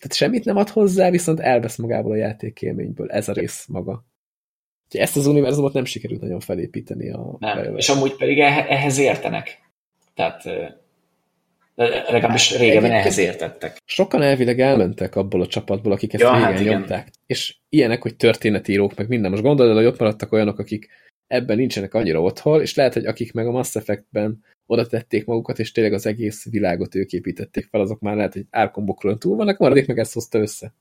Tehát 0.00 0.16
semmit 0.16 0.44
nem 0.44 0.56
ad 0.56 0.68
hozzá, 0.68 1.10
viszont 1.10 1.40
elvesz 1.40 1.76
magából 1.76 2.12
a 2.12 2.16
játékélményből 2.16 3.10
ez 3.10 3.28
a 3.28 3.32
rész 3.32 3.66
maga. 3.68 4.04
Úgyhogy 4.84 5.00
ezt 5.00 5.16
az 5.16 5.26
univerzumot 5.26 5.72
nem 5.72 5.84
sikerült 5.84 6.20
nagyon 6.20 6.40
felépíteni 6.40 7.10
a 7.10 7.36
Nem, 7.38 7.76
és 7.76 7.88
amúgy 7.88 8.16
pedig 8.16 8.38
ehhez 8.38 8.98
értenek. 8.98 9.58
Tehát 10.14 10.42
legalábbis 12.10 12.58
régebben 12.58 12.90
ehhez 12.90 13.18
értettek. 13.18 13.76
Sokan 13.84 14.22
elvileg 14.22 14.60
elmentek 14.60 15.16
abból 15.16 15.40
a 15.40 15.46
csapatból, 15.46 15.92
akik 15.92 16.12
ezt 16.12 16.22
ja, 16.22 16.32
régen 16.32 16.52
hát 16.52 16.64
nyomták. 16.64 17.10
És 17.26 17.56
ilyenek, 17.68 18.02
hogy 18.02 18.16
történetírók, 18.16 18.94
meg 18.94 19.08
minden. 19.08 19.30
Most 19.30 19.42
gondolod, 19.42 19.76
hogy 19.76 19.84
ott 19.84 19.98
maradtak 19.98 20.32
olyanok, 20.32 20.58
akik 20.58 20.88
ebben 21.26 21.56
nincsenek 21.56 21.94
annyira 21.94 22.20
otthon, 22.20 22.60
és 22.60 22.74
lehet, 22.74 22.92
hogy 22.92 23.06
akik 23.06 23.32
meg 23.32 23.46
a 23.46 23.50
Mass 23.50 23.76
Effect-ben 23.76 24.44
oda 24.70 24.86
tették 24.86 25.24
magukat, 25.24 25.58
és 25.58 25.72
tényleg 25.72 25.92
az 25.92 26.06
egész 26.06 26.50
világot 26.50 26.94
ők 26.94 27.12
építették 27.12 27.66
fel, 27.70 27.80
azok 27.80 28.00
már 28.00 28.16
lehet, 28.16 28.32
hogy 28.32 28.46
árkombokról 28.50 29.18
túl 29.18 29.36
vannak, 29.36 29.58
maradék 29.58 29.86
meg 29.86 29.98
ezt 29.98 30.12
hozta 30.12 30.38
össze. 30.38 30.74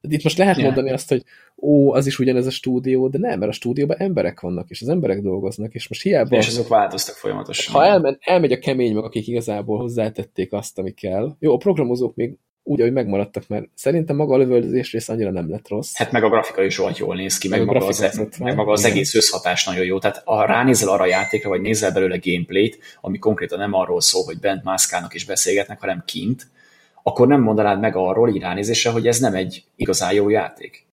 De 0.00 0.14
itt 0.14 0.22
most 0.22 0.38
lehet 0.38 0.56
yeah. 0.56 0.66
mondani 0.66 0.92
azt, 0.92 1.08
hogy 1.08 1.24
ó, 1.56 1.92
az 1.92 2.06
is 2.06 2.18
ugyanez 2.18 2.46
a 2.46 2.50
stúdió, 2.50 3.08
de 3.08 3.18
nem, 3.18 3.38
mert 3.38 3.50
a 3.50 3.54
stúdióban 3.54 3.96
emberek 3.96 4.40
vannak, 4.40 4.70
és 4.70 4.82
az 4.82 4.88
emberek 4.88 5.20
dolgoznak, 5.20 5.74
és 5.74 5.88
most 5.88 6.02
hiába... 6.02 6.36
És 6.36 6.46
azok 6.46 6.68
változtak 6.68 7.14
folyamatosan. 7.14 7.74
Ha 7.74 7.84
elmen, 7.84 8.18
elmegy 8.20 8.52
a 8.52 8.58
kemény 8.58 8.94
meg, 8.94 9.04
akik 9.04 9.26
igazából 9.26 9.78
hozzátették 9.78 10.52
azt, 10.52 10.78
ami 10.78 10.90
kell. 10.90 11.36
Jó, 11.38 11.54
a 11.54 11.56
programozók 11.56 12.14
még 12.14 12.36
úgy, 12.64 12.80
ahogy 12.80 12.92
megmaradtak, 12.92 13.48
mert 13.48 13.68
szerintem 13.74 14.16
maga 14.16 14.34
a 14.34 14.38
lövöldözés 14.38 14.92
rész 14.92 15.08
annyira 15.08 15.30
nem 15.30 15.50
lett 15.50 15.68
rossz. 15.68 15.96
Hát 15.96 16.12
meg 16.12 16.24
a 16.24 16.28
grafika 16.28 16.62
is 16.62 16.78
olyan 16.78 16.94
jól 16.96 17.14
néz 17.14 17.38
ki, 17.38 17.48
meg, 17.48 17.58
meg, 17.58 17.68
maga, 17.68 17.86
az, 17.86 18.00
e- 18.00 18.28
meg 18.38 18.54
maga 18.54 18.72
az 18.72 18.84
egész 18.84 19.14
összhatás 19.14 19.64
nagyon 19.64 19.84
jó. 19.84 19.98
Tehát 19.98 20.22
ha 20.24 20.46
ránézel 20.46 20.88
arra 20.88 21.02
a 21.02 21.06
játékra, 21.06 21.48
vagy 21.48 21.60
nézel 21.60 21.92
belőle 21.92 22.18
gameplayt, 22.22 22.78
ami 23.00 23.18
konkrétan 23.18 23.58
nem 23.58 23.72
arról 23.74 24.00
szól, 24.00 24.24
hogy 24.24 24.38
bent 24.38 24.64
mászkálnak 24.64 25.14
és 25.14 25.24
beszélgetnek, 25.24 25.80
hanem 25.80 26.02
kint, 26.06 26.46
akkor 27.02 27.26
nem 27.26 27.40
mondanád 27.40 27.80
meg 27.80 27.96
arról 27.96 28.28
így 28.28 28.40
ránézésre, 28.40 28.90
hogy 28.90 29.06
ez 29.06 29.18
nem 29.18 29.34
egy 29.34 29.64
igazán 29.76 30.12
jó 30.12 30.28
játék. 30.28 30.86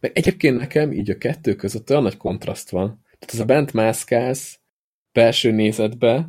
Meg 0.00 0.10
egyébként 0.14 0.58
nekem 0.58 0.92
így 0.92 1.10
a 1.10 1.18
kettő 1.18 1.54
között 1.54 1.90
olyan 1.90 2.02
nagy 2.02 2.16
kontraszt 2.16 2.70
van. 2.70 3.00
Tehát 3.18 3.34
ez 3.34 3.40
a 3.40 3.44
bent 3.44 3.72
mászkálsz 3.72 4.58
belső 5.12 5.50
nézetbe, 5.50 6.28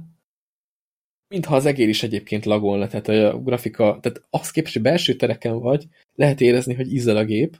mintha 1.33 1.55
az 1.55 1.65
egér 1.65 1.89
is 1.89 2.03
egyébként 2.03 2.45
lagolna, 2.45 2.87
tehát 2.87 3.07
a 3.07 3.37
grafika, 3.37 3.99
tehát 4.01 4.21
az 4.29 4.51
képest, 4.51 4.73
hogy 4.73 4.81
belső 4.81 5.13
tereken 5.13 5.59
vagy, 5.59 5.87
lehet 6.15 6.41
érezni, 6.41 6.73
hogy 6.73 6.93
izzel 6.93 7.17
a 7.17 7.23
gép, 7.23 7.57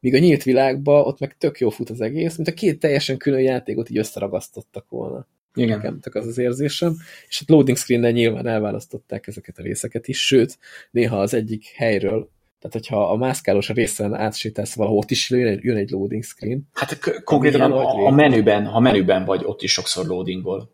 míg 0.00 0.14
a 0.14 0.18
nyílt 0.18 0.42
világban 0.42 1.04
ott 1.04 1.18
meg 1.18 1.36
tök 1.36 1.58
jó 1.58 1.70
fut 1.70 1.90
az 1.90 2.00
egész, 2.00 2.36
mint 2.36 2.48
a 2.48 2.52
két 2.52 2.78
teljesen 2.78 3.16
külön 3.16 3.40
játékot 3.40 3.90
így 3.90 3.98
összeragasztottak 3.98 4.88
volna. 4.88 5.26
Igen. 5.54 5.76
Nekem 5.76 6.00
tök 6.00 6.14
az 6.14 6.26
az 6.26 6.38
érzésem. 6.38 6.96
És 7.28 7.40
a 7.40 7.52
loading 7.52 7.76
screen 7.76 8.12
nyilván 8.12 8.46
elválasztották 8.46 9.26
ezeket 9.26 9.58
a 9.58 9.62
részeket 9.62 10.08
is, 10.08 10.26
sőt, 10.26 10.58
néha 10.90 11.20
az 11.20 11.34
egyik 11.34 11.64
helyről 11.66 12.30
tehát, 12.58 12.76
hogyha 12.76 13.10
a 13.10 13.16
mászkálós 13.16 13.68
részen 13.68 14.14
átsétálsz 14.14 14.74
valahol, 14.74 14.98
ott 14.98 15.10
is 15.10 15.30
jön 15.30 15.46
egy, 15.46 15.64
jön 15.64 15.76
egy 15.76 15.90
loading 15.90 16.22
screen. 16.24 16.68
Hát 16.72 17.22
konkrétan 17.24 17.72
a, 17.72 18.06
a, 18.06 18.10
menüben, 18.10 18.66
ha 18.66 18.80
menüben 18.80 19.24
vagy, 19.24 19.42
ott 19.44 19.62
is 19.62 19.72
sokszor 19.72 20.06
loadingból. 20.06 20.70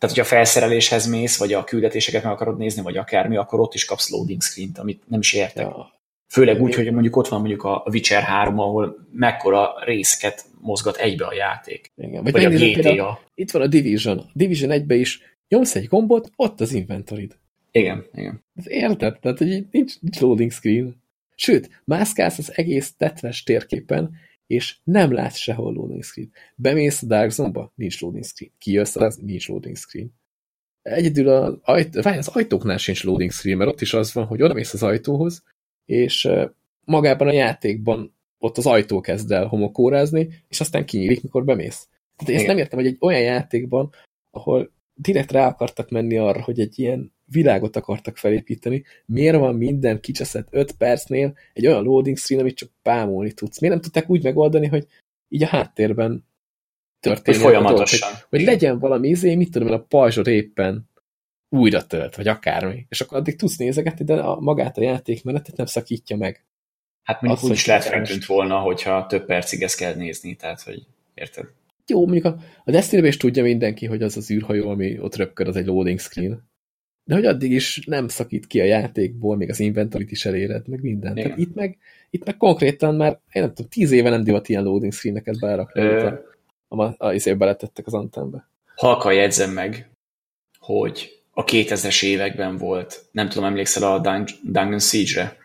Tehát, 0.00 0.16
hogyha 0.16 0.34
a 0.34 0.36
felszereléshez 0.36 1.06
mész, 1.06 1.38
vagy 1.38 1.52
a 1.52 1.64
küldetéseket 1.64 2.22
meg 2.22 2.32
akarod 2.32 2.58
nézni, 2.58 2.82
vagy 2.82 2.96
akármi, 2.96 3.36
akkor 3.36 3.60
ott 3.60 3.74
is 3.74 3.84
kapsz 3.84 4.10
loading 4.10 4.42
screen-t, 4.42 4.78
amit 4.78 5.02
nem 5.08 5.20
is 5.20 5.32
értek. 5.32 5.64
Ja. 5.64 6.00
Főleg 6.28 6.62
úgy, 6.62 6.74
hogy 6.74 6.92
mondjuk 6.92 7.16
ott 7.16 7.28
van 7.28 7.38
mondjuk 7.38 7.62
a 7.62 7.84
Witcher 7.90 8.22
3, 8.22 8.58
ahol 8.58 9.06
mekkora 9.12 9.72
részeket 9.84 10.44
mozgat 10.60 10.96
egybe 10.96 11.26
a 11.26 11.34
játék. 11.34 11.92
Igen. 11.96 12.22
Vagy, 12.22 12.32
vagy 12.32 12.44
a 12.44 12.48
GTA. 12.48 12.80
Például, 12.80 13.18
itt 13.34 13.50
van 13.50 13.62
a 13.62 13.66
Division. 13.66 14.18
A 14.18 14.30
Division 14.32 14.70
1 14.70 14.90
is 14.90 15.20
nyomsz 15.48 15.74
egy 15.74 15.86
gombot, 15.86 16.30
ott 16.36 16.60
az 16.60 16.72
inventorid. 16.72 17.36
Igen, 17.70 18.06
igen. 18.14 18.44
Ez 18.54 18.68
érted? 18.68 19.18
Tehát, 19.18 19.38
hogy 19.38 19.66
nincs, 19.70 20.00
nincs 20.00 20.20
loading 20.20 20.50
screen. 20.50 21.02
Sőt, 21.34 21.82
mászkálsz 21.84 22.38
az 22.38 22.52
egész 22.54 22.94
tetves 22.96 23.42
térképen, 23.42 24.10
és 24.50 24.76
nem 24.84 25.12
látsz 25.12 25.36
sehol 25.36 25.72
loading 25.72 26.04
screen. 26.04 26.30
Bemész 26.54 27.02
a 27.02 27.06
Dark 27.06 27.30
Zone-ba, 27.30 27.72
nincs 27.74 28.00
loading 28.00 28.24
screen. 28.24 28.52
Kijössz, 28.58 28.96
az 28.96 29.16
nincs 29.16 29.48
loading 29.48 29.76
screen. 29.76 30.12
Egyedül 30.82 31.28
az, 31.28 31.58
ajt, 31.62 31.96
az 31.96 32.28
ajtóknál 32.28 32.76
sincs 32.76 33.04
loading 33.04 33.30
screen, 33.30 33.56
mert 33.56 33.70
ott 33.70 33.80
is 33.80 33.94
az 33.94 34.12
van, 34.12 34.24
hogy 34.24 34.42
oda 34.42 34.54
mész 34.54 34.72
az 34.72 34.82
ajtóhoz, 34.82 35.42
és 35.84 36.28
magában 36.84 37.28
a 37.28 37.32
játékban 37.32 38.14
ott 38.38 38.58
az 38.58 38.66
ajtó 38.66 39.00
kezd 39.00 39.30
el 39.30 39.46
homokórázni, 39.46 40.28
és 40.48 40.60
aztán 40.60 40.84
kinyílik, 40.84 41.22
mikor 41.22 41.44
bemész. 41.44 41.88
Tehát 42.16 42.32
én 42.32 42.36
ezt 42.36 42.46
nem 42.46 42.58
értem, 42.58 42.78
hogy 42.78 42.88
egy 42.88 42.98
olyan 43.00 43.22
játékban, 43.22 43.92
ahol 44.30 44.72
direkt 44.94 45.32
rá 45.32 45.46
akartak 45.46 45.90
menni 45.90 46.16
arra, 46.16 46.42
hogy 46.42 46.60
egy 46.60 46.78
ilyen 46.78 47.12
világot 47.30 47.76
akartak 47.76 48.16
felépíteni, 48.16 48.84
miért 49.06 49.36
van 49.36 49.54
minden 49.54 50.00
kicseszett 50.00 50.48
5 50.50 50.72
percnél 50.72 51.36
egy 51.52 51.66
olyan 51.66 51.82
loading 51.82 52.16
screen, 52.16 52.40
amit 52.40 52.56
csak 52.56 52.70
pámolni 52.82 53.32
tudsz? 53.32 53.60
Miért 53.60 53.74
nem 53.74 53.84
tudták 53.84 54.10
úgy 54.10 54.22
megoldani, 54.22 54.66
hogy 54.66 54.86
így 55.28 55.42
a 55.42 55.46
háttérben 55.46 56.24
történjen 57.00 57.42
hogy 57.42 57.52
folyamatosan. 57.52 58.08
Dolog, 58.08 58.26
hogy, 58.28 58.38
hogy 58.38 58.48
legyen 58.48 58.78
valami 58.78 59.08
izé, 59.08 59.34
mit 59.34 59.50
tudom 59.50 59.72
a 59.72 59.80
pajzsod 59.80 60.26
éppen 60.26 60.88
újra 61.48 61.86
tölt, 61.86 62.16
vagy 62.16 62.28
akármi. 62.28 62.86
És 62.88 63.00
akkor 63.00 63.18
addig 63.18 63.36
tudsz 63.36 63.56
nézegetni, 63.56 64.04
de 64.04 64.14
a, 64.14 64.40
magát 64.40 64.78
a 64.78 64.82
játékmenetet 64.82 65.56
nem 65.56 65.66
szakítja 65.66 66.16
meg. 66.16 66.44
Hát 67.02 67.20
mondjuk 67.20 67.44
úgy 67.44 67.50
is 67.50 67.66
lehet 67.66 67.84
feltűnt 67.84 68.24
volna, 68.24 68.58
hogyha 68.58 69.06
több 69.06 69.26
percig 69.26 69.62
ezt 69.62 69.76
kell 69.76 69.94
nézni, 69.94 70.36
tehát 70.36 70.62
hogy 70.62 70.86
érted? 71.14 71.46
Jó, 71.86 72.00
mondjuk 72.00 72.24
a, 72.24 72.36
a 72.64 72.70
destiny 72.70 73.04
is 73.04 73.16
tudja 73.16 73.42
mindenki, 73.42 73.86
hogy 73.86 74.02
az 74.02 74.16
az 74.16 74.30
űrhajó, 74.30 74.70
ami 74.70 74.98
ott 74.98 75.16
röpköd, 75.16 75.48
az 75.48 75.56
egy 75.56 75.66
loading 75.66 75.98
screen. 75.98 76.49
De 77.10 77.16
hogy 77.16 77.24
addig 77.24 77.52
is 77.52 77.82
nem 77.86 78.08
szakít 78.08 78.46
ki 78.46 78.60
a 78.60 78.64
játékból, 78.64 79.36
még 79.36 79.50
az 79.50 79.60
inventorit 79.60 80.10
is 80.10 80.24
eléred, 80.24 80.68
meg 80.68 80.82
minden. 80.82 81.14
Tehát 81.14 81.38
itt 81.38 81.54
meg, 81.54 81.78
itt 82.10 82.24
meg 82.24 82.36
konkrétan 82.36 82.94
már, 82.94 83.20
én 83.32 83.42
nem 83.42 83.54
tudom, 83.54 83.70
tíz 83.70 83.90
éve 83.90 84.10
nem 84.10 84.24
divat 84.24 84.48
ilyen 84.48 84.62
loading 84.62 84.92
screeneket 84.92 85.40
berakni, 85.40 85.80
Ö... 85.80 86.06
a, 86.68 86.82
a, 86.82 86.94
a, 86.98 87.30
a 87.30 87.34
beletettek 87.34 87.86
az 87.86 87.94
antenbe. 87.94 88.48
Halka 88.74 89.10
jegyzem 89.10 89.50
meg, 89.50 89.90
hogy 90.58 91.22
a 91.30 91.44
2000-es 91.44 92.04
években 92.04 92.56
volt, 92.56 93.04
nem 93.12 93.28
tudom, 93.28 93.44
emlékszel 93.44 93.92
a 93.92 93.98
Dungeon 94.42 94.78
Siege-re? 94.78 95.36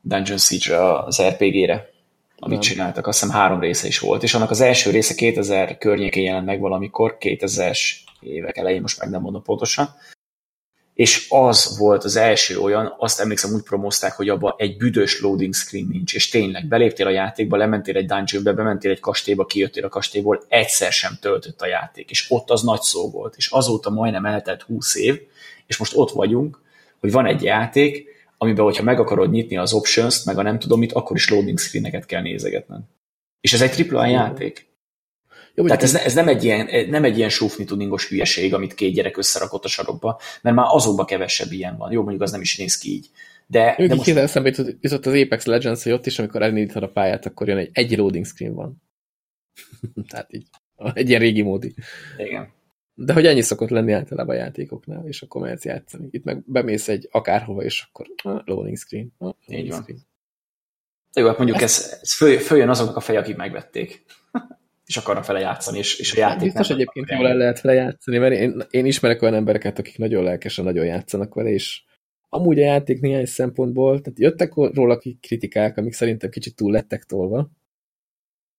Dungeon 0.00 0.38
Siege 0.38 0.94
az 0.94 1.22
RPG-re, 1.22 1.90
amit 2.38 2.58
nem. 2.58 2.68
csináltak, 2.68 3.06
azt 3.06 3.20
hiszem 3.20 3.36
három 3.36 3.60
része 3.60 3.86
is 3.86 3.98
volt, 3.98 4.22
és 4.22 4.34
annak 4.34 4.50
az 4.50 4.60
első 4.60 4.90
része 4.90 5.14
2000 5.14 5.78
környékén 5.78 6.24
jelent 6.24 6.46
meg 6.46 6.60
valamikor, 6.60 7.16
2000-es 7.20 7.80
évek 8.20 8.56
elején, 8.56 8.80
most 8.80 9.00
meg 9.00 9.10
nem 9.10 9.20
mondom 9.20 9.42
pontosan, 9.42 9.94
és 10.98 11.26
az 11.28 11.78
volt 11.78 12.04
az 12.04 12.16
első 12.16 12.58
olyan, 12.58 12.94
azt 12.98 13.20
emlékszem 13.20 13.54
úgy 13.54 13.62
promózták, 13.62 14.12
hogy 14.12 14.28
abban 14.28 14.54
egy 14.56 14.76
büdös 14.76 15.20
loading 15.20 15.54
screen 15.54 15.86
nincs, 15.90 16.14
és 16.14 16.28
tényleg 16.28 16.66
beléptél 16.66 17.06
a 17.06 17.10
játékba, 17.10 17.56
lementél 17.56 17.96
egy 17.96 18.06
dungeonbe, 18.06 18.52
bementél 18.52 18.90
egy 18.90 19.00
kastélyba, 19.00 19.44
kijöttél 19.44 19.84
a 19.84 19.88
kastélyból, 19.88 20.42
egyszer 20.48 20.92
sem 20.92 21.18
töltött 21.20 21.60
a 21.60 21.66
játék, 21.66 22.10
és 22.10 22.30
ott 22.30 22.50
az 22.50 22.62
nagy 22.62 22.80
szó 22.80 23.10
volt, 23.10 23.34
és 23.36 23.50
azóta 23.50 23.90
majdnem 23.90 24.24
eltelt 24.24 24.62
20 24.62 24.94
év, 24.94 25.20
és 25.66 25.76
most 25.76 25.96
ott 25.96 26.10
vagyunk, 26.10 26.60
hogy 27.00 27.12
van 27.12 27.26
egy 27.26 27.42
játék, 27.42 28.07
amiben, 28.38 28.64
hogyha 28.64 28.82
meg 28.82 29.00
akarod 29.00 29.30
nyitni 29.30 29.56
az 29.56 29.72
options 29.72 30.24
meg 30.24 30.38
a 30.38 30.42
nem 30.42 30.58
tudom 30.58 30.78
mit, 30.78 30.92
akkor 30.92 31.16
is 31.16 31.30
loading 31.30 31.58
screeneket 31.58 32.06
kell 32.06 32.22
nézegetned. 32.22 32.80
És 33.40 33.52
ez 33.52 33.62
egy 33.62 33.88
AAA 33.90 34.06
játék. 34.06 34.66
Jó, 35.54 35.64
Tehát 35.64 35.82
ez, 35.82 35.94
ez 35.94 36.14
nem, 36.14 36.28
egy 36.28 36.44
ilyen, 36.44 36.88
nem 36.90 37.04
egy 37.04 37.16
ilyen 37.16 37.28
súfni 37.28 37.64
tudingos 37.64 38.08
hülyeség, 38.08 38.54
amit 38.54 38.74
két 38.74 38.94
gyerek 38.94 39.16
összerakott 39.16 39.64
a 39.64 39.68
sarokba, 39.68 40.20
mert 40.42 40.56
már 40.56 40.66
azokban 40.68 41.06
kevesebb 41.06 41.52
ilyen 41.52 41.76
van. 41.76 41.92
Jó, 41.92 42.00
mondjuk 42.00 42.22
az 42.22 42.30
nem 42.30 42.40
is 42.40 42.56
néz 42.56 42.78
ki 42.78 42.90
így. 42.90 43.10
De, 43.46 43.74
Jó, 43.78 43.86
de 43.86 43.94
most... 43.94 44.08
eszembe 44.08 44.52
jutott 44.80 45.06
az 45.06 45.14
Apex 45.14 45.44
Legends, 45.44 45.82
hogy 45.82 45.92
ott 45.92 46.06
is, 46.06 46.18
amikor 46.18 46.42
elindítod 46.42 46.82
a 46.82 46.88
pályát, 46.88 47.26
akkor 47.26 47.48
jön 47.48 47.56
egy, 47.56 47.70
egy 47.72 47.96
loading 47.96 48.26
screen 48.26 48.54
van. 48.54 48.82
Tehát 50.10 50.34
így. 50.34 50.46
Egy 50.94 51.08
ilyen 51.08 51.20
régi 51.20 51.42
módi. 51.42 51.74
Igen. 52.18 52.48
De 53.00 53.12
hogy 53.12 53.26
ennyi 53.26 53.40
szokott 53.40 53.68
lenni 53.68 53.92
általában 53.92 54.36
a 54.36 54.38
játékoknál, 54.38 55.06
és 55.06 55.22
akkor 55.22 55.40
mehetsz 55.40 55.64
játszani. 55.64 56.08
Itt 56.10 56.24
meg 56.24 56.42
bemész 56.46 56.88
egy 56.88 57.08
akárhova, 57.10 57.62
és 57.62 57.86
akkor 57.88 58.06
ah, 58.22 58.42
loading 58.44 58.76
screen. 58.76 59.12
Ah, 59.18 59.34
loading 59.46 59.64
Így 59.64 59.70
van. 59.70 59.82
Screen. 59.82 60.00
Jó, 61.12 61.26
hát 61.26 61.36
mondjuk 61.36 61.62
ez, 61.62 61.98
ez 62.00 62.14
föl, 62.14 62.38
följön 62.38 62.68
azoknak 62.68 62.96
a 62.96 63.00
fej, 63.00 63.16
akik 63.16 63.36
megvették. 63.36 64.04
és 64.86 64.96
akarnak 64.96 65.26
vele 65.26 65.40
játszani, 65.40 65.78
és, 65.78 65.98
és 65.98 66.14
a 66.14 66.18
játék 66.18 66.42
Biztos 66.42 66.70
egyébként 66.70 67.10
jól 67.10 67.28
el 67.28 67.36
lehet 67.36 67.60
vele 67.60 67.74
játszani, 67.74 68.18
mert 68.18 68.34
én, 68.34 68.62
én 68.70 68.86
ismerek 68.86 69.22
olyan 69.22 69.34
embereket, 69.34 69.78
akik 69.78 69.98
nagyon 69.98 70.24
lelkesen 70.24 70.64
nagyon 70.64 70.84
játszanak 70.84 71.34
vele, 71.34 71.50
és 71.50 71.82
amúgy 72.28 72.58
a 72.58 72.64
játék 72.64 73.00
néhány 73.00 73.26
szempontból, 73.26 74.00
tehát 74.00 74.18
jöttek 74.18 74.54
róla 74.54 74.98
kritikák, 75.20 75.76
amik 75.76 75.92
szerintem 75.92 76.30
kicsit 76.30 76.56
túl 76.56 76.72
lettek 76.72 77.04
tolva, 77.04 77.50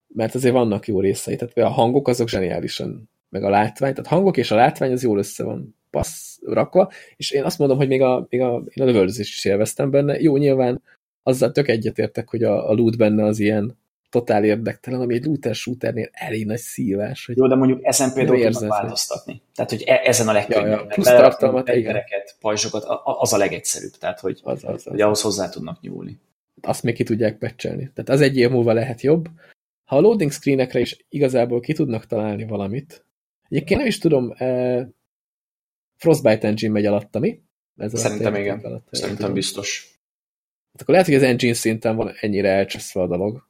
mert 0.08 0.36
azért 0.36 0.54
vannak 0.54 0.88
jó 0.88 1.00
részei, 1.00 1.36
tehát 1.36 1.58
a 1.58 1.68
hangok 1.68 2.08
azok 2.08 2.30
zseniálisan, 2.30 3.10
meg 3.30 3.44
a 3.44 3.50
látvány, 3.50 3.94
tehát 3.94 4.10
hangok 4.10 4.38
és 4.38 4.52
a 4.52 4.56
látvány 4.56 4.92
az 4.92 5.04
jól 5.04 5.18
össze 5.18 5.44
van 5.44 5.76
passz 5.90 6.38
rakva, 6.46 6.92
és 7.16 7.32
én 7.32 7.44
azt 7.44 7.58
mondom, 7.58 7.78
hogy 7.78 7.88
még 7.88 8.02
a, 8.02 8.28
még 8.30 8.42
a, 8.42 8.64
én 8.74 8.84
a 8.84 8.86
lövöldözést 8.86 9.38
is 9.38 9.46
élveztem 9.46 9.92
benne. 9.92 10.20
Jó, 10.20 10.38
nyilván 10.38 10.82
azzal 11.24 11.52
tök 11.52 11.68
egyetértek, 11.68 12.30
hogy 12.30 12.44
a, 12.44 12.70
a 12.70 12.74
loot 12.74 12.98
benne 12.98 13.24
az 13.24 13.40
ilyen 13.40 13.78
totál 14.10 14.44
érdektelen, 14.44 15.02
ami 15.02 15.14
egy 15.14 15.26
looter 15.26 15.56
shooternél 15.56 16.10
elég 16.12 16.46
nagy 16.46 16.58
szívás. 16.58 17.26
Hogy 17.26 17.38
Jó, 17.38 17.48
de 17.48 17.56
mondjuk 17.56 17.86
ezen 17.86 18.14
például 18.14 18.52
tudnak 18.52 18.70
változtatni. 18.70 19.42
Tehát, 19.56 19.72
hogy 19.72 19.84
e- 19.86 20.02
ezen 20.04 20.28
a 20.28 20.32
legkönnyebb. 20.32 20.66
Ja, 20.66 20.72
ja, 20.72 20.86
plusz 20.86 21.08
tartalmat, 21.08 21.70
fegyvereket, 21.70 22.36
pajzsokat, 22.40 22.86
az 23.04 23.34
a 23.34 23.38
legegyszerűbb. 23.38 23.92
Tehát, 23.92 24.20
hogy, 24.20 24.40
az, 24.44 24.64
az, 24.64 24.74
az. 24.74 24.84
hogy 24.84 25.02
ahhoz 25.02 25.22
hozzá 25.22 25.50
tudnak 25.50 25.82
nyúlni. 25.82 26.20
azt 26.62 26.84
még 26.84 26.96
ki 26.96 27.04
tudják 27.04 27.38
patchelni. 27.38 27.92
Tehát 27.94 28.10
az 28.10 28.22
egy 28.22 28.38
év 28.38 28.50
múlva 28.50 28.74
lehet 28.74 29.02
jobb. 29.02 29.28
Ha 29.86 29.98
a 29.98 30.00
loading 30.00 30.32
screenekre 30.32 30.80
is 30.80 31.06
igazából 31.10 31.60
ki 31.60 31.74
tudnak 31.74 32.06
találni 32.06 32.46
valamit, 32.46 33.06
egyébként 33.50 33.80
nem 33.80 33.90
is 33.90 33.98
tudom, 33.98 34.34
eh, 34.38 34.88
Frostbite 35.96 36.48
engine 36.48 36.72
megy 36.72 36.86
alatta, 36.86 37.20
mi? 37.20 37.42
Ez 37.76 37.94
alatt 37.94 38.06
Szerintem 38.06 38.36
értek 38.36 38.58
igen. 38.58 38.72
alatt, 38.72 38.88
Szerintem 38.92 39.18
tudom. 39.18 39.34
biztos. 39.34 40.00
Hát 40.72 40.82
akkor 40.82 40.94
lehet, 40.94 41.06
hogy 41.06 41.16
az 41.16 41.24
engine 41.24 41.54
szinten 41.54 41.96
van 41.96 42.12
ennyire 42.20 42.50
elcseszve 42.50 43.02
a 43.02 43.08
dolog. 43.08 43.48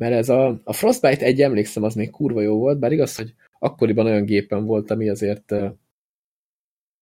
Mert 0.00 0.14
ez 0.14 0.28
a, 0.28 0.60
a 0.64 0.72
Frostbite 0.72 1.24
egy, 1.24 1.42
emlékszem, 1.42 1.82
az 1.82 1.94
még 1.94 2.10
kurva 2.10 2.40
jó 2.40 2.58
volt, 2.58 2.78
bár 2.78 2.92
igaz, 2.92 3.16
hogy 3.16 3.34
akkoriban 3.58 4.06
olyan 4.06 4.24
gépen 4.24 4.64
volt, 4.64 4.90
ami 4.90 5.08
azért 5.08 5.52
eh, 5.52 5.72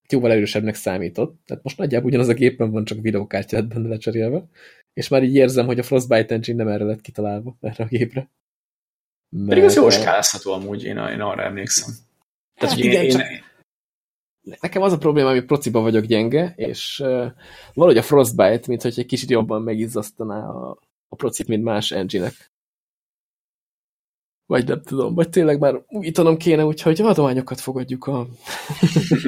jóval 0.08 0.30
erősebbnek 0.30 0.74
számított. 0.74 1.40
Tehát 1.46 1.62
most 1.62 1.78
nagyjából 1.78 2.08
ugyanaz 2.08 2.28
a 2.28 2.34
gépen 2.34 2.70
van, 2.70 2.84
csak 2.84 3.00
videókártya 3.00 3.56
lett 3.56 3.66
benne 3.66 3.88
lecserélve. 3.88 4.48
És 4.92 5.08
már 5.08 5.22
így 5.22 5.34
érzem, 5.34 5.66
hogy 5.66 5.78
a 5.78 5.82
Frostbite 5.82 6.34
engine 6.34 6.64
nem 6.64 6.72
erre 6.72 6.84
lett 6.84 7.00
kitalálva, 7.00 7.56
erre 7.60 7.84
a 7.84 7.88
gépre. 7.88 8.30
Pedig 9.46 9.64
az 9.64 9.74
jól 9.74 9.90
skálázható 9.90 10.52
amúgy, 10.52 10.84
én, 10.84 10.96
én 10.96 11.20
arra 11.20 11.42
emlékszem. 11.42 11.94
Tehát, 12.54 12.74
Hát 12.74 12.84
igen, 12.84 13.04
én, 13.04 13.10
csak- 13.10 13.30
én, 13.30 13.42
Nekem 14.60 14.82
az 14.82 14.92
a 14.92 14.98
probléma, 14.98 15.30
hogy 15.30 15.44
prociba 15.44 15.80
vagyok 15.80 16.04
gyenge, 16.04 16.52
és 16.56 17.00
uh, 17.04 17.32
valahogy 17.74 17.98
a 17.98 18.02
Frostbite, 18.02 18.64
mint 18.66 18.82
hogy 18.82 18.94
egy 18.98 19.06
kicsit 19.06 19.30
jobban 19.30 19.62
megizzasztaná 19.62 20.48
a, 20.48 20.78
a 21.08 21.16
procit, 21.16 21.48
mint 21.48 21.64
más 21.64 21.90
engine-ek. 21.90 22.50
Vagy 24.46 24.66
nem 24.68 24.82
tudom, 24.82 25.14
vagy 25.14 25.28
tényleg 25.28 25.58
már 25.58 25.82
újítanom 25.86 26.36
kéne, 26.36 26.64
úgyhogy 26.64 27.00
adományokat 27.00 27.60
fogadjuk 27.60 28.06
a... 28.06 28.26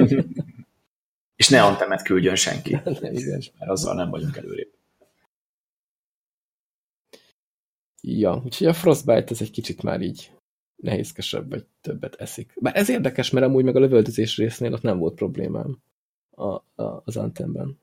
és 1.35 1.49
ne 1.49 1.63
antemet 1.63 2.03
küldjön 2.03 2.35
senki, 2.35 2.69
Igen. 3.01 3.41
mert 3.59 3.71
azzal 3.71 3.95
nem 3.95 4.09
vagyunk 4.09 4.37
előrébb. 4.37 4.73
Ja, 8.07 8.41
úgyhogy 8.45 8.67
a 8.67 8.73
Frostbite 8.73 9.29
ez 9.29 9.41
egy 9.41 9.51
kicsit 9.51 9.83
már 9.83 10.01
így 10.01 10.31
nehézkesebb, 10.75 11.49
vagy 11.49 11.65
többet 11.81 12.15
eszik. 12.15 12.53
Bár 12.61 12.75
ez 12.75 12.89
érdekes, 12.89 13.29
mert 13.29 13.45
amúgy 13.45 13.63
meg 13.63 13.75
a 13.75 13.79
lövöldözés 13.79 14.37
résznél 14.37 14.73
ott 14.73 14.81
nem 14.81 14.97
volt 14.97 15.15
problémám 15.15 15.81
a, 16.29 16.43
a, 16.43 17.01
az 17.05 17.17
Anthemben. 17.17 17.79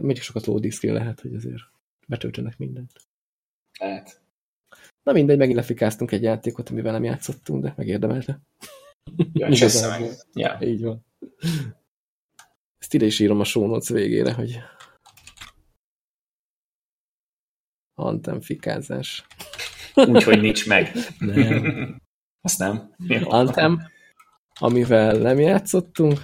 Még 0.00 0.20
sokat 0.20 0.70
screen 0.70 0.94
lehet, 0.94 1.20
hogy 1.20 1.34
azért 1.34 1.62
betöltenek 2.08 2.58
mindent. 2.58 2.92
Lehet. 3.78 4.20
Na 5.02 5.12
mindegy, 5.12 5.38
megint 5.38 5.56
lefikáztunk 5.56 6.12
egy 6.12 6.22
játékot, 6.22 6.68
amivel 6.68 6.92
nem 6.92 7.04
játszottunk, 7.04 7.62
de 7.62 7.74
megérdemelte. 7.76 8.40
Ja, 9.32 9.48
meg. 9.98 10.10
Ja. 10.32 10.58
Így 10.60 10.82
van. 10.82 11.04
Ezt 12.78 12.94
ide 12.94 13.06
is 13.06 13.18
írom 13.18 13.40
a 13.40 13.44
show 13.44 13.78
végére, 13.88 14.32
hogy 14.32 14.58
Anthem 17.98 18.40
fikázás. 18.40 19.26
Úgyhogy 19.94 20.40
nincs 20.40 20.66
meg. 20.66 20.92
Nem. 21.18 22.02
Azt 22.40 22.58
nem. 22.58 22.94
Jó. 22.98 23.30
Anthem, 23.30 23.82
amivel 24.54 25.18
nem 25.18 25.38
játszottunk, 25.38 26.18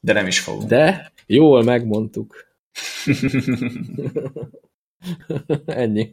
De 0.00 0.12
nem 0.12 0.26
is 0.26 0.40
fogunk. 0.40 0.68
de 0.68 1.12
jól 1.26 1.62
megmondtuk. 1.62 2.46
Ennyi. 5.66 6.12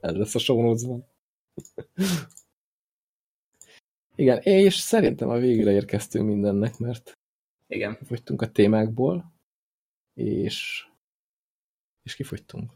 Ez 0.00 0.14
lesz 0.14 0.34
a 0.34 0.38
show 0.38 0.62
notes-ban. 0.62 1.06
Igen, 4.14 4.38
és 4.38 4.74
szerintem 4.74 5.28
a 5.28 5.38
végére 5.38 5.70
érkeztünk 5.70 6.26
mindennek, 6.26 6.78
mert 6.78 7.12
Igen. 7.66 7.96
kifogytunk 7.96 8.42
a 8.42 8.50
témákból, 8.50 9.32
és, 10.14 10.86
és 12.02 12.14
kifogytunk. 12.14 12.72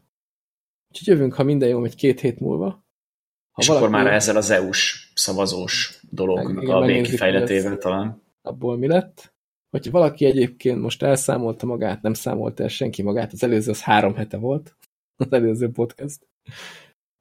Úgyhogy 0.89 1.07
jövünk, 1.07 1.33
ha 1.33 1.43
minden 1.43 1.69
jó, 1.69 1.83
egy 1.83 1.95
két 1.95 2.19
hét 2.19 2.39
múlva. 2.39 2.65
Ha 3.51 3.61
És 3.61 3.67
valaki... 3.67 3.85
akkor 3.85 3.97
már 4.03 4.13
ezzel 4.13 4.35
az 4.35 4.49
EU-s 4.49 5.11
szavazós 5.15 5.99
dolognak 6.09 6.63
igen, 6.63 6.75
a 6.75 6.85
végkifejletével 6.85 7.77
talán. 7.77 8.21
abból 8.41 8.77
mi 8.77 8.87
lett. 8.87 9.33
Hogyha 9.69 9.91
valaki 9.91 10.25
egyébként 10.25 10.81
most 10.81 11.03
elszámolta 11.03 11.65
magát, 11.65 12.01
nem 12.01 12.13
számolta 12.13 12.63
el 12.63 12.69
senki 12.69 13.01
magát, 13.01 13.31
az 13.31 13.43
előző 13.43 13.71
az 13.71 13.81
három 13.81 14.15
hete 14.15 14.37
volt, 14.37 14.77
az 15.17 15.31
előző 15.31 15.69
podcast. 15.69 16.27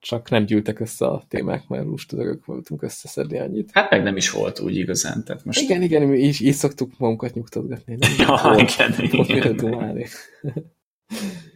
Csak 0.01 0.31
nem 0.31 0.45
gyűltek 0.45 0.81
össze 0.81 1.07
a 1.07 1.25
témák, 1.29 1.69
mert 1.69 1.85
lustazagok 1.85 2.45
voltunk 2.45 2.83
összeszedni 2.83 3.39
annyit. 3.39 3.71
Hát 3.73 3.91
meg 3.91 4.03
nem 4.03 4.17
is 4.17 4.31
volt 4.31 4.61
úgy 4.61 4.77
igazán. 4.77 5.25
Tehát 5.25 5.45
most... 5.45 5.61
Igen, 5.61 5.83
igen, 5.83 6.03
mi 6.03 6.19
így, 6.19 6.43
így 6.43 6.53
szoktuk 6.55 6.99
magunkat 6.99 7.35
nyugtatgatni. 7.35 7.97
Nem 7.99 8.11
Ja, 8.19 8.41
volt, 8.43 8.61
igen, 8.61 8.95
volt 9.11 9.29
igen. 9.29 9.57
dumálni. 9.57 10.07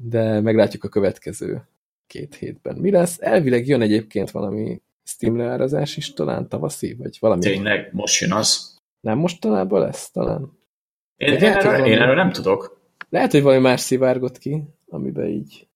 De 0.00 0.40
meglátjuk 0.40 0.84
a 0.84 0.88
következő 0.88 1.62
két 2.06 2.34
hétben. 2.34 2.76
Mi 2.76 2.90
lesz? 2.90 3.16
Elvileg 3.20 3.66
jön 3.66 3.80
egyébként 3.80 4.30
valami 4.30 4.80
Steam 5.04 5.36
leárazás 5.36 5.96
is, 5.96 6.12
talán 6.12 6.48
tavaszi, 6.48 6.94
vagy 6.94 7.16
valami. 7.20 7.40
Tényleg, 7.40 7.88
most 7.92 8.20
jön 8.20 8.32
az. 8.32 8.76
Nem 9.00 9.18
mostanában 9.18 9.80
lesz, 9.80 10.10
talán? 10.10 10.58
Én, 11.16 11.28
én, 11.32 11.40
lehet, 11.40 11.56
erről, 11.56 11.72
valami- 11.72 11.90
én 11.90 11.98
erről 12.00 12.14
nem 12.14 12.32
tudok. 12.32 12.80
Lehet, 13.08 13.30
hogy 13.32 13.42
valami 13.42 13.62
más 13.62 13.80
szivárgott 13.80 14.38
ki, 14.38 14.62
amiben 14.88 15.26
így 15.26 15.66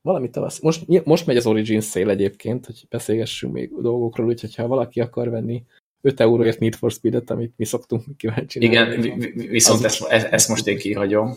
valami 0.00 0.30
tavasz. 0.30 0.60
Most, 0.60 1.04
most 1.04 1.26
megy 1.26 1.36
az 1.36 1.46
Origin 1.46 1.80
szél 1.80 2.10
egyébként, 2.10 2.66
hogy 2.66 2.86
beszélgessünk 2.88 3.52
még 3.52 3.70
dolgokról, 3.80 4.26
úgyhogy 4.26 4.54
ha 4.54 4.66
valaki 4.66 5.00
akar 5.00 5.30
venni 5.30 5.64
5 6.00 6.20
euróért 6.20 6.58
Need 6.58 6.74
for 6.74 6.90
Speed-et, 6.90 7.30
amit 7.30 7.52
mi 7.56 7.64
szoktunk 7.64 8.04
kíváncsi. 8.16 8.62
Igen, 8.62 9.00
vi- 9.00 9.14
vi- 9.14 9.48
viszont 9.48 9.84
ezt, 9.84 10.02
ezt 10.10 10.48
most 10.48 10.66
én 10.66 10.78
kihagyom. 10.78 11.36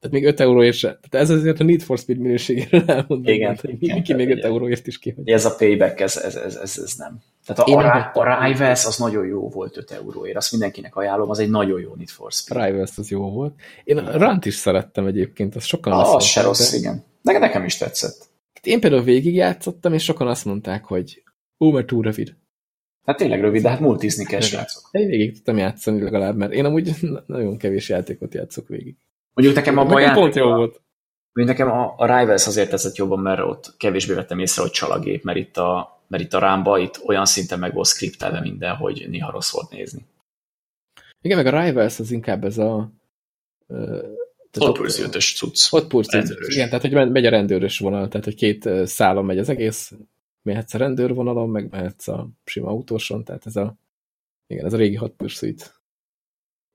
Tehát 0.00 0.16
még 0.16 0.24
5 0.24 0.40
euróért 0.40 0.76
se. 0.76 0.88
Tehát 0.88 1.26
ez 1.26 1.30
azért 1.30 1.60
a 1.60 1.64
Need 1.64 1.82
for 1.82 1.98
Speed 1.98 2.18
minőségéről 2.18 2.84
elmondom. 2.86 3.32
Igen, 3.32 3.48
hát, 3.48 3.60
hogy 3.60 3.82
igen, 3.82 3.96
Miki 3.96 4.14
még 4.14 4.26
igen. 4.26 4.38
5 4.38 4.44
euróért 4.44 4.86
is 4.86 4.98
kihagy. 4.98 5.28
Ez 5.28 5.44
a 5.44 5.54
payback, 5.58 6.00
ez, 6.00 6.16
ez, 6.16 6.34
ez, 6.34 6.56
ez, 6.56 6.80
ez 6.84 6.94
nem. 6.96 7.18
Tehát 7.46 7.70
a, 7.70 7.80
nem 7.80 8.10
a, 8.12 8.44
Rivals 8.46 8.84
az 8.84 8.96
nagyon 8.96 9.26
jó 9.26 9.48
volt 9.48 9.76
5 9.76 9.90
euróért, 9.90 10.36
azt 10.36 10.50
mindenkinek 10.50 10.96
ajánlom, 10.96 11.30
az 11.30 11.38
egy 11.38 11.50
nagyon 11.50 11.80
jó 11.80 11.94
Need 11.94 12.08
for 12.08 12.32
Speed. 12.32 12.66
Rivals 12.66 12.98
az 12.98 13.08
jó 13.08 13.30
volt. 13.30 13.54
Én 13.84 13.96
a 13.96 14.18
Rant 14.18 14.44
is 14.44 14.54
szerettem 14.54 15.06
egyébként, 15.06 15.54
az 15.54 15.64
sokan 15.64 15.92
Ah, 15.92 16.00
azt 16.00 16.14
az 16.14 16.24
se 16.24 16.42
rossz, 16.42 16.72
igen. 16.72 17.04
De 17.22 17.38
nekem 17.38 17.64
is 17.64 17.76
tetszett. 17.76 18.28
Én 18.62 18.80
például 18.80 19.02
végigjátszottam, 19.02 19.92
és 19.92 20.04
sokan 20.04 20.28
azt 20.28 20.44
mondták, 20.44 20.84
hogy 20.84 21.22
ó, 21.60 21.70
mert 21.70 21.86
túl 21.86 22.02
rövid. 22.02 22.36
Hát 23.06 23.16
tényleg 23.16 23.40
rövid, 23.40 23.62
de 23.62 23.68
hát 23.68 23.80
multizni 23.80 24.24
kell, 24.24 24.40
srácok. 24.40 24.88
Én 24.92 25.06
végig 25.08 25.32
tudtam 25.32 25.56
játszani 25.56 26.02
legalább, 26.02 26.36
mert 26.36 26.52
én 26.52 26.64
amúgy 26.64 26.90
nagyon 27.26 27.56
kevés 27.56 27.88
játékot 27.88 28.34
játszok 28.34 28.68
végig. 28.68 28.96
Mondjuk 29.34 29.56
nekem 29.56 29.78
a 29.78 29.84
Nekem 29.84 30.14
pont 30.14 30.34
jó 30.34 30.46
volt. 30.46 30.80
mondjuk 31.32 31.58
nekem 31.58 31.78
a, 31.78 31.94
a 31.96 32.18
Rivals 32.18 32.46
azért 32.46 32.70
tetszett 32.70 32.96
jobban, 32.96 33.20
mert 33.20 33.40
ott 33.40 33.74
kevésbé 33.76 34.14
vettem 34.14 34.38
észre, 34.38 34.62
hogy 34.62 34.70
csal 34.70 34.90
a 34.90 34.98
gép, 34.98 35.22
mert 35.22 35.38
itt 35.38 35.56
a, 35.56 36.00
mert 36.06 36.22
itt 36.22 36.34
a 36.34 36.38
rámba 36.38 36.78
itt 36.78 37.00
olyan 37.04 37.26
szinten 37.26 37.58
meg 37.58 37.74
volt 37.74 37.86
skriptelve 37.86 38.40
minden, 38.40 38.76
hogy 38.76 39.06
néha 39.08 39.30
rossz 39.30 39.52
volt 39.52 39.70
nézni. 39.70 40.06
Igen, 41.20 41.36
meg 41.36 41.54
a 41.54 41.62
Rivals 41.62 41.98
az 41.98 42.10
inkább 42.10 42.44
ez 42.44 42.58
a... 42.58 42.92
Hot 44.58 44.76
Pursuit-ös 44.78 45.36
cucc. 45.36 45.68
Hot 45.68 45.86
Pursuit. 45.88 46.28
Igen, 46.46 46.68
tehát 46.68 46.82
hogy 46.82 47.10
megy 47.10 47.26
a 47.26 47.30
rendőrös 47.30 47.78
vonal, 47.78 48.08
tehát 48.08 48.24
hogy 48.24 48.34
két 48.34 48.68
szálon 48.86 49.24
megy 49.24 49.38
az 49.38 49.48
egész, 49.48 49.92
mehetsz 50.42 50.74
a 50.74 50.78
rendőrvonalon, 50.78 51.48
meg 51.50 51.70
mehetsz 51.70 52.08
a 52.08 52.28
sima 52.44 52.68
autóson, 52.68 53.24
tehát 53.24 53.46
ez 53.46 53.56
a, 53.56 53.76
igen, 54.46 54.64
ez 54.64 54.72
a 54.72 54.76
régi 54.76 54.94
Hot 54.94 55.12
Pursuit 55.12 55.80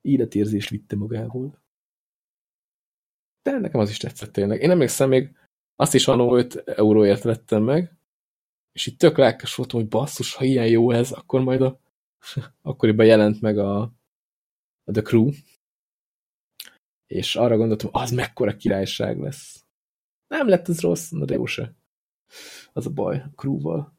életérzést 0.02 0.69
vitte 0.69 0.95
magával. 0.95 1.64
De 3.45 3.59
nekem 3.59 3.80
az 3.80 3.89
is 3.89 3.97
tetszett 3.97 4.31
tényleg. 4.31 4.61
Én 4.61 4.72
emlékszem 4.72 5.09
még, 5.09 5.35
azt 5.76 5.93
is 5.93 6.07
annó 6.07 6.35
5 6.35 6.55
euróért 6.55 7.23
vettem 7.23 7.63
meg, 7.63 7.95
és 8.72 8.85
itt 8.85 8.99
tök 8.99 9.17
lelkes 9.17 9.55
voltam, 9.55 9.80
hogy 9.80 9.89
basszus, 9.89 10.34
ha 10.34 10.43
ilyen 10.43 10.67
jó 10.67 10.91
ez, 10.91 11.11
akkor 11.11 11.41
majd 11.41 11.61
a 11.61 11.80
akkoriban 12.61 13.05
jelent 13.05 13.41
meg 13.41 13.57
a, 13.57 13.81
a 14.84 14.91
The 14.91 15.01
Crew, 15.01 15.30
és 17.07 17.35
arra 17.35 17.57
gondoltam, 17.57 17.89
az 17.93 18.11
mekkora 18.11 18.55
királyság 18.55 19.19
lesz. 19.19 19.65
Nem 20.27 20.47
lett 20.47 20.67
ez 20.67 20.81
rossz, 20.81 21.09
na 21.09 21.26
de 21.26 21.34
jó 21.34 21.45
se. 21.45 21.73
Az 22.73 22.85
a 22.85 22.89
baj 22.89 23.17
a 23.17 23.31
Crew-val. 23.35 23.93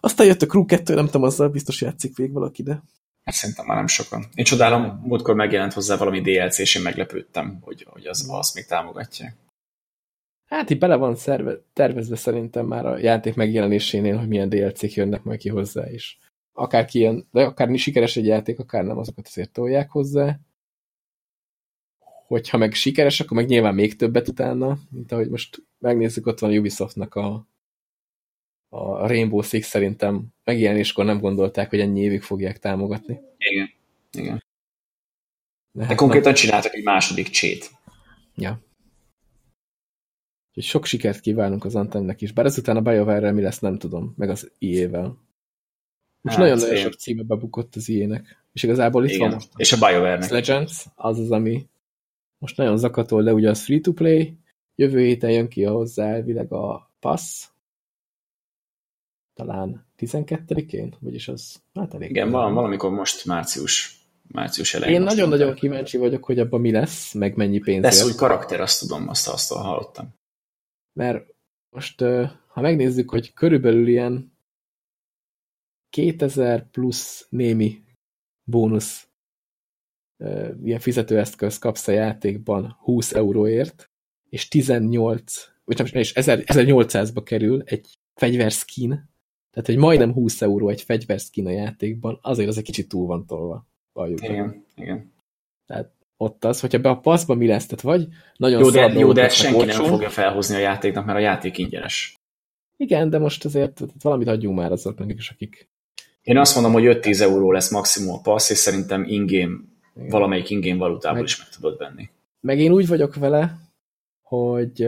Aztán 0.00 0.26
jött 0.26 0.42
a 0.42 0.46
Crew 0.46 0.64
2, 0.64 0.94
nem 0.94 1.04
tudom, 1.06 1.22
azzal 1.22 1.48
biztos 1.48 1.80
játszik 1.80 2.16
végig 2.16 2.32
valaki, 2.32 2.62
de 2.62 2.82
Hát 3.24 3.34
szerintem 3.34 3.66
már 3.66 3.76
nem 3.76 3.86
sokan. 3.86 4.24
Én 4.34 4.44
csodálom, 4.44 5.00
múltkor 5.04 5.34
megjelent 5.34 5.72
hozzá 5.72 5.96
valami 5.96 6.20
DLC, 6.20 6.58
és 6.58 6.74
én 6.74 6.82
meglepődtem, 6.82 7.58
hogy, 7.60 7.86
hogy 7.88 8.06
az, 8.06 8.26
azt 8.30 8.54
még 8.54 8.64
támogatják. 8.64 9.36
hát 10.46 10.70
így 10.70 10.78
bele 10.78 10.96
van 10.96 11.14
szerve, 11.14 11.56
tervezve 11.72 12.16
szerintem 12.16 12.66
már 12.66 12.86
a 12.86 12.98
játék 12.98 13.34
megjelenésénél, 13.34 14.18
hogy 14.18 14.28
milyen 14.28 14.48
DLC-k 14.48 14.92
jönnek 14.94 15.22
majd 15.22 15.38
ki 15.38 15.48
hozzá 15.48 15.90
is. 15.90 16.18
Akár 16.52 16.84
ki 16.84 16.98
jön, 16.98 17.28
de 17.30 17.44
akár 17.44 17.78
sikeres 17.78 18.16
egy 18.16 18.26
játék, 18.26 18.58
akár 18.58 18.84
nem, 18.84 18.98
azokat 18.98 19.26
azért 19.26 19.52
tolják 19.52 19.90
hozzá. 19.90 20.38
hogyha 22.26 22.58
meg 22.58 22.72
sikeres, 22.72 23.20
akkor 23.20 23.36
meg 23.36 23.46
nyilván 23.46 23.74
még 23.74 23.96
többet 23.96 24.28
utána, 24.28 24.78
mint 24.90 25.12
ahogy 25.12 25.28
most 25.28 25.62
megnézzük, 25.78 26.26
ott 26.26 26.38
van 26.38 26.58
Ubisoftnak 26.58 27.14
a, 27.14 27.46
a 28.74 29.06
Rainbow 29.06 29.42
Six 29.42 29.66
szerintem 29.66 30.26
megjelenéskor 30.44 31.04
nem 31.04 31.20
gondolták, 31.20 31.70
hogy 31.70 31.80
ennyi 31.80 32.00
évig 32.00 32.22
fogják 32.22 32.58
támogatni. 32.58 33.20
Igen, 33.38 33.70
igen. 34.12 34.44
De, 35.72 35.86
De 35.86 35.94
konkrétan 35.94 36.32
na... 36.32 36.38
csináltak 36.38 36.74
egy 36.74 36.84
második 36.84 37.28
csét. 37.28 37.70
Ja. 38.34 38.60
Úgyhogy 40.48 40.64
sok 40.64 40.84
sikert 40.84 41.20
kívánunk 41.20 41.64
az 41.64 41.74
Antennek 41.74 42.20
is, 42.20 42.32
bár 42.32 42.46
ezután 42.46 42.76
a 42.76 42.80
BioWare-rel 42.80 43.32
mi 43.32 43.42
lesz, 43.42 43.58
nem 43.58 43.78
tudom, 43.78 44.14
meg 44.16 44.30
az 44.30 44.52
IE-vel. 44.58 45.18
Most 46.20 46.36
nagyon-nagyon 46.36 46.74
hát, 46.74 46.84
sok 46.84 46.94
címe 46.94 47.22
bebukott 47.22 47.76
az 47.76 47.88
IE-nek. 47.88 48.44
És 48.52 48.62
igazából 48.62 49.04
itt 49.04 49.10
Igen. 49.10 49.20
van 49.20 49.34
most. 49.34 49.48
És 49.56 49.72
a 49.72 49.86
BioWare-nek. 49.86 50.30
Legends, 50.30 50.84
az 50.94 51.18
az, 51.18 51.30
ami 51.30 51.68
most 52.38 52.56
nagyon 52.56 52.76
zakatol, 52.76 53.22
de 53.22 53.32
ugye 53.32 53.50
az 53.50 53.64
free-to-play. 53.64 54.38
Jövő 54.74 55.04
héten 55.04 55.30
jön 55.30 55.48
ki 55.48 55.62
hozzá 55.62 56.08
elvileg 56.08 56.52
a 56.52 56.90
Pass. 57.00 57.46
Talán 59.34 59.86
12-én, 59.98 60.96
vagyis 61.00 61.28
az 61.28 61.62
hát 61.74 61.94
elég. 61.94 62.10
Igen, 62.10 62.30
van, 62.30 62.54
valamikor 62.54 62.90
most 62.90 63.24
március 63.24 64.04
március 64.28 64.74
elején. 64.74 64.94
Én 64.94 65.02
nagyon-nagyon 65.02 65.54
kíváncsi 65.54 65.96
vagyok, 65.96 66.24
hogy 66.24 66.38
abban 66.38 66.60
mi 66.60 66.70
lesz, 66.70 67.12
meg 67.12 67.36
mennyi 67.36 67.58
pénz. 67.58 67.82
Lesz 67.82 68.04
új 68.04 68.14
karakter, 68.14 68.60
azt 68.60 68.80
tudom, 68.80 69.08
azt, 69.08 69.28
azt 69.28 69.52
hallottam. 69.52 70.14
Mert 70.92 71.34
most, 71.70 72.00
ha 72.48 72.60
megnézzük, 72.60 73.10
hogy 73.10 73.32
körülbelül 73.32 73.88
ilyen 73.88 74.32
2000 75.90 76.70
plusz 76.70 77.26
némi 77.28 77.82
bónusz 78.44 79.08
ilyen 80.62 80.80
fizetőeszköz 80.80 81.58
kapsz 81.58 81.88
a 81.88 81.92
játékban 81.92 82.76
20 82.80 83.12
euróért, 83.12 83.90
és 84.28 84.48
18, 84.48 85.34
vagy 85.64 85.78
nem, 85.78 85.86
és 85.92 86.12
1800-ba 86.16 87.20
kerül 87.24 87.62
egy 87.64 87.98
fegyverszkin, 88.14 89.10
tehát 89.54 89.66
hogy 89.68 89.76
majdnem 89.76 90.12
20 90.12 90.42
euró 90.42 90.68
egy 90.68 90.82
fegyverszkin 90.82 91.46
a 91.46 91.50
játékban, 91.50 92.18
azért 92.22 92.48
az 92.48 92.58
egy 92.58 92.64
kicsit 92.64 92.88
túl 92.88 93.06
van 93.06 93.26
tolva. 93.26 93.66
Igen, 94.06 94.64
igen. 94.74 95.12
Tehát 95.66 95.92
ott 96.16 96.44
az, 96.44 96.60
hogyha 96.60 96.78
be 96.78 96.88
a 96.88 97.00
passzba 97.00 97.34
mi 97.34 97.46
lesz, 97.46 97.66
tehát 97.66 97.84
vagy 97.84 98.08
nagyon 98.36 98.60
Jó, 98.60 98.70
de, 98.70 98.92
jó, 98.92 99.12
de 99.12 99.28
senki 99.28 99.58
olcsó. 99.58 99.82
nem 99.82 99.90
fogja 99.90 100.10
felhozni 100.10 100.54
a 100.54 100.58
játéknak, 100.58 101.04
mert 101.04 101.18
a 101.18 101.20
játék 101.20 101.58
ingyenes. 101.58 102.18
Igen, 102.76 103.10
de 103.10 103.18
most 103.18 103.44
azért 103.44 103.80
valamit 104.02 104.28
adjunk 104.28 104.58
már 104.58 104.72
azoknak 104.72 105.12
is, 105.12 105.30
akik... 105.30 105.68
Én 106.22 106.38
azt 106.38 106.54
mondom, 106.54 106.72
hogy 106.72 106.84
5-10 106.86 107.20
euró 107.20 107.52
lesz 107.52 107.70
maximum 107.70 108.14
a 108.14 108.20
passz, 108.20 108.50
és 108.50 108.56
szerintem 108.56 109.04
ingame, 109.06 109.56
valamelyik 109.94 110.50
ingame 110.50 110.78
valutából 110.78 111.18
meg, 111.18 111.28
is 111.28 111.38
meg 111.38 111.48
tudod 111.48 111.78
venni. 111.78 112.10
Meg 112.40 112.58
én 112.58 112.72
úgy 112.72 112.86
vagyok 112.86 113.14
vele, 113.14 113.58
hogy 114.22 114.86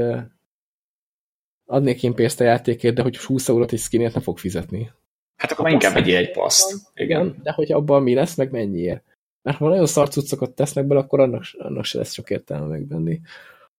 adnék 1.67 2.03
én 2.03 2.15
pénzt 2.15 2.41
a 2.41 2.45
játékért, 2.45 2.95
de 2.95 3.03
hogy 3.03 3.17
20 3.17 3.49
eurót 3.49 3.73
egy 3.73 3.79
skinért 3.79 4.15
nem 4.15 4.23
fog 4.23 4.39
fizetni. 4.39 4.91
Hát 5.37 5.53
akkor 5.53 5.71
inkább 5.71 5.95
vegyél 5.95 6.17
egy 6.17 6.31
paszt. 6.31 6.91
Igen, 6.95 7.41
de 7.43 7.53
hogy 7.53 7.73
abban 7.73 8.03
mi 8.03 8.15
lesz, 8.15 8.37
meg 8.37 8.51
mennyiért. 8.51 9.05
Mert 9.43 9.59
ha 9.59 9.69
nagyon 9.69 9.87
szarcucokat 9.87 10.55
tesznek 10.55 10.87
bele, 10.87 11.01
akkor 11.01 11.21
annak, 11.21 11.43
annak 11.59 11.85
se 11.85 11.99
lesz 11.99 12.13
sok 12.13 12.31
értelme 12.31 12.67
megvenni. 12.67 13.21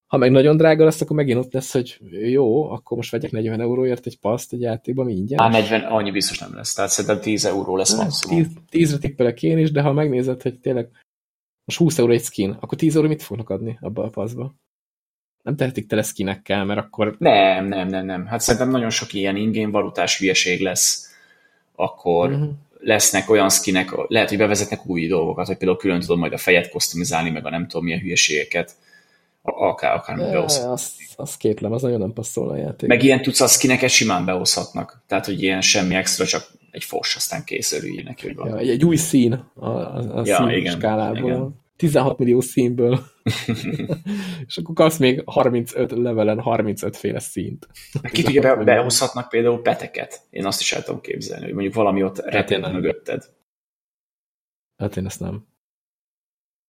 Ha 0.07 0.17
meg 0.17 0.31
nagyon 0.31 0.57
drága 0.57 0.83
lesz, 0.83 1.01
akkor 1.01 1.15
megint 1.15 1.39
ott 1.39 1.53
lesz, 1.53 1.71
hogy 1.71 1.99
jó, 2.09 2.71
akkor 2.71 2.97
most 2.97 3.11
vegyek 3.11 3.31
40 3.31 3.61
euróért 3.61 4.05
egy 4.05 4.19
paszt 4.19 4.53
egy 4.53 4.61
játékban, 4.61 5.05
mi 5.05 5.13
ingyen. 5.13 5.39
Á, 5.39 5.49
40, 5.49 5.81
annyi 5.81 6.11
biztos 6.11 6.39
nem 6.39 6.55
lesz. 6.55 6.73
Tehát 6.73 6.91
szerintem 6.91 7.21
10 7.21 7.45
euró 7.45 7.75
lesz 7.75 7.95
maximum. 7.95 8.45
10, 8.69 8.91
re 8.91 8.97
tippelek 8.97 9.43
én 9.43 9.57
is, 9.57 9.71
de 9.71 9.81
ha 9.81 9.93
megnézed, 9.93 10.41
hogy 10.41 10.59
tényleg 10.59 10.89
most 11.65 11.79
20 11.79 11.97
euró 11.97 12.11
egy 12.11 12.23
skin, 12.23 12.57
akkor 12.59 12.77
10 12.77 12.95
euró 12.95 13.07
mit 13.07 13.21
fognak 13.21 13.49
adni 13.49 13.77
abba 13.81 14.03
a 14.03 14.09
paszba? 14.09 14.55
Nem 15.47 15.55
tehetik 15.55 15.87
tele 15.87 16.01
skinekkel, 16.01 16.65
mert 16.65 16.79
akkor... 16.79 17.15
Nem, 17.19 17.65
nem, 17.65 17.87
nem, 17.87 18.05
nem. 18.05 18.25
Hát 18.25 18.41
szerintem 18.41 18.69
nagyon 18.69 18.89
sok 18.89 19.13
ilyen 19.13 19.35
ingén 19.35 19.71
valutás 19.71 20.17
hülyeség 20.17 20.61
lesz. 20.61 21.15
Akkor, 21.75 22.29
uh 22.29 22.37
mhm. 22.37 22.43
-huh 22.43 22.51
lesznek 22.79 23.29
olyan 23.29 23.49
skinek, 23.49 23.91
lehet, 24.07 24.29
hogy 24.29 24.37
bevezetnek 24.37 24.85
új 24.85 25.07
dolgokat, 25.07 25.47
hogy 25.47 25.57
például 25.57 25.79
külön 25.79 25.99
tudom 25.99 26.19
majd 26.19 26.33
a 26.33 26.37
fejet 26.37 26.69
kosztumizálni, 26.69 27.29
meg 27.29 27.45
a 27.45 27.49
nem 27.49 27.67
tudom 27.67 27.83
milyen 27.83 27.99
hülyeségeket, 27.99 28.75
akár, 29.41 29.93
akár 29.93 30.19
e, 30.19 30.41
azt, 30.41 30.65
azt 31.15 31.37
kétlem, 31.37 31.71
az 31.71 31.81
nagyon 31.81 31.99
nem 31.99 32.13
passzol 32.13 32.49
a 32.49 32.55
játék. 32.55 32.89
Meg 32.89 33.03
ilyen 33.03 33.21
tudsz 33.21 33.41
a 33.41 33.47
skineket 33.47 33.89
simán 33.89 34.25
behozhatnak. 34.25 35.01
Tehát, 35.07 35.25
hogy 35.25 35.43
ilyen 35.43 35.61
semmi 35.61 35.95
extra, 35.95 36.25
csak 36.25 36.51
egy 36.71 36.83
fos, 36.83 37.15
aztán 37.15 37.43
kész 37.43 37.71
örüljél 37.71 38.03
neki, 38.03 38.25
hogy 38.25 38.35
van. 38.35 38.47
Ja, 38.47 38.57
egy, 38.57 38.69
egy 38.69 38.85
új 38.85 38.95
szín 38.95 39.33
a, 39.53 39.69
a, 39.69 40.17
a 40.17 40.21
ja, 40.25 40.35
szín 40.35 40.49
igen, 40.49 40.75
skálából. 40.75 41.31
Igen. 41.31 41.55
16 41.77 42.17
millió 42.17 42.41
színből. 42.41 42.99
És 44.47 44.57
akkor 44.57 44.75
kapsz 44.75 44.97
még 44.97 45.21
35 45.25 45.91
levelen 45.91 46.39
35 46.39 46.97
féle 46.97 47.19
színt. 47.19 47.67
Ki 48.11 48.23
tudja, 48.23 48.41
be, 48.41 48.63
behozhatnak 48.63 49.29
például 49.29 49.61
peteket. 49.61 50.21
Én 50.29 50.45
azt 50.45 50.61
is 50.61 50.71
el 50.71 50.83
tudom 50.83 51.01
képzelni, 51.01 51.43
hogy 51.43 51.53
mondjuk 51.53 51.73
valami 51.73 52.03
ott 52.03 52.21
hát 52.21 52.49
repül 52.49 52.71
mögötted. 52.71 53.23
Hát 54.77 54.97
én 54.97 55.05
ezt 55.05 55.19
nem. 55.19 55.45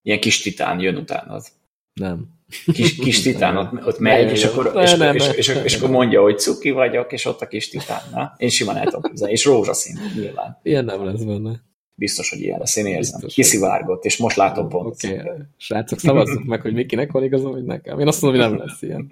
Ilyen 0.02 0.20
kis 0.20 0.40
titán 0.40 0.80
jön 0.80 0.97
utánad. 0.97 1.44
Nem. 1.93 2.36
Kis, 2.72 2.94
kis 2.94 3.22
titán 3.28 3.56
ott, 3.56 3.86
ott 3.86 3.98
megy, 3.98 4.30
és 4.30 4.44
akkor, 4.44 4.72
és, 4.82 4.94
nem, 4.94 5.14
és, 5.14 5.28
és, 5.28 5.48
és, 5.48 5.60
és, 5.64 5.76
akkor 5.76 5.90
mondja, 5.90 6.22
hogy 6.22 6.39
cuki 6.39 6.70
vagyok, 6.70 7.12
és 7.12 7.24
ott 7.24 7.40
a 7.40 7.47
kis 7.47 7.68
titán. 7.68 8.02
Na? 8.12 8.35
Én 8.36 8.48
simán 8.48 8.76
el 8.76 8.85
tudom 8.85 9.02
képzelni. 9.02 9.32
És 9.32 9.44
rózsaszín, 9.44 9.98
nyilván. 10.14 10.59
Ilyen 10.62 10.85
nem 10.85 11.05
lesz 11.05 11.22
benne. 11.22 11.66
Biztos, 11.98 12.30
hogy 12.30 12.40
ilyen 12.40 12.58
lesz, 12.58 12.76
én 12.76 12.86
érzem. 12.86 13.20
Biztos, 13.20 13.34
Kiszivárgott, 13.34 14.04
és 14.04 14.16
most 14.16 14.36
látom 14.36 14.68
pont. 14.68 14.86
Oké, 14.86 15.18
okay. 15.18 15.36
srácok, 15.56 15.98
szavazzuk 15.98 16.44
meg, 16.44 16.60
hogy 16.60 16.72
Mikinek 16.72 17.12
van 17.12 17.24
igazam, 17.24 17.50
vagy 17.50 17.64
nekem. 17.64 17.98
Én 17.98 18.06
azt 18.06 18.22
mondom, 18.22 18.40
hogy 18.40 18.50
nem 18.50 18.58
lesz 18.66 18.82
ilyen. 18.82 19.08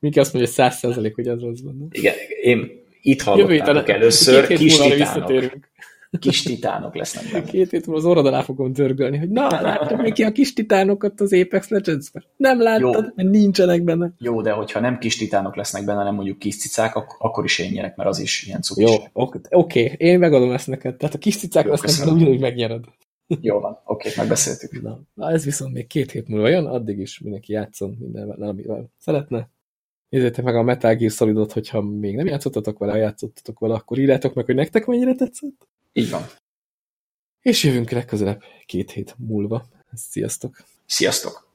Miki 0.00 0.18
azt 0.18 0.32
mondja, 0.32 0.50
hogy 0.50 0.60
száz 0.60 0.78
százalék, 0.78 1.14
hogy 1.14 1.28
ez 1.28 1.40
lesz 1.40 1.60
benne. 1.60 1.84
Igen, 1.90 2.14
én 2.42 2.70
itt 3.02 3.22
hallottátok 3.22 3.88
először, 3.88 4.46
kis 4.46 4.76
titánok. 4.76 5.52
Kis 6.18 6.42
titánok 6.42 6.94
lesznek 6.94 7.32
benne. 7.32 7.44
Két 7.44 7.70
hét 7.70 7.86
az 7.86 8.04
orrod 8.04 8.26
alá 8.26 8.42
fogom 8.42 8.72
dörgölni, 8.72 9.18
hogy 9.18 9.28
na, 9.28 9.48
láttam 9.62 10.00
neki 10.00 10.22
a 10.22 10.32
kis 10.32 10.52
titánokat 10.52 11.20
az 11.20 11.32
Apex 11.32 11.68
Legends-ben. 11.68 12.24
Nem 12.36 12.62
láttad, 12.62 13.04
Jó. 13.04 13.12
mert 13.14 13.28
nincsenek 13.28 13.82
benne. 13.82 14.12
Jó, 14.18 14.42
de 14.42 14.52
hogyha 14.52 14.80
nem 14.80 14.98
kis 14.98 15.16
titánok 15.16 15.56
lesznek 15.56 15.84
benne, 15.84 15.98
hanem 15.98 16.14
mondjuk 16.14 16.38
kis 16.38 16.56
cicák, 16.56 16.96
akkor 17.18 17.44
is 17.44 17.58
én 17.58 17.70
nyerek, 17.70 17.96
mert 17.96 18.08
az 18.08 18.18
is 18.18 18.46
ilyen 18.46 18.62
cukis. 18.62 18.90
Jó, 18.90 18.94
oké, 19.12 19.38
okay. 19.50 19.94
én 20.08 20.18
megadom 20.18 20.52
ezt 20.52 20.66
neked. 20.66 20.96
Tehát 20.96 21.14
a 21.14 21.18
kis 21.18 21.36
cicák 21.36 21.64
Jó, 21.64 21.70
lesznek 21.70 21.96
benne, 21.98 22.12
ugyanúgy 22.12 22.40
megnyered. 22.40 22.84
Jó 23.40 23.60
van, 23.60 23.72
oké, 23.84 24.08
okay, 24.08 24.12
megbeszéltük. 24.16 24.82
Na, 24.82 25.00
na, 25.14 25.30
ez 25.30 25.44
viszont 25.44 25.72
még 25.72 25.86
két 25.86 26.10
hét 26.10 26.28
múlva 26.28 26.48
jön, 26.48 26.66
addig 26.66 26.98
is 26.98 27.18
mindenki 27.18 27.52
játszon 27.52 27.96
mindenvel, 28.00 28.48
amivel 28.48 28.90
szeretne. 28.98 29.50
Nézzétek 30.08 30.44
meg 30.44 30.56
a 30.56 30.62
Metal 30.62 30.94
Gear 30.94 31.10
Solidot, 31.10 31.52
hogyha 31.52 31.80
még 31.80 32.16
nem 32.16 32.26
játszottatok 32.26 32.78
vele, 32.78 32.92
ha 32.92 32.98
játszottatok 32.98 33.58
vele, 33.58 33.74
akkor 33.74 33.98
írjátok 33.98 34.34
meg, 34.34 34.44
hogy 34.44 34.54
nektek 34.54 34.86
mennyire 34.86 35.14
tetszett. 35.14 35.68
Így 35.92 36.10
van. 36.10 36.26
És 37.40 37.64
jövünk 37.64 37.90
legközelebb 37.90 38.42
két 38.66 38.90
hét 38.90 39.14
múlva. 39.18 39.68
Sziasztok! 39.92 40.64
Sziasztok! 40.86 41.49